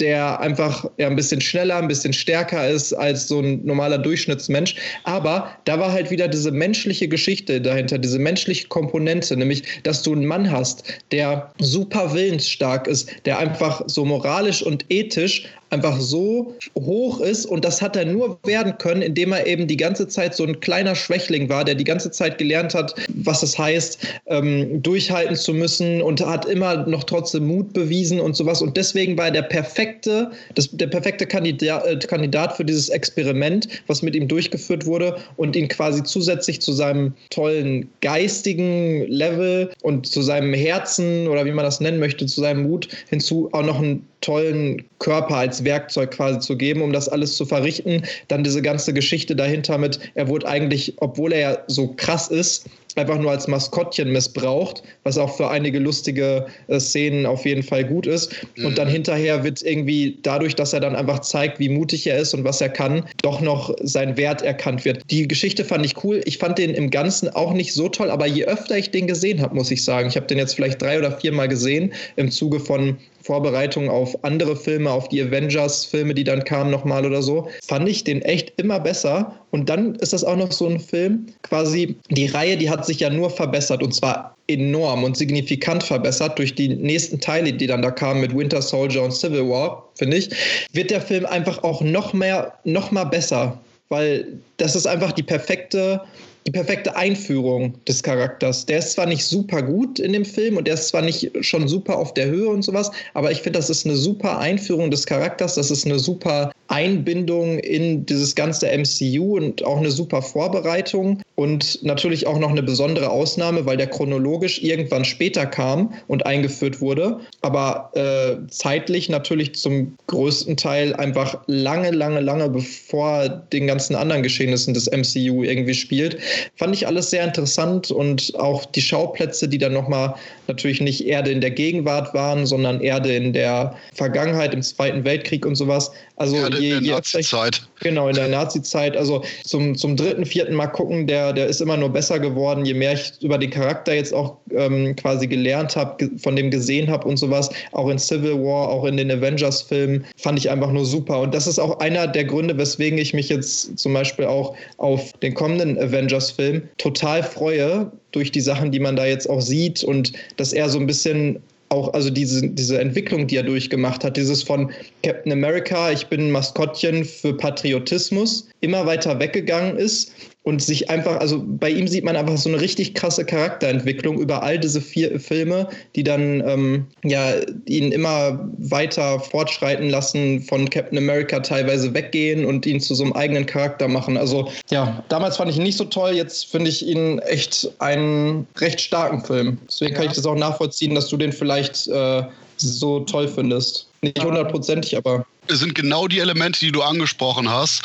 der 0.00 0.40
einfach 0.40 0.84
ja, 0.98 1.08
ein 1.08 1.16
bisschen 1.16 1.40
schneller, 1.40 1.76
ein 1.76 1.88
bisschen 1.88 2.12
stärker 2.12 2.68
ist 2.68 2.92
als 2.92 3.28
so 3.28 3.40
ein 3.40 3.64
normaler 3.64 3.98
Durchschnittsmensch. 3.98 4.76
Aber 5.04 5.50
da 5.64 5.78
war 5.78 5.92
halt 5.92 6.10
wieder 6.10 6.28
diese 6.28 6.50
menschliche 6.50 7.08
Geschichte 7.08 7.60
dahinter, 7.60 7.98
diese 7.98 8.18
menschliche 8.18 8.68
Komponente, 8.68 9.36
nämlich, 9.36 9.62
dass 9.82 10.02
du 10.02 10.12
einen 10.12 10.26
Mann 10.26 10.50
hast, 10.50 10.84
der 11.10 11.52
super 11.58 12.12
willensstark 12.12 12.86
ist, 12.86 13.10
der 13.24 13.38
einfach 13.38 13.82
so 13.86 14.04
moralisch 14.04 14.62
und 14.62 14.84
ethisch 14.88 15.46
einfach 15.72 15.98
so 15.98 16.54
hoch 16.78 17.20
ist 17.20 17.46
und 17.46 17.64
das 17.64 17.80
hat 17.80 17.96
er 17.96 18.04
nur 18.04 18.38
werden 18.44 18.76
können, 18.78 19.00
indem 19.00 19.32
er 19.32 19.46
eben 19.46 19.66
die 19.66 19.78
ganze 19.78 20.06
Zeit 20.06 20.34
so 20.34 20.44
ein 20.44 20.60
kleiner 20.60 20.94
Schwächling 20.94 21.48
war, 21.48 21.64
der 21.64 21.74
die 21.74 21.84
ganze 21.84 22.10
Zeit 22.10 22.36
gelernt 22.36 22.74
hat, 22.74 22.94
was 23.08 23.42
es 23.42 23.58
heißt, 23.58 23.98
ähm, 24.26 24.82
durchhalten 24.82 25.34
zu 25.34 25.54
müssen 25.54 26.02
und 26.02 26.20
hat 26.24 26.44
immer 26.44 26.86
noch 26.86 27.04
trotzdem 27.04 27.46
Mut 27.46 27.72
bewiesen 27.72 28.20
und 28.20 28.36
sowas 28.36 28.60
und 28.60 28.76
deswegen 28.76 29.16
war 29.16 29.26
er 29.26 29.30
der 29.30 29.42
perfekte, 29.52 30.30
das, 30.54 30.70
der 30.72 30.86
perfekte 30.86 31.26
Kandidat, 31.26 31.86
äh, 31.86 31.98
Kandidat 31.98 32.56
für 32.56 32.64
dieses 32.64 32.88
Experiment, 32.88 33.68
was 33.86 34.00
mit 34.00 34.16
ihm 34.16 34.26
durchgeführt 34.26 34.86
wurde 34.86 35.18
und 35.36 35.54
ihn 35.54 35.68
quasi 35.68 36.02
zusätzlich 36.02 36.62
zu 36.62 36.72
seinem 36.72 37.12
tollen 37.28 37.90
geistigen 38.00 39.06
Level 39.08 39.70
und 39.82 40.06
zu 40.06 40.22
seinem 40.22 40.54
Herzen 40.54 41.28
oder 41.28 41.44
wie 41.44 41.52
man 41.52 41.66
das 41.66 41.80
nennen 41.80 42.00
möchte, 42.00 42.24
zu 42.24 42.40
seinem 42.40 42.62
Mut 42.62 42.88
hinzu 43.10 43.50
auch 43.52 43.62
noch 43.62 43.78
einen 43.78 44.08
tollen 44.22 44.82
Körper 44.98 45.36
als 45.36 45.64
Werkzeug 45.64 46.12
quasi 46.12 46.38
zu 46.38 46.56
geben, 46.56 46.80
um 46.80 46.92
das 46.92 47.08
alles 47.08 47.36
zu 47.36 47.44
verrichten. 47.44 48.02
Dann 48.28 48.44
diese 48.44 48.62
ganze 48.62 48.94
Geschichte 48.94 49.36
dahinter 49.36 49.76
mit, 49.76 49.98
er 50.14 50.28
wurde 50.28 50.48
eigentlich, 50.48 50.94
obwohl 50.98 51.32
er 51.32 51.40
ja 51.40 51.58
so 51.66 51.88
krass 51.96 52.28
ist, 52.28 52.66
einfach 52.96 53.18
nur 53.18 53.30
als 53.30 53.48
Maskottchen 53.48 54.12
missbraucht, 54.12 54.82
was 55.04 55.18
auch 55.18 55.36
für 55.36 55.48
einige 55.48 55.78
lustige 55.78 56.46
äh, 56.68 56.78
Szenen 56.78 57.26
auf 57.26 57.44
jeden 57.44 57.62
Fall 57.62 57.84
gut 57.84 58.06
ist. 58.06 58.32
Mhm. 58.56 58.66
Und 58.66 58.78
dann 58.78 58.88
hinterher 58.88 59.44
wird 59.44 59.62
irgendwie 59.62 60.18
dadurch, 60.22 60.54
dass 60.54 60.72
er 60.72 60.80
dann 60.80 60.94
einfach 60.94 61.20
zeigt, 61.20 61.58
wie 61.58 61.68
mutig 61.68 62.06
er 62.06 62.18
ist 62.18 62.34
und 62.34 62.44
was 62.44 62.60
er 62.60 62.68
kann, 62.68 63.04
doch 63.22 63.40
noch 63.40 63.74
sein 63.82 64.16
Wert 64.16 64.42
erkannt 64.42 64.84
wird. 64.84 65.02
Die 65.10 65.26
Geschichte 65.26 65.64
fand 65.64 65.86
ich 65.86 66.04
cool. 66.04 66.20
Ich 66.24 66.38
fand 66.38 66.58
den 66.58 66.70
im 66.74 66.90
Ganzen 66.90 67.28
auch 67.30 67.52
nicht 67.52 67.72
so 67.72 67.88
toll, 67.88 68.10
aber 68.10 68.26
je 68.26 68.44
öfter 68.44 68.76
ich 68.76 68.90
den 68.90 69.06
gesehen 69.06 69.40
habe, 69.40 69.54
muss 69.54 69.70
ich 69.70 69.84
sagen, 69.84 70.08
ich 70.08 70.16
habe 70.16 70.26
den 70.26 70.38
jetzt 70.38 70.54
vielleicht 70.54 70.80
drei 70.80 70.98
oder 70.98 71.12
vier 71.12 71.32
Mal 71.32 71.48
gesehen 71.48 71.92
im 72.16 72.30
Zuge 72.30 72.60
von 72.60 72.98
Vorbereitung 73.22 73.88
auf 73.88 74.24
andere 74.24 74.56
Filme, 74.56 74.90
auf 74.90 75.08
die 75.08 75.22
Avengers-Filme, 75.22 76.14
die 76.14 76.24
dann 76.24 76.44
kamen 76.44 76.70
nochmal 76.70 77.06
oder 77.06 77.22
so, 77.22 77.48
fand 77.64 77.88
ich 77.88 78.04
den 78.04 78.22
echt 78.22 78.52
immer 78.60 78.80
besser. 78.80 79.34
Und 79.50 79.68
dann 79.68 79.94
ist 79.96 80.12
das 80.12 80.24
auch 80.24 80.36
noch 80.36 80.52
so 80.52 80.66
ein 80.66 80.80
Film, 80.80 81.26
quasi 81.42 81.96
die 82.10 82.26
Reihe, 82.26 82.56
die 82.56 82.70
hat 82.70 82.86
sich 82.86 83.00
ja 83.00 83.10
nur 83.10 83.30
verbessert 83.30 83.82
und 83.82 83.94
zwar 83.94 84.36
enorm 84.48 85.04
und 85.04 85.16
signifikant 85.16 85.82
verbessert 85.82 86.38
durch 86.38 86.54
die 86.54 86.68
nächsten 86.68 87.20
Teile, 87.20 87.52
die 87.52 87.66
dann 87.66 87.82
da 87.82 87.90
kamen 87.90 88.20
mit 88.20 88.36
Winter 88.36 88.60
Soldier 88.60 89.02
und 89.02 89.12
Civil 89.12 89.48
War, 89.48 89.88
finde 89.94 90.16
ich, 90.16 90.30
wird 90.72 90.90
der 90.90 91.00
Film 91.00 91.26
einfach 91.26 91.62
auch 91.62 91.80
noch 91.80 92.12
mehr, 92.12 92.52
noch 92.64 92.90
mal 92.90 93.04
besser, 93.04 93.58
weil 93.88 94.26
das 94.56 94.74
ist 94.74 94.86
einfach 94.86 95.12
die 95.12 95.22
perfekte 95.22 96.00
die 96.46 96.50
perfekte 96.50 96.96
Einführung 96.96 97.74
des 97.86 98.02
Charakters. 98.02 98.66
Der 98.66 98.78
ist 98.78 98.92
zwar 98.92 99.06
nicht 99.06 99.24
super 99.24 99.62
gut 99.62 99.98
in 99.98 100.12
dem 100.12 100.24
Film 100.24 100.56
und 100.56 100.66
der 100.66 100.74
ist 100.74 100.88
zwar 100.88 101.02
nicht 101.02 101.30
schon 101.40 101.68
super 101.68 101.98
auf 101.98 102.14
der 102.14 102.26
Höhe 102.26 102.48
und 102.48 102.62
sowas, 102.62 102.90
aber 103.14 103.30
ich 103.30 103.42
finde, 103.42 103.58
das 103.58 103.70
ist 103.70 103.86
eine 103.86 103.96
super 103.96 104.38
Einführung 104.38 104.90
des 104.90 105.06
Charakters, 105.06 105.54
das 105.54 105.70
ist 105.70 105.86
eine 105.86 105.98
super 105.98 106.52
Einbindung 106.68 107.58
in 107.58 108.06
dieses 108.06 108.34
ganze 108.34 108.66
MCU 108.66 109.36
und 109.36 109.62
auch 109.64 109.76
eine 109.76 109.90
super 109.90 110.22
Vorbereitung 110.22 111.20
und 111.34 111.82
natürlich 111.82 112.26
auch 112.26 112.38
noch 112.38 112.50
eine 112.50 112.62
besondere 112.62 113.10
Ausnahme, 113.10 113.66
weil 113.66 113.76
der 113.76 113.88
chronologisch 113.88 114.62
irgendwann 114.62 115.04
später 115.04 115.44
kam 115.44 115.92
und 116.08 116.24
eingeführt 116.24 116.80
wurde, 116.80 117.20
aber 117.42 117.90
äh, 117.94 118.48
zeitlich 118.48 119.08
natürlich 119.10 119.54
zum 119.54 119.96
größten 120.06 120.56
Teil 120.56 120.94
einfach 120.94 121.42
lange, 121.46 121.90
lange, 121.90 122.20
lange 122.20 122.48
bevor 122.48 123.28
den 123.28 123.66
ganzen 123.66 123.94
anderen 123.94 124.22
Geschehnissen 124.22 124.72
des 124.72 124.90
MCU 124.90 125.42
irgendwie 125.42 125.74
spielt. 125.74 126.18
Fand 126.56 126.74
ich 126.74 126.86
alles 126.86 127.10
sehr 127.10 127.24
interessant 127.24 127.90
und 127.90 128.32
auch 128.38 128.64
die 128.64 128.82
Schauplätze, 128.82 129.48
die 129.48 129.58
dann 129.58 129.72
nochmal 129.72 130.14
natürlich 130.52 130.80
nicht 130.80 131.06
Erde 131.06 131.30
in 131.30 131.40
der 131.40 131.50
Gegenwart 131.50 132.12
waren, 132.14 132.46
sondern 132.46 132.80
Erde 132.80 133.14
in 133.14 133.32
der 133.32 133.74
Vergangenheit, 133.94 134.52
im 134.52 134.62
Zweiten 134.62 135.04
Weltkrieg 135.04 135.46
und 135.46 135.54
sowas. 135.54 135.90
Also 136.16 136.36
Erde 136.36 136.58
je, 136.58 136.72
in 136.72 136.84
der 136.84 136.94
Nazi-Zeit. 136.96 137.62
Genau, 137.80 138.08
in 138.08 138.14
der 138.14 138.28
Nazi-Zeit. 138.36 138.96
Also 138.96 139.24
zum, 139.44 139.74
zum 139.74 139.96
dritten, 139.96 140.26
vierten 140.26 140.54
Mal 140.54 140.66
gucken, 140.66 141.06
der, 141.06 141.32
der 141.32 141.46
ist 141.46 141.60
immer 141.60 141.76
nur 141.76 141.88
besser 141.88 142.18
geworden, 142.18 142.64
je 142.64 142.74
mehr 142.74 142.92
ich 142.92 143.12
über 143.22 143.38
den 143.38 143.50
Charakter 143.50 143.94
jetzt 143.94 144.12
auch 144.12 144.36
ähm, 144.54 144.94
quasi 144.96 145.26
gelernt 145.26 145.74
habe, 145.74 146.10
von 146.18 146.36
dem 146.36 146.50
gesehen 146.50 146.90
habe 146.90 147.08
und 147.08 147.16
sowas. 147.16 147.50
Auch 147.72 147.88
in 147.88 147.98
Civil 147.98 148.34
War, 148.34 148.68
auch 148.68 148.84
in 148.84 148.96
den 148.96 149.10
Avengers-Filmen, 149.10 150.04
fand 150.16 150.38
ich 150.38 150.50
einfach 150.50 150.70
nur 150.70 150.84
super. 150.84 151.20
Und 151.20 151.34
das 151.34 151.46
ist 151.46 151.58
auch 151.58 151.80
einer 151.80 152.06
der 152.06 152.24
Gründe, 152.24 152.56
weswegen 152.56 152.98
ich 152.98 153.14
mich 153.14 153.28
jetzt 153.28 153.78
zum 153.78 153.94
Beispiel 153.94 154.26
auch 154.26 154.54
auf 154.76 155.12
den 155.22 155.34
kommenden 155.34 155.78
Avengers-Film 155.78 156.62
total 156.78 157.22
freue, 157.22 157.90
durch 158.12 158.30
die 158.30 158.40
Sachen, 158.40 158.70
die 158.70 158.80
man 158.80 158.96
da 158.96 159.06
jetzt 159.06 159.28
auch 159.28 159.40
sieht 159.40 159.82
und 159.82 160.12
dass 160.36 160.52
er 160.52 160.68
so 160.68 160.78
ein 160.78 160.86
bisschen 160.86 161.40
auch, 161.70 161.94
also 161.94 162.10
diese, 162.10 162.46
diese 162.48 162.78
Entwicklung, 162.78 163.26
die 163.26 163.36
er 163.36 163.42
durchgemacht 163.42 164.04
hat, 164.04 164.16
dieses 164.16 164.42
von 164.42 164.70
Captain 165.02 165.32
America, 165.32 165.90
ich 165.90 166.06
bin 166.06 166.30
Maskottchen 166.30 167.04
für 167.04 167.34
Patriotismus, 167.34 168.48
immer 168.60 168.84
weiter 168.84 169.18
weggegangen 169.18 169.78
ist 169.78 170.12
und 170.44 170.60
sich 170.60 170.90
einfach, 170.90 171.20
also 171.20 171.42
bei 171.46 171.70
ihm 171.70 171.86
sieht 171.86 172.04
man 172.04 172.16
einfach 172.16 172.36
so 172.36 172.48
eine 172.48 172.60
richtig 172.60 172.94
krasse 172.94 173.24
Charakterentwicklung 173.24 174.18
über 174.18 174.42
all 174.42 174.58
diese 174.58 174.80
vier 174.80 175.20
Filme, 175.20 175.68
die 175.94 176.02
dann 176.02 176.42
ähm, 176.46 176.86
ja 177.04 177.34
ihn 177.66 177.92
immer 177.92 178.50
weiter 178.58 179.20
fortschreiten 179.20 179.88
lassen, 179.88 180.42
von 180.42 180.68
Captain 180.68 180.98
America 180.98 181.38
teilweise 181.40 181.94
weggehen 181.94 182.44
und 182.44 182.66
ihn 182.66 182.80
zu 182.80 182.94
so 182.94 183.04
einem 183.04 183.12
eigenen 183.12 183.46
Charakter 183.46 183.86
machen. 183.86 184.16
Also 184.16 184.50
ja, 184.70 185.04
damals 185.08 185.36
fand 185.36 185.50
ich 185.50 185.58
ihn 185.58 185.62
nicht 185.62 185.78
so 185.78 185.84
toll, 185.84 186.12
jetzt 186.12 186.46
finde 186.46 186.70
ich 186.70 186.84
ihn 186.84 187.20
echt 187.20 187.70
einen 187.78 188.48
recht 188.58 188.80
starken 188.80 189.24
Film. 189.24 189.58
Deswegen 189.68 189.92
ja. 189.92 189.98
kann 189.98 190.08
ich 190.08 190.14
das 190.14 190.26
auch 190.26 190.34
nachvollziehen, 190.34 190.94
dass 190.94 191.08
du 191.08 191.16
den 191.16 191.32
vielleicht 191.32 191.86
äh, 191.86 192.22
so 192.56 193.00
toll 193.00 193.28
findest. 193.28 193.88
Nicht 194.02 194.22
hundertprozentig, 194.24 194.96
aber 194.96 195.24
sind 195.48 195.74
genau 195.74 196.08
die 196.08 196.20
Elemente, 196.20 196.60
die 196.60 196.72
du 196.72 196.82
angesprochen 196.82 197.48
hast. 197.48 197.82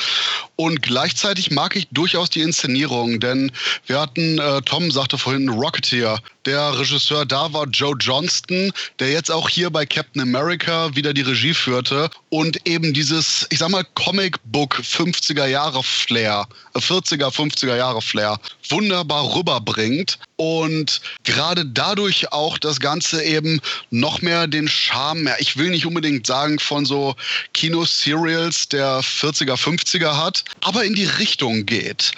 Und 0.55 0.81
gleichzeitig 0.81 1.51
mag 1.51 1.75
ich 1.75 1.87
durchaus 1.91 2.29
die 2.29 2.41
Inszenierung, 2.41 3.19
denn 3.19 3.51
wir 3.85 3.99
hatten, 3.99 4.39
äh, 4.39 4.61
Tom 4.61 4.91
sagte 4.91 5.17
vorhin, 5.17 5.49
Rocketeer. 5.49 6.19
Der 6.47 6.79
Regisseur 6.79 7.25
da 7.25 7.51
war 7.51 7.67
Joe 7.67 7.93
Johnston, 7.99 8.71
der 8.99 9.11
jetzt 9.11 9.29
auch 9.29 9.49
hier 9.49 9.69
bei 9.69 9.85
Captain 9.85 10.21
America 10.21 10.95
wieder 10.95 11.13
die 11.13 11.23
Regie 11.23 11.53
führte 11.53 12.09
und 12.29 12.65
eben 12.65 12.93
dieses, 12.93 13.45
ich 13.49 13.59
sag 13.59 13.67
mal, 13.67 13.85
Comic-Book 13.95 14.75
50er 14.75 15.45
Jahre 15.45 15.83
Flair, 15.83 16.47
40er, 16.73 17.35
50er 17.35 17.75
Jahre 17.75 18.01
Flair 18.01 18.39
wunderbar 18.69 19.35
rüberbringt 19.35 20.19
und 20.37 21.01
gerade 21.25 21.65
dadurch 21.65 22.31
auch 22.31 22.57
das 22.57 22.79
Ganze 22.79 23.21
eben 23.25 23.59
noch 23.89 24.21
mehr 24.21 24.47
den 24.47 24.69
Charme, 24.69 25.27
ja, 25.27 25.35
ich 25.39 25.57
will 25.57 25.71
nicht 25.71 25.85
unbedingt 25.85 26.25
sagen 26.25 26.59
von 26.59 26.85
so 26.85 27.13
Kino-Serials 27.55 28.69
der 28.69 29.01
40er, 29.01 29.57
50er 29.57 30.15
hat, 30.15 30.45
aber 30.63 30.85
in 30.85 30.95
die 30.95 31.07
Richtung 31.07 31.65
geht. 31.65 32.13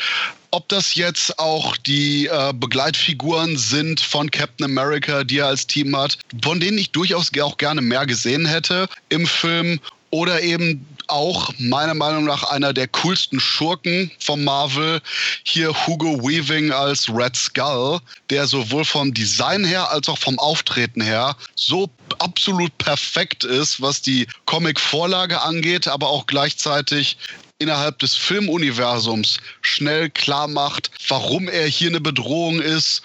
Ob 0.52 0.68
das 0.70 0.96
jetzt 0.96 1.38
auch 1.38 1.78
die 1.78 2.26
äh, 2.26 2.54
Begleitfiguren 2.54 3.58
sind 3.58 4.00
von 4.00 4.32
Captain 4.32 4.66
America, 4.66 5.24
die 5.24 5.38
er 5.40 5.48
als 5.48 5.68
Team 5.68 5.96
hat, 5.96 6.18
von 6.44 6.60
denen 6.60 6.78
ich 6.78 6.92
durchaus 6.92 7.32
auch 7.40 7.58
gerne 7.58 7.82
mehr 7.82 8.06
gesehen 8.06 8.48
hätte 8.48 8.90
im 9.10 9.28
Film 9.28 9.80
oder 10.12 10.42
eben 10.42 10.86
auch 11.08 11.52
meiner 11.58 11.94
Meinung 11.94 12.26
nach 12.26 12.44
einer 12.44 12.74
der 12.74 12.88
coolsten 12.88 13.40
Schurken 13.40 14.12
von 14.20 14.44
Marvel. 14.44 15.02
Hier 15.44 15.74
Hugo 15.86 16.22
Weaving 16.24 16.72
als 16.72 17.10
Red 17.10 17.36
Skull, 17.36 18.00
der 18.30 18.48
sowohl 18.48 18.86
vom 18.86 19.14
Design 19.14 19.64
her 19.64 19.90
als 19.92 20.08
auch 20.10 20.18
vom 20.18 20.38
Auftreten 20.40 21.02
her 21.02 21.36
so 21.56 21.90
absolut 22.20 22.76
perfekt 22.78 23.44
ist, 23.44 23.82
was 23.82 24.02
die 24.02 24.28
Comic-Vorlage 24.46 25.42
angeht, 25.42 25.88
aber 25.88 26.08
auch 26.08 26.26
gleichzeitig 26.28 27.18
innerhalb 27.60 28.00
des 28.00 28.16
Filmuniversums 28.16 29.38
schnell 29.62 30.10
klar 30.10 30.48
macht, 30.48 30.90
warum 31.10 31.48
er 31.48 31.68
hier 31.68 31.90
eine 31.90 32.02
Bedrohung 32.02 32.62
ist 32.62 33.02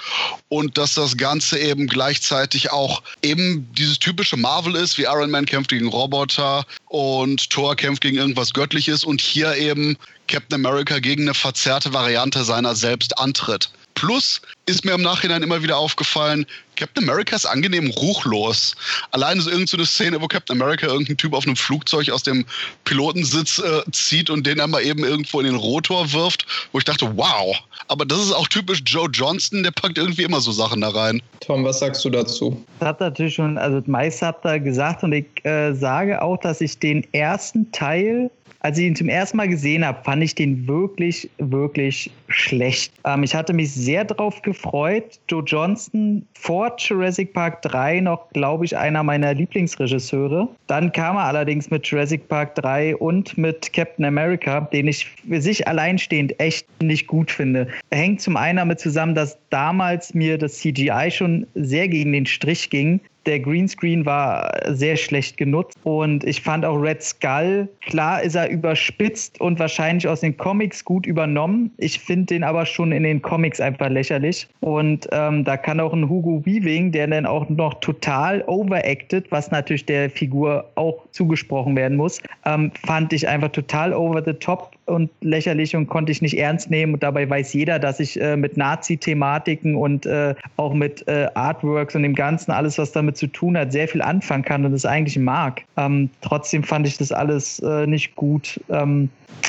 und 0.49 0.79
dass 0.79 0.95
das 0.95 1.17
Ganze 1.17 1.59
eben 1.59 1.87
gleichzeitig 1.89 2.71
auch 2.71 3.03
eben 3.23 3.69
dieses 3.75 3.99
typische 3.99 4.37
Marvel 4.37 4.77
ist, 4.77 4.97
wie 4.97 5.03
Iron 5.03 5.31
Man 5.31 5.47
kämpft 5.47 5.71
gegen 5.71 5.89
Roboter 5.89 6.65
und 6.87 7.51
Thor 7.51 7.75
kämpft 7.75 8.03
gegen 8.03 8.17
irgendwas 8.17 8.53
Göttliches 8.53 9.05
und 9.05 9.21
hier 9.21 9.57
eben 9.57 9.97
Captain 10.29 10.65
America 10.65 11.01
gegen 11.01 11.23
eine 11.23 11.35
verzerrte 11.35 11.93
Variante 11.93 12.45
seiner 12.45 12.75
selbst 12.75 13.19
antritt. 13.19 13.71
Plus 13.95 14.41
ist 14.67 14.85
mir 14.85 14.93
im 14.93 15.03
Nachhinein 15.03 15.43
immer 15.43 15.63
wieder 15.63 15.77
aufgefallen, 15.77 16.47
Captain 16.77 17.05
America 17.05 17.37
ist 17.37 17.47
angenehm 17.47 17.91
ruchlos. 17.91 18.75
Alleine 19.13 19.41
so 19.41 19.51
irgendeine 19.51 19.85
so 19.85 19.91
Szene, 19.91 20.21
wo 20.21 20.27
Captain 20.27 20.61
America 20.61 20.87
irgendeinen 20.87 21.17
Typ 21.17 21.33
auf 21.33 21.47
einem 21.47 21.57
Flugzeug 21.57 22.11
aus 22.11 22.23
dem 22.23 22.45
Pilotensitz 22.85 23.59
äh, 23.59 23.83
zieht 23.93 24.31
und 24.31 24.47
den 24.47 24.59
dann 24.59 24.71
mal 24.71 24.83
eben 24.83 25.05
irgendwo 25.05 25.41
in 25.41 25.47
den 25.47 25.55
Rotor 25.55 26.13
wirft, 26.13 26.47
wo 26.73 26.79
ich 26.79 26.85
dachte, 26.85 27.17
wow. 27.17 27.57
Aber 27.89 28.05
das 28.05 28.19
ist 28.19 28.33
auch 28.33 28.49
typisch 28.49 28.83
Joe 28.85 29.09
Johnston, 29.13 29.63
der 29.63 29.71
packt 29.71 29.99
irgendwie 29.99 30.23
immer 30.23 30.41
so 30.41 30.53
Sachen 30.53 30.81
da 30.81 30.89
rein. 30.89 31.23
Tom, 31.41 31.65
was 31.65 31.79
sagst 31.79 32.05
du 32.05 32.11
dazu? 32.11 32.65
Das 32.81 32.89
hat 32.89 33.01
natürlich 33.01 33.35
schon, 33.35 33.59
also 33.59 33.81
das 33.81 33.89
meiste 33.89 34.27
habt 34.27 34.45
ihr 34.45 34.59
gesagt 34.59 35.05
und 35.05 35.13
ich 35.13 35.27
äh, 35.45 35.75
sage 35.75 36.21
auch, 36.23 36.39
dass 36.39 36.61
ich 36.61 36.79
den 36.79 37.07
ersten 37.13 37.71
Teil 37.73 38.31
als 38.65 38.79
ich 38.79 38.87
ihn 38.87 38.97
zum 38.97 39.11
ersten 39.11 39.37
Mal 39.37 39.49
gesehen 39.49 39.85
habe, 39.85 40.03
fand 40.05 40.25
ich 40.25 40.35
den 40.35 40.67
wirklich, 40.67 41.29
wirklich 41.37 42.11
schlecht. 42.29 42.95
Ähm, 43.05 43.23
ich 43.23 43.35
hatte 43.35 43.53
mich 43.53 43.71
sehr 43.71 44.05
darauf 44.05 44.41
gefreut. 44.41 45.21
Joe 45.29 45.43
Johnston 45.45 46.25
vor 46.33 46.75
Jurassic 46.79 47.35
Park 47.35 47.61
3 47.61 48.01
noch, 48.01 48.31
glaube 48.31 48.65
ich, 48.65 48.75
einer 48.75 49.03
meiner 49.03 49.35
Lieblingsregisseure. 49.35 50.49
Dann 50.67 50.91
kam 50.93 51.17
er 51.17 51.25
allerdings 51.25 51.71
mit 51.71 51.87
Jurassic 51.87 52.27
Park 52.27 52.55
3 52.55 52.97
und 52.97 53.37
mit 53.37 53.71
Captain 53.75 54.07
America, 54.07 54.62
den 54.62 54.89
ich 54.89 55.09
für 55.29 55.43
sich 55.43 55.69
alleinstehend 55.69 56.41
echt 56.41 56.67
nicht 56.83 57.07
gut 57.07 57.31
finde. 57.31 57.69
Hängt 57.91 58.23
zum 58.23 58.39
einen 58.39 58.57
damit 58.57 58.81
zusammen, 58.81 59.15
dass 59.15 59.37
damals 59.51 60.15
mir 60.15 60.39
das 60.39 60.55
CGI 60.55 61.11
schon 61.11 61.47
sehr 61.55 61.87
gegen 61.87 62.12
den 62.12 62.25
Strich 62.25 62.71
ging 62.71 63.01
der 63.27 63.41
Greenscreen 63.41 64.05
war 64.07 64.53
sehr 64.68 64.97
schlecht 64.97 65.37
genutzt. 65.37 65.79
Und 65.85 66.25
ich 66.25 66.43
fand 66.43 66.64
auch 66.64 66.77
Red 66.77 67.03
Skull, 67.03 67.68
klar 67.83 68.22
ist 68.22 68.35
er 68.35 68.49
überspitzt 68.51 69.41
und 69.41 69.59
wahrscheinlich 69.59 70.07
aus 70.09 70.20
den 70.20 70.37
Comics 70.37 70.85
gut 70.85 71.07
übernommen. 71.07 71.70
Ich 71.79 71.99
finde 71.99 72.27
den 72.27 72.45
aber 72.45 72.66
schon 72.66 72.93
in 72.93 73.03
den 73.03 73.22
Comics 73.22 73.61
einfach 73.61 73.89
lächerlich. 73.89 74.49
Und 74.61 75.09
ähm, 75.12 75.45
da 75.45 75.57
kann 75.57 75.81
auch 75.81 75.93
ein 75.93 76.09
Hugo 76.09 76.45
Weaving, 76.45 76.93
der 76.93 77.07
dann 77.07 77.27
auch 77.27 77.49
noch 77.49 77.75
total 77.75 78.43
overacted, 78.47 79.31
was 79.31 79.51
natürlich 79.51 79.87
der 79.87 80.11
Figur 80.11 80.64
auch 80.75 81.05
zugesprochen 81.12 81.77
werden 81.77 81.97
muss, 81.97 82.20
ähm, 82.45 82.70
fand 82.87 83.12
ich 83.12 83.27
einfach 83.29 83.51
total 83.51 83.93
over 83.93 84.22
the 84.25 84.33
top 84.33 84.70
und 84.87 85.11
lächerlich 85.20 85.74
und 85.76 85.87
konnte 85.87 86.12
ich 86.12 86.22
nicht 86.22 86.39
ernst 86.39 86.70
nehmen. 86.70 86.95
Und 86.95 87.03
dabei 87.03 87.28
weiß 87.28 87.53
jeder, 87.53 87.78
dass 87.78 88.01
ich 88.01 88.20
äh, 88.20 88.37
mit 88.37 88.57
Nazi-Thematiken 88.57 89.76
und 89.76 90.07
äh, 90.07 90.35
auch 90.57 90.74
mit 90.74 91.07
äh, 91.09 91.28
Artworks 91.35 91.95
und 91.95 92.03
dem 92.03 92.14
Ganzen, 92.14 92.51
alles, 92.51 92.78
was 92.78 92.93
damit 92.93 93.16
zu 93.16 93.26
tun 93.26 93.57
hat, 93.57 93.72
sehr 93.72 93.89
viel 93.89 94.03
anfangen 94.03 94.45
kann 94.45 94.64
und 94.64 94.72
es 94.72 94.85
eigentlich 94.85 95.18
mag. 95.18 95.62
Ähm, 95.76 96.11
trotzdem 96.20 96.62
fand 96.62 96.87
ich 96.87 96.99
das 96.99 97.12
alles 97.12 97.61
äh, 97.61 97.87
nicht 97.87 98.14
gut. 98.14 98.61
Ähm, 98.68 99.09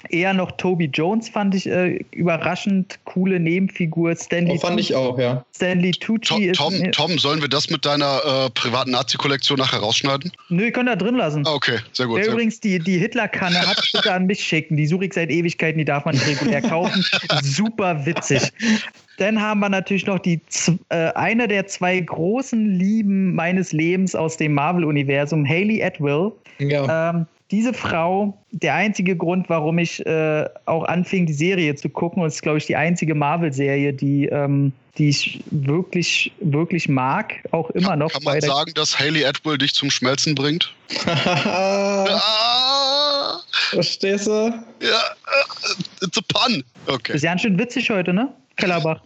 eher 0.09 0.33
noch 0.33 0.51
Toby 0.51 0.85
Jones 0.85 1.29
fand 1.29 1.55
ich 1.55 1.67
äh, 1.67 1.99
überraschend 2.11 2.99
coole 3.05 3.39
Nebenfigur. 3.39 4.15
Stanley 4.15 4.55
oh, 4.55 4.59
fand 4.59 4.77
Tucci, 4.77 4.91
ich 4.91 4.95
auch, 4.95 5.17
ja. 5.17 5.45
Stanley 5.55 5.91
Tucci 5.91 6.51
Tom, 6.51 6.73
ist. 6.73 6.91
Tom, 6.91 6.91
Tom, 6.91 7.17
sollen 7.19 7.41
wir 7.41 7.49
das 7.49 7.69
mit 7.69 7.85
deiner 7.85 8.21
äh, 8.25 8.49
privaten 8.51 8.91
Nazi-Kollektion 8.91 9.57
nachher 9.57 9.79
rausschneiden? 9.79 10.31
Nö, 10.49 10.65
ihr 10.65 10.71
könnt 10.71 10.89
da 10.89 10.95
drin 10.95 11.15
lassen. 11.15 11.43
Ah, 11.45 11.53
okay, 11.53 11.79
sehr 11.91 12.07
gut. 12.07 12.17
Wer 12.17 12.23
Sehr 12.23 12.31
gut. 12.31 12.39
übrigens 12.39 12.59
die, 12.59 12.79
die 12.79 12.97
Hitler-Kanne 12.97 13.59
hat, 13.59 13.81
bitte 13.93 14.11
an 14.11 14.25
mich 14.25 14.43
schicken. 14.43 14.77
Die 14.77 14.87
suche 14.87 15.05
ich 15.05 15.13
seit 15.13 15.29
Ewigkeiten, 15.29 15.77
die 15.79 15.85
darf 15.85 16.05
man 16.05 16.15
nicht 16.15 16.27
regulär 16.27 16.61
kaufen. 16.61 17.05
Super 17.41 18.05
witzig. 18.05 18.51
Dann 19.17 19.41
haben 19.41 19.59
wir 19.61 19.69
natürlich 19.69 20.05
noch 20.05 20.19
die 20.19 20.41
äh, 20.89 21.11
eine 21.13 21.47
der 21.47 21.67
zwei 21.67 21.99
großen 21.99 22.77
Lieben 22.77 23.33
meines 23.33 23.71
Lebens 23.71 24.13
aus 24.15 24.37
dem 24.37 24.53
Marvel-Universum, 24.53 25.45
Hayley 25.45 25.81
Atwell. 25.81 26.31
Ja. 26.59 27.11
Ähm, 27.11 27.25
diese 27.51 27.73
Frau, 27.73 28.37
der 28.51 28.73
einzige 28.75 29.15
Grund, 29.15 29.49
warum 29.49 29.77
ich 29.77 30.03
äh, 30.05 30.45
auch 30.65 30.83
anfing, 30.85 31.25
die 31.25 31.33
Serie 31.33 31.75
zu 31.75 31.89
gucken, 31.89 32.21
und 32.23 32.27
es 32.27 32.35
ist, 32.35 32.41
glaube 32.41 32.57
ich, 32.57 32.65
die 32.65 32.75
einzige 32.75 33.13
Marvel-Serie, 33.15 33.93
die, 33.93 34.25
ähm, 34.25 34.71
die 34.97 35.09
ich 35.09 35.43
wirklich, 35.51 36.31
wirklich 36.39 36.89
mag, 36.89 37.35
auch 37.51 37.69
immer 37.71 37.95
noch. 37.95 38.11
Kann 38.11 38.23
man 38.23 38.39
der- 38.39 38.49
sagen, 38.49 38.71
dass 38.75 38.97
Haley 38.97 39.25
Atwell 39.25 39.57
dich 39.57 39.73
zum 39.73 39.91
Schmelzen 39.91 40.33
bringt? 40.35 40.73
Ah, 42.17 43.41
Verstehst 43.71 44.27
du? 44.27 44.31
ja, 44.31 44.55
äh, 44.81 46.05
it's 46.05 46.17
a 46.17 46.21
pun. 46.27 46.63
Okay. 46.87 47.13
ist 47.15 47.23
ganz 47.23 47.41
schön 47.41 47.57
witzig 47.59 47.89
heute, 47.89 48.13
ne? 48.13 48.31
Kellerbach. 48.55 49.01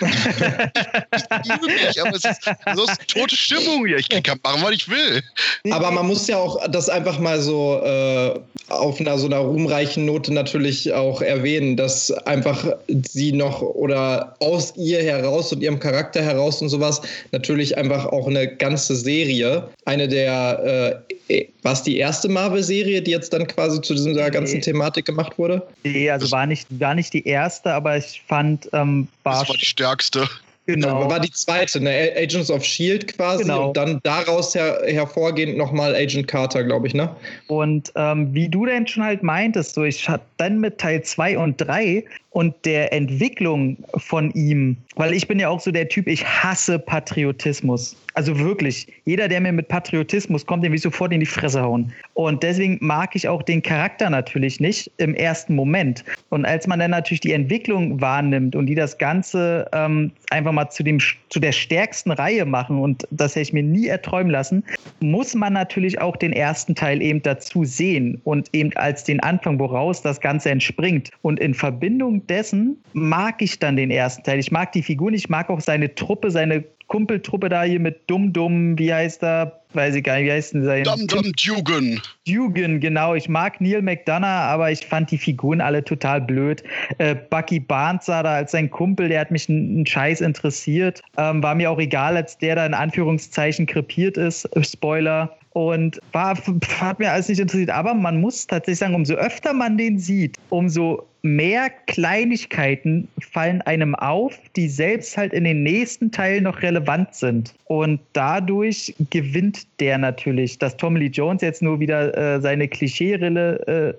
Möglich, 0.00 2.00
aber 2.00 2.16
es 2.16 2.24
ist 2.24 2.44
so 2.74 2.86
tote 3.08 3.36
Stimmung 3.36 3.86
hier. 3.86 3.98
Ich 3.98 4.08
kann 4.08 4.38
machen, 4.42 4.62
was 4.62 4.72
ich 4.72 4.88
will. 4.88 5.22
Aber 5.70 5.90
man 5.90 6.06
muss 6.06 6.26
ja 6.26 6.36
auch 6.36 6.66
das 6.68 6.88
einfach 6.88 7.18
mal 7.18 7.40
so 7.40 7.80
äh, 7.82 8.38
auf 8.68 9.00
einer 9.00 9.18
so 9.18 9.26
einer 9.26 9.38
ruhmreichen 9.38 10.06
Note 10.06 10.32
natürlich 10.32 10.92
auch 10.92 11.22
erwähnen, 11.22 11.76
dass 11.76 12.10
einfach 12.10 12.64
sie 12.88 13.32
noch 13.32 13.62
oder 13.62 14.36
aus 14.40 14.74
ihr 14.76 15.02
heraus 15.02 15.52
und 15.52 15.62
ihrem 15.62 15.78
Charakter 15.78 16.22
heraus 16.22 16.62
und 16.62 16.68
sowas 16.68 17.00
natürlich 17.32 17.76
einfach 17.76 18.06
auch 18.06 18.26
eine 18.26 18.56
ganze 18.56 18.96
Serie, 18.96 19.68
eine 19.84 20.08
der, 20.08 21.02
äh, 21.08 21.14
was 21.62 21.82
die 21.82 21.96
erste 21.98 22.28
Marvel-Serie, 22.28 23.02
die 23.02 23.10
jetzt 23.10 23.32
dann 23.32 23.46
quasi 23.46 23.80
zu 23.80 23.94
dieser 23.94 24.30
ganzen 24.30 24.56
Nee. 24.56 24.60
Thematik 24.62 25.04
gemacht 25.06 25.38
wurde? 25.38 25.62
Nee, 25.84 26.10
also 26.10 26.30
war 26.30 26.46
nicht, 26.46 26.66
war 26.80 26.94
nicht 26.94 27.12
die 27.12 27.26
erste, 27.26 27.72
aber 27.72 27.96
ich 27.96 28.22
fand, 28.26 28.68
ähm, 28.72 29.08
war, 29.22 29.40
Das 29.40 29.48
war 29.48 29.56
die 29.56 29.64
stärkste. 29.66 30.28
genau. 30.66 31.08
War 31.10 31.20
die 31.20 31.30
zweite, 31.32 31.80
ne? 31.80 32.12
Agents 32.16 32.50
of 32.50 32.64
Shield 32.64 33.14
quasi 33.16 33.42
Genau. 33.42 33.68
und 33.68 33.76
dann 33.76 34.00
daraus 34.02 34.54
her 34.54 34.80
hervorgehend 34.86 35.56
nochmal 35.56 35.94
Agent 35.94 36.28
Carter, 36.28 36.64
glaube 36.64 36.86
ich, 36.86 36.94
ne? 36.94 37.14
Und 37.48 37.92
ähm, 37.96 38.32
wie 38.34 38.48
du 38.48 38.66
denn 38.66 38.86
schon 38.86 39.02
halt 39.04 39.22
meintest, 39.22 39.74
so 39.74 39.84
ich 39.84 40.08
hatte 40.08 40.24
dann 40.36 40.58
mit 40.60 40.78
Teil 40.78 41.02
2 41.02 41.38
und 41.38 41.56
3 41.60 42.04
und 42.30 42.54
der 42.64 42.92
Entwicklung 42.92 43.76
von 43.96 44.30
ihm, 44.32 44.76
weil 44.96 45.12
ich 45.12 45.26
bin 45.26 45.38
ja 45.38 45.48
auch 45.48 45.60
so 45.60 45.70
der 45.70 45.88
Typ, 45.88 46.06
ich 46.06 46.24
hasse 46.24 46.78
Patriotismus. 46.78 47.96
Also 48.14 48.38
wirklich, 48.38 48.86
jeder, 49.04 49.28
der 49.28 49.40
mir 49.40 49.52
mit 49.52 49.68
Patriotismus 49.68 50.44
kommt, 50.44 50.64
den 50.64 50.72
will 50.72 50.76
ich 50.76 50.82
sofort 50.82 51.12
in 51.12 51.20
die 51.20 51.26
Fresse 51.26 51.62
hauen. 51.62 51.92
Und 52.14 52.42
deswegen 52.42 52.78
mag 52.80 53.14
ich 53.14 53.28
auch 53.28 53.42
den 53.42 53.62
Charakter 53.62 54.10
natürlich 54.10 54.60
nicht 54.60 54.90
im 54.98 55.14
ersten 55.14 55.54
Moment. 55.54 56.04
Und 56.28 56.44
als 56.44 56.66
man 56.66 56.80
dann 56.80 56.90
natürlich 56.90 57.20
die 57.20 57.32
Entwicklung 57.32 58.00
wahrnimmt 58.00 58.56
und 58.56 58.66
die 58.66 58.74
das 58.74 58.98
Ganze 58.98 59.68
ähm, 59.72 60.10
einfach 60.30 60.52
mal 60.52 60.70
zu, 60.70 60.82
dem, 60.82 60.98
zu 61.28 61.40
der 61.40 61.52
stärksten 61.52 62.10
Reihe 62.10 62.44
machen, 62.44 62.80
und 62.80 63.06
das 63.10 63.32
hätte 63.32 63.42
ich 63.42 63.52
mir 63.52 63.62
nie 63.62 63.86
erträumen 63.86 64.30
lassen, 64.30 64.64
muss 65.00 65.34
man 65.34 65.52
natürlich 65.52 66.00
auch 66.00 66.16
den 66.16 66.32
ersten 66.32 66.74
Teil 66.74 67.00
eben 67.02 67.22
dazu 67.22 67.64
sehen 67.64 68.20
und 68.24 68.48
eben 68.52 68.72
als 68.76 69.04
den 69.04 69.20
Anfang, 69.20 69.58
woraus 69.58 70.02
das 70.02 70.20
Ganze 70.20 70.50
entspringt. 70.50 71.10
Und 71.22 71.38
in 71.40 71.54
Verbindung 71.54 72.19
dessen 72.28 72.82
mag 72.92 73.40
ich 73.40 73.58
dann 73.58 73.76
den 73.76 73.90
ersten 73.90 74.22
Teil. 74.22 74.38
Ich 74.38 74.50
mag 74.50 74.72
die 74.72 74.82
Figuren, 74.82 75.14
ich 75.14 75.28
mag 75.28 75.50
auch 75.50 75.60
seine 75.60 75.94
Truppe, 75.94 76.30
seine 76.30 76.64
Kumpeltruppe 76.90 77.48
da 77.48 77.62
hier 77.62 77.78
mit 77.78 78.10
Dumm 78.10 78.32
Dumm, 78.32 78.76
wie 78.76 78.92
heißt 78.92 79.22
er? 79.22 79.60
Weiß 79.74 79.94
ich 79.94 80.02
gar 80.02 80.16
nicht, 80.16 80.26
wie 80.26 80.32
heißt 80.32 80.54
denn 80.54 80.64
sein? 80.64 80.82
Dum 80.82 81.06
Dum 81.06 81.32
Dugan. 81.32 82.02
Dugan, 82.26 82.80
genau. 82.80 83.14
Ich 83.14 83.28
mag 83.28 83.60
Neil 83.60 83.80
McDonough, 83.80 84.24
aber 84.24 84.72
ich 84.72 84.84
fand 84.84 85.08
die 85.12 85.18
Figuren 85.18 85.60
alle 85.60 85.84
total 85.84 86.20
blöd. 86.20 86.64
Äh, 86.98 87.14
Bucky 87.14 87.60
Barnes 87.60 88.06
sah 88.06 88.24
da 88.24 88.34
als 88.34 88.50
sein 88.50 88.68
Kumpel, 88.68 89.08
der 89.08 89.20
hat 89.20 89.30
mich 89.30 89.48
einen 89.48 89.86
Scheiß 89.86 90.20
interessiert. 90.20 91.00
Ähm, 91.16 91.40
war 91.40 91.54
mir 91.54 91.70
auch 91.70 91.78
egal, 91.78 92.16
als 92.16 92.36
der 92.38 92.56
da 92.56 92.66
in 92.66 92.74
Anführungszeichen 92.74 93.66
krepiert 93.66 94.16
ist. 94.16 94.44
Äh, 94.56 94.64
Spoiler. 94.64 95.36
Und 95.52 96.00
war, 96.12 96.36
hat 96.80 96.98
mir 96.98 97.10
alles 97.10 97.28
nicht 97.28 97.40
interessiert. 97.40 97.70
Aber 97.70 97.94
man 97.94 98.20
muss 98.20 98.46
tatsächlich 98.46 98.78
sagen, 98.78 98.94
umso 98.94 99.14
öfter 99.14 99.52
man 99.52 99.76
den 99.76 99.98
sieht, 99.98 100.38
umso 100.48 101.04
mehr 101.22 101.70
Kleinigkeiten 101.86 103.08
fallen 103.32 103.60
einem 103.62 103.94
auf, 103.94 104.38
die 104.56 104.68
selbst 104.68 105.16
halt 105.16 105.32
in 105.32 105.44
den 105.44 105.62
nächsten 105.62 106.10
Teilen 106.10 106.44
noch 106.44 106.62
relevant 106.62 107.14
sind. 107.14 107.54
Und 107.66 108.00
dadurch 108.12 108.94
gewinnt 109.10 109.66
der 109.80 109.98
natürlich, 109.98 110.58
dass 110.58 110.76
Tom 110.76 110.96
Lee 110.96 111.06
Jones 111.06 111.42
jetzt 111.42 111.62
nur 111.62 111.80
wieder 111.80 112.16
äh, 112.16 112.40
seine 112.40 112.68
Klischee-Rolle 112.68 113.94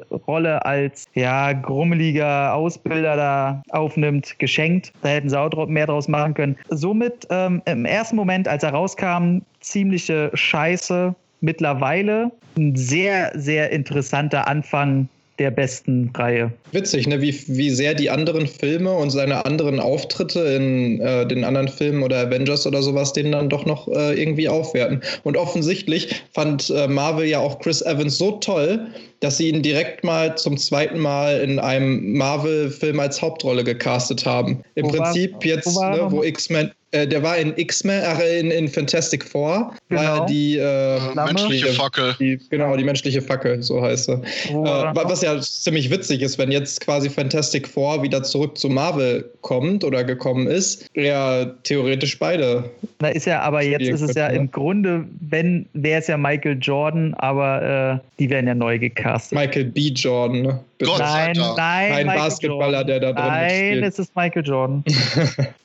äh, 0.55 0.67
als 0.67 1.05
ja, 1.13 1.53
grummeliger 1.53 2.53
Ausbilder 2.53 3.15
da 3.15 3.63
aufnimmt, 3.69 4.37
geschenkt. 4.39 4.91
Da 5.01 5.09
hätten 5.09 5.29
sie 5.29 5.39
auch 5.39 5.67
mehr 5.67 5.87
draus 5.87 6.07
machen 6.07 6.33
können. 6.33 6.57
Somit 6.69 7.27
ähm, 7.29 7.61
im 7.65 7.85
ersten 7.85 8.15
Moment, 8.15 8.47
als 8.47 8.63
er 8.63 8.71
rauskam, 8.71 9.39
ziemliche 9.59 10.31
Scheiße. 10.33 11.15
Mittlerweile 11.41 12.31
ein 12.57 12.76
sehr, 12.76 13.31
sehr 13.35 13.72
interessanter 13.72 14.47
Anfang 14.47 15.09
der 15.39 15.49
besten 15.49 16.11
Reihe. 16.15 16.51
Witzig, 16.72 17.07
ne? 17.07 17.19
wie, 17.19 17.34
wie 17.47 17.72
sehr 17.72 17.95
die 17.95 18.11
anderen 18.11 18.45
Filme 18.45 18.93
und 18.93 19.09
seine 19.09 19.43
anderen 19.43 19.80
Auftritte 19.80 20.39
in 20.39 21.01
äh, 21.01 21.26
den 21.26 21.43
anderen 21.43 21.68
Filmen 21.68 22.03
oder 22.03 22.19
Avengers 22.19 22.68
oder 22.68 22.84
sowas 22.84 23.11
den 23.13 23.31
dann 23.31 23.49
doch 23.49 23.65
noch 23.65 23.88
äh, 23.88 24.22
irgendwie 24.22 24.47
aufwerten. 24.47 25.01
Und 25.23 25.38
offensichtlich 25.38 26.22
fand 26.31 26.69
äh, 26.69 26.88
Marvel 26.88 27.26
ja 27.26 27.39
auch 27.39 27.57
Chris 27.59 27.81
Evans 27.81 28.19
so 28.19 28.34
toll, 28.34 28.85
dass 29.22 29.38
sie 29.38 29.49
ihn 29.49 29.63
direkt 29.63 30.03
mal 30.03 30.38
zum 30.38 30.57
zweiten 30.57 30.99
Mal 30.99 31.39
in 31.39 31.57
einem 31.57 32.13
Marvel-Film 32.18 32.99
als 32.99 33.19
Hauptrolle 33.19 33.63
gecastet 33.63 34.26
haben. 34.27 34.63
Im 34.76 34.85
Wo 34.85 34.93
war- 34.93 35.05
Prinzip 35.05 35.43
jetzt, 35.43 35.65
wo 35.65 35.80
war 35.80 35.95
ne, 35.97 36.11
wo? 36.11 36.22
X-Men, 36.23 36.69
äh, 36.91 37.07
der 37.07 37.23
war 37.23 37.38
in 37.38 37.53
X-Men, 37.57 38.01
ach, 38.05 38.19
in, 38.19 38.51
in 38.51 38.68
Fantastic 38.68 39.23
Four, 39.26 39.49
war 39.49 39.73
Genau. 39.89 40.23
er 40.23 40.26
die, 40.26 40.57
äh. 40.57 40.99
Menschliche 41.15 41.68
die- 41.68 41.72
Fackel. 41.73 42.15
die, 42.19 42.39
genau, 42.49 42.76
die 42.76 42.84
menschliche 42.84 43.22
Fackel, 43.22 43.61
so 43.63 43.81
heißt 43.81 44.09
er. 44.09 44.22
Wo 44.51 44.63
Äh, 44.63 44.68
war 44.68 45.09
was 45.09 45.22
ja 45.22 45.39
ziemlich 45.39 45.89
witzig 45.89 46.22
ist, 46.22 46.38
wenn 46.38 46.51
jetzt 46.51 46.81
quasi 46.81 47.09
Fantastic 47.09 47.68
Four 47.68 48.03
wieder 48.03 48.23
zurück 48.23 48.57
zu 48.57 48.69
Marvel 48.69 49.30
kommt 49.41 49.84
oder 49.84 50.03
gekommen 50.03 50.47
ist, 50.47 50.89
ja 50.95 51.45
theoretisch 51.63 52.18
beide. 52.19 52.69
Da 52.99 53.07
ist 53.07 53.26
ja, 53.26 53.41
aber 53.41 53.61
jetzt 53.63 53.88
ist 53.88 54.01
es 54.01 54.15
ja 54.15 54.30
ne? 54.30 54.35
im 54.35 54.51
Grunde, 54.51 55.05
wenn, 55.19 55.65
wäre 55.73 55.99
es 55.99 56.07
ja 56.07 56.18
Michael 56.18 56.57
Jordan, 56.61 57.13
aber 57.15 58.01
äh, 58.03 58.07
die 58.19 58.30
werden 58.30 58.47
ja 58.47 58.55
neu 58.55 58.77
gecastet. 58.77 59.38
Michael 59.38 59.65
B. 59.65 59.88
Jordan, 59.89 60.41
ne? 60.41 60.59
Gott 60.85 60.97
sei 60.99 61.25
nein, 61.27 61.33
Dank. 61.35 61.57
nein, 61.57 61.91
Kein 61.91 62.05
Michael 62.07 62.21
Basketballer, 62.23 62.77
Jordan. 62.79 62.87
der 62.87 62.99
da 62.99 63.11
drin 63.13 63.25
Nein, 63.27 63.47
mitspielt. 63.51 63.83
es 63.85 63.99
ist 63.99 64.15
Michael 64.15 64.45
Jordan. 64.45 64.83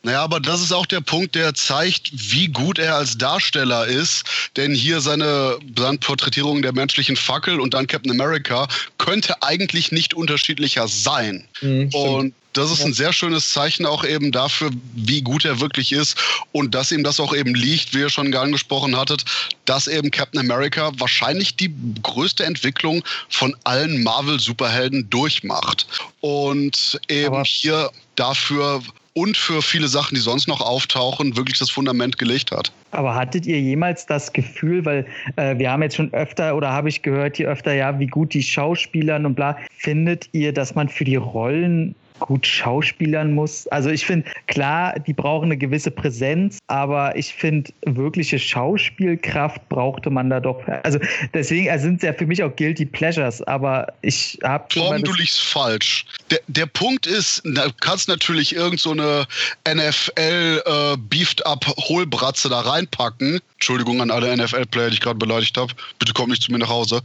Naja, 0.02 0.22
aber 0.22 0.38
das 0.38 0.60
ist 0.62 0.70
auch 0.72 0.86
der 0.86 1.00
Punkt, 1.00 1.34
der 1.34 1.52
zeigt, 1.54 2.12
wie 2.12 2.46
gut 2.46 2.78
er 2.78 2.94
als 2.94 3.18
Darsteller 3.18 3.86
ist. 3.86 4.24
Denn 4.56 4.72
hier 4.72 5.00
seine, 5.00 5.58
seine 5.76 5.98
Porträtierung 5.98 6.62
der 6.62 6.72
menschlichen 6.72 7.16
Fackel 7.16 7.58
und 7.58 7.74
dann 7.74 7.88
Captain 7.88 8.12
America 8.12 8.68
könnte 8.98 9.42
eigentlich 9.42 9.90
nicht 9.90 10.14
unterschiedlicher 10.14 10.86
sein. 10.86 11.44
Mhm, 11.60 11.90
stimmt. 11.90 11.94
Und 11.94 12.34
das 12.56 12.70
ist 12.70 12.84
ein 12.84 12.94
sehr 12.94 13.12
schönes 13.12 13.50
Zeichen 13.50 13.86
auch 13.86 14.04
eben 14.04 14.32
dafür, 14.32 14.70
wie 14.94 15.22
gut 15.22 15.44
er 15.44 15.60
wirklich 15.60 15.92
ist 15.92 16.16
und 16.52 16.74
dass 16.74 16.92
ihm 16.92 17.04
das 17.04 17.20
auch 17.20 17.34
eben 17.34 17.54
liegt, 17.54 17.94
wie 17.94 18.00
ihr 18.00 18.08
schon 18.08 18.34
angesprochen 18.34 18.96
hattet, 18.96 19.24
dass 19.64 19.86
eben 19.86 20.10
Captain 20.10 20.40
America 20.40 20.90
wahrscheinlich 20.98 21.56
die 21.56 21.74
größte 22.02 22.44
Entwicklung 22.44 23.02
von 23.28 23.54
allen 23.64 24.02
Marvel-Superhelden 24.02 25.08
durchmacht. 25.10 25.86
Und 26.20 27.00
eben 27.08 27.34
Aber- 27.34 27.44
hier 27.44 27.90
dafür 28.16 28.82
und 29.16 29.36
für 29.38 29.62
viele 29.62 29.88
Sachen, 29.88 30.14
die 30.14 30.20
sonst 30.20 30.46
noch 30.46 30.60
auftauchen, 30.60 31.36
wirklich 31.38 31.58
das 31.58 31.70
Fundament 31.70 32.18
gelegt 32.18 32.52
hat. 32.52 32.70
Aber 32.90 33.14
hattet 33.14 33.46
ihr 33.46 33.58
jemals 33.58 34.04
das 34.04 34.30
Gefühl, 34.32 34.84
weil 34.84 35.06
äh, 35.36 35.56
wir 35.58 35.70
haben 35.70 35.82
jetzt 35.82 35.96
schon 35.96 36.12
öfter 36.12 36.54
oder 36.54 36.70
habe 36.70 36.90
ich 36.90 37.00
gehört 37.00 37.38
hier 37.38 37.48
öfter, 37.48 37.72
ja, 37.72 37.98
wie 37.98 38.06
gut 38.06 38.34
die 38.34 38.42
Schauspielern 38.42 39.24
und 39.24 39.34
bla, 39.34 39.56
findet 39.78 40.28
ihr, 40.32 40.52
dass 40.52 40.74
man 40.74 40.90
für 40.90 41.04
die 41.04 41.16
Rollen 41.16 41.94
gut 42.20 42.46
schauspielern 42.46 43.32
muss. 43.32 43.66
Also 43.68 43.90
ich 43.90 44.06
finde, 44.06 44.28
klar, 44.46 44.98
die 44.98 45.12
brauchen 45.12 45.46
eine 45.46 45.56
gewisse 45.56 45.90
Präsenz, 45.90 46.58
aber 46.66 47.16
ich 47.16 47.32
finde, 47.34 47.72
wirkliche 47.84 48.38
Schauspielkraft 48.38 49.68
brauchte 49.68 50.10
man 50.10 50.30
da 50.30 50.40
doch. 50.40 50.62
Also 50.82 50.98
deswegen 51.34 51.70
also 51.70 51.84
sind 51.84 51.96
es 51.96 52.02
ja 52.02 52.12
für 52.12 52.26
mich 52.26 52.42
auch 52.42 52.54
Guilty 52.56 52.86
Pleasures, 52.86 53.42
aber 53.42 53.92
ich 54.02 54.38
habe 54.42 54.66
Tom, 54.68 55.02
du 55.02 55.12
liegst 55.14 55.40
falsch. 55.40 56.06
Der, 56.30 56.40
der 56.48 56.66
Punkt 56.66 57.06
ist, 57.06 57.42
du 57.44 57.72
kannst 57.80 58.08
natürlich 58.08 58.54
irgend 58.54 58.80
so 58.80 58.92
eine 58.92 59.26
NFL 59.68 60.62
äh, 60.64 60.96
beefed 61.08 61.44
up 61.46 61.66
Hohlbratze 61.66 62.48
da 62.48 62.60
reinpacken. 62.60 63.40
Entschuldigung 63.56 64.02
an 64.02 64.10
alle 64.10 64.36
NFL-Player, 64.36 64.90
die 64.90 64.94
ich 64.94 65.00
gerade 65.00 65.18
beleidigt 65.18 65.56
habe. 65.56 65.72
Bitte 65.98 66.12
komm 66.12 66.30
nicht 66.30 66.42
zu 66.42 66.52
mir 66.52 66.58
nach 66.58 66.68
Hause. 66.68 67.00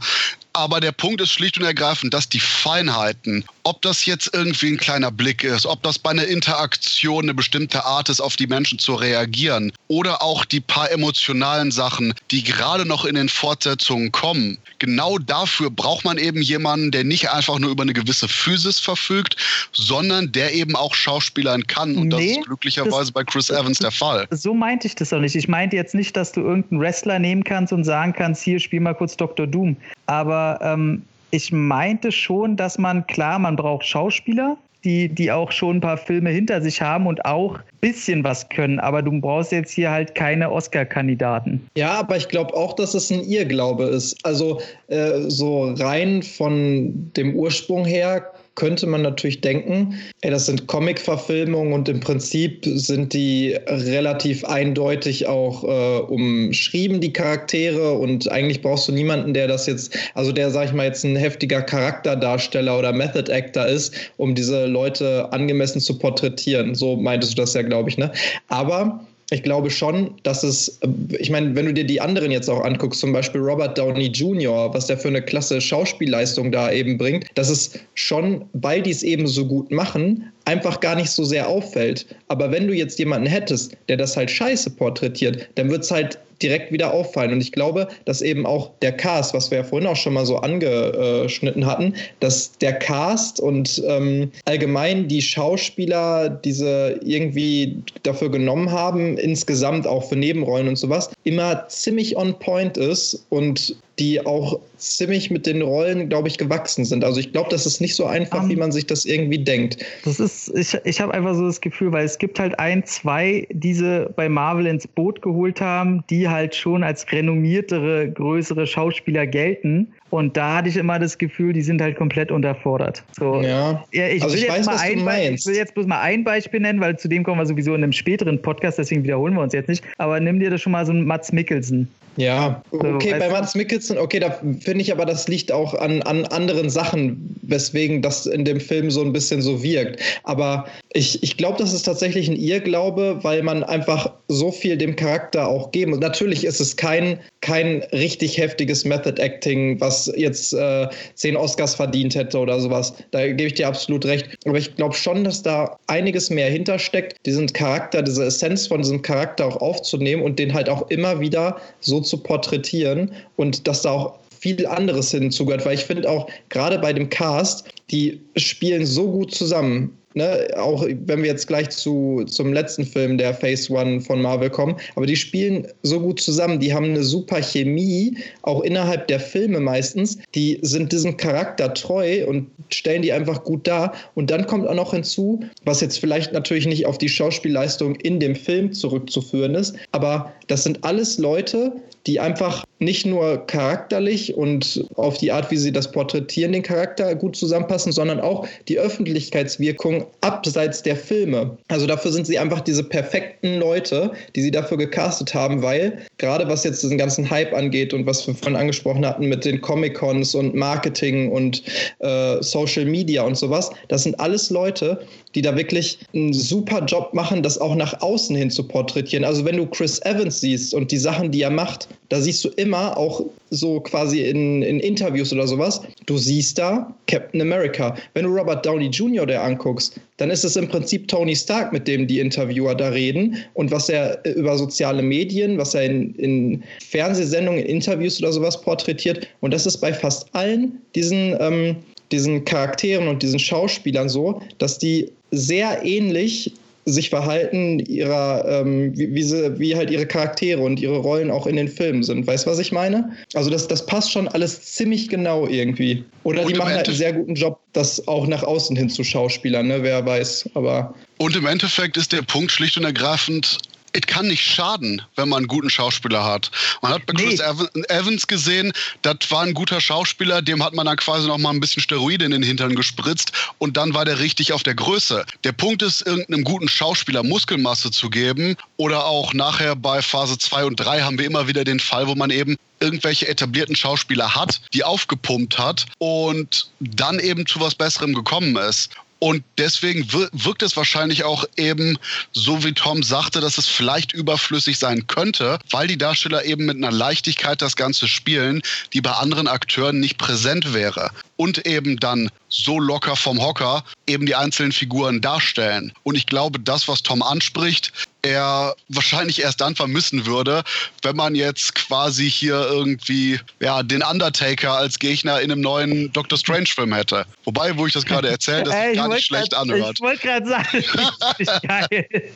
Aber 0.54 0.80
der 0.80 0.92
Punkt 0.92 1.22
ist 1.22 1.30
schlicht 1.30 1.58
und 1.58 1.64
ergreifend, 1.64 2.12
dass 2.12 2.28
die 2.28 2.40
Feinheiten, 2.40 3.44
ob 3.62 3.80
das 3.80 4.04
jetzt 4.04 4.30
irgendwie 4.34 4.72
ein 4.72 4.76
kleiner 4.76 5.10
Blick 5.10 5.44
ist, 5.44 5.64
ob 5.64 5.82
das 5.82 5.98
bei 5.98 6.10
einer 6.10 6.26
Interaktion 6.26 7.24
eine 7.24 7.32
bestimmte 7.34 7.84
Art 7.86 8.10
ist, 8.10 8.20
auf 8.20 8.36
die 8.36 8.46
Menschen 8.46 8.78
zu 8.78 8.94
reagieren, 8.94 9.72
oder 9.88 10.22
auch 10.22 10.44
die 10.44 10.60
paar 10.60 10.90
emotionalen 10.90 11.70
Sachen, 11.70 12.12
die 12.30 12.42
gerade 12.42 12.84
noch 12.84 13.06
in 13.06 13.14
den 13.14 13.30
Fortsetzungen 13.30 14.12
kommen, 14.12 14.58
genau 14.78 15.16
dafür 15.18 15.70
braucht 15.70 16.04
man 16.04 16.18
eben 16.18 16.42
jemanden, 16.42 16.90
der 16.90 17.04
nicht 17.04 17.30
einfach 17.30 17.58
nur 17.58 17.70
über 17.70 17.82
eine 17.82 17.94
gewisse 17.94 18.28
Physis 18.28 18.78
verfügt, 18.78 19.36
sondern 19.72 20.32
der 20.32 20.52
eben 20.52 20.76
auch 20.76 20.94
Schauspielern 20.94 21.66
kann. 21.66 21.96
Und 21.96 22.08
nee, 22.08 22.28
das 22.28 22.38
ist 22.38 22.46
glücklicherweise 22.46 22.98
das, 22.98 23.12
bei 23.12 23.24
Chris 23.24 23.48
Evans 23.48 23.78
der 23.78 23.92
Fall. 23.92 24.26
So 24.42 24.54
meinte 24.54 24.88
ich 24.88 24.96
das 24.96 25.12
auch 25.12 25.20
nicht. 25.20 25.36
Ich 25.36 25.46
meinte 25.46 25.76
jetzt 25.76 25.94
nicht, 25.94 26.16
dass 26.16 26.32
du 26.32 26.41
irgendeinen 26.42 26.80
Wrestler 26.80 27.18
nehmen 27.18 27.44
kannst 27.44 27.72
und 27.72 27.84
sagen 27.84 28.12
kannst, 28.12 28.42
hier 28.42 28.60
spiel 28.60 28.80
mal 28.80 28.94
kurz 28.94 29.16
Dr. 29.16 29.46
Doom. 29.46 29.76
Aber 30.06 30.58
ähm, 30.62 31.02
ich 31.30 31.50
meinte 31.50 32.12
schon, 32.12 32.56
dass 32.56 32.78
man, 32.78 33.06
klar, 33.06 33.38
man 33.38 33.56
braucht 33.56 33.86
Schauspieler, 33.86 34.56
die, 34.84 35.08
die 35.08 35.30
auch 35.30 35.52
schon 35.52 35.76
ein 35.76 35.80
paar 35.80 35.96
Filme 35.96 36.30
hinter 36.30 36.60
sich 36.60 36.82
haben 36.82 37.06
und 37.06 37.24
auch 37.24 37.56
ein 37.56 37.62
bisschen 37.80 38.24
was 38.24 38.48
können. 38.48 38.80
Aber 38.80 39.02
du 39.02 39.20
brauchst 39.20 39.52
jetzt 39.52 39.72
hier 39.72 39.90
halt 39.90 40.14
keine 40.14 40.50
Oscar-Kandidaten. 40.50 41.66
Ja, 41.76 41.92
aber 41.92 42.16
ich 42.16 42.28
glaube 42.28 42.54
auch, 42.54 42.74
dass 42.74 42.94
es 42.94 43.10
ein 43.10 43.22
Irrglaube 43.22 43.84
ist. 43.84 44.16
Also 44.24 44.60
äh, 44.88 45.20
so 45.28 45.72
rein 45.78 46.22
von 46.22 47.12
dem 47.16 47.34
Ursprung 47.34 47.84
her 47.84 48.32
könnte 48.54 48.86
man 48.86 49.02
natürlich 49.02 49.40
denken, 49.40 49.98
ey, 50.20 50.30
das 50.30 50.46
sind 50.46 50.66
Comic-Verfilmungen 50.66 51.72
und 51.72 51.88
im 51.88 52.00
Prinzip 52.00 52.64
sind 52.64 53.12
die 53.12 53.56
relativ 53.66 54.44
eindeutig 54.44 55.26
auch 55.26 55.64
äh, 55.64 56.02
umschrieben, 56.02 57.00
die 57.00 57.12
Charaktere. 57.12 57.92
Und 57.94 58.30
eigentlich 58.30 58.60
brauchst 58.60 58.88
du 58.88 58.92
niemanden, 58.92 59.34
der 59.34 59.48
das 59.48 59.66
jetzt, 59.66 59.96
also 60.14 60.32
der, 60.32 60.50
sag 60.50 60.66
ich 60.66 60.72
mal, 60.72 60.86
jetzt 60.86 61.04
ein 61.04 61.16
heftiger 61.16 61.62
Charakterdarsteller 61.62 62.78
oder 62.78 62.92
Method 62.92 63.32
Actor 63.32 63.66
ist, 63.66 63.94
um 64.16 64.34
diese 64.34 64.66
Leute 64.66 65.32
angemessen 65.32 65.80
zu 65.80 65.98
porträtieren. 65.98 66.74
So 66.74 66.96
meintest 66.96 67.38
du 67.38 67.42
das 67.42 67.54
ja, 67.54 67.62
glaube 67.62 67.88
ich, 67.88 67.98
ne? 67.98 68.12
Aber 68.48 69.06
ich 69.32 69.42
glaube 69.42 69.70
schon, 69.70 70.14
dass 70.24 70.42
es, 70.42 70.78
ich 71.18 71.30
meine, 71.30 71.54
wenn 71.56 71.64
du 71.64 71.72
dir 71.72 71.84
die 71.84 72.00
anderen 72.00 72.30
jetzt 72.30 72.50
auch 72.50 72.62
anguckst, 72.62 73.00
zum 73.00 73.14
Beispiel 73.14 73.40
Robert 73.40 73.78
Downey 73.78 74.08
Jr., 74.08 74.72
was 74.74 74.88
der 74.88 74.98
für 74.98 75.08
eine 75.08 75.22
klasse 75.22 75.58
Schauspielleistung 75.58 76.52
da 76.52 76.70
eben 76.70 76.98
bringt, 76.98 77.26
dass 77.34 77.48
es 77.48 77.80
schon, 77.94 78.44
weil 78.52 78.82
die 78.82 78.90
es 78.90 79.02
eben 79.02 79.26
so 79.26 79.46
gut 79.46 79.70
machen, 79.70 80.30
einfach 80.44 80.80
gar 80.80 80.96
nicht 80.96 81.10
so 81.10 81.24
sehr 81.24 81.48
auffällt. 81.48 82.04
Aber 82.28 82.50
wenn 82.52 82.66
du 82.68 82.74
jetzt 82.74 82.98
jemanden 82.98 83.26
hättest, 83.26 83.74
der 83.88 83.96
das 83.96 84.18
halt 84.18 84.30
scheiße 84.30 84.68
porträtiert, 84.70 85.48
dann 85.54 85.70
wird 85.70 85.84
es 85.84 85.90
halt 85.90 86.18
direkt 86.42 86.72
wieder 86.72 86.92
auffallen. 86.92 87.32
Und 87.32 87.40
ich 87.40 87.52
glaube, 87.52 87.88
dass 88.04 88.22
eben 88.22 88.46
auch 88.46 88.70
der 88.82 88.92
Cast, 88.92 89.34
was 89.34 89.50
wir 89.50 89.58
ja 89.58 89.64
vorhin 89.64 89.88
auch 89.88 89.96
schon 89.96 90.14
mal 90.14 90.26
so 90.26 90.38
angeschnitten 90.38 91.66
hatten, 91.66 91.94
dass 92.20 92.56
der 92.58 92.72
Cast 92.74 93.40
und 93.40 93.82
ähm, 93.86 94.30
allgemein 94.44 95.08
die 95.08 95.22
Schauspieler 95.22 96.28
diese 96.28 97.00
irgendwie 97.04 97.76
dafür 98.02 98.30
genommen 98.30 98.70
haben, 98.70 99.16
insgesamt 99.18 99.86
auch 99.86 100.08
für 100.08 100.16
Nebenrollen 100.16 100.68
und 100.68 100.76
sowas, 100.76 101.10
immer 101.24 101.66
ziemlich 101.68 102.16
on 102.16 102.38
point 102.38 102.76
ist 102.76 103.24
und 103.30 103.76
die 103.98 104.24
auch 104.24 104.58
ziemlich 104.78 105.30
mit 105.30 105.46
den 105.46 105.62
Rollen, 105.62 106.08
glaube 106.08 106.28
ich, 106.28 106.38
gewachsen 106.38 106.84
sind. 106.84 107.04
Also 107.04 107.20
ich 107.20 107.32
glaube, 107.32 107.50
das 107.50 107.66
ist 107.66 107.80
nicht 107.80 107.94
so 107.94 108.06
einfach, 108.06 108.42
um, 108.42 108.48
wie 108.48 108.54
ähm, 108.54 108.60
man 108.60 108.72
sich 108.72 108.86
das 108.86 109.04
irgendwie 109.04 109.38
denkt. 109.38 109.84
Das 110.04 110.18
ist, 110.18 110.48
ich, 110.56 110.76
ich 110.84 111.00
habe 111.00 111.12
einfach 111.14 111.34
so 111.34 111.46
das 111.46 111.60
Gefühl, 111.60 111.92
weil 111.92 112.04
es 112.04 112.18
gibt 112.18 112.38
halt 112.38 112.58
ein, 112.58 112.84
zwei, 112.84 113.46
die 113.50 113.74
sie 113.74 114.08
bei 114.16 114.28
Marvel 114.28 114.66
ins 114.66 114.86
Boot 114.86 115.22
geholt 115.22 115.60
haben, 115.60 116.02
die 116.10 116.28
halt 116.28 116.54
schon 116.54 116.82
als 116.82 117.10
renommiertere, 117.12 118.10
größere 118.10 118.66
Schauspieler 118.66 119.26
gelten. 119.26 119.88
Und 120.10 120.36
da 120.36 120.56
hatte 120.56 120.68
ich 120.68 120.76
immer 120.76 120.98
das 120.98 121.16
Gefühl, 121.16 121.54
die 121.54 121.62
sind 121.62 121.80
halt 121.80 121.96
komplett 121.96 122.30
unterfordert. 122.30 123.02
So, 123.18 123.40
ja. 123.40 123.82
ja 123.92 124.08
ich, 124.08 124.22
also 124.22 124.34
will 124.34 124.42
ich, 124.42 124.48
weiß, 124.48 124.66
mal 124.66 124.76
ein 124.78 125.34
ich 125.34 125.46
will 125.46 125.54
jetzt 125.54 125.74
bloß 125.74 125.86
mal 125.86 126.00
ein 126.00 126.22
Beispiel 126.22 126.60
nennen, 126.60 126.80
weil 126.80 126.98
zu 126.98 127.08
dem 127.08 127.24
kommen 127.24 127.40
wir 127.40 127.46
sowieso 127.46 127.74
in 127.74 127.82
einem 127.82 127.92
späteren 127.92 128.40
Podcast, 128.40 128.78
deswegen 128.78 129.04
wiederholen 129.04 129.32
wir 129.32 129.40
uns 129.40 129.54
jetzt 129.54 129.68
nicht. 129.68 129.82
Aber 129.96 130.20
nimm 130.20 130.38
dir 130.38 130.50
das 130.50 130.60
schon 130.60 130.72
mal 130.72 130.84
so 130.84 130.92
einen 130.92 131.06
Mats 131.06 131.32
Mikkelsen. 131.32 131.88
Ja, 132.16 132.62
okay, 132.70 133.12
so, 133.12 133.18
bei 133.18 133.28
Mats 133.30 133.54
Mikkelsen, 133.54 133.96
okay, 133.96 134.20
da 134.20 134.30
finde 134.30 134.82
ich 134.82 134.92
aber, 134.92 135.06
das 135.06 135.28
liegt 135.28 135.50
auch 135.50 135.72
an, 135.74 136.02
an 136.02 136.26
anderen 136.26 136.68
Sachen, 136.68 137.34
weswegen 137.42 138.02
das 138.02 138.26
in 138.26 138.44
dem 138.44 138.60
Film 138.60 138.90
so 138.90 139.00
ein 139.00 139.12
bisschen 139.12 139.40
so 139.40 139.62
wirkt. 139.62 140.00
Aber 140.24 140.66
ich, 140.92 141.22
ich 141.22 141.36
glaube, 141.38 141.58
das 141.58 141.72
ist 141.72 141.84
tatsächlich 141.84 142.28
ein 142.28 142.36
Irrglaube, 142.36 143.18
weil 143.22 143.42
man 143.42 143.64
einfach 143.64 144.12
so 144.28 144.52
viel 144.52 144.76
dem 144.76 144.94
Charakter 144.94 145.48
auch 145.48 145.70
geben 145.72 145.92
muss. 145.92 146.00
Natürlich 146.00 146.44
ist 146.44 146.60
es 146.60 146.76
kein, 146.76 147.18
kein 147.42 147.82
richtig 147.92 148.38
heftiges 148.38 148.84
Method 148.84 149.20
Acting, 149.20 149.78
was 149.80 150.10
jetzt 150.16 150.54
äh, 150.54 150.88
zehn 151.14 151.36
Oscars 151.36 151.74
verdient 151.74 152.14
hätte 152.14 152.38
oder 152.38 152.58
sowas. 152.58 152.94
Da 153.10 153.26
gebe 153.26 153.42
ich 153.42 153.54
dir 153.54 153.68
absolut 153.68 154.06
recht. 154.06 154.28
Aber 154.46 154.56
ich 154.56 154.74
glaube 154.76 154.94
schon, 154.94 155.24
dass 155.24 155.42
da 155.42 155.76
einiges 155.88 156.30
mehr 156.30 156.48
hintersteckt, 156.48 157.16
diesen 157.26 157.52
Charakter, 157.52 158.02
diese 158.02 158.24
Essenz 158.24 158.68
von 158.68 158.80
diesem 158.80 159.02
Charakter 159.02 159.46
auch 159.46 159.56
aufzunehmen 159.56 160.22
und 160.22 160.38
den 160.38 160.54
halt 160.54 160.68
auch 160.68 160.88
immer 160.88 161.20
wieder 161.20 161.60
so 161.80 162.00
zu 162.00 162.18
porträtieren 162.18 163.12
und 163.36 163.66
dass 163.66 163.82
da 163.82 163.90
auch 163.90 164.18
viel 164.38 164.66
anderes 164.66 165.10
hinzugehört, 165.10 165.64
weil 165.66 165.74
ich 165.74 165.84
finde 165.84 166.08
auch 166.10 166.28
gerade 166.48 166.78
bei 166.78 166.92
dem 166.92 167.08
Cast, 167.10 167.68
die 167.90 168.20
spielen 168.36 168.86
so 168.86 169.10
gut 169.10 169.34
zusammen. 169.34 169.96
Ne, 170.14 170.48
auch 170.56 170.86
wenn 171.06 171.22
wir 171.22 171.30
jetzt 171.30 171.46
gleich 171.46 171.70
zu, 171.70 172.24
zum 172.26 172.52
letzten 172.52 172.84
Film 172.84 173.16
der 173.16 173.32
Phase 173.32 173.72
One 173.72 174.00
von 174.00 174.20
Marvel 174.20 174.50
kommen, 174.50 174.76
aber 174.94 175.06
die 175.06 175.16
spielen 175.16 175.66
so 175.82 176.00
gut 176.00 176.20
zusammen, 176.20 176.60
die 176.60 176.74
haben 176.74 176.86
eine 176.86 177.02
super 177.02 177.40
Chemie, 177.40 178.16
auch 178.42 178.60
innerhalb 178.60 179.06
der 179.08 179.20
Filme 179.20 179.60
meistens, 179.60 180.18
die 180.34 180.58
sind 180.60 180.92
diesem 180.92 181.16
Charakter 181.16 181.72
treu 181.72 182.26
und 182.26 182.50
stellen 182.70 183.02
die 183.02 183.12
einfach 183.12 183.42
gut 183.42 183.66
dar. 183.66 183.94
Und 184.14 184.30
dann 184.30 184.46
kommt 184.46 184.68
auch 184.68 184.74
noch 184.74 184.92
hinzu, 184.92 185.40
was 185.64 185.80
jetzt 185.80 185.98
vielleicht 185.98 186.32
natürlich 186.32 186.66
nicht 186.66 186.86
auf 186.86 186.98
die 186.98 187.08
Schauspielleistung 187.08 187.96
in 187.96 188.20
dem 188.20 188.36
Film 188.36 188.72
zurückzuführen 188.72 189.54
ist, 189.54 189.76
aber 189.92 190.32
das 190.48 190.64
sind 190.64 190.84
alles 190.84 191.18
Leute, 191.18 191.72
die 192.06 192.18
einfach 192.18 192.64
nicht 192.80 193.06
nur 193.06 193.46
charakterlich 193.46 194.34
und 194.34 194.84
auf 194.96 195.18
die 195.18 195.30
Art, 195.30 195.50
wie 195.50 195.56
sie 195.56 195.72
das 195.72 195.90
porträtieren, 195.90 196.52
den 196.52 196.62
Charakter 196.62 197.14
gut 197.14 197.36
zusammenpassen, 197.36 197.92
sondern 197.92 198.20
auch 198.20 198.46
die 198.68 198.78
Öffentlichkeitswirkung 198.78 200.01
abseits 200.20 200.82
der 200.82 200.96
Filme. 200.96 201.56
Also 201.68 201.86
dafür 201.86 202.12
sind 202.12 202.26
sie 202.26 202.38
einfach 202.38 202.60
diese 202.60 202.84
perfekten 202.84 203.58
Leute, 203.58 204.12
die 204.34 204.42
sie 204.42 204.50
dafür 204.50 204.76
gecastet 204.76 205.34
haben, 205.34 205.62
weil 205.62 205.98
gerade 206.18 206.48
was 206.48 206.64
jetzt 206.64 206.82
diesen 206.82 206.98
ganzen 206.98 207.28
Hype 207.28 207.52
angeht 207.52 207.94
und 207.94 208.06
was 208.06 208.26
wir 208.26 208.34
vorhin 208.34 208.56
angesprochen 208.56 209.04
hatten 209.04 209.26
mit 209.26 209.44
den 209.44 209.60
Comic-Cons 209.60 210.34
und 210.34 210.54
Marketing 210.54 211.30
und 211.30 211.62
äh, 212.00 212.42
Social 212.42 212.84
Media 212.84 213.22
und 213.22 213.36
sowas, 213.36 213.70
das 213.88 214.04
sind 214.04 214.18
alles 214.20 214.50
Leute, 214.50 215.04
die 215.34 215.42
da 215.42 215.56
wirklich 215.56 215.98
einen 216.14 216.32
super 216.32 216.84
Job 216.84 217.14
machen, 217.14 217.42
das 217.42 217.58
auch 217.58 217.74
nach 217.74 218.00
außen 218.00 218.36
hin 218.36 218.50
zu 218.50 218.66
porträtieren. 218.66 219.24
Also 219.24 219.44
wenn 219.44 219.56
du 219.56 219.66
Chris 219.66 220.00
Evans 220.02 220.40
siehst 220.40 220.74
und 220.74 220.90
die 220.90 220.98
Sachen, 220.98 221.30
die 221.30 221.42
er 221.42 221.50
macht, 221.50 221.88
da 222.08 222.20
siehst 222.20 222.44
du 222.44 222.48
immer 222.50 222.96
auch 222.96 223.24
so 223.50 223.80
quasi 223.80 224.20
in, 224.20 224.62
in 224.62 224.80
Interviews 224.80 225.32
oder 225.32 225.46
sowas, 225.46 225.82
du 226.06 226.18
siehst 226.18 226.58
da 226.58 226.94
Captain 227.06 227.40
America. 227.40 227.96
Wenn 228.14 228.24
du 228.24 228.30
Robert 228.30 228.64
Downey 228.64 228.86
Jr. 228.86 229.26
der 229.26 229.42
anguckst, 229.42 229.91
dann 230.18 230.30
ist 230.30 230.44
es 230.44 230.56
im 230.56 230.68
Prinzip 230.68 231.08
Tony 231.08 231.34
Stark, 231.34 231.72
mit 231.72 231.88
dem 231.88 232.06
die 232.06 232.20
Interviewer 232.20 232.74
da 232.74 232.88
reden 232.88 233.36
und 233.54 233.70
was 233.70 233.88
er 233.88 234.24
über 234.36 234.56
soziale 234.56 235.02
Medien, 235.02 235.58
was 235.58 235.74
er 235.74 235.84
in, 235.84 236.14
in 236.14 236.62
Fernsehsendungen, 236.88 237.60
in 237.60 237.66
Interviews 237.66 238.20
oder 238.20 238.32
sowas 238.32 238.60
porträtiert. 238.60 239.26
Und 239.40 239.52
das 239.52 239.66
ist 239.66 239.78
bei 239.78 239.92
fast 239.92 240.32
allen 240.34 240.80
diesen, 240.94 241.36
ähm, 241.40 241.76
diesen 242.12 242.44
Charakteren 242.44 243.08
und 243.08 243.22
diesen 243.22 243.38
Schauspielern 243.38 244.08
so, 244.08 244.40
dass 244.58 244.78
die 244.78 245.10
sehr 245.30 245.84
ähnlich 245.84 246.52
sich 246.84 247.10
verhalten, 247.10 247.78
ihrer, 247.80 248.44
ähm, 248.48 248.96
wie, 248.96 249.14
wie, 249.14 249.22
sie, 249.22 249.58
wie 249.58 249.76
halt 249.76 249.90
ihre 249.90 250.06
Charaktere 250.06 250.60
und 250.60 250.80
ihre 250.80 250.96
Rollen 250.96 251.30
auch 251.30 251.46
in 251.46 251.56
den 251.56 251.68
Filmen 251.68 252.02
sind. 252.02 252.26
Weißt 252.26 252.46
du, 252.46 252.50
was 252.50 252.58
ich 252.58 252.72
meine? 252.72 253.12
Also 253.34 253.50
das, 253.50 253.68
das 253.68 253.86
passt 253.86 254.10
schon 254.10 254.26
alles 254.28 254.60
ziemlich 254.62 255.08
genau 255.08 255.46
irgendwie. 255.46 256.04
Oder 256.24 256.42
und 256.42 256.50
die 256.50 256.54
machen 256.54 256.74
halt 256.74 256.88
einen 256.88 256.96
sehr 256.96 257.12
guten 257.12 257.34
Job, 257.34 257.60
das 257.72 258.06
auch 258.08 258.26
nach 258.26 258.42
außen 258.42 258.76
hin 258.76 258.88
zu 258.88 259.04
Schauspielern, 259.04 259.68
ne? 259.68 259.82
wer 259.82 260.04
weiß. 260.04 260.50
Aber 260.54 260.94
und 261.18 261.36
im 261.36 261.46
Endeffekt 261.46 261.96
ist 261.96 262.12
der 262.12 262.22
Punkt 262.22 262.50
schlicht 262.50 262.76
und 262.76 262.84
ergreifend, 262.84 263.58
es 263.92 264.02
kann 264.06 264.26
nicht 264.26 264.44
schaden, 264.44 265.02
wenn 265.16 265.28
man 265.28 265.38
einen 265.38 265.48
guten 265.48 265.70
Schauspieler 265.70 266.24
hat. 266.24 266.50
Man 266.80 266.92
hat 266.92 267.06
bei 267.06 267.14
Chris 267.14 267.40
nee. 267.74 267.82
Evans 267.88 268.26
gesehen, 268.26 268.72
das 269.02 269.16
war 269.30 269.42
ein 269.42 269.54
guter 269.54 269.80
Schauspieler, 269.80 270.42
dem 270.42 270.62
hat 270.64 270.74
man 270.74 270.86
dann 270.86 270.96
quasi 270.96 271.26
noch 271.26 271.38
mal 271.38 271.50
ein 271.50 271.60
bisschen 271.60 271.82
Steroide 271.82 272.24
in 272.24 272.30
den 272.30 272.42
Hintern 272.42 272.74
gespritzt 272.74 273.32
und 273.58 273.76
dann 273.76 273.94
war 273.94 274.04
der 274.04 274.18
richtig 274.18 274.52
auf 274.52 274.62
der 274.62 274.74
Größe. 274.74 275.24
Der 275.44 275.52
Punkt 275.52 275.82
ist, 275.82 276.06
irgendeinem 276.06 276.44
guten 276.44 276.68
Schauspieler 276.68 277.22
Muskelmasse 277.22 277.90
zu 277.90 278.10
geben 278.10 278.56
oder 278.76 279.04
auch 279.04 279.34
nachher 279.34 279.76
bei 279.76 280.02
Phase 280.02 280.38
2 280.38 280.64
und 280.64 280.76
3 280.76 281.02
haben 281.02 281.18
wir 281.18 281.26
immer 281.26 281.46
wieder 281.46 281.64
den 281.64 281.80
Fall, 281.80 282.06
wo 282.06 282.14
man 282.14 282.30
eben 282.30 282.56
irgendwelche 282.80 283.28
etablierten 283.28 283.76
Schauspieler 283.76 284.34
hat, 284.34 284.60
die 284.74 284.82
aufgepumpt 284.82 285.58
hat 285.58 285.86
und 285.98 286.68
dann 286.80 287.20
eben 287.20 287.46
zu 287.46 287.60
was 287.60 287.74
Besserem 287.74 288.12
gekommen 288.12 288.56
ist. 288.56 288.90
Und 289.22 289.44
deswegen 289.56 290.12
wirkt 290.12 290.64
es 290.64 290.76
wahrscheinlich 290.76 291.22
auch 291.22 291.44
eben 291.56 291.96
so, 292.32 292.64
wie 292.64 292.72
Tom 292.72 293.04
sagte, 293.04 293.40
dass 293.40 293.56
es 293.56 293.68
vielleicht 293.68 294.12
überflüssig 294.12 294.80
sein 294.80 295.06
könnte, 295.06 295.60
weil 295.70 295.86
die 295.86 295.96
Darsteller 295.96 296.44
eben 296.44 296.64
mit 296.66 296.76
einer 296.76 296.90
Leichtigkeit 296.90 297.62
das 297.62 297.76
Ganze 297.76 298.08
spielen, 298.08 298.62
die 298.92 299.00
bei 299.00 299.12
anderen 299.12 299.46
Akteuren 299.46 300.00
nicht 300.00 300.18
präsent 300.18 300.74
wäre. 300.74 301.12
Und 301.36 301.66
eben 301.66 301.98
dann 301.98 302.30
so 302.52 302.78
locker 302.78 303.16
vom 303.16 303.40
Hocker 303.40 303.84
eben 304.06 304.26
die 304.26 304.34
einzelnen 304.34 304.72
Figuren 304.72 305.20
darstellen. 305.20 305.92
Und 306.02 306.14
ich 306.14 306.26
glaube, 306.26 306.60
das, 306.60 306.86
was 306.86 307.02
Tom 307.02 307.22
anspricht, 307.22 307.92
er 308.22 308.76
wahrscheinlich 308.88 309.40
erst 309.40 309.60
dann 309.60 309.74
vermissen 309.74 310.26
würde, 310.26 310.62
wenn 311.02 311.16
man 311.16 311.34
jetzt 311.34 311.74
quasi 311.74 312.30
hier 312.30 312.54
irgendwie 312.54 313.40
ja, 313.58 313.82
den 313.82 314.02
Undertaker 314.02 314.74
als 314.74 314.98
Gegner 314.98 315.40
in 315.40 315.50
einem 315.50 315.60
neuen 315.60 316.12
Doctor 316.12 316.38
Strange 316.38 316.66
Film 316.66 316.94
hätte. 316.94 317.26
Wobei, 317.44 317.76
wo 317.76 317.86
ich 317.86 317.92
das 317.92 318.04
gerade 318.04 318.28
erzähle, 318.28 318.64
das 318.64 318.74
sich 318.86 318.96
gar 318.96 319.08
nicht 319.08 319.26
schlecht 319.26 319.50
grad, 319.50 319.60
anhört. 319.62 319.96
Ich 319.96 320.00
wollte 320.00 320.22
gerade 320.22 320.46
sagen, 320.48 320.84
das 321.20 321.40
ist 321.40 321.62
geil. 321.62 322.30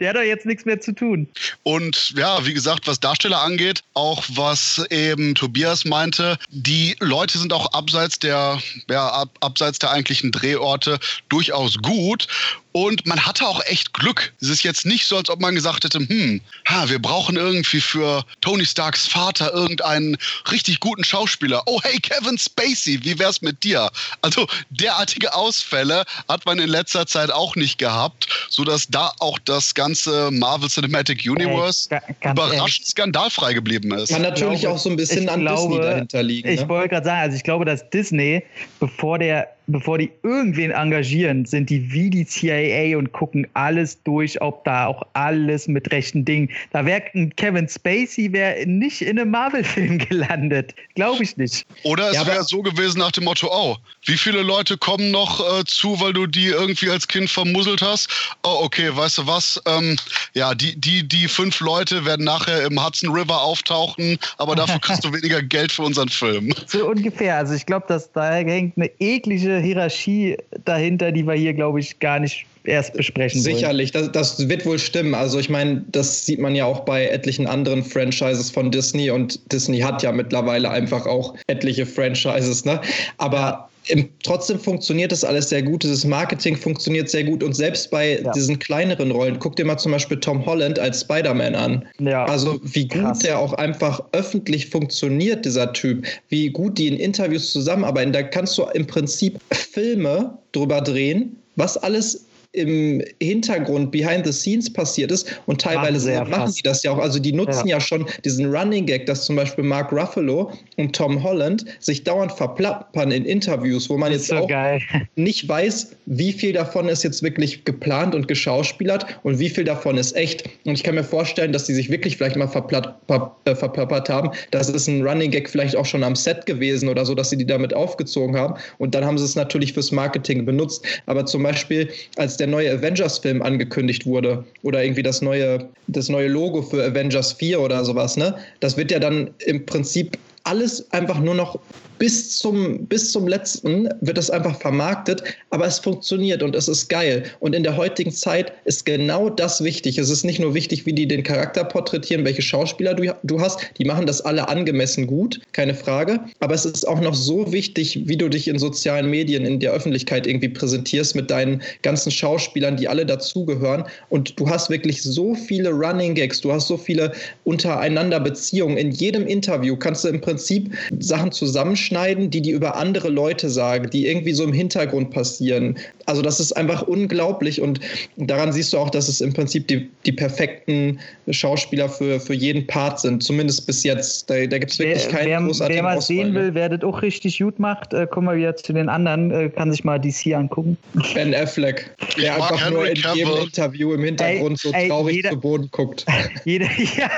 Der 0.00 0.08
hat 0.08 0.16
doch 0.16 0.22
jetzt 0.22 0.46
nichts 0.46 0.64
mehr 0.64 0.80
zu 0.80 0.92
tun. 0.92 1.28
Und 1.62 2.14
ja, 2.16 2.44
wie 2.44 2.54
gesagt, 2.54 2.88
was 2.88 2.98
Darsteller 2.98 3.40
angeht, 3.40 3.84
auch 3.94 4.24
was 4.28 4.84
eben 4.90 5.36
Tobias 5.36 5.84
meinte, 5.84 6.36
die 6.50 6.96
Leute 6.98 7.19
sind 7.28 7.52
auch 7.52 7.72
abseits 7.72 8.18
der, 8.18 8.58
ja, 8.88 9.08
ab, 9.08 9.28
abseits 9.40 9.78
der 9.78 9.90
eigentlichen 9.90 10.32
Drehorte 10.32 10.98
durchaus 11.28 11.76
gut. 11.78 12.26
Und 12.72 13.04
man 13.04 13.24
hatte 13.26 13.46
auch 13.46 13.64
echt 13.66 13.92
Glück. 13.92 14.32
Es 14.40 14.48
ist 14.48 14.62
jetzt 14.62 14.86
nicht 14.86 15.06
so, 15.06 15.16
als 15.16 15.28
ob 15.28 15.40
man 15.40 15.54
gesagt 15.54 15.84
hätte, 15.84 15.98
hm, 15.98 16.40
ha, 16.68 16.88
wir 16.88 17.00
brauchen 17.00 17.36
irgendwie 17.36 17.80
für 17.80 18.24
Tony 18.40 18.64
Starks 18.64 19.08
Vater 19.08 19.52
irgendeinen 19.52 20.16
richtig 20.50 20.78
guten 20.78 21.02
Schauspieler. 21.02 21.62
Oh, 21.66 21.80
hey, 21.82 21.98
Kevin 21.98 22.38
Spacey, 22.38 23.04
wie 23.04 23.18
wär's 23.18 23.42
mit 23.42 23.64
dir? 23.64 23.90
Also 24.22 24.46
derartige 24.70 25.34
Ausfälle 25.34 26.04
hat 26.28 26.46
man 26.46 26.60
in 26.60 26.68
letzter 26.68 27.06
Zeit 27.06 27.32
auch 27.32 27.56
nicht 27.56 27.78
gehabt, 27.78 28.28
sodass 28.48 28.86
da 28.86 29.12
auch 29.18 29.38
das 29.40 29.74
ganze 29.74 30.30
Marvel 30.30 30.68
Cinematic 30.68 31.24
Universe 31.24 31.90
äh, 31.90 32.30
überraschend 32.30 32.86
skandalfrei 32.86 33.52
geblieben 33.52 33.92
ist. 33.92 34.10
Kann 34.10 34.22
natürlich 34.22 34.60
glaube, 34.60 34.76
auch 34.76 34.78
so 34.78 34.90
ein 34.90 34.96
bisschen 34.96 35.28
an 35.28 35.40
glaube, 35.40 35.74
Disney 35.74 35.90
dahinter 35.90 36.22
liegen. 36.22 36.48
Ich 36.48 36.60
ne? 36.60 36.68
wollte 36.68 36.90
gerade 36.90 37.04
sagen, 37.04 37.20
also 37.22 37.36
ich 37.36 37.42
glaube, 37.42 37.64
dass 37.64 37.88
Disney, 37.90 38.44
bevor 38.78 39.18
der 39.18 39.48
bevor 39.72 39.98
die 39.98 40.10
irgendwen 40.22 40.70
engagieren, 40.70 41.44
sind 41.44 41.70
die 41.70 41.92
wie 41.92 42.10
die 42.10 42.26
CIA 42.26 42.96
und 42.96 43.12
gucken 43.12 43.46
alles 43.54 44.02
durch, 44.02 44.40
ob 44.40 44.64
da 44.64 44.86
auch 44.86 45.02
alles 45.14 45.68
mit 45.68 45.90
rechten 45.92 46.24
Dingen. 46.24 46.50
Da 46.72 46.84
wäre 46.84 47.02
Kevin 47.36 47.68
Spacey 47.68 48.32
wäre 48.32 48.66
nicht 48.66 49.02
in 49.02 49.18
einem 49.18 49.30
Marvel-Film 49.30 49.98
gelandet. 50.08 50.74
Glaube 50.94 51.22
ich 51.22 51.36
nicht. 51.36 51.66
Oder 51.84 52.10
es 52.10 52.16
ja, 52.16 52.26
wäre 52.26 52.44
so 52.44 52.62
gewesen 52.62 52.98
nach 52.98 53.12
dem 53.12 53.24
Motto, 53.24 53.48
oh, 53.50 53.76
wie 54.04 54.16
viele 54.16 54.42
Leute 54.42 54.76
kommen 54.76 55.10
noch 55.10 55.40
äh, 55.58 55.64
zu, 55.64 56.00
weil 56.00 56.12
du 56.12 56.26
die 56.26 56.46
irgendwie 56.46 56.90
als 56.90 57.06
Kind 57.06 57.30
vermusselt 57.30 57.82
hast? 57.82 58.08
Oh, 58.42 58.60
okay, 58.62 58.90
weißt 58.94 59.18
du 59.18 59.26
was? 59.26 59.60
Ähm, 59.66 59.96
ja, 60.34 60.54
die, 60.54 60.78
die, 60.78 61.06
die 61.06 61.28
fünf 61.28 61.60
Leute 61.60 62.04
werden 62.04 62.24
nachher 62.24 62.64
im 62.64 62.84
Hudson 62.84 63.10
River 63.10 63.40
auftauchen, 63.40 64.18
aber 64.38 64.54
dafür 64.54 64.80
kriegst 64.80 65.04
du 65.04 65.12
weniger 65.12 65.42
Geld 65.42 65.72
für 65.72 65.82
unseren 65.82 66.08
Film. 66.08 66.52
So 66.66 66.88
ungefähr. 66.88 67.36
Also 67.36 67.54
ich 67.54 67.66
glaube, 67.66 67.86
dass 67.88 68.10
da 68.12 68.32
hängt 68.32 68.76
eine 68.76 68.90
eklige 68.98 69.59
Hierarchie 69.60 70.36
dahinter, 70.64 71.12
die 71.12 71.26
wir 71.26 71.34
hier, 71.34 71.54
glaube 71.54 71.80
ich, 71.80 71.98
gar 71.98 72.18
nicht 72.18 72.46
erst 72.64 72.94
besprechen 72.94 73.40
Sicherlich, 73.40 73.90
das, 73.92 74.12
das, 74.12 74.48
wird 74.48 74.66
wohl 74.66 74.78
stimmen. 74.78 75.14
Also 75.14 75.38
ich 75.38 75.48
meine, 75.48 75.84
das 75.92 76.26
sieht 76.26 76.40
man 76.40 76.54
ja 76.54 76.66
auch 76.66 76.80
bei 76.80 77.06
etlichen 77.06 77.46
anderen 77.46 77.82
Franchises 77.82 78.50
von 78.50 78.70
Disney 78.70 79.10
und 79.10 79.40
Disney 79.52 79.78
hat 79.80 80.02
ja 80.02 80.12
mittlerweile 80.12 80.70
einfach 80.70 81.06
auch 81.06 81.34
etliche 81.46 81.86
Franchises, 81.86 82.64
ne? 82.64 82.80
Aber 83.16 83.69
im, 83.86 84.08
trotzdem 84.22 84.58
funktioniert 84.58 85.12
das 85.12 85.24
alles 85.24 85.48
sehr 85.48 85.62
gut. 85.62 85.82
Dieses 85.82 86.04
Marketing 86.04 86.56
funktioniert 86.56 87.08
sehr 87.08 87.24
gut 87.24 87.42
und 87.42 87.54
selbst 87.54 87.90
bei 87.90 88.20
ja. 88.20 88.32
diesen 88.32 88.58
kleineren 88.58 89.10
Rollen, 89.10 89.38
guck 89.38 89.56
dir 89.56 89.64
mal 89.64 89.78
zum 89.78 89.92
Beispiel 89.92 90.18
Tom 90.18 90.44
Holland 90.44 90.78
als 90.78 91.00
Spider-Man 91.00 91.54
an. 91.54 91.86
Ja. 91.98 92.24
Also 92.26 92.60
wie 92.62 92.86
gut 92.86 93.02
Krass. 93.02 93.18
der 93.20 93.38
auch 93.38 93.54
einfach 93.54 94.02
öffentlich 94.12 94.68
funktioniert, 94.68 95.44
dieser 95.44 95.72
Typ, 95.72 96.06
wie 96.28 96.50
gut 96.50 96.78
die 96.78 96.88
in 96.88 96.96
Interviews 96.96 97.52
zusammenarbeiten. 97.52 98.12
Da 98.12 98.22
kannst 98.22 98.56
du 98.58 98.64
im 98.74 98.86
Prinzip 98.86 99.38
Filme 99.52 100.38
drüber 100.52 100.80
drehen, 100.80 101.36
was 101.56 101.76
alles 101.76 102.24
im 102.52 103.02
Hintergrund, 103.22 103.92
behind 103.92 104.26
the 104.26 104.32
scenes 104.32 104.72
passiert 104.72 105.12
ist. 105.12 105.40
Und 105.46 105.60
teilweise 105.60 106.12
machen 106.12 106.32
fast. 106.32 106.56
sie 106.56 106.62
das 106.62 106.82
ja 106.82 106.90
auch. 106.90 106.98
Also 106.98 107.20
die 107.20 107.32
nutzen 107.32 107.68
ja. 107.68 107.76
ja. 107.76 107.80
schon 107.80 108.06
diesen 108.24 108.52
Running 108.52 108.86
Gag, 108.86 109.06
dass 109.06 109.24
zum 109.24 109.36
Beispiel 109.36 109.62
Mark 109.62 109.92
Ruffalo 109.92 110.50
und 110.76 110.94
Tom 110.94 111.22
Holland 111.22 111.64
sich 111.78 112.02
dauernd 112.02 112.32
verplappern 112.32 113.12
in 113.12 113.24
Interviews, 113.24 113.88
wo 113.88 113.96
man 113.96 114.10
jetzt 114.12 114.26
so 114.26 114.36
auch 114.36 114.48
geil. 114.48 114.80
nicht 115.14 115.48
weiß, 115.48 115.92
wie 116.06 116.32
viel 116.32 116.52
davon 116.52 116.88
ist 116.88 117.04
jetzt 117.04 117.22
wirklich 117.22 117.64
geplant 117.64 118.14
und 118.14 118.26
geschauspielert 118.26 119.06
und 119.22 119.38
wie 119.38 119.48
viel 119.48 119.64
davon 119.64 119.96
ist 119.96 120.16
echt. 120.16 120.48
Und 120.64 120.74
ich 120.74 120.82
kann 120.82 120.96
mir 120.96 121.04
vorstellen, 121.04 121.52
dass 121.52 121.66
sie 121.66 121.74
sich 121.74 121.88
wirklich 121.88 122.16
vielleicht 122.16 122.36
mal 122.36 122.46
äh, 122.46 123.54
verplappert 123.54 124.08
haben. 124.08 124.30
Das 124.50 124.68
ist 124.68 124.88
ein 124.88 125.06
Running 125.06 125.30
Gag 125.30 125.48
vielleicht 125.48 125.76
auch 125.76 125.86
schon 125.86 126.02
am 126.02 126.16
Set 126.16 126.46
gewesen 126.46 126.88
oder 126.88 127.06
so, 127.06 127.14
dass 127.14 127.30
sie 127.30 127.36
die 127.36 127.46
damit 127.46 127.74
aufgezogen 127.74 128.36
haben. 128.36 128.54
Und 128.78 128.96
dann 128.96 129.04
haben 129.04 129.18
sie 129.18 129.24
es 129.24 129.36
natürlich 129.36 129.72
fürs 129.72 129.92
Marketing 129.92 130.44
benutzt. 130.44 130.84
Aber 131.06 131.26
zum 131.26 131.44
Beispiel, 131.44 131.88
als 132.16 132.39
der 132.40 132.46
neue 132.46 132.72
Avengers-Film 132.72 133.42
angekündigt 133.42 134.06
wurde 134.06 134.44
oder 134.62 134.82
irgendwie 134.82 135.02
das 135.02 135.22
neue, 135.22 135.68
das 135.86 136.08
neue 136.08 136.28
Logo 136.28 136.62
für 136.62 136.82
Avengers 136.84 137.32
4 137.34 137.60
oder 137.60 137.84
sowas, 137.84 138.16
ne? 138.16 138.34
Das 138.60 138.76
wird 138.76 138.90
ja 138.90 138.98
dann 138.98 139.30
im 139.46 139.64
Prinzip 139.66 140.18
alles 140.44 140.90
einfach 140.92 141.20
nur 141.20 141.34
noch 141.34 141.58
bis 142.00 142.38
zum, 142.38 142.86
bis 142.86 143.12
zum 143.12 143.28
letzten 143.28 143.86
wird 144.00 144.16
das 144.16 144.30
einfach 144.30 144.58
vermarktet, 144.58 145.22
aber 145.50 145.66
es 145.66 145.78
funktioniert 145.78 146.42
und 146.42 146.56
es 146.56 146.66
ist 146.66 146.88
geil. 146.88 147.24
Und 147.40 147.54
in 147.54 147.62
der 147.62 147.76
heutigen 147.76 148.10
Zeit 148.10 148.54
ist 148.64 148.86
genau 148.86 149.28
das 149.28 149.62
wichtig. 149.62 149.98
Es 149.98 150.08
ist 150.08 150.24
nicht 150.24 150.40
nur 150.40 150.54
wichtig, 150.54 150.86
wie 150.86 150.94
die 150.94 151.06
den 151.06 151.22
Charakter 151.22 151.62
porträtieren, 151.62 152.24
welche 152.24 152.40
Schauspieler 152.40 152.94
du, 152.94 153.14
du 153.22 153.40
hast, 153.40 153.60
die 153.76 153.84
machen 153.84 154.06
das 154.06 154.22
alle 154.22 154.48
angemessen 154.48 155.06
gut, 155.06 155.40
keine 155.52 155.74
Frage. 155.74 156.20
Aber 156.38 156.54
es 156.54 156.64
ist 156.64 156.88
auch 156.88 157.02
noch 157.02 157.14
so 157.14 157.52
wichtig, 157.52 158.00
wie 158.06 158.16
du 158.16 158.30
dich 158.30 158.48
in 158.48 158.58
sozialen 158.58 159.10
Medien, 159.10 159.44
in 159.44 159.60
der 159.60 159.72
Öffentlichkeit 159.72 160.26
irgendwie 160.26 160.48
präsentierst 160.48 161.14
mit 161.14 161.30
deinen 161.30 161.60
ganzen 161.82 162.10
Schauspielern, 162.10 162.78
die 162.78 162.88
alle 162.88 163.04
dazugehören. 163.04 163.84
Und 164.08 164.40
du 164.40 164.48
hast 164.48 164.70
wirklich 164.70 165.02
so 165.02 165.34
viele 165.34 165.68
Running 165.68 166.14
Gags, 166.14 166.40
du 166.40 166.50
hast 166.50 166.68
so 166.68 166.78
viele 166.78 167.12
untereinander 167.44 168.20
Beziehungen. 168.20 168.78
In 168.78 168.90
jedem 168.90 169.26
Interview 169.26 169.76
kannst 169.76 170.04
du 170.04 170.08
im 170.08 170.22
Prinzip 170.22 170.72
Sachen 170.98 171.30
zusammenstellen 171.30 171.89
rausschneiden, 171.90 172.30
die 172.30 172.40
die 172.40 172.50
über 172.50 172.76
andere 172.76 173.08
Leute 173.08 173.48
sagen, 173.48 173.90
die 173.90 174.06
irgendwie 174.06 174.32
so 174.32 174.44
im 174.44 174.52
Hintergrund 174.52 175.10
passieren. 175.10 175.78
Also 176.06 176.22
das 176.22 176.40
ist 176.40 176.52
einfach 176.52 176.82
unglaublich 176.82 177.60
und 177.60 177.80
daran 178.16 178.52
siehst 178.52 178.72
du 178.72 178.78
auch, 178.78 178.90
dass 178.90 179.08
es 179.08 179.20
im 179.20 179.32
Prinzip 179.32 179.68
die, 179.68 179.88
die 180.06 180.12
perfekten 180.12 180.98
Schauspieler 181.30 181.88
für, 181.88 182.20
für 182.20 182.34
jeden 182.34 182.66
Part 182.66 183.00
sind, 183.00 183.22
zumindest 183.22 183.66
bis 183.66 183.84
jetzt. 183.84 184.28
Da, 184.28 184.46
da 184.46 184.58
gibt 184.58 184.72
es 184.72 184.78
wirklich 184.78 185.08
keinen 185.08 185.28
wer, 185.28 185.40
großartigen 185.40 185.84
Wer 185.84 185.94
mal 185.94 186.00
sehen 186.00 186.34
will, 186.34 186.54
wer 186.54 186.68
das 186.68 186.82
auch 186.82 187.02
richtig 187.02 187.38
gut 187.38 187.58
macht, 187.58 187.92
äh, 187.92 188.06
kommen 188.06 188.28
wir 188.28 188.36
wieder 188.36 188.56
zu 188.56 188.72
den 188.72 188.88
anderen, 188.88 189.30
äh, 189.30 189.48
kann 189.50 189.70
sich 189.70 189.84
mal 189.84 189.98
DC 189.98 190.34
angucken. 190.34 190.76
Ben 191.14 191.34
Affleck, 191.34 191.94
der 192.20 192.34
einfach 192.34 192.64
Henry 192.64 192.72
nur 192.72 192.88
in 192.88 192.94
Cavill. 192.96 193.18
jedem 193.18 193.42
Interview 193.42 193.92
im 193.92 194.04
Hintergrund 194.04 194.52
ey, 194.64 194.70
so 194.70 194.72
ey, 194.76 194.88
traurig 194.88 195.16
jeder, 195.16 195.30
zu 195.30 195.40
Boden 195.40 195.68
guckt. 195.70 196.06
Jeder, 196.44 196.66
ja. 196.96 197.10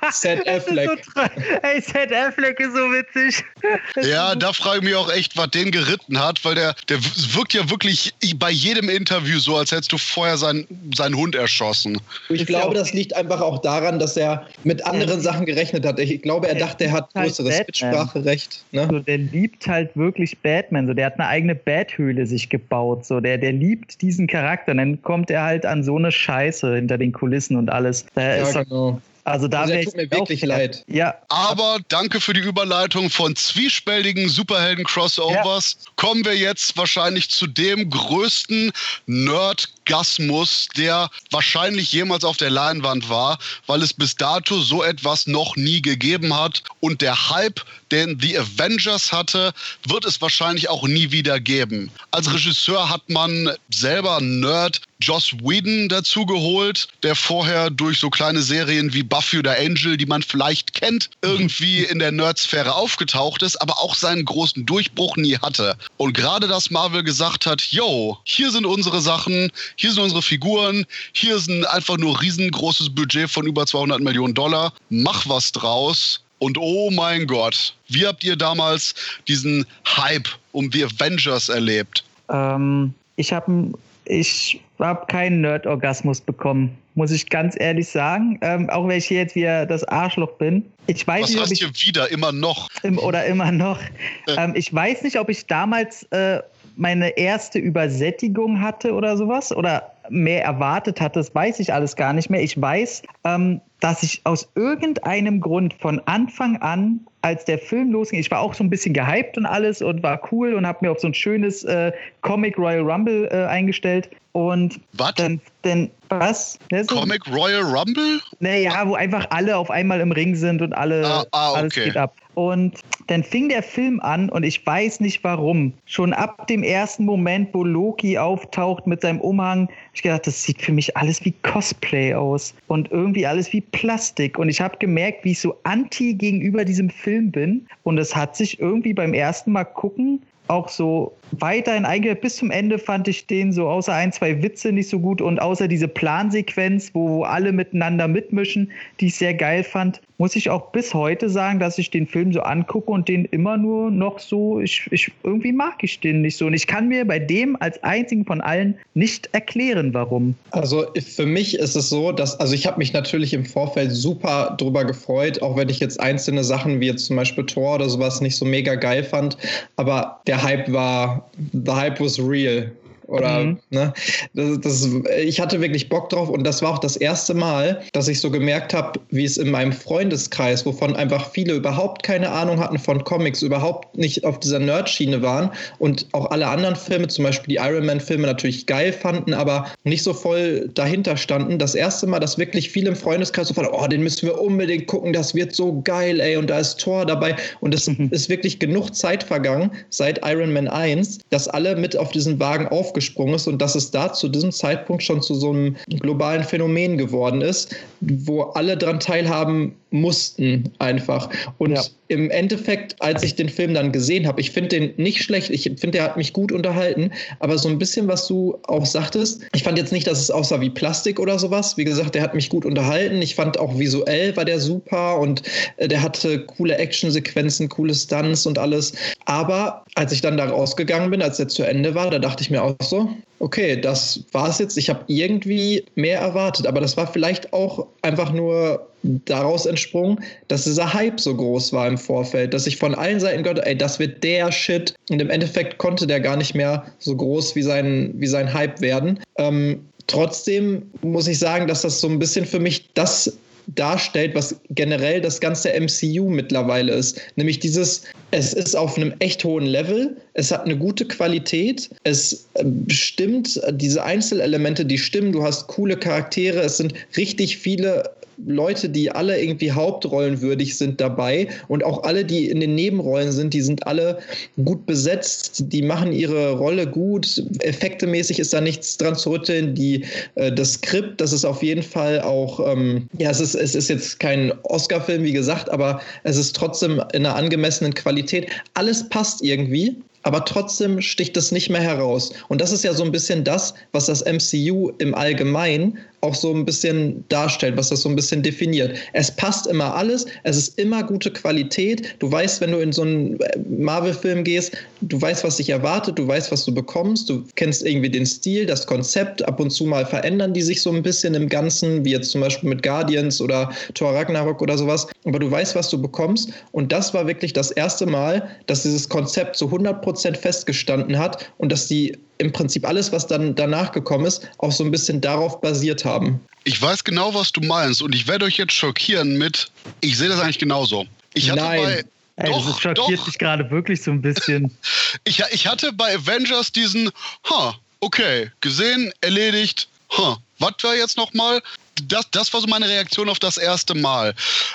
Seth 0.12 0.46
Affleck. 0.48 0.88
So 1.14 1.20
ey, 1.62 1.80
Seth 1.80 2.12
Affleck 2.12 2.58
ist 2.60 2.65
so 2.72 2.78
witzig. 2.92 3.44
Ja, 4.02 4.34
da 4.34 4.52
frage 4.52 4.78
ich 4.78 4.84
mich 4.84 4.94
auch 4.94 5.10
echt, 5.12 5.36
was 5.36 5.50
den 5.50 5.70
geritten 5.70 6.20
hat, 6.20 6.44
weil 6.44 6.54
der, 6.54 6.74
der 6.88 6.98
wirkt 7.34 7.54
ja 7.54 7.68
wirklich 7.70 8.14
bei 8.36 8.50
jedem 8.50 8.88
Interview 8.88 9.38
so, 9.38 9.56
als 9.56 9.72
hättest 9.72 9.92
du 9.92 9.98
vorher 9.98 10.36
seinen, 10.36 10.66
seinen 10.94 11.16
Hund 11.16 11.34
erschossen. 11.34 11.98
Ich 12.28 12.46
glaube, 12.46 12.74
das 12.74 12.92
liegt 12.92 13.14
einfach 13.16 13.40
auch 13.40 13.60
daran, 13.60 13.98
dass 13.98 14.16
er 14.16 14.46
mit 14.64 14.84
anderen 14.86 15.20
Sachen 15.20 15.46
gerechnet 15.46 15.84
hat. 15.84 15.98
Ich 15.98 16.22
glaube, 16.22 16.48
er 16.48 16.54
dachte, 16.54 16.84
er 16.84 16.92
hat 16.92 17.08
halt 17.14 17.28
größeres 17.28 17.58
Mitspracherecht. 17.66 18.64
Ne? 18.72 18.88
So, 18.90 18.98
der 19.00 19.18
liebt 19.18 19.66
halt 19.66 19.96
wirklich 19.96 20.38
Batman. 20.38 20.86
So, 20.86 20.94
der 20.94 21.06
hat 21.06 21.14
eine 21.18 21.28
eigene 21.28 21.54
Bathöhle 21.54 22.26
sich 22.26 22.48
gebaut. 22.48 23.06
So, 23.06 23.20
der, 23.20 23.38
der 23.38 23.52
liebt 23.52 24.00
diesen 24.02 24.26
Charakter. 24.26 24.72
Und 24.72 24.78
dann 24.78 25.02
kommt 25.02 25.30
er 25.30 25.42
halt 25.42 25.66
an 25.66 25.82
so 25.82 25.96
eine 25.96 26.12
Scheiße 26.12 26.74
hinter 26.74 26.98
den 26.98 27.12
Kulissen 27.12 27.56
und 27.56 27.70
alles. 27.70 28.06
Da 28.14 28.36
ja, 28.36 28.62
genau. 28.62 29.00
Also 29.26 29.48
da 29.48 29.62
also 29.62 29.72
wäre 29.72 29.84
tut 29.84 29.96
mir 29.96 30.10
wirklich 30.12 30.42
leid. 30.42 30.84
Ja. 30.86 31.16
Aber 31.28 31.78
danke 31.88 32.20
für 32.20 32.32
die 32.32 32.40
Überleitung 32.40 33.10
von 33.10 33.34
zwiespältigen 33.34 34.28
Superhelden-Crossovers. 34.28 35.72
Ja. 35.72 35.90
Kommen 35.96 36.24
wir 36.24 36.36
jetzt 36.36 36.76
wahrscheinlich 36.76 37.28
zu 37.28 37.48
dem 37.48 37.90
größten 37.90 38.70
Nerdgasmus, 39.06 40.68
der 40.76 41.10
wahrscheinlich 41.32 41.90
jemals 41.90 42.22
auf 42.22 42.36
der 42.36 42.50
Leinwand 42.50 43.08
war, 43.08 43.38
weil 43.66 43.82
es 43.82 43.92
bis 43.92 44.14
dato 44.14 44.60
so 44.60 44.84
etwas 44.84 45.26
noch 45.26 45.56
nie 45.56 45.82
gegeben 45.82 46.32
hat. 46.32 46.62
Und 46.78 47.02
der 47.02 47.30
Hype, 47.30 47.60
den 47.92 48.18
The 48.20 48.38
Avengers 48.38 49.12
hatte, 49.12 49.52
wird 49.86 50.04
es 50.04 50.20
wahrscheinlich 50.20 50.68
auch 50.68 50.86
nie 50.86 51.10
wieder 51.10 51.40
geben. 51.40 51.90
Als 52.10 52.32
Regisseur 52.32 52.88
hat 52.88 53.08
man 53.08 53.50
selber 53.70 54.20
Nerd 54.20 54.80
Joss 55.00 55.32
Whedon 55.42 55.88
dazugeholt, 55.88 56.88
der 57.02 57.14
vorher 57.14 57.68
durch 57.68 57.98
so 57.98 58.08
kleine 58.08 58.40
Serien 58.40 58.94
wie 58.94 59.02
Buffy 59.02 59.38
oder 59.38 59.58
Angel, 59.58 59.96
die 59.96 60.06
man 60.06 60.22
vielleicht 60.22 60.72
kennt, 60.72 61.10
irgendwie 61.22 61.84
in 61.84 61.98
der 61.98 62.12
Nerdsphäre 62.12 62.74
aufgetaucht 62.74 63.42
ist, 63.42 63.60
aber 63.60 63.78
auch 63.78 63.94
seinen 63.94 64.24
großen 64.24 64.64
Durchbruch 64.64 65.16
nie 65.16 65.36
hatte. 65.36 65.76
Und 65.98 66.14
gerade 66.14 66.48
dass 66.48 66.70
Marvel 66.70 67.02
gesagt 67.02 67.46
hat, 67.46 67.60
yo, 67.70 68.18
hier 68.24 68.50
sind 68.50 68.64
unsere 68.64 69.00
Sachen, 69.00 69.52
hier 69.76 69.92
sind 69.92 70.02
unsere 70.02 70.22
Figuren, 70.22 70.86
hier 71.12 71.36
ist 71.36 71.48
ein 71.48 71.64
einfach 71.66 71.98
nur 71.98 72.20
riesengroßes 72.20 72.94
Budget 72.94 73.30
von 73.30 73.46
über 73.46 73.66
200 73.66 74.00
Millionen 74.00 74.34
Dollar, 74.34 74.72
mach 74.88 75.28
was 75.28 75.52
draus. 75.52 76.20
Und 76.38 76.58
oh 76.58 76.90
mein 76.90 77.26
Gott, 77.26 77.74
wie 77.88 78.06
habt 78.06 78.22
ihr 78.24 78.36
damals 78.36 78.94
diesen 79.26 79.66
Hype 79.86 80.28
um 80.52 80.70
The 80.70 80.84
Avengers 80.84 81.48
erlebt? 81.48 82.04
Ähm, 82.30 82.92
ich 83.16 83.32
habe 83.32 83.72
ich 84.04 84.60
habe 84.78 85.06
keinen 85.06 85.40
Nerd-Orgasmus 85.40 86.20
bekommen, 86.20 86.76
muss 86.94 87.10
ich 87.10 87.28
ganz 87.28 87.56
ehrlich 87.58 87.88
sagen. 87.88 88.38
Ähm, 88.42 88.70
auch 88.70 88.86
wenn 88.86 88.98
ich 88.98 89.06
hier 89.06 89.18
jetzt 89.18 89.34
wieder 89.34 89.66
das 89.66 89.84
Arschloch 89.84 90.32
bin. 90.32 90.64
Ich 90.86 91.06
weiß 91.06 91.22
Was 91.22 91.30
nicht, 91.30 91.40
hast 91.40 91.60
du 91.60 91.66
ich, 91.66 91.86
wieder 91.86 92.10
immer 92.10 92.32
noch? 92.32 92.68
Im, 92.82 92.98
oder 92.98 93.24
immer 93.26 93.50
noch. 93.50 93.80
Ähm, 94.28 94.52
ich 94.54 94.72
weiß 94.72 95.02
nicht, 95.02 95.18
ob 95.18 95.28
ich 95.28 95.46
damals 95.46 96.04
äh, 96.04 96.40
meine 96.76 97.16
erste 97.16 97.58
Übersättigung 97.58 98.60
hatte 98.60 98.92
oder 98.92 99.16
sowas 99.16 99.54
oder 99.54 99.90
mehr 100.10 100.44
erwartet 100.44 101.00
hatte. 101.00 101.18
Das 101.18 101.34
weiß 101.34 101.58
ich 101.60 101.72
alles 101.72 101.96
gar 101.96 102.12
nicht 102.12 102.30
mehr. 102.30 102.42
Ich 102.42 102.60
weiß, 102.60 103.02
ähm, 103.24 103.60
dass 103.80 104.02
ich 104.02 104.20
aus 104.24 104.50
irgendeinem 104.54 105.40
Grund 105.40 105.74
von 105.74 106.00
Anfang 106.06 106.56
an, 106.58 107.00
als 107.22 107.44
der 107.44 107.58
Film 107.58 107.92
losging, 107.92 108.20
ich 108.20 108.30
war 108.30 108.40
auch 108.40 108.54
so 108.54 108.64
ein 108.64 108.70
bisschen 108.70 108.94
gehypt 108.94 109.36
und 109.36 109.46
alles 109.46 109.82
und 109.82 110.02
war 110.02 110.20
cool 110.32 110.54
und 110.54 110.66
habe 110.66 110.78
mir 110.82 110.92
auf 110.92 111.00
so 111.00 111.08
ein 111.08 111.14
schönes 111.14 111.64
äh, 111.64 111.92
Comic 112.22 112.56
Royal 112.56 112.88
Rumble 112.88 113.28
äh, 113.30 113.46
eingestellt. 113.46 114.10
Und 114.36 114.78
was? 114.92 115.14
dann, 115.14 115.40
dann 115.62 115.90
was? 116.10 116.58
Ja, 116.70 116.84
so, 116.84 116.96
Comic 116.96 117.26
Royal 117.26 117.62
Rumble? 117.62 118.20
Naja, 118.40 118.86
wo 118.86 118.94
einfach 118.94 119.26
alle 119.30 119.56
auf 119.56 119.70
einmal 119.70 119.98
im 119.98 120.12
Ring 120.12 120.34
sind 120.34 120.60
und 120.60 120.74
alle 120.74 121.06
ah, 121.06 121.24
ah, 121.32 121.52
okay. 121.52 121.58
alles 121.58 121.74
geht 121.74 121.96
ab. 121.96 122.14
Und 122.34 122.74
dann 123.06 123.24
fing 123.24 123.48
der 123.48 123.62
Film 123.62 123.98
an 124.00 124.28
und 124.28 124.42
ich 124.42 124.66
weiß 124.66 125.00
nicht 125.00 125.24
warum. 125.24 125.72
Schon 125.86 126.12
ab 126.12 126.46
dem 126.48 126.62
ersten 126.62 127.06
Moment, 127.06 127.48
wo 127.54 127.64
Loki 127.64 128.18
auftaucht 128.18 128.86
mit 128.86 129.00
seinem 129.00 129.22
Umhang, 129.22 129.70
ich 129.94 130.02
gedacht, 130.02 130.26
das 130.26 130.42
sieht 130.42 130.60
für 130.60 130.72
mich 130.72 130.94
alles 130.98 131.24
wie 131.24 131.32
Cosplay 131.42 132.12
aus 132.12 132.52
und 132.66 132.90
irgendwie 132.90 133.26
alles 133.26 133.50
wie 133.54 133.62
Plastik. 133.62 134.38
Und 134.38 134.50
ich 134.50 134.60
habe 134.60 134.76
gemerkt, 134.76 135.24
wie 135.24 135.30
ich 135.30 135.40
so 135.40 135.58
anti 135.62 136.12
gegenüber 136.12 136.66
diesem 136.66 136.90
Film 136.90 137.30
bin. 137.30 137.66
Und 137.84 137.96
es 137.96 138.14
hat 138.14 138.36
sich 138.36 138.60
irgendwie 138.60 138.92
beim 138.92 139.14
ersten 139.14 139.52
Mal 139.52 139.64
gucken 139.64 140.20
auch 140.48 140.68
so 140.68 141.16
weiterhin 141.32 141.84
eingeführt. 141.84 142.20
Bis 142.20 142.36
zum 142.36 142.50
Ende 142.50 142.78
fand 142.78 143.08
ich 143.08 143.26
den 143.26 143.52
so 143.52 143.68
außer 143.68 143.92
ein, 143.92 144.12
zwei 144.12 144.42
Witze 144.42 144.72
nicht 144.72 144.88
so 144.88 144.98
gut 144.98 145.20
und 145.20 145.40
außer 145.40 145.68
diese 145.68 145.88
Plansequenz, 145.88 146.90
wo, 146.94 147.08
wo 147.08 147.22
alle 147.24 147.52
miteinander 147.52 148.08
mitmischen, 148.08 148.70
die 149.00 149.06
ich 149.06 149.16
sehr 149.16 149.34
geil 149.34 149.64
fand, 149.64 150.00
muss 150.18 150.34
ich 150.34 150.48
auch 150.48 150.72
bis 150.72 150.94
heute 150.94 151.28
sagen, 151.28 151.60
dass 151.60 151.78
ich 151.78 151.90
den 151.90 152.06
Film 152.06 152.32
so 152.32 152.40
angucke 152.40 152.90
und 152.90 153.08
den 153.08 153.26
immer 153.26 153.56
nur 153.56 153.90
noch 153.90 154.18
so, 154.18 154.60
ich, 154.60 154.88
ich 154.90 155.12
irgendwie 155.24 155.52
mag 155.52 155.82
ich 155.82 156.00
den 156.00 156.22
nicht 156.22 156.38
so. 156.38 156.46
Und 156.46 156.54
ich 156.54 156.66
kann 156.66 156.88
mir 156.88 157.06
bei 157.06 157.18
dem 157.18 157.56
als 157.60 157.82
einzigen 157.82 158.24
von 158.24 158.40
allen 158.40 158.76
nicht 158.94 159.28
erklären, 159.32 159.92
warum. 159.92 160.34
Also 160.52 160.86
für 160.94 161.26
mich 161.26 161.58
ist 161.58 161.76
es 161.76 161.90
so, 161.90 162.12
dass, 162.12 162.38
also 162.40 162.54
ich 162.54 162.66
habe 162.66 162.78
mich 162.78 162.92
natürlich 162.92 163.34
im 163.34 163.44
Vorfeld 163.44 163.92
super 163.92 164.54
drüber 164.58 164.84
gefreut, 164.84 165.42
auch 165.42 165.56
wenn 165.56 165.68
ich 165.68 165.80
jetzt 165.80 166.00
einzelne 166.00 166.44
Sachen 166.44 166.80
wie 166.80 166.86
jetzt 166.86 167.06
zum 167.06 167.16
Beispiel 167.16 167.44
Tor 167.44 167.74
oder 167.74 167.88
sowas 167.88 168.20
nicht 168.20 168.36
so 168.36 168.46
mega 168.46 168.74
geil 168.74 169.04
fand. 169.04 169.36
Aber 169.76 170.20
der 170.26 170.35
Hype 170.36 170.68
war, 170.68 171.24
the 171.52 171.74
Hype 171.74 172.00
was 172.00 172.20
real. 172.20 172.70
Oder, 173.08 173.40
mhm. 173.40 173.58
ne? 173.70 173.92
Das, 174.34 174.60
das, 174.60 174.88
ich 175.22 175.40
hatte 175.40 175.60
wirklich 175.60 175.88
Bock 175.88 176.08
drauf 176.08 176.28
und 176.28 176.44
das 176.44 176.62
war 176.62 176.72
auch 176.72 176.78
das 176.78 176.96
erste 176.96 177.34
Mal, 177.34 177.82
dass 177.92 178.08
ich 178.08 178.20
so 178.20 178.30
gemerkt 178.30 178.74
habe, 178.74 179.00
wie 179.10 179.24
es 179.24 179.36
in 179.36 179.50
meinem 179.50 179.72
Freundeskreis, 179.72 180.66
wovon 180.66 180.96
einfach 180.96 181.30
viele 181.30 181.54
überhaupt 181.54 182.02
keine 182.02 182.30
Ahnung 182.30 182.58
hatten 182.58 182.78
von 182.78 183.04
Comics, 183.04 183.42
überhaupt 183.42 183.96
nicht 183.96 184.24
auf 184.24 184.40
dieser 184.40 184.58
Nerd-Schiene 184.58 185.22
waren 185.22 185.50
und 185.78 186.06
auch 186.12 186.30
alle 186.30 186.48
anderen 186.48 186.74
Filme, 186.74 187.06
zum 187.08 187.24
Beispiel 187.24 187.54
die 187.54 187.64
Iron 187.64 187.86
Man-Filme, 187.86 188.26
natürlich 188.26 188.66
geil 188.66 188.92
fanden, 188.92 189.34
aber 189.34 189.66
nicht 189.84 190.02
so 190.02 190.12
voll 190.12 190.68
dahinter 190.74 191.16
standen. 191.16 191.58
Das 191.58 191.74
erste 191.74 192.06
Mal, 192.06 192.18
dass 192.18 192.38
wirklich 192.38 192.70
viele 192.70 192.88
im 192.88 192.96
Freundeskreis 192.96 193.48
so 193.48 193.54
fanden, 193.54 193.70
oh, 193.72 193.86
den 193.86 194.02
müssen 194.02 194.26
wir 194.26 194.40
unbedingt 194.40 194.86
gucken, 194.88 195.12
das 195.12 195.34
wird 195.34 195.54
so 195.54 195.80
geil, 195.82 196.18
ey, 196.20 196.36
und 196.36 196.50
da 196.50 196.58
ist 196.58 196.80
Thor 196.80 197.06
dabei. 197.06 197.36
Und 197.60 197.74
es 197.74 197.86
mhm. 197.88 198.08
ist 198.10 198.28
wirklich 198.28 198.58
genug 198.58 198.94
Zeit 198.94 199.22
vergangen 199.22 199.70
seit 199.90 200.26
Iron 200.26 200.52
Man 200.52 200.66
1, 200.66 201.20
dass 201.30 201.46
alle 201.46 201.76
mit 201.76 201.96
auf 201.96 202.10
diesen 202.10 202.40
Wagen 202.40 202.66
aufgekommen 202.66 202.95
aufgesprungen 202.96 203.34
ist 203.34 203.46
und 203.46 203.60
dass 203.60 203.74
es 203.74 203.90
da 203.90 204.12
zu 204.12 204.28
diesem 204.28 204.52
Zeitpunkt 204.52 205.02
schon 205.02 205.20
zu 205.20 205.34
so 205.34 205.50
einem 205.50 205.76
globalen 206.00 206.44
Phänomen 206.44 206.96
geworden 206.96 207.42
ist, 207.42 207.74
wo 208.00 208.42
alle 208.42 208.76
daran 208.76 209.00
teilhaben 209.00 209.74
mussten 210.00 210.72
einfach. 210.78 211.28
Und 211.58 211.72
ja. 211.72 211.82
im 212.08 212.30
Endeffekt, 212.30 212.94
als 213.00 213.22
ich 213.22 213.34
den 213.34 213.48
Film 213.48 213.74
dann 213.74 213.92
gesehen 213.92 214.26
habe, 214.26 214.40
ich 214.40 214.50
finde 214.50 214.68
den 214.68 214.94
nicht 214.96 215.22
schlecht, 215.22 215.50
ich 215.50 215.64
finde, 215.64 215.90
der 215.92 216.04
hat 216.04 216.16
mich 216.16 216.32
gut 216.32 216.52
unterhalten, 216.52 217.10
aber 217.40 217.58
so 217.58 217.68
ein 217.68 217.78
bisschen, 217.78 218.06
was 218.08 218.26
du 218.26 218.58
auch 218.68 218.86
sagtest, 218.86 219.42
ich 219.54 219.62
fand 219.62 219.78
jetzt 219.78 219.92
nicht, 219.92 220.06
dass 220.06 220.20
es 220.20 220.30
aussah 220.30 220.60
wie 220.60 220.70
Plastik 220.70 221.18
oder 221.18 221.38
sowas. 221.38 221.76
Wie 221.76 221.84
gesagt, 221.84 222.14
der 222.14 222.22
hat 222.22 222.34
mich 222.34 222.48
gut 222.48 222.64
unterhalten. 222.64 223.20
Ich 223.22 223.34
fand 223.34 223.58
auch 223.58 223.78
visuell 223.78 224.36
war 224.36 224.44
der 224.44 224.60
super 224.60 225.18
und 225.18 225.42
äh, 225.76 225.88
der 225.88 226.02
hatte 226.02 226.40
coole 226.40 226.76
Actionsequenzen, 226.76 227.68
coole 227.68 227.94
Stunts 227.94 228.46
und 228.46 228.58
alles. 228.58 228.92
Aber 229.24 229.84
als 229.94 230.12
ich 230.12 230.20
dann 230.20 230.36
da 230.36 230.46
rausgegangen 230.46 231.10
bin, 231.10 231.22
als 231.22 231.38
er 231.38 231.48
zu 231.48 231.62
Ende 231.62 231.94
war, 231.94 232.10
da 232.10 232.18
dachte 232.18 232.42
ich 232.42 232.50
mir 232.50 232.62
auch 232.62 232.76
so, 232.82 233.08
okay, 233.38 233.80
das 233.80 234.20
war 234.32 234.48
es 234.48 234.58
jetzt. 234.58 234.76
Ich 234.76 234.88
habe 234.88 235.04
irgendwie 235.06 235.84
mehr 235.94 236.20
erwartet, 236.20 236.66
aber 236.66 236.80
das 236.80 236.96
war 236.96 237.06
vielleicht 237.06 237.52
auch 237.52 237.86
einfach 238.02 238.32
nur 238.32 238.86
daraus 239.02 239.66
entsprungen, 239.66 240.18
dass 240.48 240.64
dieser 240.64 240.92
Hype 240.92 241.20
so 241.20 241.34
groß 241.34 241.72
war 241.72 241.86
im 241.86 241.98
Vorfeld, 241.98 242.54
dass 242.54 242.66
ich 242.66 242.76
von 242.76 242.94
allen 242.94 243.20
Seiten 243.20 243.42
gehört 243.42 243.64
ey, 243.64 243.76
das 243.76 243.98
wird 243.98 244.22
der 244.24 244.50
Shit. 244.50 244.94
Und 245.10 245.20
im 245.20 245.30
Endeffekt 245.30 245.78
konnte 245.78 246.06
der 246.06 246.20
gar 246.20 246.36
nicht 246.36 246.54
mehr 246.54 246.84
so 246.98 247.14
groß 247.16 247.54
wie 247.54 247.62
sein, 247.62 248.12
wie 248.16 248.26
sein 248.26 248.52
Hype 248.52 248.80
werden. 248.80 249.20
Ähm, 249.38 249.80
trotzdem 250.06 250.90
muss 251.02 251.28
ich 251.28 251.38
sagen, 251.38 251.66
dass 251.66 251.82
das 251.82 252.00
so 252.00 252.08
ein 252.08 252.18
bisschen 252.18 252.46
für 252.46 252.60
mich 252.60 252.88
das 252.94 253.38
darstellt, 253.74 254.34
was 254.34 254.56
generell 254.70 255.20
das 255.20 255.40
ganze 255.40 255.70
MCU 255.78 256.28
mittlerweile 256.28 256.92
ist. 256.92 257.20
Nämlich 257.36 257.58
dieses, 257.58 258.02
es 258.30 258.52
ist 258.52 258.76
auf 258.76 258.96
einem 258.96 259.12
echt 259.18 259.44
hohen 259.44 259.66
Level, 259.66 260.16
es 260.34 260.52
hat 260.52 260.64
eine 260.64 260.76
gute 260.76 261.04
Qualität, 261.04 261.90
es 262.04 262.46
äh, 262.54 262.64
stimmt, 262.88 263.60
diese 263.72 264.02
Einzelelemente, 264.02 264.84
die 264.84 264.98
stimmen, 264.98 265.32
du 265.32 265.42
hast 265.42 265.66
coole 265.66 265.96
Charaktere, 265.96 266.60
es 266.60 266.76
sind 266.76 266.94
richtig 267.16 267.58
viele 267.58 268.04
Leute, 268.44 268.88
die 268.88 269.10
alle 269.10 269.40
irgendwie 269.40 269.72
hauptrollenwürdig 269.72 270.76
sind 270.76 271.00
dabei 271.00 271.48
und 271.68 271.84
auch 271.84 272.02
alle, 272.04 272.24
die 272.24 272.48
in 272.48 272.60
den 272.60 272.74
Nebenrollen 272.74 273.32
sind, 273.32 273.54
die 273.54 273.62
sind 273.62 273.86
alle 273.86 274.18
gut 274.62 274.86
besetzt, 274.86 275.64
die 275.72 275.82
machen 275.82 276.12
ihre 276.12 276.52
Rolle 276.52 276.86
gut, 276.86 277.42
effektemäßig 277.60 278.38
ist 278.38 278.52
da 278.52 278.60
nichts 278.60 278.96
dran 278.96 279.16
zu 279.16 279.30
rütteln, 279.30 279.74
die, 279.74 280.04
äh, 280.34 280.52
das 280.52 280.74
Skript, 280.74 281.20
das 281.20 281.32
ist 281.32 281.44
auf 281.44 281.62
jeden 281.62 281.82
Fall 281.82 282.20
auch, 282.20 282.60
ähm, 282.72 283.08
ja, 283.18 283.30
es 283.30 283.40
ist, 283.40 283.54
es 283.54 283.74
ist 283.74 283.88
jetzt 283.88 284.20
kein 284.20 284.52
Oscar-Film, 284.64 285.22
wie 285.22 285.32
gesagt, 285.32 285.70
aber 285.70 286.00
es 286.24 286.36
ist 286.36 286.54
trotzdem 286.54 287.02
in 287.12 287.24
einer 287.24 287.36
angemessenen 287.36 287.94
Qualität. 287.94 288.50
Alles 288.74 289.08
passt 289.08 289.42
irgendwie 289.42 289.96
aber 290.26 290.44
trotzdem 290.44 291.00
sticht 291.00 291.36
es 291.36 291.52
nicht 291.52 291.70
mehr 291.70 291.80
heraus. 291.80 292.32
Und 292.48 292.60
das 292.60 292.72
ist 292.72 292.82
ja 292.82 292.92
so 292.92 293.04
ein 293.04 293.12
bisschen 293.12 293.44
das, 293.44 293.74
was 293.92 294.06
das 294.06 294.24
MCU 294.24 294.90
im 294.98 295.14
Allgemeinen 295.14 295.98
auch 296.20 296.34
so 296.34 296.52
ein 296.52 296.64
bisschen 296.64 297.24
darstellt, 297.28 297.76
was 297.76 297.90
das 297.90 298.02
so 298.02 298.08
ein 298.08 298.16
bisschen 298.16 298.42
definiert. 298.42 298.96
Es 299.12 299.30
passt 299.30 299.68
immer 299.68 299.94
alles, 299.94 300.26
es 300.42 300.56
ist 300.56 300.78
immer 300.80 301.04
gute 301.04 301.30
Qualität. 301.30 302.16
Du 302.18 302.30
weißt, 302.30 302.60
wenn 302.60 302.72
du 302.72 302.78
in 302.78 302.92
so 302.92 303.02
einen 303.02 303.38
äh, 303.40 303.58
Marvel-Film 303.78 304.42
gehst, 304.42 304.76
du 305.02 305.20
weißt, 305.20 305.44
was 305.44 305.58
dich 305.58 305.70
erwartet, 305.70 306.18
du 306.18 306.26
weißt, 306.26 306.50
was 306.50 306.64
du 306.64 306.74
bekommst, 306.74 307.30
du 307.30 307.44
kennst 307.54 307.86
irgendwie 307.86 308.10
den 308.10 308.26
Stil, 308.26 308.66
das 308.66 308.86
Konzept. 308.86 309.46
Ab 309.46 309.60
und 309.60 309.70
zu 309.70 309.84
mal 309.84 310.04
verändern 310.04 310.52
die 310.52 310.62
sich 310.62 310.82
so 310.82 310.90
ein 310.90 311.02
bisschen 311.02 311.34
im 311.34 311.48
Ganzen, 311.48 312.04
wie 312.04 312.10
jetzt 312.10 312.32
zum 312.32 312.40
Beispiel 312.40 312.68
mit 312.68 312.82
Guardians 312.82 313.40
oder 313.40 313.70
Thor 313.94 314.12
Ragnarok 314.12 314.60
oder 314.60 314.76
sowas. 314.76 315.06
Aber 315.26 315.38
du 315.38 315.50
weißt, 315.50 315.74
was 315.74 315.90
du 315.90 316.00
bekommst. 316.00 316.50
Und 316.72 316.92
das 316.92 317.12
war 317.12 317.26
wirklich 317.26 317.52
das 317.52 317.70
erste 317.70 318.06
Mal, 318.06 318.48
dass 318.66 318.84
dieses 318.84 319.08
Konzept 319.08 319.56
zu 319.56 319.66
100% 319.66 320.36
festgestanden 320.36 321.18
hat 321.18 321.50
und 321.58 321.70
dass 321.70 321.88
die 321.88 322.16
im 322.38 322.52
Prinzip 322.52 322.86
alles, 322.86 323.12
was 323.12 323.26
dann 323.26 323.54
danach 323.54 323.92
gekommen 323.92 324.24
ist, 324.24 324.48
auch 324.58 324.72
so 324.72 324.84
ein 324.84 324.90
bisschen 324.90 325.20
darauf 325.20 325.60
basiert 325.60 326.04
haben. 326.04 326.40
Ich 326.64 326.80
weiß 326.80 327.04
genau, 327.04 327.34
was 327.34 327.52
du 327.52 327.60
meinst 327.60 328.02
und 328.02 328.14
ich 328.14 328.26
werde 328.26 328.44
euch 328.44 328.56
jetzt 328.56 328.72
schockieren 328.72 329.36
mit, 329.36 329.70
ich 330.00 330.16
sehe 330.16 330.28
das 330.28 330.40
eigentlich 330.40 330.58
genauso. 330.58 331.06
Ich 331.34 331.50
hatte 331.50 331.62
Nein. 331.62 331.82
bei 331.82 332.04
Ey, 332.36 332.50
Doch, 332.50 332.66
das 332.66 332.80
schockiert 332.80 333.18
doch. 333.18 333.26
mich 333.26 333.38
gerade 333.38 333.70
wirklich 333.70 334.02
so 334.02 334.10
ein 334.10 334.20
bisschen. 334.20 334.70
ich, 335.24 335.42
ich 335.52 335.66
hatte 335.66 335.92
bei 335.92 336.14
Avengers 336.14 336.70
diesen, 336.70 337.10
ha, 337.48 337.74
okay, 338.00 338.50
gesehen, 338.60 339.10
erledigt, 339.22 339.88
ha, 340.16 340.38
was 340.58 340.74
war 340.82 340.94
jetzt 340.94 341.16
nochmal? 341.16 341.62
Das, 342.04 342.30
das 342.30 342.52
war 342.52 342.60
so 342.60 342.66
meine 342.66 342.88
Reaktion 342.88 343.28
auf 343.28 343.38
das 343.38 343.56
erste 343.56 343.94
Mal. 343.94 344.34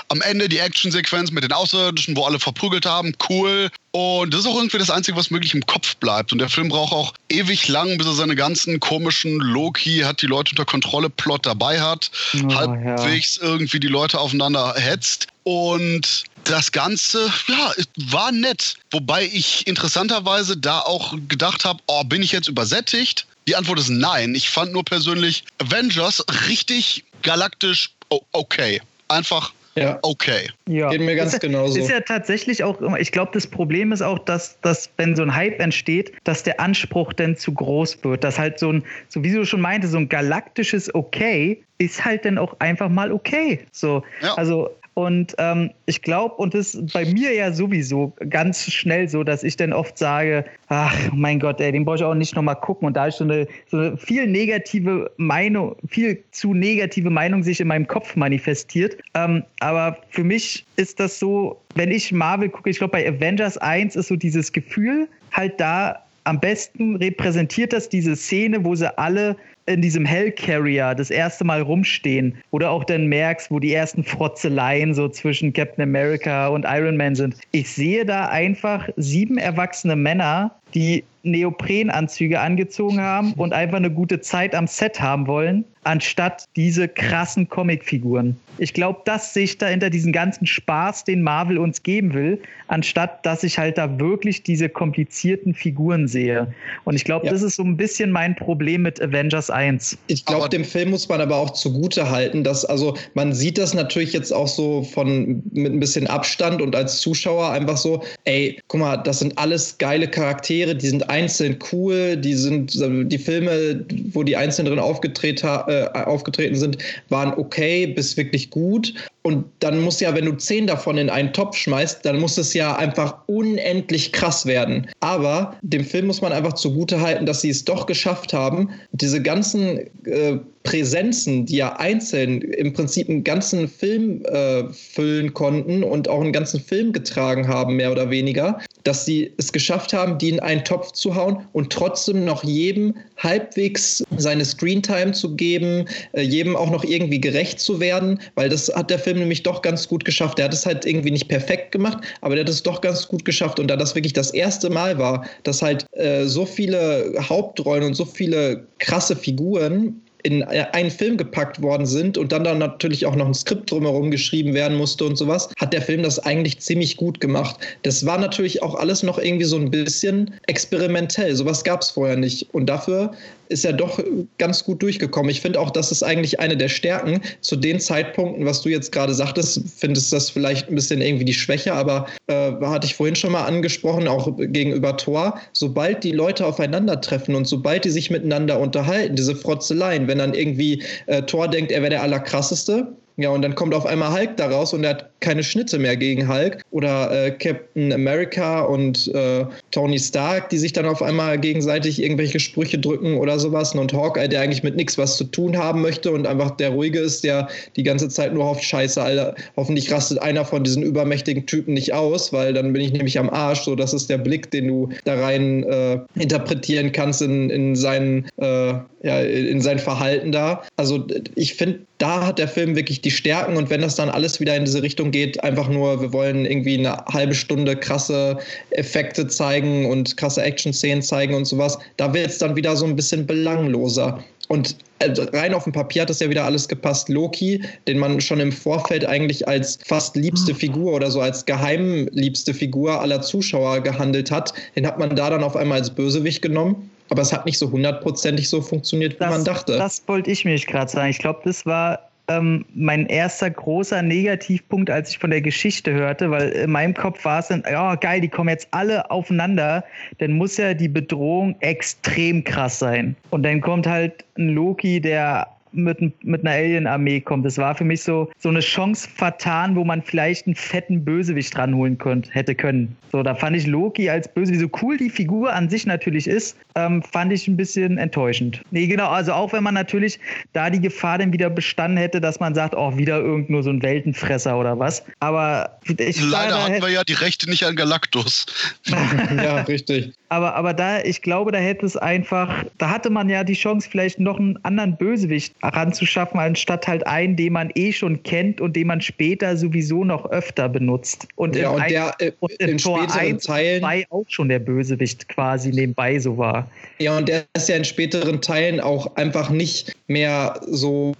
Am 0.09 0.21
Ende 0.21 0.49
die 0.49 0.57
Actionsequenz 0.57 1.31
mit 1.31 1.43
den 1.43 1.51
Außerirdischen, 1.51 2.15
wo 2.15 2.25
alle 2.25 2.39
verprügelt 2.39 2.85
haben, 2.85 3.13
cool. 3.29 3.69
Und 3.91 4.33
das 4.33 4.41
ist 4.41 4.45
auch 4.47 4.55
irgendwie 4.55 4.77
das 4.77 4.89
Einzige, 4.89 5.17
was 5.17 5.31
wirklich 5.31 5.53
im 5.53 5.65
Kopf 5.65 5.95
bleibt. 5.97 6.31
Und 6.31 6.39
der 6.39 6.49
Film 6.49 6.69
braucht 6.69 6.93
auch 6.93 7.13
ewig 7.29 7.67
lang, 7.67 7.97
bis 7.97 8.07
er 8.07 8.13
seine 8.13 8.35
ganzen 8.35 8.79
komischen 8.79 9.37
Loki 9.39 9.99
hat 9.99 10.21
die 10.21 10.27
Leute 10.27 10.51
unter 10.51 10.65
Kontrolle 10.65 11.09
Plot 11.09 11.45
dabei 11.45 11.81
hat, 11.81 12.09
Oh, 12.33 12.55
halbwegs 12.55 13.37
irgendwie 13.37 13.79
die 13.79 13.87
Leute 13.87 14.19
aufeinander 14.19 14.73
hetzt. 14.75 15.27
Und 15.43 16.23
das 16.45 16.71
Ganze, 16.71 17.31
ja, 17.47 17.73
war 17.95 18.31
nett. 18.31 18.75
Wobei 18.91 19.25
ich 19.25 19.67
interessanterweise 19.67 20.57
da 20.57 20.79
auch 20.79 21.15
gedacht 21.27 21.65
habe, 21.65 21.81
oh, 21.87 22.03
bin 22.03 22.21
ich 22.23 22.31
jetzt 22.31 22.47
übersättigt? 22.47 23.25
Die 23.47 23.55
Antwort 23.55 23.79
ist 23.79 23.89
nein. 23.89 24.35
Ich 24.35 24.49
fand 24.49 24.71
nur 24.71 24.85
persönlich 24.85 25.43
Avengers 25.59 26.23
richtig 26.47 27.03
galaktisch 27.21 27.91
okay. 28.31 28.81
Einfach 29.07 29.53
Ja, 29.75 29.99
okay. 30.01 30.49
Ja. 30.67 30.89
geht 30.89 30.99
mir 31.01 31.15
ganz 31.15 31.33
ist, 31.33 31.41
ja- 31.43 31.47
genauso. 31.49 31.79
Ist 31.79 31.89
ja 31.89 32.01
tatsächlich 32.01 32.61
auch 32.63 32.81
immer, 32.81 32.99
ich 32.99 33.11
glaube, 33.13 33.31
das 33.33 33.47
Problem 33.47 33.93
ist 33.93 34.01
auch, 34.01 34.19
dass, 34.19 34.59
dass, 34.61 34.89
wenn 34.97 35.15
so 35.15 35.21
ein 35.23 35.33
Hype 35.33 35.59
entsteht, 35.61 36.11
dass 36.25 36.43
der 36.43 36.59
Anspruch 36.59 37.13
dann 37.13 37.37
zu 37.37 37.53
groß 37.53 38.03
wird. 38.03 38.23
Dass 38.25 38.37
halt 38.37 38.59
so 38.59 38.73
ein, 38.73 38.83
so 39.07 39.23
wie 39.23 39.31
du 39.31 39.45
schon 39.45 39.61
meinte, 39.61 39.87
so 39.87 39.97
ein 39.97 40.09
galaktisches 40.09 40.93
Okay 40.93 41.63
ist 41.77 42.03
halt 42.03 42.25
dann 42.25 42.37
auch 42.37 42.55
einfach 42.59 42.89
mal 42.89 43.11
okay. 43.13 43.65
So, 43.71 44.03
Ja. 44.21 44.33
also. 44.35 44.69
Und 44.93 45.35
ähm, 45.37 45.71
ich 45.85 46.01
glaube, 46.01 46.35
und 46.35 46.53
das 46.53 46.75
ist 46.75 46.93
bei 46.93 47.05
mir 47.05 47.33
ja 47.33 47.53
sowieso 47.53 48.13
ganz 48.29 48.69
schnell 48.69 49.07
so, 49.07 49.23
dass 49.23 49.43
ich 49.43 49.55
dann 49.55 49.71
oft 49.71 49.97
sage, 49.97 50.43
ach 50.67 50.93
mein 51.13 51.39
Gott, 51.39 51.61
ey, 51.61 51.71
den 51.71 51.85
brauche 51.85 51.95
ich 51.97 52.03
auch 52.03 52.13
nicht 52.13 52.35
nochmal 52.35 52.57
gucken. 52.57 52.87
Und 52.87 52.97
da 52.97 53.07
ist 53.07 53.17
so 53.17 53.23
eine, 53.23 53.47
so 53.69 53.77
eine 53.77 53.97
viel 53.97 54.27
negative 54.27 55.09
Meinung, 55.15 55.77
viel 55.87 56.21
zu 56.31 56.53
negative 56.53 57.09
Meinung 57.09 57.41
sich 57.41 57.61
in 57.61 57.67
meinem 57.67 57.87
Kopf 57.87 58.17
manifestiert. 58.17 58.97
Ähm, 59.13 59.43
aber 59.59 59.97
für 60.09 60.25
mich 60.25 60.65
ist 60.75 60.99
das 60.99 61.19
so, 61.19 61.61
wenn 61.75 61.89
ich 61.89 62.11
Marvel 62.11 62.49
gucke, 62.49 62.69
ich 62.69 62.77
glaube 62.77 62.91
bei 62.91 63.07
Avengers 63.07 63.57
1 63.57 63.95
ist 63.95 64.09
so 64.09 64.17
dieses 64.17 64.51
Gefühl 64.51 65.07
halt 65.31 65.57
da 65.59 66.03
am 66.23 66.39
besten 66.39 66.97
repräsentiert 66.97 67.73
das 67.73 67.89
diese 67.89 68.15
Szene, 68.15 68.63
wo 68.63 68.75
sie 68.75 68.95
alle 68.97 69.35
in 69.65 69.81
diesem 69.81 70.05
Hellcarrier 70.05 70.95
das 70.95 71.09
erste 71.09 71.43
Mal 71.43 71.61
rumstehen 71.61 72.35
oder 72.51 72.71
auch 72.71 72.83
dann 72.83 73.07
merkst, 73.07 73.51
wo 73.51 73.59
die 73.59 73.73
ersten 73.73 74.03
Frotzeleien 74.03 74.93
so 74.93 75.07
zwischen 75.07 75.53
Captain 75.53 75.83
America 75.83 76.47
und 76.47 76.65
Iron 76.67 76.97
Man 76.97 77.15
sind. 77.15 77.35
Ich 77.51 77.69
sehe 77.69 78.05
da 78.05 78.27
einfach 78.27 78.89
sieben 78.97 79.37
erwachsene 79.37 79.95
Männer, 79.95 80.55
die 80.73 81.03
Neoprenanzüge 81.23 82.39
angezogen 82.39 82.99
haben 82.99 83.33
und 83.33 83.53
einfach 83.53 83.77
eine 83.77 83.91
gute 83.91 84.21
Zeit 84.21 84.55
am 84.55 84.67
Set 84.67 84.99
haben 84.99 85.27
wollen, 85.27 85.63
anstatt 85.83 86.45
diese 86.55 86.87
krassen 86.87 87.47
Comicfiguren. 87.47 88.35
Ich 88.57 88.73
glaube, 88.73 89.01
das 89.05 89.33
sehe 89.33 89.45
ich 89.45 89.57
da 89.57 89.67
hinter 89.67 89.89
diesen 89.89 90.11
ganzen 90.11 90.45
Spaß, 90.45 91.05
den 91.05 91.21
Marvel 91.21 91.57
uns 91.57 91.83
geben 91.83 92.13
will, 92.13 92.39
anstatt 92.67 93.25
dass 93.25 93.43
ich 93.43 93.57
halt 93.57 93.77
da 93.77 93.99
wirklich 93.99 94.43
diese 94.43 94.69
komplizierten 94.69 95.53
Figuren 95.53 96.07
sehe. 96.07 96.53
Und 96.83 96.95
ich 96.95 97.03
glaube, 97.03 97.25
Ja. 97.25 97.31
das 97.31 97.41
ist 97.41 97.55
so 97.55 97.63
ein 97.63 97.77
bisschen 97.77 98.11
mein 98.11 98.35
Problem 98.35 98.83
mit 98.83 99.01
Avengers 99.01 99.49
1. 99.49 99.97
Ich 100.07 100.25
glaube, 100.25 100.49
dem 100.49 100.63
Film 100.63 100.91
muss 100.91 101.09
man 101.09 101.21
aber 101.21 101.37
auch 101.37 101.51
zugute 101.51 102.09
halten, 102.09 102.43
dass, 102.43 102.63
also 102.65 102.95
man 103.13 103.33
sieht 103.33 103.57
das 103.57 103.73
natürlich 103.73 104.13
jetzt 104.13 104.31
auch 104.31 104.47
so 104.47 104.83
von 104.83 105.41
mit 105.51 105.71
ein 105.71 105.79
bisschen 105.79 106.07
Abstand 106.07 106.61
und 106.61 106.75
als 106.75 106.99
Zuschauer 106.99 107.49
einfach 107.49 107.77
so, 107.77 108.03
ey, 108.25 108.59
guck 108.67 108.79
mal, 108.79 108.97
das 108.97 109.19
sind 109.19 109.37
alles 109.37 109.77
geile 109.77 110.07
Charaktere, 110.07 110.75
die 110.75 110.87
sind 110.87 111.09
einzeln 111.09 111.57
cool, 111.71 112.15
die 112.17 112.33
sind, 112.33 112.73
die 112.75 113.17
Filme, 113.17 113.83
wo 114.13 114.23
die 114.23 114.35
einzeln 114.37 114.65
drin 114.65 114.79
aufgetreten, 114.79 115.47
äh, 115.67 115.87
aufgetreten 115.93 116.55
sind, 116.55 116.77
waren 117.09 117.33
okay 117.37 117.87
bis 117.87 118.15
wirklich 118.17 118.50
gut. 118.51 118.93
Und 119.23 119.45
dann 119.59 119.81
muss 119.81 119.99
ja, 119.99 120.15
wenn 120.15 120.25
du 120.25 120.33
zehn 120.33 120.67
davon 120.67 120.97
in 120.97 121.09
einen 121.09 121.33
Topf 121.33 121.55
schmeißt, 121.57 122.05
dann 122.05 122.19
muss 122.19 122.37
es 122.37 122.53
ja 122.53 122.75
einfach 122.75 123.17
unendlich 123.27 124.11
krass 124.11 124.45
werden. 124.45 124.87
Aber 124.99 125.57
dem 125.61 125.85
Film 125.85 126.07
muss 126.07 126.21
man 126.21 126.31
einfach 126.31 126.53
zugute 126.53 127.01
halten, 127.01 127.25
dass 127.25 127.41
sie 127.41 127.49
es 127.49 127.65
doch 127.65 127.85
geschafft 127.85 128.33
haben, 128.33 128.69
diese 128.93 129.21
ganzen 129.21 129.79
äh, 130.05 130.37
Präsenzen, 130.63 131.45
die 131.45 131.57
ja 131.57 131.75
einzeln 131.77 132.41
im 132.41 132.73
Prinzip 132.73 133.09
einen 133.09 133.23
ganzen 133.23 133.67
Film 133.67 134.23
äh, 134.25 134.71
füllen 134.71 135.33
konnten 135.33 135.83
und 135.83 136.07
auch 136.07 136.21
einen 136.21 136.33
ganzen 136.33 136.59
Film 136.59 136.91
getragen 136.93 137.47
haben, 137.47 137.75
mehr 137.75 137.91
oder 137.91 138.09
weniger, 138.09 138.59
dass 138.83 139.05
sie 139.05 139.31
es 139.37 139.51
geschafft 139.51 139.93
haben, 139.93 140.17
die 140.17 140.29
in 140.29 140.39
einen 140.39 140.63
Topf 140.63 140.91
zu 140.91 141.15
hauen 141.15 141.45
und 141.53 141.71
trotzdem 141.71 142.25
noch 142.25 142.43
jedem 142.43 142.95
halbwegs 143.17 144.03
seine 144.17 144.45
Screentime 144.45 145.11
zu 145.11 145.35
geben, 145.35 145.85
äh, 146.13 146.21
jedem 146.21 146.55
auch 146.55 146.69
noch 146.69 146.83
irgendwie 146.83 147.21
gerecht 147.21 147.59
zu 147.59 147.79
werden, 147.79 148.19
weil 148.35 148.49
das 148.49 148.71
hat 148.73 148.89
der 148.89 148.99
Film 148.99 149.19
nämlich 149.19 149.43
doch 149.43 149.61
ganz 149.61 149.87
gut 149.87 150.05
geschafft. 150.05 150.37
Der 150.37 150.45
hat 150.45 150.53
es 150.53 150.65
halt 150.65 150.85
irgendwie 150.85 151.11
nicht 151.11 151.27
perfekt 151.27 151.71
gemacht, 151.71 151.99
aber 152.21 152.35
der 152.35 152.43
hat 152.45 152.49
es 152.49 152.63
doch 152.63 152.81
ganz 152.81 153.07
gut 153.07 153.25
geschafft. 153.25 153.59
Und 153.59 153.67
da 153.67 153.77
das 153.77 153.95
wirklich 153.95 154.13
das 154.13 154.31
erste 154.31 154.69
Mal 154.69 154.97
war, 154.97 155.25
dass 155.43 155.61
halt 155.61 155.85
äh, 155.93 156.25
so 156.25 156.45
viele 156.45 157.13
Hauptrollen 157.19 157.83
und 157.83 157.93
so 157.93 158.05
viele 158.05 158.65
krasse 158.79 159.15
Figuren 159.15 160.01
in 160.23 160.43
einen 160.43 160.91
Film 160.91 161.17
gepackt 161.17 161.61
worden 161.61 161.85
sind 161.85 162.17
und 162.17 162.31
dann 162.31 162.43
dann 162.43 162.59
natürlich 162.59 163.05
auch 163.05 163.15
noch 163.15 163.25
ein 163.25 163.33
Skript 163.33 163.71
drumherum 163.71 164.11
geschrieben 164.11 164.53
werden 164.53 164.77
musste 164.77 165.05
und 165.05 165.15
sowas, 165.15 165.49
hat 165.59 165.73
der 165.73 165.81
Film 165.81 166.03
das 166.03 166.19
eigentlich 166.19 166.59
ziemlich 166.59 166.97
gut 166.97 167.19
gemacht. 167.19 167.57
Das 167.83 168.05
war 168.05 168.17
natürlich 168.17 168.61
auch 168.61 168.75
alles 168.75 169.03
noch 169.03 169.17
irgendwie 169.17 169.45
so 169.45 169.57
ein 169.57 169.71
bisschen 169.71 170.33
experimentell. 170.47 171.35
Sowas 171.35 171.63
gab 171.63 171.81
es 171.81 171.91
vorher 171.91 172.17
nicht. 172.17 172.53
Und 172.53 172.67
dafür 172.67 173.11
ist 173.51 173.65
er 173.65 173.73
doch 173.73 173.99
ganz 174.37 174.63
gut 174.63 174.81
durchgekommen. 174.81 175.29
Ich 175.29 175.41
finde 175.41 175.59
auch, 175.59 175.69
das 175.69 175.91
ist 175.91 176.03
eigentlich 176.03 176.39
eine 176.39 176.57
der 176.57 176.69
Stärken. 176.69 177.21
Zu 177.41 177.55
den 177.55 177.79
Zeitpunkten, 177.79 178.45
was 178.45 178.61
du 178.61 178.69
jetzt 178.69 178.91
gerade 178.91 179.13
sagtest, 179.13 179.61
findest 179.77 180.13
das 180.13 180.29
vielleicht 180.29 180.69
ein 180.69 180.75
bisschen 180.75 181.01
irgendwie 181.01 181.25
die 181.25 181.33
Schwäche, 181.33 181.73
aber 181.73 182.07
äh, 182.27 182.51
hatte 182.61 182.87
ich 182.87 182.95
vorhin 182.95 183.15
schon 183.15 183.33
mal 183.33 183.45
angesprochen, 183.45 184.07
auch 184.07 184.35
gegenüber 184.37 184.97
Thor, 184.97 185.39
sobald 185.53 186.03
die 186.03 186.11
Leute 186.11 186.45
aufeinandertreffen 186.45 187.35
und 187.35 187.47
sobald 187.47 187.85
die 187.85 187.89
sich 187.89 188.09
miteinander 188.09 188.59
unterhalten, 188.59 189.15
diese 189.15 189.35
Frotzeleien, 189.35 190.07
wenn 190.07 190.19
dann 190.19 190.33
irgendwie 190.33 190.83
äh, 191.07 191.21
Thor 191.23 191.47
denkt, 191.47 191.71
er 191.71 191.81
wäre 191.81 191.91
der 191.91 192.03
Allerkrasseste, 192.03 192.95
ja, 193.21 193.29
und 193.29 193.41
dann 193.41 193.55
kommt 193.55 193.73
auf 193.73 193.85
einmal 193.85 194.13
Hulk 194.13 194.37
da 194.37 194.47
raus 194.47 194.73
und 194.73 194.83
er 194.83 194.91
hat 194.91 195.11
keine 195.21 195.43
Schnitte 195.43 195.79
mehr 195.79 195.95
gegen 195.95 196.27
Hulk. 196.27 196.61
Oder 196.71 197.27
äh, 197.27 197.31
Captain 197.31 197.93
America 197.93 198.61
und 198.61 199.07
äh, 199.13 199.45
Tony 199.71 199.99
Stark, 199.99 200.49
die 200.49 200.57
sich 200.57 200.73
dann 200.73 200.85
auf 200.85 201.01
einmal 201.01 201.39
gegenseitig 201.39 202.01
irgendwelche 202.01 202.39
Sprüche 202.39 202.77
drücken 202.77 203.17
oder 203.17 203.39
sowas. 203.39 203.73
Und 203.73 203.93
Hawkeye, 203.93 204.27
der 204.27 204.41
eigentlich 204.41 204.63
mit 204.63 204.75
nichts 204.75 204.97
was 204.97 205.17
zu 205.17 205.23
tun 205.23 205.57
haben 205.57 205.81
möchte 205.81 206.11
und 206.11 206.27
einfach 206.27 206.51
der 206.51 206.71
Ruhige 206.71 206.99
ist, 206.99 207.23
der 207.23 207.47
die 207.75 207.83
ganze 207.83 208.09
Zeit 208.09 208.33
nur 208.33 208.45
hofft, 208.45 208.63
scheiße, 208.63 209.01
Alter, 209.01 209.35
hoffentlich 209.55 209.91
rastet 209.91 210.21
einer 210.21 210.43
von 210.43 210.63
diesen 210.63 210.83
übermächtigen 210.83 211.45
Typen 211.45 211.73
nicht 211.73 211.93
aus, 211.93 212.33
weil 212.33 212.53
dann 212.53 212.73
bin 212.73 212.81
ich 212.81 212.91
nämlich 212.91 213.17
am 213.17 213.29
Arsch. 213.29 213.61
So, 213.61 213.75
das 213.75 213.93
ist 213.93 214.09
der 214.09 214.17
Blick, 214.17 214.51
den 214.51 214.67
du 214.67 214.89
da 215.05 215.15
rein 215.19 215.63
äh, 215.63 215.99
interpretieren 216.15 216.91
kannst 216.91 217.21
in, 217.21 217.49
in, 217.49 217.75
seinen, 217.75 218.25
äh, 218.37 218.73
ja, 219.03 219.19
in 219.21 219.61
sein 219.61 219.79
Verhalten 219.79 220.31
da. 220.31 220.63
Also 220.77 221.05
ich 221.35 221.53
finde, 221.53 221.81
da 222.01 222.25
hat 222.25 222.39
der 222.39 222.47
Film 222.47 222.75
wirklich 222.75 223.01
die 223.01 223.11
Stärken 223.11 223.57
und 223.57 223.69
wenn 223.69 223.81
das 223.81 223.95
dann 223.95 224.09
alles 224.09 224.39
wieder 224.39 224.55
in 224.55 224.65
diese 224.65 224.81
Richtung 224.81 225.11
geht, 225.11 225.43
einfach 225.43 225.69
nur, 225.69 226.01
wir 226.01 226.11
wollen 226.11 226.45
irgendwie 226.45 226.77
eine 226.79 226.97
halbe 227.05 227.35
Stunde 227.35 227.75
krasse 227.75 228.39
Effekte 228.71 229.27
zeigen 229.27 229.85
und 229.85 230.17
krasse 230.17 230.41
Action-Szenen 230.41 231.03
zeigen 231.03 231.35
und 231.35 231.45
sowas, 231.45 231.77
da 231.97 232.11
wird 232.11 232.31
es 232.31 232.39
dann 232.39 232.55
wieder 232.55 232.75
so 232.75 232.85
ein 232.85 232.95
bisschen 232.95 233.27
belangloser. 233.27 234.23
Und 234.47 234.75
also 234.99 235.23
rein 235.31 235.53
auf 235.53 235.63
dem 235.63 235.73
Papier 235.73 236.01
hat 236.01 236.09
das 236.09 236.19
ja 236.19 236.29
wieder 236.29 236.43
alles 236.43 236.67
gepasst. 236.67 237.07
Loki, 237.07 237.63
den 237.87 237.99
man 237.99 238.19
schon 238.19 238.39
im 238.39 238.51
Vorfeld 238.51 239.05
eigentlich 239.05 239.47
als 239.47 239.79
fast 239.85 240.15
liebste 240.15 240.53
Figur 240.53 240.93
oder 240.93 241.09
so 241.09 241.21
als 241.21 241.45
geheimliebste 241.45 242.53
Figur 242.53 242.99
aller 242.99 243.21
Zuschauer 243.21 243.81
gehandelt 243.81 244.29
hat, 244.29 244.53
den 244.75 244.85
hat 244.85 244.99
man 244.99 245.15
da 245.15 245.29
dann 245.29 245.43
auf 245.43 245.55
einmal 245.55 245.79
als 245.79 245.89
Bösewicht 245.89 246.41
genommen. 246.41 246.90
Aber 247.11 247.21
es 247.23 247.33
hat 247.33 247.45
nicht 247.45 247.57
so 247.57 247.69
hundertprozentig 247.69 248.49
so 248.49 248.61
funktioniert, 248.61 249.15
wie 249.15 249.17
das, 249.19 249.29
man 249.29 249.43
dachte. 249.43 249.77
Das 249.77 250.01
wollte 250.07 250.31
ich 250.31 250.45
mir 250.45 250.57
gerade 250.57 250.89
sagen. 250.89 251.09
Ich 251.09 251.19
glaube, 251.19 251.41
das 251.43 251.65
war 251.65 251.99
ähm, 252.29 252.65
mein 252.73 253.05
erster 253.07 253.49
großer 253.49 254.01
Negativpunkt, 254.01 254.89
als 254.89 255.09
ich 255.09 255.19
von 255.19 255.29
der 255.29 255.41
Geschichte 255.41 255.91
hörte, 255.91 256.31
weil 256.31 256.49
in 256.51 256.71
meinem 256.71 256.93
Kopf 256.93 257.25
war 257.25 257.39
es 257.39 257.49
dann, 257.49 257.65
ja, 257.69 257.91
oh, 257.91 257.97
geil, 257.99 258.21
die 258.21 258.29
kommen 258.29 258.47
jetzt 258.47 258.69
alle 258.71 259.11
aufeinander, 259.11 259.83
dann 260.19 260.31
muss 260.31 260.55
ja 260.55 260.73
die 260.73 260.87
Bedrohung 260.87 261.53
extrem 261.59 262.45
krass 262.45 262.79
sein. 262.79 263.17
Und 263.31 263.43
dann 263.43 263.59
kommt 263.59 263.87
halt 263.87 264.23
ein 264.37 264.47
Loki, 264.47 265.01
der 265.01 265.47
mit, 265.73 266.23
mit 266.23 266.41
einer 266.41 266.51
Alien-Armee 266.51 267.21
kommt. 267.21 267.45
Das 267.45 267.57
war 267.57 267.75
für 267.75 267.83
mich 267.83 268.03
so, 268.03 268.29
so 268.37 268.49
eine 268.49 268.59
Chance 268.59 269.09
vertan, 269.09 269.75
wo 269.75 269.83
man 269.83 270.01
vielleicht 270.01 270.47
einen 270.47 270.55
fetten 270.55 271.03
Bösewicht 271.03 271.57
ranholen 271.57 271.97
könnt, 271.97 272.33
hätte 272.33 272.55
können. 272.55 272.95
So, 273.11 273.23
da 273.23 273.35
fand 273.35 273.55
ich 273.55 273.67
Loki 273.67 274.09
als 274.09 274.27
Bösewicht, 274.27 274.61
so 274.61 274.69
cool 274.81 274.97
die 274.97 275.09
Figur 275.09 275.53
an 275.53 275.69
sich 275.69 275.85
natürlich 275.85 276.27
ist, 276.27 276.57
ähm, 276.75 277.03
fand 277.03 277.33
ich 277.33 277.47
ein 277.47 277.57
bisschen 277.57 277.97
enttäuschend. 277.97 278.61
Nee, 278.71 278.87
genau, 278.87 279.09
also 279.09 279.33
auch 279.33 279.53
wenn 279.53 279.63
man 279.63 279.73
natürlich 279.73 280.19
da 280.53 280.69
die 280.69 280.79
Gefahr 280.79 281.17
dann 281.17 281.33
wieder 281.33 281.49
bestanden 281.49 281.97
hätte, 281.97 282.21
dass 282.21 282.39
man 282.39 282.55
sagt, 282.55 282.75
oh, 282.75 282.95
wieder 282.97 283.19
irgend 283.19 283.49
nur 283.49 283.63
so 283.63 283.69
ein 283.69 283.81
Weltenfresser 283.81 284.57
oder 284.57 284.77
was. 284.79 285.03
Aber 285.19 285.79
ich 285.85 286.21
Leider 286.21 286.63
hatten 286.63 286.81
wir 286.81 286.89
ja 286.89 287.03
die 287.03 287.13
Rechte 287.13 287.49
nicht 287.49 287.63
an 287.63 287.75
Galactus. 287.75 288.45
ja, 288.85 289.61
richtig. 289.61 290.13
Aber, 290.31 290.55
aber 290.55 290.73
da, 290.73 291.01
ich 291.01 291.21
glaube, 291.21 291.51
da 291.51 291.57
hätte 291.57 291.85
es 291.85 291.97
einfach, 291.97 292.63
da 292.77 292.89
hatte 292.89 293.09
man 293.09 293.27
ja 293.29 293.43
die 293.43 293.53
Chance, 293.53 293.89
vielleicht 293.91 294.17
noch 294.17 294.39
einen 294.39 294.57
anderen 294.63 294.95
Bösewicht 294.95 295.53
ranzuschaffen, 295.61 296.39
anstatt 296.39 296.87
halt 296.87 297.05
einen, 297.05 297.35
den 297.35 297.51
man 297.51 297.69
eh 297.75 297.91
schon 297.91 298.23
kennt 298.23 298.61
und 298.61 298.77
den 298.77 298.87
man 298.87 299.01
später 299.01 299.57
sowieso 299.57 300.05
noch 300.05 300.25
öfter 300.31 300.69
benutzt. 300.69 301.27
Und 301.35 301.57
ja, 301.57 301.71
und 301.71 301.81
ein, 301.81 301.89
der 301.89 302.15
äh, 302.19 302.31
und 302.39 302.53
in, 302.53 302.69
in 302.69 302.77
Tor 302.77 303.13
1 303.13 303.43
Teilen 303.43 303.83
auch 304.09 304.25
schon 304.29 304.47
der 304.47 304.59
Bösewicht 304.59 305.27
quasi 305.27 305.71
nebenbei 305.71 306.17
so 306.17 306.37
war. 306.37 306.60
Ja, 306.99 307.17
und 307.17 307.27
der 307.27 307.45
ist 307.55 307.69
ja 307.69 307.75
in 307.75 307.85
späteren 307.85 308.41
Teilen 308.41 308.79
auch 308.79 309.15
einfach 309.15 309.49
nicht 309.49 309.95
mehr 310.07 310.59
so 310.67 311.13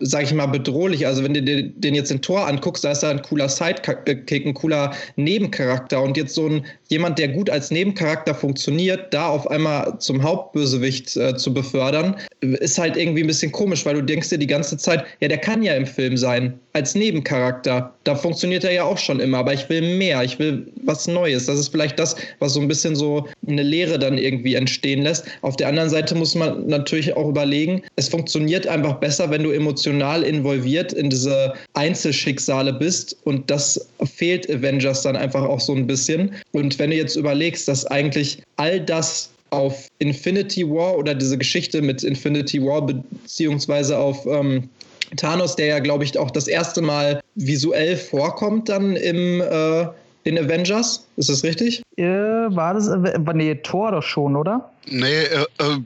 sag 0.00 0.22
ich 0.22 0.32
mal, 0.32 0.46
bedrohlich. 0.46 1.06
Also 1.06 1.22
wenn 1.24 1.34
du 1.34 1.42
dir 1.42 1.62
den 1.64 1.94
jetzt 1.94 2.10
in 2.10 2.22
Tor 2.22 2.46
anguckst, 2.46 2.84
da 2.84 2.92
ist 2.92 3.02
da 3.02 3.10
ein 3.10 3.22
cooler 3.22 3.48
Sidekick, 3.48 4.46
ein 4.46 4.54
cooler 4.54 4.92
Nebencharakter. 5.16 6.02
Und 6.02 6.16
jetzt 6.16 6.34
so 6.34 6.48
ein 6.48 6.64
jemand, 6.88 7.18
der 7.18 7.28
gut 7.28 7.50
als 7.50 7.70
Nebencharakter 7.70 8.34
funktioniert, 8.34 9.12
da 9.12 9.28
auf 9.28 9.50
einmal 9.50 9.98
zum 9.98 10.22
Hauptbösewicht 10.22 11.16
äh, 11.16 11.36
zu 11.36 11.52
befördern, 11.52 12.16
ist 12.40 12.78
halt 12.78 12.96
irgendwie 12.96 13.22
ein 13.22 13.26
bisschen 13.26 13.52
komisch, 13.52 13.84
weil 13.84 13.94
du 13.94 14.02
denkst 14.02 14.28
dir 14.28 14.38
die 14.38 14.46
ganze 14.46 14.76
Zeit, 14.76 15.04
ja, 15.20 15.28
der 15.28 15.38
kann 15.38 15.62
ja 15.62 15.74
im 15.74 15.86
Film 15.86 16.16
sein, 16.16 16.58
als 16.72 16.94
Nebencharakter. 16.94 17.92
Da 18.04 18.14
funktioniert 18.14 18.62
er 18.62 18.72
ja 18.72 18.84
auch 18.84 18.98
schon 18.98 19.18
immer, 19.18 19.38
aber 19.38 19.54
ich 19.54 19.68
will 19.68 19.96
mehr, 19.96 20.22
ich 20.22 20.38
will 20.38 20.66
was 20.84 21.08
Neues. 21.08 21.46
Das 21.46 21.58
ist 21.58 21.68
vielleicht 21.68 21.98
das, 21.98 22.14
was 22.38 22.54
so 22.54 22.60
ein 22.60 22.68
bisschen 22.68 22.94
so 22.94 23.26
eine 23.48 23.62
Lehre 23.62 23.98
dann 23.98 24.18
irgendwie 24.18 24.54
entstehen 24.54 25.02
lässt. 25.02 25.24
Auf 25.42 25.56
der 25.56 25.68
anderen 25.68 25.90
Seite 25.90 26.14
muss 26.14 26.34
man 26.34 26.66
natürlich 26.66 27.16
auch 27.16 27.28
überlegen, 27.28 27.82
es 27.96 28.08
funktioniert 28.08 28.66
einfach 28.66 28.94
besser, 28.94 29.30
wenn 29.30 29.42
du 29.42 29.50
emotional 29.56 30.22
involviert 30.22 30.92
in 30.92 31.10
diese 31.10 31.54
Einzelschicksale 31.74 32.72
bist 32.72 33.16
und 33.24 33.50
das 33.50 33.88
fehlt 34.04 34.48
Avengers 34.50 35.02
dann 35.02 35.16
einfach 35.16 35.42
auch 35.42 35.60
so 35.60 35.74
ein 35.74 35.86
bisschen. 35.86 36.34
Und 36.52 36.78
wenn 36.78 36.90
du 36.90 36.96
jetzt 36.96 37.16
überlegst, 37.16 37.66
dass 37.66 37.84
eigentlich 37.86 38.42
all 38.56 38.80
das 38.80 39.30
auf 39.50 39.88
Infinity 39.98 40.68
War 40.68 40.96
oder 40.96 41.14
diese 41.14 41.38
Geschichte 41.38 41.82
mit 41.82 42.02
Infinity 42.04 42.62
War 42.62 42.84
beziehungsweise 42.84 43.96
auf 43.96 44.26
ähm, 44.26 44.68
Thanos, 45.16 45.56
der 45.56 45.66
ja, 45.66 45.78
glaube 45.78 46.04
ich, 46.04 46.18
auch 46.18 46.30
das 46.30 46.48
erste 46.48 46.82
Mal 46.82 47.20
visuell 47.36 47.96
vorkommt 47.96 48.68
dann 48.68 48.96
im 48.96 49.40
äh, 49.40 49.86
in 50.26 50.38
Avengers. 50.38 51.06
Ist 51.16 51.28
das 51.28 51.44
richtig? 51.44 51.82
Äh, 51.96 52.04
war 52.04 52.74
das, 52.74 52.90
nee, 53.34 53.54
Thor 53.54 53.92
doch 53.92 54.02
schon, 54.02 54.36
oder? 54.36 54.70
Nee, 54.88 55.06
äh, 55.06 55.44
äh, 55.58 55.78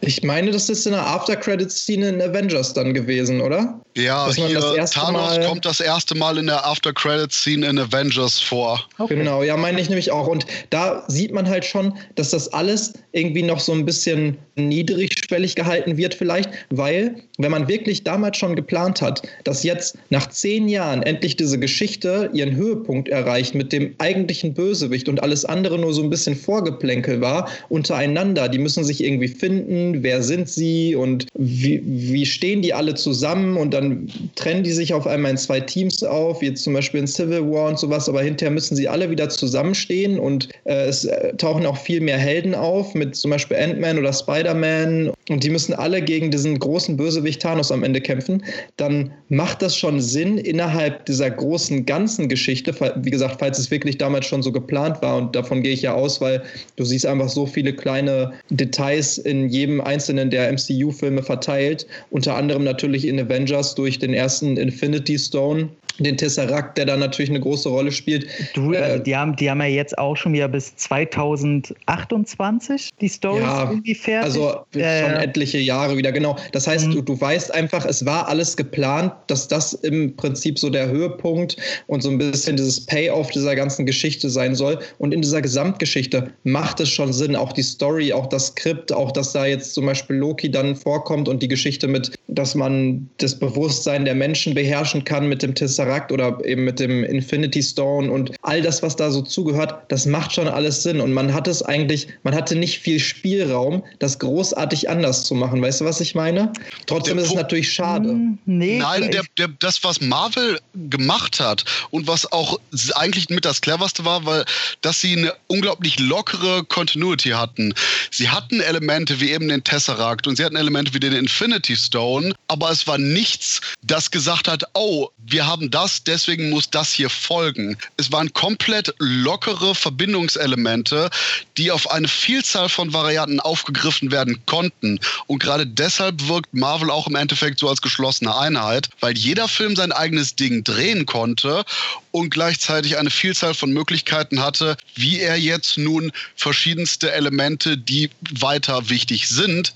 ich, 0.00 0.22
meine, 0.22 0.50
das 0.50 0.68
ist 0.68 0.86
in 0.86 0.92
der 0.92 1.06
After-Credits-Szene 1.06 2.08
in 2.08 2.22
Avengers 2.22 2.72
dann 2.72 2.94
gewesen, 2.94 3.40
oder? 3.40 3.80
Ja, 3.98 4.32
hier, 4.32 4.60
Thanos 4.86 5.12
Mal 5.12 5.46
kommt 5.46 5.64
das 5.64 5.80
erste 5.80 6.14
Mal 6.14 6.38
in 6.38 6.46
der 6.46 6.64
After-Credits-Szene 6.64 7.66
in 7.66 7.78
Avengers 7.80 8.38
vor. 8.38 8.84
Okay. 8.98 9.16
Genau, 9.16 9.42
ja, 9.42 9.56
meine 9.56 9.80
ich 9.80 9.88
nämlich 9.88 10.12
auch. 10.12 10.28
Und 10.28 10.46
da 10.70 11.04
sieht 11.08 11.32
man 11.32 11.48
halt 11.48 11.64
schon, 11.64 11.98
dass 12.14 12.30
das 12.30 12.52
alles 12.52 12.92
irgendwie 13.10 13.42
noch 13.42 13.58
so 13.58 13.72
ein 13.72 13.84
bisschen 13.84 14.38
niedrigschwellig 14.54 15.54
gehalten 15.54 15.96
wird 15.96 16.14
vielleicht, 16.14 16.50
weil 16.70 17.16
wenn 17.38 17.50
man 17.50 17.68
wirklich 17.68 18.04
damals 18.04 18.36
schon 18.36 18.56
geplant 18.56 19.00
hat, 19.00 19.22
dass 19.44 19.62
jetzt 19.62 19.96
nach 20.10 20.28
zehn 20.28 20.68
Jahren 20.68 21.02
endlich 21.02 21.36
diese 21.36 21.58
Geschichte 21.58 22.30
ihren 22.32 22.54
Höhepunkt 22.54 23.08
erreicht 23.08 23.54
mit 23.54 23.72
dem 23.72 23.94
eigentlichen 23.98 24.54
Bösewicht 24.54 25.08
und 25.08 25.22
alles 25.22 25.44
andere 25.44 25.78
nur 25.78 25.94
so 25.94 26.02
ein 26.02 26.10
bisschen 26.10 26.36
Vorgeplänkel 26.36 27.20
war 27.20 27.48
untereinander, 27.68 28.48
die 28.48 28.58
müssen 28.58 28.84
sich 28.84 29.02
irgendwie 29.02 29.28
finden, 29.28 30.02
wer 30.02 30.22
sind 30.22 30.48
sie 30.48 30.94
und 30.94 31.26
wie, 31.34 31.80
wie 31.84 32.26
stehen 32.26 32.62
die 32.62 32.74
alle 32.74 32.94
zusammen 32.94 33.56
und 33.56 33.72
dann 33.72 33.87
trennen 34.34 34.62
die 34.62 34.72
sich 34.72 34.92
auf 34.94 35.06
einmal 35.06 35.32
in 35.32 35.36
zwei 35.36 35.60
Teams 35.60 36.02
auf, 36.02 36.40
wie 36.40 36.52
zum 36.54 36.74
Beispiel 36.74 37.00
in 37.00 37.06
Civil 37.06 37.42
War 37.50 37.68
und 37.68 37.78
sowas, 37.78 38.08
aber 38.08 38.22
hinterher 38.22 38.52
müssen 38.52 38.76
sie 38.76 38.88
alle 38.88 39.10
wieder 39.10 39.28
zusammenstehen 39.28 40.18
und 40.18 40.48
äh, 40.64 40.86
es 40.86 41.04
äh, 41.04 41.34
tauchen 41.36 41.66
auch 41.66 41.76
viel 41.76 42.00
mehr 42.00 42.18
Helden 42.18 42.54
auf, 42.54 42.94
mit 42.94 43.16
zum 43.16 43.30
Beispiel 43.30 43.56
Ant-Man 43.56 43.98
oder 43.98 44.12
Spider-Man 44.12 45.12
und 45.28 45.44
die 45.44 45.50
müssen 45.50 45.74
alle 45.74 46.02
gegen 46.02 46.30
diesen 46.30 46.58
großen 46.58 46.96
Bösewicht 46.96 47.42
Thanos 47.42 47.70
am 47.70 47.82
Ende 47.82 48.00
kämpfen, 48.00 48.44
dann 48.76 49.12
macht 49.28 49.62
das 49.62 49.76
schon 49.76 50.00
Sinn 50.00 50.38
innerhalb 50.38 51.06
dieser 51.06 51.30
großen 51.30 51.86
ganzen 51.86 52.28
Geschichte, 52.28 52.74
wie 52.96 53.10
gesagt, 53.10 53.36
falls 53.38 53.58
es 53.58 53.70
wirklich 53.70 53.98
damals 53.98 54.26
schon 54.26 54.42
so 54.42 54.52
geplant 54.52 55.00
war 55.02 55.16
und 55.16 55.34
davon 55.36 55.62
gehe 55.62 55.72
ich 55.72 55.82
ja 55.82 55.94
aus, 55.94 56.20
weil 56.20 56.42
du 56.76 56.84
siehst 56.84 57.06
einfach 57.06 57.28
so 57.28 57.46
viele 57.46 57.72
kleine 57.72 58.32
Details 58.50 59.18
in 59.18 59.48
jedem 59.48 59.80
einzelnen 59.80 60.30
der 60.30 60.52
MCU-Filme 60.52 61.22
verteilt, 61.22 61.86
unter 62.10 62.36
anderem 62.36 62.64
natürlich 62.64 63.06
in 63.06 63.20
Avengers 63.20 63.74
durch 63.78 63.98
den 63.98 64.12
ersten 64.12 64.56
Infinity 64.56 65.18
Stone, 65.18 65.68
den 66.04 66.16
Tesseract, 66.16 66.78
der 66.78 66.86
da 66.86 66.96
natürlich 66.96 67.30
eine 67.30 67.40
große 67.40 67.68
Rolle 67.68 67.92
spielt. 67.92 68.26
Du, 68.54 68.74
also 68.74 69.02
die, 69.02 69.16
haben, 69.16 69.36
die 69.36 69.50
haben 69.50 69.60
ja 69.60 69.66
jetzt 69.66 69.98
auch 69.98 70.16
schon 70.16 70.32
wieder 70.32 70.48
bis 70.48 70.74
2028 70.76 72.90
die 73.00 73.08
Story 73.08 73.40
ja, 73.40 73.68
irgendwie 73.68 73.94
fertig. 73.94 74.24
Also 74.24 74.60
äh, 74.74 75.02
schon 75.02 75.14
etliche 75.14 75.58
Jahre 75.58 75.96
wieder, 75.96 76.12
genau. 76.12 76.36
Das 76.52 76.68
heißt, 76.68 76.86
mhm. 76.86 76.92
du, 76.92 77.02
du 77.02 77.20
weißt 77.20 77.52
einfach, 77.52 77.84
es 77.84 78.06
war 78.06 78.28
alles 78.28 78.56
geplant, 78.56 79.12
dass 79.26 79.48
das 79.48 79.72
im 79.72 80.14
Prinzip 80.16 80.56
so 80.58 80.70
der 80.70 80.88
Höhepunkt 80.88 81.56
und 81.88 82.02
so 82.02 82.10
ein 82.10 82.18
bisschen 82.18 82.56
dieses 82.56 82.86
Payoff 82.86 83.30
dieser 83.30 83.56
ganzen 83.56 83.86
Geschichte 83.86 84.30
sein 84.30 84.54
soll. 84.54 84.78
Und 84.98 85.12
in 85.12 85.22
dieser 85.22 85.42
Gesamtgeschichte 85.42 86.30
macht 86.44 86.78
es 86.80 86.88
schon 86.88 87.12
Sinn, 87.12 87.34
auch 87.34 87.52
die 87.52 87.62
Story, 87.62 88.12
auch 88.12 88.26
das 88.26 88.48
Skript, 88.48 88.92
auch 88.92 89.10
dass 89.12 89.32
da 89.32 89.46
jetzt 89.46 89.72
zum 89.74 89.86
Beispiel 89.86 90.16
Loki 90.16 90.50
dann 90.50 90.76
vorkommt 90.76 91.28
und 91.28 91.42
die 91.42 91.48
Geschichte 91.48 91.88
mit, 91.88 92.12
dass 92.28 92.54
man 92.54 93.08
das 93.18 93.36
Bewusstsein 93.38 94.04
der 94.04 94.14
Menschen 94.14 94.54
beherrschen 94.54 95.04
kann 95.04 95.28
mit 95.28 95.42
dem 95.42 95.54
Tesseract 95.54 95.87
Tesseract 95.88 96.12
oder 96.12 96.38
eben 96.44 96.64
mit 96.64 96.80
dem 96.80 97.04
Infinity 97.04 97.62
Stone 97.62 98.10
und 98.10 98.32
all 98.42 98.62
das, 98.62 98.82
was 98.82 98.96
da 98.96 99.10
so 99.10 99.22
zugehört, 99.22 99.74
das 99.88 100.06
macht 100.06 100.32
schon 100.32 100.48
alles 100.48 100.82
Sinn. 100.82 101.00
Und 101.00 101.12
man 101.12 101.32
hat 101.32 101.48
es 101.48 101.62
eigentlich, 101.62 102.08
man 102.22 102.34
hatte 102.34 102.56
nicht 102.56 102.78
viel 102.78 102.98
Spielraum, 102.98 103.82
das 103.98 104.18
großartig 104.18 104.88
anders 104.88 105.24
zu 105.24 105.34
machen. 105.34 105.62
Weißt 105.62 105.80
du, 105.80 105.84
was 105.84 106.00
ich 106.00 106.14
meine? 106.14 106.52
Trotzdem 106.86 107.16
der 107.16 107.24
ist 107.24 107.30
es 107.30 107.36
natürlich 107.36 107.72
schade. 107.72 108.10
Hm, 108.10 108.38
nee, 108.46 108.78
Nein, 108.78 109.10
der, 109.10 109.22
der, 109.36 109.48
das, 109.58 109.82
was 109.84 110.00
Marvel 110.00 110.58
gemacht 110.74 111.40
hat 111.40 111.64
und 111.90 112.06
was 112.06 112.30
auch 112.30 112.58
eigentlich 112.94 113.28
mit 113.30 113.44
das 113.44 113.60
cleverste 113.60 114.04
war, 114.04 114.24
weil 114.26 114.44
dass 114.82 115.00
sie 115.00 115.16
eine 115.16 115.32
unglaublich 115.46 115.98
lockere 115.98 116.64
Continuity 116.64 117.30
hatten. 117.30 117.74
Sie 118.10 118.28
hatten 118.28 118.60
Elemente 118.60 119.20
wie 119.20 119.30
eben 119.30 119.48
den 119.48 119.64
Tesseract 119.64 120.26
und 120.26 120.36
sie 120.36 120.44
hatten 120.44 120.56
Elemente 120.56 120.94
wie 120.94 121.00
den 121.00 121.12
Infinity 121.12 121.76
Stone, 121.76 122.34
aber 122.48 122.70
es 122.70 122.86
war 122.86 122.98
nichts, 122.98 123.60
das 123.82 124.10
gesagt 124.10 124.48
hat, 124.48 124.64
oh, 124.74 125.08
wir 125.18 125.46
haben 125.46 125.70
das, 125.78 126.02
deswegen 126.02 126.50
muss 126.50 126.70
das 126.70 126.92
hier 126.92 127.08
folgen. 127.08 127.78
Es 127.96 128.10
waren 128.10 128.32
komplett 128.32 128.92
lockere 128.98 129.76
Verbindungselemente, 129.76 131.08
die 131.56 131.70
auf 131.70 131.88
eine 131.92 132.08
Vielzahl 132.08 132.68
von 132.68 132.92
Varianten 132.92 133.38
aufgegriffen 133.38 134.10
werden 134.10 134.44
konnten. 134.44 134.98
Und 135.28 135.38
gerade 135.38 135.68
deshalb 135.68 136.26
wirkt 136.26 136.52
Marvel 136.52 136.90
auch 136.90 137.06
im 137.06 137.14
Endeffekt 137.14 137.60
so 137.60 137.68
als 137.68 137.80
geschlossene 137.80 138.36
Einheit, 138.36 138.88
weil 138.98 139.16
jeder 139.16 139.46
Film 139.46 139.76
sein 139.76 139.92
eigenes 139.92 140.34
Ding 140.34 140.64
drehen 140.64 141.06
konnte 141.06 141.64
und 142.10 142.30
gleichzeitig 142.30 142.98
eine 142.98 143.10
Vielzahl 143.10 143.54
von 143.54 143.70
Möglichkeiten 143.70 144.42
hatte, 144.42 144.76
wie 144.96 145.20
er 145.20 145.36
jetzt 145.36 145.78
nun 145.78 146.10
verschiedenste 146.34 147.12
Elemente, 147.12 147.78
die 147.78 148.10
weiter 148.32 148.90
wichtig 148.90 149.28
sind, 149.28 149.72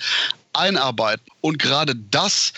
einarbeiten. 0.53 1.32
Und 1.43 1.59
gerade 1.59 1.95
das 2.11 2.53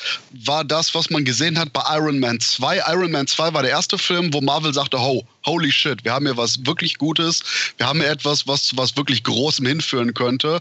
war 0.45 0.63
das, 0.63 0.95
was 0.95 1.09
man 1.09 1.25
gesehen 1.25 1.59
hat 1.59 1.73
bei 1.73 1.83
Iron 1.97 2.21
Man 2.21 2.39
2. 2.39 2.83
Iron 2.93 3.11
Man 3.11 3.27
2 3.27 3.55
war 3.55 3.63
der 3.63 3.71
erste 3.71 3.97
Film, 3.97 4.33
wo 4.33 4.43
Marvel 4.43 4.75
sagte, 4.75 4.99
oh, 4.99 5.25
holy 5.47 5.73
shit, 5.73 6.05
wir 6.05 6.13
haben 6.13 6.27
hier 6.27 6.37
was 6.37 6.67
wirklich 6.67 6.99
Gutes, 6.99 7.43
wir 7.79 7.87
haben 7.87 8.01
hier 8.01 8.11
etwas, 8.11 8.47
was 8.47 8.65
zu 8.65 8.77
was 8.77 8.95
wirklich 8.97 9.25
Großem 9.25 9.65
hinführen 9.65 10.13
könnte, 10.13 10.61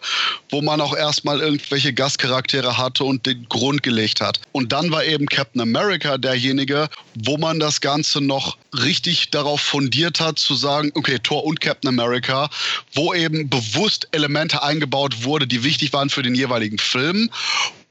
wo 0.50 0.62
man 0.62 0.80
auch 0.80 0.96
erstmal 0.96 1.42
irgendwelche 1.42 1.94
Gastcharaktere 1.94 2.78
hatte 2.78 3.04
und 3.04 3.26
den 3.26 3.46
Grund 3.50 3.84
gelegt 3.84 4.22
hat. 4.22 4.40
Und 4.54 4.72
dann 4.72 4.90
war 4.90 5.04
eben 5.04 5.26
Captain 5.26 5.62
America 5.62 6.18
derjenige, 6.18 6.90
wo 7.16 7.38
man 7.38 7.60
das 7.60 7.82
Ganze 7.82 8.22
noch 8.22 8.58
richtig 8.74 9.32
darauf 9.32 9.60
fundiert 9.60 10.22
hat, 10.22 10.40
zu 10.40 10.56
sagen, 10.56 10.92
okay, 10.96 11.20
Thor 11.22 11.44
und 11.44 11.60
Captain 11.60 11.90
America, 11.90 12.50
wo 12.94 13.14
eben 13.14 13.50
bewusst 13.50 14.08
Elemente 14.12 14.64
eingebaut 14.64 15.24
wurde, 15.24 15.46
die 15.46 15.64
wichtig 15.64 15.92
waren 15.92 16.10
für 16.10 16.24
den 16.24 16.36
jeweiligen 16.36 16.78
Film 16.78 17.30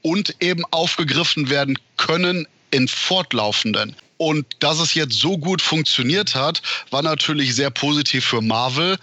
und 0.03 0.35
eben 0.39 0.63
aufgegriffen 0.69 1.49
werden 1.49 1.79
können 1.97 2.47
in 2.69 2.87
fortlaufenden. 2.87 3.95
Und 4.17 4.45
dass 4.59 4.79
es 4.79 4.93
jetzt 4.93 5.19
so 5.19 5.37
gut 5.37 5.61
funktioniert 5.61 6.35
hat, 6.35 6.61
war 6.91 7.01
natürlich 7.01 7.55
sehr 7.55 7.71
positiv 7.71 8.25
für 8.25 8.41
Marvel. 8.41 8.97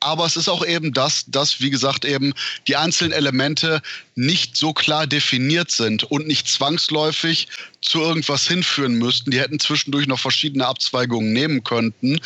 Aber 0.00 0.26
es 0.26 0.36
ist 0.36 0.48
auch 0.48 0.66
eben 0.66 0.92
das, 0.92 1.24
dass, 1.28 1.60
wie 1.60 1.70
gesagt, 1.70 2.04
eben 2.04 2.34
die 2.68 2.76
einzelnen 2.76 3.12
Elemente 3.12 3.80
nicht 4.16 4.56
so 4.56 4.74
klar 4.74 5.06
definiert 5.06 5.70
sind 5.70 6.04
und 6.04 6.26
nicht 6.26 6.46
zwangsläufig 6.46 7.48
zu 7.80 8.00
irgendwas 8.00 8.46
hinführen 8.46 8.94
müssten. 8.94 9.30
Die 9.30 9.40
hätten 9.40 9.58
zwischendurch 9.58 10.06
noch 10.06 10.18
verschiedene 10.18 10.66
Abzweigungen 10.66 11.32
nehmen 11.32 11.64
könnten. 11.64 12.20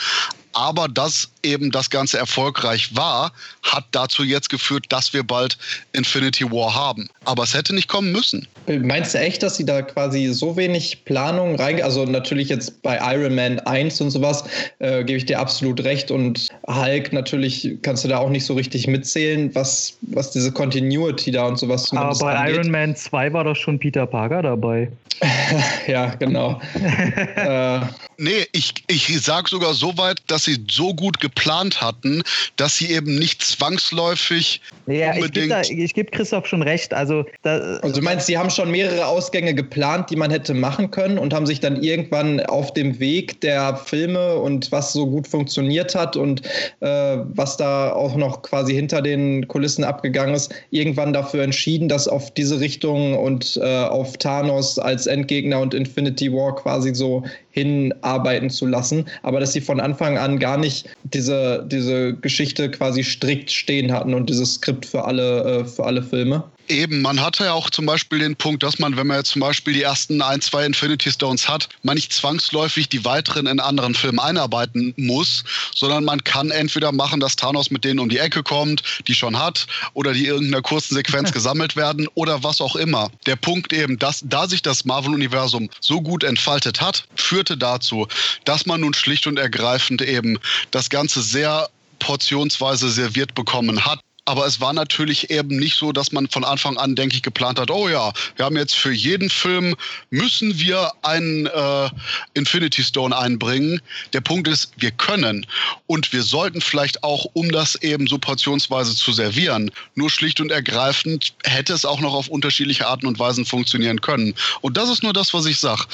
Aber 0.52 0.88
dass 0.88 1.30
eben 1.42 1.70
das 1.70 1.90
Ganze 1.90 2.18
erfolgreich 2.18 2.94
war, 2.94 3.32
hat 3.62 3.84
dazu 3.92 4.24
jetzt 4.24 4.50
geführt, 4.50 4.86
dass 4.88 5.12
wir 5.12 5.22
bald 5.22 5.56
Infinity 5.92 6.50
War 6.50 6.74
haben. 6.74 7.08
Aber 7.24 7.42
es 7.44 7.54
hätte 7.54 7.74
nicht 7.74 7.88
kommen 7.88 8.12
müssen. 8.12 8.46
Meinst 8.66 9.14
du 9.14 9.18
echt, 9.18 9.42
dass 9.42 9.56
sie 9.56 9.64
da 9.64 9.82
quasi 9.82 10.28
so 10.28 10.56
wenig 10.56 11.04
Planung 11.04 11.56
rein, 11.56 11.82
also 11.82 12.04
natürlich 12.04 12.48
jetzt 12.48 12.82
bei 12.82 12.98
Iron 13.14 13.34
Man 13.34 13.60
1 13.60 14.00
und 14.00 14.10
sowas, 14.10 14.44
äh, 14.78 15.04
gebe 15.04 15.18
ich 15.18 15.26
dir 15.26 15.38
absolut 15.38 15.82
recht 15.84 16.10
und 16.10 16.48
Hulk 16.66 17.12
natürlich 17.12 17.78
kannst 17.82 18.04
du 18.04 18.08
da 18.08 18.18
auch 18.18 18.30
nicht 18.30 18.44
so 18.44 18.54
richtig 18.54 18.86
mitzählen, 18.86 19.54
was, 19.54 19.96
was 20.02 20.30
diese 20.32 20.52
Continuity 20.52 21.30
da 21.30 21.46
und 21.46 21.58
sowas 21.58 21.90
Aber 21.92 22.14
bei 22.18 22.36
angeht. 22.36 22.56
Iron 22.56 22.70
Man 22.70 22.96
2 22.96 23.32
war 23.32 23.44
doch 23.44 23.56
schon 23.56 23.78
Peter 23.78 24.06
Parker 24.06 24.42
dabei. 24.42 24.90
ja, 25.86 26.14
genau. 26.14 26.60
äh, 27.36 27.80
nee, 28.18 28.46
ich, 28.52 28.74
ich 28.86 29.20
sage 29.20 29.48
sogar 29.48 29.74
so 29.74 29.96
weit, 29.98 30.18
dass 30.26 30.37
sie 30.44 30.58
so 30.70 30.94
gut 30.94 31.20
geplant 31.20 31.80
hatten, 31.80 32.22
dass 32.56 32.76
sie 32.76 32.90
eben 32.90 33.18
nicht 33.18 33.42
zwangsläufig 33.42 34.60
ja, 34.86 35.12
unbedingt... 35.14 35.52
Ich 35.70 35.94
gebe 35.94 36.08
geb 36.08 36.12
Christoph 36.12 36.46
schon 36.46 36.62
recht. 36.62 36.94
Also, 36.94 37.24
da, 37.42 37.58
also 37.82 38.00
du 38.00 38.02
meinst, 38.02 38.26
sie 38.26 38.38
haben 38.38 38.50
schon 38.50 38.70
mehrere 38.70 39.06
Ausgänge 39.06 39.54
geplant, 39.54 40.10
die 40.10 40.16
man 40.16 40.30
hätte 40.30 40.54
machen 40.54 40.90
können 40.90 41.18
und 41.18 41.34
haben 41.34 41.46
sich 41.46 41.60
dann 41.60 41.82
irgendwann 41.82 42.40
auf 42.40 42.72
dem 42.72 42.98
Weg 42.98 43.40
der 43.40 43.76
Filme 43.76 44.36
und 44.36 44.72
was 44.72 44.92
so 44.92 45.06
gut 45.06 45.26
funktioniert 45.28 45.94
hat 45.94 46.16
und 46.16 46.42
äh, 46.80 47.18
was 47.34 47.56
da 47.56 47.92
auch 47.92 48.16
noch 48.16 48.42
quasi 48.42 48.74
hinter 48.74 49.02
den 49.02 49.46
Kulissen 49.48 49.84
abgegangen 49.84 50.34
ist, 50.34 50.54
irgendwann 50.70 51.12
dafür 51.12 51.42
entschieden, 51.42 51.88
dass 51.88 52.08
auf 52.08 52.32
diese 52.32 52.60
Richtung 52.60 53.18
und 53.18 53.58
äh, 53.62 53.84
auf 53.84 54.16
Thanos 54.16 54.78
als 54.78 55.06
Endgegner 55.06 55.60
und 55.60 55.74
Infinity 55.74 56.32
War 56.32 56.54
quasi 56.54 56.94
so 56.94 57.24
hinarbeiten 57.58 58.50
zu 58.50 58.66
lassen, 58.66 59.04
aber 59.22 59.40
dass 59.40 59.52
sie 59.52 59.60
von 59.60 59.80
Anfang 59.80 60.18
an 60.18 60.38
gar 60.38 60.56
nicht 60.56 60.88
diese, 61.04 61.66
diese 61.70 62.14
Geschichte 62.14 62.70
quasi 62.70 63.02
strikt 63.02 63.50
stehen 63.50 63.92
hatten 63.92 64.14
und 64.14 64.28
dieses 64.28 64.54
Skript 64.54 64.86
für 64.86 65.04
alle, 65.04 65.60
äh, 65.60 65.64
für 65.64 65.84
alle 65.84 66.02
Filme. 66.02 66.44
Eben, 66.68 67.00
man 67.00 67.20
hatte 67.20 67.44
ja 67.44 67.52
auch 67.52 67.70
zum 67.70 67.86
Beispiel 67.86 68.18
den 68.18 68.36
Punkt, 68.36 68.62
dass 68.62 68.78
man, 68.78 68.96
wenn 68.96 69.06
man 69.06 69.18
jetzt 69.18 69.30
zum 69.30 69.40
Beispiel 69.40 69.72
die 69.72 69.82
ersten 69.82 70.20
ein, 70.20 70.40
zwei 70.40 70.66
Infinity 70.66 71.10
Stones 71.10 71.48
hat, 71.48 71.68
man 71.82 71.94
nicht 71.94 72.12
zwangsläufig 72.12 72.88
die 72.88 73.04
weiteren 73.04 73.46
in 73.46 73.58
anderen 73.58 73.94
Filmen 73.94 74.18
einarbeiten 74.18 74.92
muss, 74.96 75.44
sondern 75.74 76.04
man 76.04 76.22
kann 76.24 76.50
entweder 76.50 76.92
machen, 76.92 77.20
dass 77.20 77.36
Thanos 77.36 77.70
mit 77.70 77.84
denen 77.84 78.00
um 78.00 78.08
die 78.08 78.18
Ecke 78.18 78.42
kommt, 78.42 78.82
die 79.06 79.14
schon 79.14 79.38
hat, 79.38 79.66
oder 79.94 80.12
die 80.12 80.26
irgendeiner 80.26 80.62
kurzen 80.62 80.94
Sequenz 80.94 81.32
gesammelt 81.38 81.76
werden 81.76 82.06
oder 82.14 82.42
was 82.42 82.60
auch 82.60 82.76
immer. 82.76 83.10
Der 83.26 83.36
Punkt 83.36 83.72
eben, 83.72 83.98
dass 83.98 84.22
da 84.24 84.46
sich 84.46 84.62
das 84.62 84.84
Marvel-Universum 84.84 85.70
so 85.80 86.02
gut 86.02 86.22
entfaltet 86.22 86.80
hat, 86.80 87.04
führte 87.16 87.56
dazu, 87.56 88.06
dass 88.44 88.66
man 88.66 88.80
nun 88.82 88.94
schlicht 88.94 89.26
und 89.26 89.38
ergreifend 89.38 90.02
eben 90.02 90.38
das 90.70 90.90
Ganze 90.90 91.22
sehr 91.22 91.68
portionsweise 91.98 92.90
serviert 92.90 93.34
bekommen 93.34 93.84
hat. 93.84 94.00
Aber 94.28 94.44
es 94.44 94.60
war 94.60 94.74
natürlich 94.74 95.30
eben 95.30 95.56
nicht 95.56 95.74
so, 95.74 95.90
dass 95.90 96.12
man 96.12 96.28
von 96.28 96.44
Anfang 96.44 96.76
an, 96.76 96.94
denke 96.94 97.16
ich, 97.16 97.22
geplant 97.22 97.58
hat, 97.58 97.70
oh 97.70 97.88
ja, 97.88 98.12
wir 98.36 98.44
haben 98.44 98.58
jetzt 98.58 98.74
für 98.74 98.92
jeden 98.92 99.30
Film, 99.30 99.74
müssen 100.10 100.58
wir 100.58 100.92
einen 101.00 101.46
äh, 101.46 101.88
Infinity 102.34 102.84
Stone 102.84 103.16
einbringen. 103.16 103.80
Der 104.12 104.20
Punkt 104.20 104.46
ist, 104.46 104.70
wir 104.76 104.90
können. 104.90 105.46
Und 105.86 106.12
wir 106.12 106.22
sollten 106.22 106.60
vielleicht 106.60 107.02
auch, 107.02 107.24
um 107.32 107.50
das 107.50 107.76
eben 107.76 108.06
so 108.06 108.18
portionsweise 108.18 108.94
zu 108.94 109.12
servieren, 109.12 109.70
nur 109.94 110.10
schlicht 110.10 110.42
und 110.42 110.52
ergreifend 110.52 111.32
hätte 111.44 111.72
es 111.72 111.86
auch 111.86 112.00
noch 112.00 112.12
auf 112.12 112.28
unterschiedliche 112.28 112.86
Arten 112.86 113.06
und 113.06 113.18
Weisen 113.18 113.46
funktionieren 113.46 114.02
können. 114.02 114.34
Und 114.60 114.76
das 114.76 114.90
ist 114.90 115.02
nur 115.02 115.14
das, 115.14 115.32
was 115.32 115.46
ich 115.46 115.58
sage. 115.58 115.84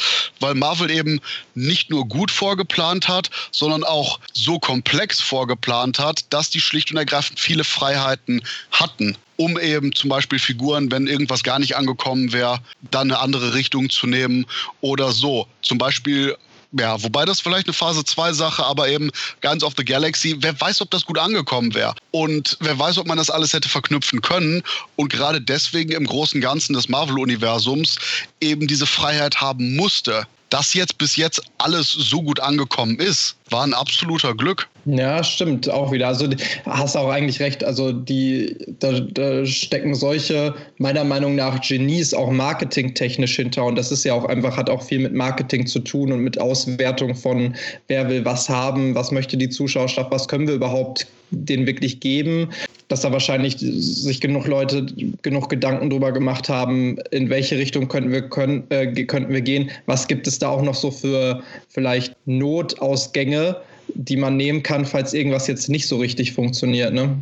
Weil 0.40 0.56
Marvel 0.56 0.90
eben 0.90 1.20
nicht 1.54 1.88
nur 1.88 2.04
gut 2.08 2.32
vorgeplant 2.32 3.06
hat, 3.06 3.30
sondern 3.52 3.84
auch 3.84 4.18
so 4.32 4.58
komplex 4.58 5.20
vorgeplant 5.20 6.00
hat, 6.00 6.24
dass 6.30 6.50
die 6.50 6.60
schlicht 6.60 6.90
und 6.90 6.96
ergreifend 6.96 7.38
viele 7.38 7.62
Freiheiten 7.62 8.23
Möglichkeiten 8.24 8.42
hatten, 8.70 9.16
um 9.36 9.58
eben 9.58 9.92
zum 9.94 10.10
Beispiel 10.10 10.38
Figuren, 10.38 10.90
wenn 10.90 11.06
irgendwas 11.06 11.42
gar 11.42 11.58
nicht 11.58 11.76
angekommen 11.76 12.32
wäre, 12.32 12.60
dann 12.90 13.10
eine 13.10 13.20
andere 13.20 13.54
Richtung 13.54 13.90
zu 13.90 14.06
nehmen 14.06 14.46
oder 14.80 15.12
so. 15.12 15.46
Zum 15.62 15.78
Beispiel 15.78 16.36
ja, 16.76 17.00
wobei 17.00 17.24
das 17.24 17.40
vielleicht 17.40 17.68
eine 17.68 17.72
Phase 17.72 18.04
2 18.04 18.32
Sache, 18.32 18.64
aber 18.64 18.88
eben 18.88 19.12
Guardians 19.40 19.62
of 19.62 19.74
the 19.76 19.84
Galaxy, 19.84 20.34
wer 20.40 20.60
weiß, 20.60 20.80
ob 20.80 20.90
das 20.90 21.04
gut 21.04 21.20
angekommen 21.20 21.72
wäre. 21.72 21.94
Und 22.10 22.56
wer 22.58 22.76
weiß, 22.76 22.98
ob 22.98 23.06
man 23.06 23.16
das 23.16 23.30
alles 23.30 23.52
hätte 23.52 23.68
verknüpfen 23.68 24.20
können. 24.22 24.60
Und 24.96 25.08
gerade 25.08 25.40
deswegen 25.40 25.92
im 25.92 26.04
großen 26.04 26.40
Ganzen 26.40 26.72
des 26.72 26.88
Marvel-Universums 26.88 27.96
eben 28.40 28.66
diese 28.66 28.86
Freiheit 28.86 29.40
haben 29.40 29.76
musste. 29.76 30.26
Dass 30.50 30.74
jetzt 30.74 30.98
bis 30.98 31.14
jetzt 31.14 31.40
alles 31.58 31.92
so 31.92 32.20
gut 32.20 32.40
angekommen 32.40 32.98
ist, 32.98 33.36
war 33.50 33.62
ein 33.62 33.72
absoluter 33.72 34.34
Glück. 34.34 34.68
Ja, 34.86 35.24
stimmt 35.24 35.70
auch 35.70 35.92
wieder. 35.92 36.08
Also 36.08 36.28
hast 36.66 36.96
auch 36.96 37.08
eigentlich 37.08 37.40
recht. 37.40 37.64
Also 37.64 37.92
die 37.92 38.56
da, 38.80 39.00
da, 39.00 39.46
stecken 39.46 39.94
solche 39.94 40.54
meiner 40.78 41.04
Meinung 41.04 41.36
nach 41.36 41.60
Genies 41.60 42.12
auch 42.12 42.30
marketingtechnisch 42.30 43.36
hinter 43.36 43.64
und 43.64 43.76
das 43.76 43.90
ist 43.90 44.04
ja 44.04 44.12
auch 44.12 44.26
einfach 44.26 44.56
hat 44.56 44.68
auch 44.68 44.82
viel 44.82 44.98
mit 44.98 45.14
Marketing 45.14 45.66
zu 45.66 45.80
tun 45.80 46.12
und 46.12 46.20
mit 46.20 46.38
Auswertung 46.38 47.14
von 47.14 47.54
wer 47.88 48.08
will 48.08 48.24
was 48.24 48.48
haben, 48.48 48.94
was 48.94 49.10
möchte 49.10 49.36
die 49.36 49.48
Zuschauerschaft, 49.48 50.10
was 50.10 50.28
können 50.28 50.46
wir 50.46 50.54
überhaupt 50.54 51.06
denen 51.30 51.66
wirklich 51.66 52.00
geben. 52.00 52.50
Dass 52.88 53.00
da 53.00 53.10
wahrscheinlich 53.10 53.56
sich 53.58 54.20
genug 54.20 54.46
Leute 54.46 54.86
genug 55.22 55.48
Gedanken 55.48 55.88
drüber 55.88 56.12
gemacht 56.12 56.50
haben, 56.50 56.98
in 57.10 57.30
welche 57.30 57.56
Richtung 57.56 57.88
könnten 57.88 58.12
wir 58.12 58.28
können, 58.28 58.64
äh, 58.68 58.86
könnten 59.04 59.32
wir 59.32 59.40
gehen. 59.40 59.70
Was 59.86 60.06
gibt 60.06 60.26
es 60.26 60.38
da 60.38 60.50
auch 60.50 60.62
noch 60.62 60.74
so 60.74 60.90
für 60.90 61.42
vielleicht 61.70 62.14
Notausgänge? 62.26 63.56
Die 63.94 64.16
man 64.16 64.36
nehmen 64.36 64.62
kann, 64.62 64.84
falls 64.84 65.14
irgendwas 65.14 65.46
jetzt 65.46 65.68
nicht 65.68 65.86
so 65.86 65.98
richtig 65.98 66.32
funktioniert. 66.32 66.92
Ne? 66.92 67.16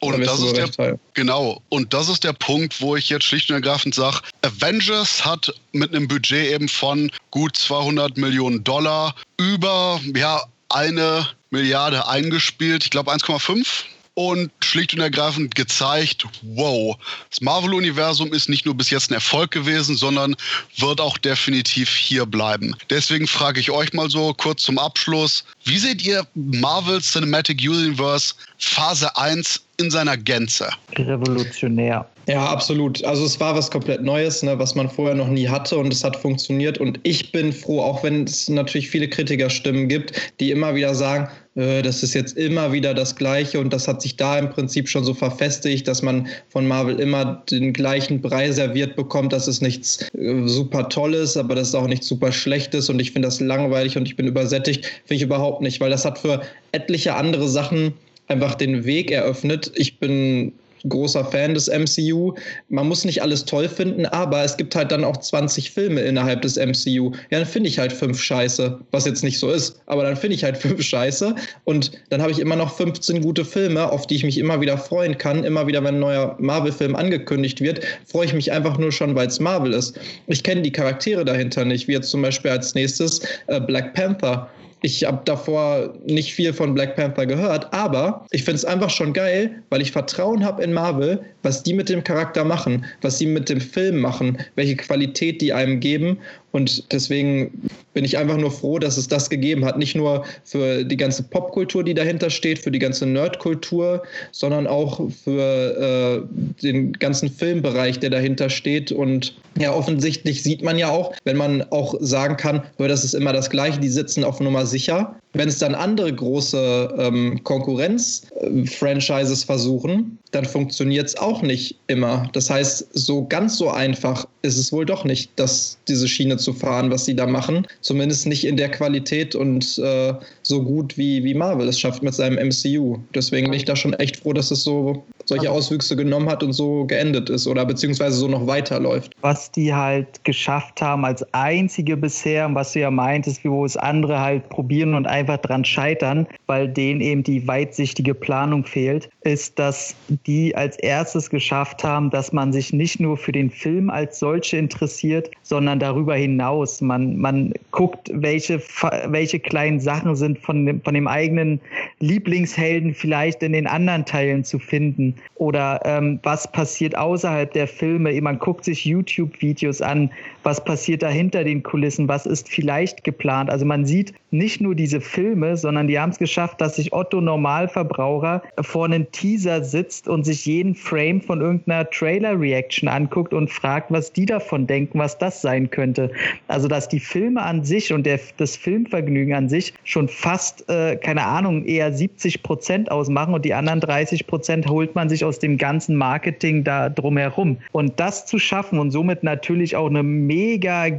Und 0.00 0.24
das 0.24 0.40
ist 0.40 0.56
der, 0.56 0.70
Teil. 0.70 0.98
genau. 1.14 1.62
Und 1.68 1.92
das 1.94 2.08
ist 2.08 2.24
der 2.24 2.32
Punkt, 2.32 2.80
wo 2.80 2.96
ich 2.96 3.08
jetzt 3.08 3.24
schlicht 3.24 3.50
und 3.50 3.56
ergreifend 3.56 3.94
sage, 3.94 4.18
Avengers 4.42 5.24
hat 5.24 5.52
mit 5.72 5.94
einem 5.94 6.08
Budget 6.08 6.52
eben 6.52 6.68
von 6.68 7.10
gut 7.30 7.56
200 7.56 8.16
Millionen 8.16 8.62
Dollar 8.64 9.14
über 9.38 10.00
ja, 10.14 10.42
eine 10.68 11.28
Milliarde 11.50 12.08
eingespielt. 12.08 12.84
Ich 12.84 12.90
glaube 12.90 13.12
1,5 13.12 13.84
und 14.16 14.50
schlicht 14.62 14.94
und 14.94 15.00
ergreifend 15.00 15.54
gezeigt, 15.54 16.26
wow, 16.42 16.96
das 17.28 17.42
Marvel-Universum 17.42 18.32
ist 18.32 18.48
nicht 18.48 18.64
nur 18.64 18.74
bis 18.74 18.88
jetzt 18.88 19.10
ein 19.10 19.14
Erfolg 19.14 19.50
gewesen, 19.50 19.94
sondern 19.94 20.34
wird 20.78 21.02
auch 21.02 21.18
definitiv 21.18 21.90
hier 21.90 22.24
bleiben. 22.24 22.74
Deswegen 22.88 23.26
frage 23.26 23.60
ich 23.60 23.70
euch 23.70 23.92
mal 23.92 24.08
so 24.08 24.32
kurz 24.32 24.62
zum 24.62 24.78
Abschluss, 24.78 25.44
wie 25.64 25.76
seht 25.76 26.02
ihr 26.02 26.26
Marvel 26.34 27.02
Cinematic 27.02 27.60
Universe 27.60 28.34
Phase 28.58 29.14
1 29.18 29.60
in 29.76 29.90
seiner 29.90 30.16
Gänze? 30.16 30.70
Revolutionär. 30.96 32.08
Ja, 32.28 32.44
absolut. 32.46 33.04
Also 33.04 33.24
es 33.24 33.38
war 33.38 33.54
was 33.54 33.70
komplett 33.70 34.02
Neues, 34.02 34.42
ne, 34.42 34.58
was 34.58 34.74
man 34.74 34.90
vorher 34.90 35.14
noch 35.14 35.28
nie 35.28 35.48
hatte 35.48 35.78
und 35.78 35.92
es 35.92 36.02
hat 36.02 36.16
funktioniert. 36.16 36.78
Und 36.78 36.98
ich 37.04 37.30
bin 37.30 37.52
froh, 37.52 37.80
auch 37.80 38.02
wenn 38.02 38.24
es 38.24 38.48
natürlich 38.48 38.90
viele 38.90 39.08
Kritikerstimmen 39.08 39.86
gibt, 39.86 40.12
die 40.40 40.50
immer 40.50 40.74
wieder 40.74 40.92
sagen, 40.96 41.28
äh, 41.54 41.82
das 41.82 42.02
ist 42.02 42.14
jetzt 42.14 42.36
immer 42.36 42.72
wieder 42.72 42.94
das 42.94 43.14
Gleiche 43.14 43.60
und 43.60 43.72
das 43.72 43.86
hat 43.86 44.02
sich 44.02 44.16
da 44.16 44.40
im 44.40 44.50
Prinzip 44.50 44.88
schon 44.88 45.04
so 45.04 45.14
verfestigt, 45.14 45.86
dass 45.86 46.02
man 46.02 46.26
von 46.48 46.66
Marvel 46.66 46.98
immer 46.98 47.44
den 47.48 47.72
gleichen 47.72 48.20
Brei 48.20 48.50
serviert 48.50 48.96
bekommt. 48.96 49.32
Das 49.32 49.46
ist 49.46 49.62
nichts 49.62 50.08
äh, 50.18 50.48
super 50.48 50.88
Tolles, 50.88 51.36
aber 51.36 51.54
das 51.54 51.68
ist 51.68 51.74
auch 51.76 51.86
nichts 51.86 52.08
super 52.08 52.32
Schlechtes 52.32 52.90
und 52.90 52.98
ich 52.98 53.12
finde 53.12 53.28
das 53.28 53.38
langweilig 53.38 53.96
und 53.96 54.04
ich 54.04 54.16
bin 54.16 54.26
übersättigt. 54.26 54.84
Finde 54.84 55.14
ich 55.14 55.22
überhaupt 55.22 55.62
nicht, 55.62 55.80
weil 55.80 55.90
das 55.90 56.04
hat 56.04 56.18
für 56.18 56.42
etliche 56.72 57.14
andere 57.14 57.48
Sachen 57.48 57.94
einfach 58.26 58.56
den 58.56 58.84
Weg 58.84 59.12
eröffnet. 59.12 59.70
Ich 59.76 60.00
bin 60.00 60.52
großer 60.88 61.24
Fan 61.24 61.54
des 61.54 61.68
MCU. 61.68 62.34
Man 62.68 62.88
muss 62.88 63.04
nicht 63.04 63.22
alles 63.22 63.44
toll 63.44 63.68
finden, 63.68 64.06
aber 64.06 64.44
es 64.44 64.56
gibt 64.56 64.74
halt 64.74 64.92
dann 64.92 65.04
auch 65.04 65.16
20 65.16 65.70
Filme 65.70 66.00
innerhalb 66.00 66.42
des 66.42 66.56
MCU. 66.56 67.12
Ja, 67.30 67.38
dann 67.38 67.46
finde 67.46 67.68
ich 67.68 67.78
halt 67.78 67.92
fünf 67.92 68.22
Scheiße, 68.22 68.78
was 68.90 69.06
jetzt 69.06 69.24
nicht 69.24 69.38
so 69.38 69.50
ist, 69.50 69.80
aber 69.86 70.02
dann 70.02 70.16
finde 70.16 70.34
ich 70.34 70.44
halt 70.44 70.56
fünf 70.66 70.82
Scheiße 70.82 71.34
und 71.64 71.92
dann 72.10 72.22
habe 72.22 72.32
ich 72.32 72.38
immer 72.38 72.56
noch 72.56 72.76
15 72.76 73.22
gute 73.22 73.44
Filme, 73.44 73.90
auf 73.90 74.06
die 74.06 74.16
ich 74.16 74.24
mich 74.24 74.38
immer 74.38 74.60
wieder 74.60 74.78
freuen 74.78 75.18
kann. 75.18 75.44
Immer 75.44 75.66
wieder, 75.66 75.82
wenn 75.82 75.96
ein 75.96 76.00
neuer 76.00 76.36
Marvel-Film 76.38 76.96
angekündigt 76.96 77.60
wird, 77.60 77.80
freue 78.06 78.26
ich 78.26 78.34
mich 78.34 78.52
einfach 78.52 78.78
nur 78.78 78.92
schon, 78.92 79.14
weil 79.14 79.28
es 79.28 79.40
Marvel 79.40 79.72
ist. 79.72 79.98
Ich 80.26 80.42
kenne 80.42 80.62
die 80.62 80.72
Charaktere 80.72 81.24
dahinter 81.24 81.64
nicht, 81.64 81.88
wie 81.88 81.92
jetzt 81.92 82.10
zum 82.10 82.22
Beispiel 82.22 82.50
als 82.50 82.74
nächstes 82.74 83.20
äh, 83.46 83.60
Black 83.60 83.94
Panther 83.94 84.48
ich 84.82 85.04
habe 85.04 85.22
davor 85.24 85.94
nicht 86.06 86.34
viel 86.34 86.52
von 86.52 86.74
Black 86.74 86.96
Panther 86.96 87.26
gehört, 87.26 87.72
aber 87.72 88.26
ich 88.30 88.44
finde 88.44 88.56
es 88.56 88.64
einfach 88.64 88.90
schon 88.90 89.12
geil, 89.12 89.62
weil 89.70 89.80
ich 89.80 89.90
Vertrauen 89.90 90.44
habe 90.44 90.62
in 90.62 90.72
Marvel, 90.72 91.20
was 91.42 91.62
die 91.62 91.72
mit 91.72 91.88
dem 91.88 92.04
Charakter 92.04 92.44
machen, 92.44 92.84
was 93.00 93.18
sie 93.18 93.26
mit 93.26 93.48
dem 93.48 93.60
Film 93.60 93.98
machen, 93.98 94.38
welche 94.54 94.76
Qualität 94.76 95.40
die 95.40 95.52
einem 95.52 95.80
geben. 95.80 96.18
Und 96.56 96.90
deswegen 96.90 97.50
bin 97.92 98.06
ich 98.06 98.16
einfach 98.16 98.38
nur 98.38 98.50
froh, 98.50 98.78
dass 98.78 98.96
es 98.96 99.08
das 99.08 99.28
gegeben 99.28 99.66
hat. 99.66 99.76
Nicht 99.76 99.94
nur 99.94 100.24
für 100.42 100.84
die 100.84 100.96
ganze 100.96 101.22
Popkultur, 101.22 101.84
die 101.84 101.92
dahinter 101.92 102.30
steht, 102.30 102.58
für 102.58 102.70
die 102.70 102.78
ganze 102.78 103.04
Nerdkultur, 103.04 104.02
sondern 104.32 104.66
auch 104.66 105.10
für 105.22 106.24
äh, 106.24 106.62
den 106.62 106.94
ganzen 106.94 107.28
Filmbereich, 107.28 108.00
der 108.00 108.08
dahinter 108.08 108.48
steht. 108.48 108.90
Und 108.90 109.36
ja, 109.58 109.70
offensichtlich 109.74 110.42
sieht 110.42 110.62
man 110.62 110.78
ja 110.78 110.88
auch, 110.88 111.12
wenn 111.24 111.36
man 111.36 111.62
auch 111.72 111.94
sagen 112.00 112.38
kann, 112.38 112.62
das 112.78 113.04
ist 113.04 113.12
immer 113.12 113.34
das 113.34 113.50
Gleiche, 113.50 113.78
die 113.78 113.90
sitzen 113.90 114.24
auf 114.24 114.40
Nummer 114.40 114.64
sicher. 114.64 115.14
Wenn 115.36 115.48
es 115.48 115.58
dann 115.58 115.74
andere 115.74 116.12
große 116.12 116.94
ähm, 116.98 117.42
Konkurrenz-Franchises 117.44 119.44
versuchen, 119.44 120.18
dann 120.30 120.44
funktioniert 120.44 121.08
es 121.08 121.16
auch 121.16 121.42
nicht 121.42 121.78
immer. 121.86 122.28
Das 122.32 122.50
heißt, 122.50 122.88
so 122.92 123.26
ganz 123.26 123.56
so 123.56 123.70
einfach 123.70 124.26
ist 124.42 124.56
es 124.56 124.72
wohl 124.72 124.86
doch 124.86 125.04
nicht, 125.04 125.30
das, 125.36 125.78
diese 125.88 126.08
Schiene 126.08 126.36
zu 126.36 126.52
fahren, 126.52 126.90
was 126.90 127.04
sie 127.04 127.14
da 127.14 127.26
machen. 127.26 127.66
Zumindest 127.80 128.26
nicht 128.26 128.46
in 128.46 128.56
der 128.56 128.70
Qualität 128.70 129.34
und 129.34 129.78
äh, 129.78 130.14
so 130.46 130.62
gut 130.62 130.96
wie, 130.96 131.24
wie 131.24 131.34
Marvel 131.34 131.68
es 131.68 131.78
schafft 131.78 132.02
mit 132.02 132.14
seinem 132.14 132.48
MCU. 132.48 132.98
Deswegen 133.14 133.50
bin 133.50 133.56
ich 133.56 133.64
da 133.64 133.74
schon 133.74 133.94
echt 133.94 134.16
froh, 134.16 134.32
dass 134.32 134.50
es 134.50 134.62
so 134.62 135.04
solche 135.24 135.50
Auswüchse 135.50 135.96
genommen 135.96 136.28
hat 136.28 136.42
und 136.42 136.52
so 136.52 136.84
geendet 136.84 137.30
ist 137.30 137.46
oder 137.46 137.64
beziehungsweise 137.64 138.16
so 138.16 138.28
noch 138.28 138.46
weiterläuft. 138.46 139.12
Was 139.22 139.50
die 139.50 139.74
halt 139.74 140.22
geschafft 140.24 140.80
haben 140.80 141.04
als 141.04 141.24
einzige 141.34 141.96
bisher, 141.96 142.48
was 142.54 142.72
du 142.72 142.80
ja 142.80 142.90
meintest, 142.90 143.44
wo 143.44 143.64
es 143.64 143.76
andere 143.76 144.20
halt 144.20 144.48
probieren 144.48 144.94
und 144.94 145.06
einfach 145.06 145.38
dran 145.38 145.64
scheitern, 145.64 146.26
weil 146.46 146.68
denen 146.68 147.00
eben 147.00 147.22
die 147.22 147.46
weitsichtige 147.46 148.14
Planung 148.14 148.64
fehlt, 148.64 149.08
ist, 149.22 149.58
dass 149.58 149.96
die 150.26 150.54
als 150.54 150.76
erstes 150.78 151.28
geschafft 151.28 151.82
haben, 151.82 152.10
dass 152.10 152.32
man 152.32 152.52
sich 152.52 152.72
nicht 152.72 153.00
nur 153.00 153.16
für 153.16 153.32
den 153.32 153.50
Film 153.50 153.90
als 153.90 154.20
solche 154.20 154.56
interessiert, 154.56 155.30
sondern 155.42 155.80
darüber 155.80 156.14
hinaus. 156.14 156.80
Man, 156.80 157.16
man 157.16 157.52
guckt, 157.72 158.10
welche, 158.12 158.62
welche 159.06 159.40
kleinen 159.40 159.80
Sachen 159.80 160.14
sind 160.14 160.35
von 160.36 160.66
dem, 160.66 160.82
von 160.82 160.94
dem 160.94 161.08
eigenen 161.08 161.60
Lieblingshelden 162.00 162.94
vielleicht 162.94 163.42
in 163.42 163.52
den 163.52 163.66
anderen 163.66 164.04
Teilen 164.04 164.44
zu 164.44 164.58
finden 164.58 165.14
oder 165.36 165.80
ähm, 165.84 166.20
was 166.22 166.50
passiert 166.50 166.96
außerhalb 166.96 167.52
der 167.52 167.66
Filme. 167.66 168.20
Man 168.20 168.38
guckt 168.38 168.64
sich 168.64 168.84
YouTube-Videos 168.84 169.82
an, 169.82 170.10
was 170.46 170.62
passiert 170.62 171.02
da 171.02 171.08
hinter 171.08 171.42
den 171.42 171.64
Kulissen, 171.64 172.06
was 172.06 172.24
ist 172.24 172.48
vielleicht 172.48 173.02
geplant. 173.02 173.50
Also 173.50 173.66
man 173.66 173.84
sieht 173.84 174.14
nicht 174.30 174.60
nur 174.60 174.76
diese 174.76 175.00
Filme, 175.00 175.56
sondern 175.56 175.88
die 175.88 175.98
haben 175.98 176.10
es 176.10 176.18
geschafft, 176.18 176.60
dass 176.60 176.76
sich 176.76 176.92
Otto 176.92 177.20
Normalverbraucher 177.20 178.42
vor 178.60 178.84
einem 178.84 179.10
Teaser 179.10 179.64
sitzt 179.64 180.06
und 180.06 180.24
sich 180.24 180.46
jeden 180.46 180.76
Frame 180.76 181.20
von 181.20 181.40
irgendeiner 181.40 181.90
Trailer-Reaction 181.90 182.88
anguckt 182.88 183.34
und 183.34 183.50
fragt, 183.50 183.90
was 183.90 184.12
die 184.12 184.24
davon 184.24 184.68
denken, 184.68 185.00
was 185.00 185.18
das 185.18 185.42
sein 185.42 185.68
könnte. 185.68 186.12
Also 186.46 186.68
dass 186.68 186.88
die 186.88 187.00
Filme 187.00 187.42
an 187.42 187.64
sich 187.64 187.92
und 187.92 188.06
der, 188.06 188.20
das 188.36 188.56
Filmvergnügen 188.56 189.34
an 189.34 189.48
sich 189.48 189.74
schon 189.82 190.06
fast, 190.06 190.68
äh, 190.68 190.94
keine 190.94 191.24
Ahnung, 191.24 191.64
eher 191.64 191.92
70 191.92 192.44
Prozent 192.44 192.88
ausmachen 192.92 193.34
und 193.34 193.44
die 193.44 193.54
anderen 193.54 193.80
30 193.80 194.28
Prozent 194.28 194.68
holt 194.68 194.94
man 194.94 195.08
sich 195.08 195.24
aus 195.24 195.40
dem 195.40 195.58
ganzen 195.58 195.96
Marketing 195.96 196.62
da 196.62 196.88
drumherum. 196.88 197.56
Und 197.72 197.98
das 197.98 198.26
zu 198.26 198.38
schaffen 198.38 198.78
und 198.78 198.92
somit 198.92 199.24
natürlich 199.24 199.74
auch 199.74 199.90
eine 199.90 200.04
mega 200.04 200.35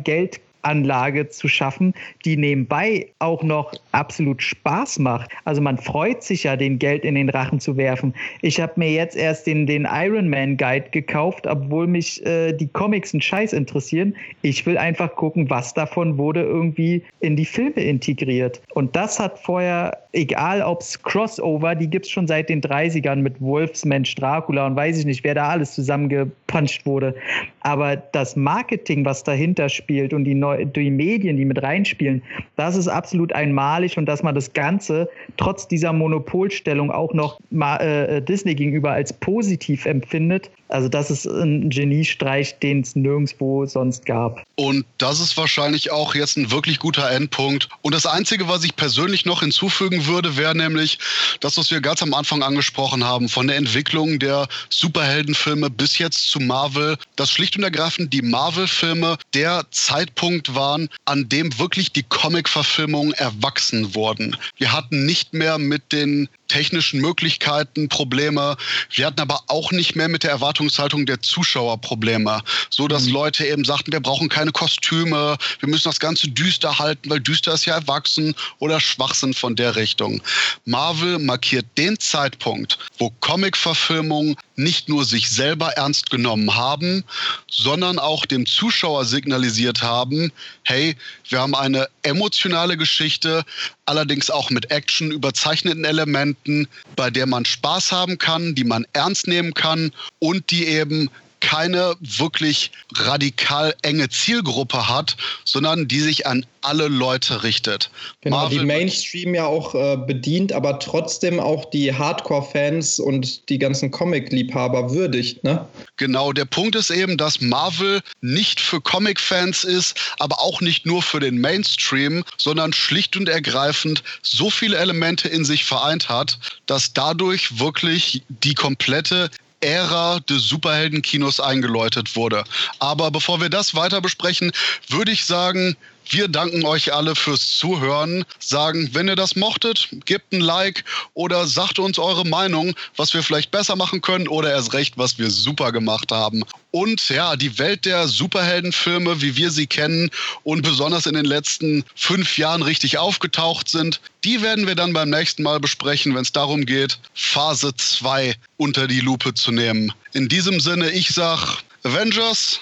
Geld 0.04 0.40
Anlage 0.62 1.30
zu 1.30 1.48
schaffen, 1.48 1.94
die 2.26 2.38
nebenbei 2.38 3.08
auch 3.20 3.44
noch 3.44 3.74
absolut 3.92 4.42
Spaß 4.42 5.00
macht. 5.00 5.32
Also 5.46 5.62
man 5.62 5.78
freut 5.78 6.24
sich 6.24 6.44
ja, 6.44 6.56
den 6.56 6.80
Geld 6.80 7.06
in 7.06 7.16
den 7.16 7.30
Rachen 7.30 7.60
zu 7.60 7.78
werfen. 7.78 8.14
Ich 8.42 8.60
habe 8.60 8.74
mir 8.78 8.92
jetzt 8.92 9.16
erst 9.16 9.48
den, 9.48 9.66
den 9.66 9.88
Iron 9.90 10.30
Man 10.30 10.58
Guide 10.58 10.90
gekauft, 10.92 11.48
obwohl 11.48 11.88
mich 11.88 12.26
äh, 12.26 12.54
die 12.54 12.68
Comics 12.68 13.14
einen 13.14 13.22
Scheiß 13.22 13.54
interessieren. 13.54 14.16
Ich 14.42 14.66
will 14.66 14.78
einfach 14.78 15.16
gucken, 15.16 15.50
was 15.50 15.74
davon 15.74 16.18
wurde 16.18 16.42
irgendwie 16.42 17.04
in 17.20 17.36
die 17.36 17.46
Filme 17.46 17.82
integriert. 17.82 18.62
Und 18.74 18.96
das 18.96 19.20
hat 19.20 19.40
vorher, 19.40 19.98
egal 20.14 20.62
ob 20.62 20.82
es 20.82 21.02
Crossover, 21.02 21.76
die 21.76 21.90
gibt 21.90 22.06
es 22.06 22.12
schon 22.12 22.28
seit 22.28 22.50
den 22.50 22.62
30ern 22.62 23.18
mit 23.18 23.40
Wolfsmensch, 23.42 24.16
Dracula 24.16 24.68
und 24.68 24.76
weiß 24.76 25.00
ich 25.00 25.06
nicht, 25.06 25.24
wer 25.24 25.36
da 25.36 25.50
alles 25.50 25.74
zusammengepuncht 25.74 26.86
wurde. 26.86 27.16
Aber 27.62 27.96
das 27.96 28.36
Marketing, 28.36 29.06
was 29.06 29.24
dahinter 29.24 29.70
spielt 29.70 30.14
und 30.14 30.24
die 30.24 30.34
neue 30.48 30.66
die 30.66 30.90
Medien, 30.90 31.38
die 31.38 31.46
mit 31.46 31.62
reinspielen, 31.62 32.22
das 32.56 32.76
ist 32.76 32.88
absolut 32.88 33.34
einmalig 33.34 33.98
und 33.98 34.06
dass 34.06 34.24
man 34.24 34.36
das 34.36 34.54
Ganze 34.54 35.10
trotz 35.38 35.68
dieser 35.68 35.94
Monopolstellung 35.94 36.92
auch 36.92 37.14
noch 37.14 37.40
mal, 37.50 37.78
äh, 37.78 38.22
Disney 38.22 38.56
gegenüber 38.56 38.92
als 38.92 39.14
positiv 39.14 39.86
empfindet, 39.86 40.50
also 40.70 40.90
das 40.90 41.10
ist 41.10 41.26
ein 41.26 41.70
Geniestreich, 41.70 42.60
den 42.60 42.82
es 42.82 42.96
nirgendwo 42.96 43.66
sonst 43.66 44.06
gab. 44.06 44.44
Und 44.56 44.86
das 44.98 45.20
ist 45.20 45.38
wahrscheinlich 45.38 45.92
auch 45.92 46.14
jetzt 46.14 46.38
ein 46.38 46.52
wirklich 46.52 46.80
guter 46.80 47.10
Endpunkt. 47.10 47.70
Und 47.82 47.96
das 47.96 48.06
Einzige, 48.06 48.50
was 48.50 48.64
ich 48.64 48.76
persönlich 48.76 49.26
noch 49.26 49.42
hinzufügen 49.42 50.08
würde, 50.08 50.36
wäre 50.36 50.56
nämlich 50.56 51.00
das, 51.40 51.58
was 51.58 51.72
wir 51.72 51.80
ganz 51.80 52.04
am 52.04 52.14
Anfang 52.14 52.44
angesprochen 52.44 53.04
haben, 53.04 53.30
von 53.30 53.48
der 53.48 53.56
Entwicklung 53.56 54.20
der 54.20 54.48
Superheldenfilme 54.70 55.70
bis 55.70 55.98
jetzt 56.00 56.30
zu 56.30 56.40
Marvel, 56.40 56.98
dass 57.16 57.32
schlicht 57.32 57.56
und 57.56 57.64
ergreifend 57.64 58.12
die 58.12 58.22
Marvel-Filme 58.22 59.18
der 59.34 59.64
Zeitpunkt 59.72 60.37
waren, 60.56 60.90
an 61.06 61.30
dem 61.30 61.58
wirklich 61.60 61.92
die 61.92 62.04
Comic-Verfilmungen 62.04 63.14
erwachsen 63.14 63.96
wurden. 63.96 64.36
Wir 64.58 64.72
hatten 64.72 65.06
nicht 65.06 65.34
mehr 65.34 65.58
mit 65.58 65.92
den 65.92 66.30
technischen 66.48 67.02
Möglichkeiten 67.02 67.90
Probleme. 67.90 68.56
Wir 68.92 69.06
hatten 69.06 69.20
aber 69.20 69.42
auch 69.48 69.72
nicht 69.72 69.96
mehr 69.96 70.08
mit 70.08 70.24
der 70.24 70.32
Erwartungshaltung 70.32 71.06
der 71.06 71.22
Zuschauer 71.22 71.80
Probleme, 71.82 72.42
so 72.70 72.88
dass 72.88 73.06
mhm. 73.06 73.14
Leute 73.14 73.46
eben 73.46 73.66
sagten, 73.66 73.92
wir 73.92 74.00
brauchen 74.00 74.30
keine 74.30 74.52
Kostüme, 74.52 75.38
wir 75.60 75.70
müssen 75.70 75.90
das 75.90 76.00
Ganze 76.00 76.30
düster 76.30 76.80
halten, 76.80 77.10
weil 77.10 77.20
düster 77.20 77.54
ist 77.54 77.66
ja 77.66 77.76
erwachsen 77.76 78.34
oder 78.60 78.80
Schwachsinn 78.80 79.34
von 79.34 79.56
der 79.56 79.76
Richtung. 79.76 80.22
Marvel 80.66 81.20
markiert 81.20 81.66
den 81.78 82.00
Zeitpunkt, 82.00 82.78
wo 82.98 83.12
Comic-Verfilmungen 83.20 84.36
nicht 84.56 84.90
nur 84.90 85.06
sich 85.06 85.30
selber 85.30 85.70
ernst 85.74 86.10
genommen 86.10 86.56
haben, 86.56 87.04
sondern 87.50 88.00
auch 88.00 88.26
dem 88.26 88.46
Zuschauer 88.46 89.06
signalisiert 89.06 89.84
haben, 89.84 90.27
hey, 90.64 90.96
wir 91.30 91.40
haben 91.40 91.56
eine 91.56 91.88
emotionale 92.04 92.78
Geschichte, 92.78 93.44
allerdings 93.86 94.30
auch 94.30 94.50
mit 94.50 94.72
Action, 94.72 95.12
überzeichneten 95.12 95.86
Elementen, 95.86 96.68
bei 96.96 97.10
der 97.10 97.26
man 97.26 97.46
Spaß 97.46 97.92
haben 97.92 98.18
kann, 98.18 98.56
die 98.56 98.64
man 98.64 98.86
ernst 98.94 99.28
nehmen 99.28 99.54
kann 99.54 99.92
und 100.20 100.50
die 100.52 100.68
eben 100.68 101.10
keine 101.40 101.96
wirklich 102.00 102.72
radikal 102.96 103.76
enge 103.82 104.10
Zielgruppe 104.10 104.88
hat, 104.88 105.18
sondern 105.46 105.88
die 105.88 106.00
sich 106.00 106.28
an 106.28 106.46
alle 106.62 106.88
Leute 106.88 107.44
richtet. 107.44 107.90
Genau, 108.22 108.38
Marvel 108.38 108.60
die 108.60 108.66
Mainstream 108.66 109.34
ja 109.34 109.46
auch 109.46 109.74
äh, 109.74 109.98
bedient, 109.98 110.52
aber 110.52 110.80
trotzdem 110.80 111.40
auch 111.40 111.70
die 111.70 111.94
Hardcore-Fans 111.94 113.00
und 113.00 113.48
die 113.50 113.58
ganzen 113.58 113.90
Comic-Liebhaber 113.92 114.92
würdigt, 114.92 115.44
ne? 115.44 115.66
Genau, 115.96 116.34
der 116.34 116.46
Punkt 116.46 116.76
ist 116.76 116.90
eben, 116.90 117.18
dass 117.18 117.40
Marvel 117.40 118.02
nicht 118.22 118.60
für 118.60 118.82
Comic-Fans 118.82 119.64
ist, 119.64 119.98
aber 120.20 120.42
auch 120.42 120.60
nicht 120.60 120.86
nur 120.86 121.02
für 121.02 121.20
den 121.20 121.40
Mainstream, 121.40 122.24
sondern 122.38 122.74
schlicht 122.74 123.16
und 123.16 123.30
ergreifend 123.30 124.04
so 124.22 124.50
viele 124.50 124.78
Elemente 124.78 125.30
in 125.30 125.46
sich 125.46 125.64
vereint 125.64 126.10
hat, 126.10 126.38
dass 126.66 126.94
dadurch 126.94 127.60
wirklich 127.60 128.24
die 128.28 128.54
komplette 128.54 129.30
Ära 129.62 130.20
des 130.20 130.44
Superheldenkinos 130.44 131.40
eingeläutet 131.40 132.16
wurde. 132.16 132.44
Aber 132.80 133.12
bevor 133.12 133.42
wir 133.42 133.50
das 133.50 133.74
weiter 133.76 134.02
besprechen, 134.02 134.52
würde 134.90 135.12
ich 135.12 135.26
sagen, 135.26 135.76
Wir 136.10 136.28
danken 136.28 136.66
euch 136.66 136.94
alle 136.94 137.16
fürs 137.16 137.58
Zuhören. 137.58 138.24
Sagen, 138.40 138.90
wenn 138.94 139.08
ihr 139.08 139.16
das 139.16 139.36
mochtet, 139.36 139.90
gebt 140.06 140.32
ein 140.32 140.40
Like 140.40 140.86
oder 141.14 141.48
sagt 141.48 141.80
uns 141.80 142.00
eure 142.00 142.26
Meinung, 142.26 142.74
was 142.96 143.14
wir 143.14 143.24
vielleicht 143.24 143.52
besser 143.52 143.76
machen 143.76 144.02
können 144.02 144.28
oder 144.28 144.52
erst 144.52 144.74
recht, 144.74 144.98
was 144.98 145.18
wir 145.18 145.30
super 145.30 145.72
gemacht 145.72 146.12
haben. 146.12 146.44
Und 146.72 147.10
ja, 147.10 147.36
die 147.36 147.58
Welt 147.60 147.86
der 147.86 148.08
Superheldenfilme, 148.08 149.22
wie 149.22 149.36
wir 149.36 149.52
sie 149.52 149.68
kennen 149.68 150.10
und 150.44 150.62
besonders 150.62 151.06
in 151.06 151.16
den 151.16 151.26
letzten 151.26 151.84
fünf 151.96 152.38
Jahren 152.38 152.62
richtig 152.62 152.98
aufgetaucht 152.98 153.68
sind, 153.68 154.00
die 154.24 154.42
werden 154.42 154.68
wir 154.68 154.76
dann 154.76 154.94
beim 154.94 155.10
nächsten 155.10 155.44
Mal 155.44 155.60
besprechen, 155.60 156.16
wenn 156.16 156.22
es 156.22 156.32
darum 156.32 156.66
geht, 156.66 157.00
Phase 157.14 157.76
2 157.76 158.36
unter 158.58 158.88
die 158.88 159.02
Lupe 159.02 159.34
zu 159.34 159.52
nehmen. 159.52 159.92
In 160.14 160.30
diesem 160.30 160.60
Sinne, 160.60 160.90
ich 160.92 161.10
sag 161.10 161.64
Avengers, 161.84 162.60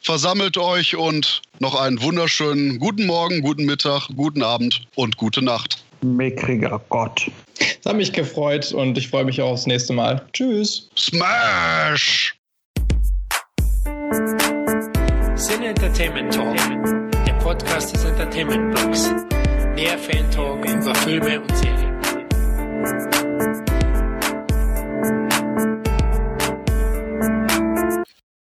versammelt 0.00 0.56
euch 0.58 0.96
und 0.96 1.42
noch 1.58 1.74
einen 1.74 2.00
wunderschönen 2.02 2.78
guten 2.78 3.06
Morgen, 3.06 3.40
guten 3.40 3.64
Mittag, 3.64 4.08
guten 4.14 4.42
Abend 4.42 4.82
und 4.94 5.16
gute 5.16 5.42
Nacht. 5.42 5.84
Mickriger 6.02 6.80
Gott. 6.90 7.30
Es 7.58 7.86
hat 7.86 7.96
mich 7.96 8.12
gefreut 8.12 8.72
und 8.72 8.98
ich 8.98 9.08
freue 9.08 9.24
mich 9.24 9.40
auch 9.40 9.52
aufs 9.52 9.66
nächste 9.66 9.92
Mal. 9.92 10.24
Tschüss. 10.32 10.90
Smash! 10.96 12.36
Sin 15.34 15.62
Entertainment 15.62 16.34
Talk, 16.34 16.56
der 17.26 17.32
Podcast 17.34 17.94
des 17.94 18.04
Entertainment 18.04 18.74
Blogs. 18.74 19.10
Mehr 19.74 19.98
Fan 19.98 20.30
Talk 20.30 20.64
über 20.64 20.94
Filme 20.94 21.40
und 21.40 21.56
Serien. 21.56 21.94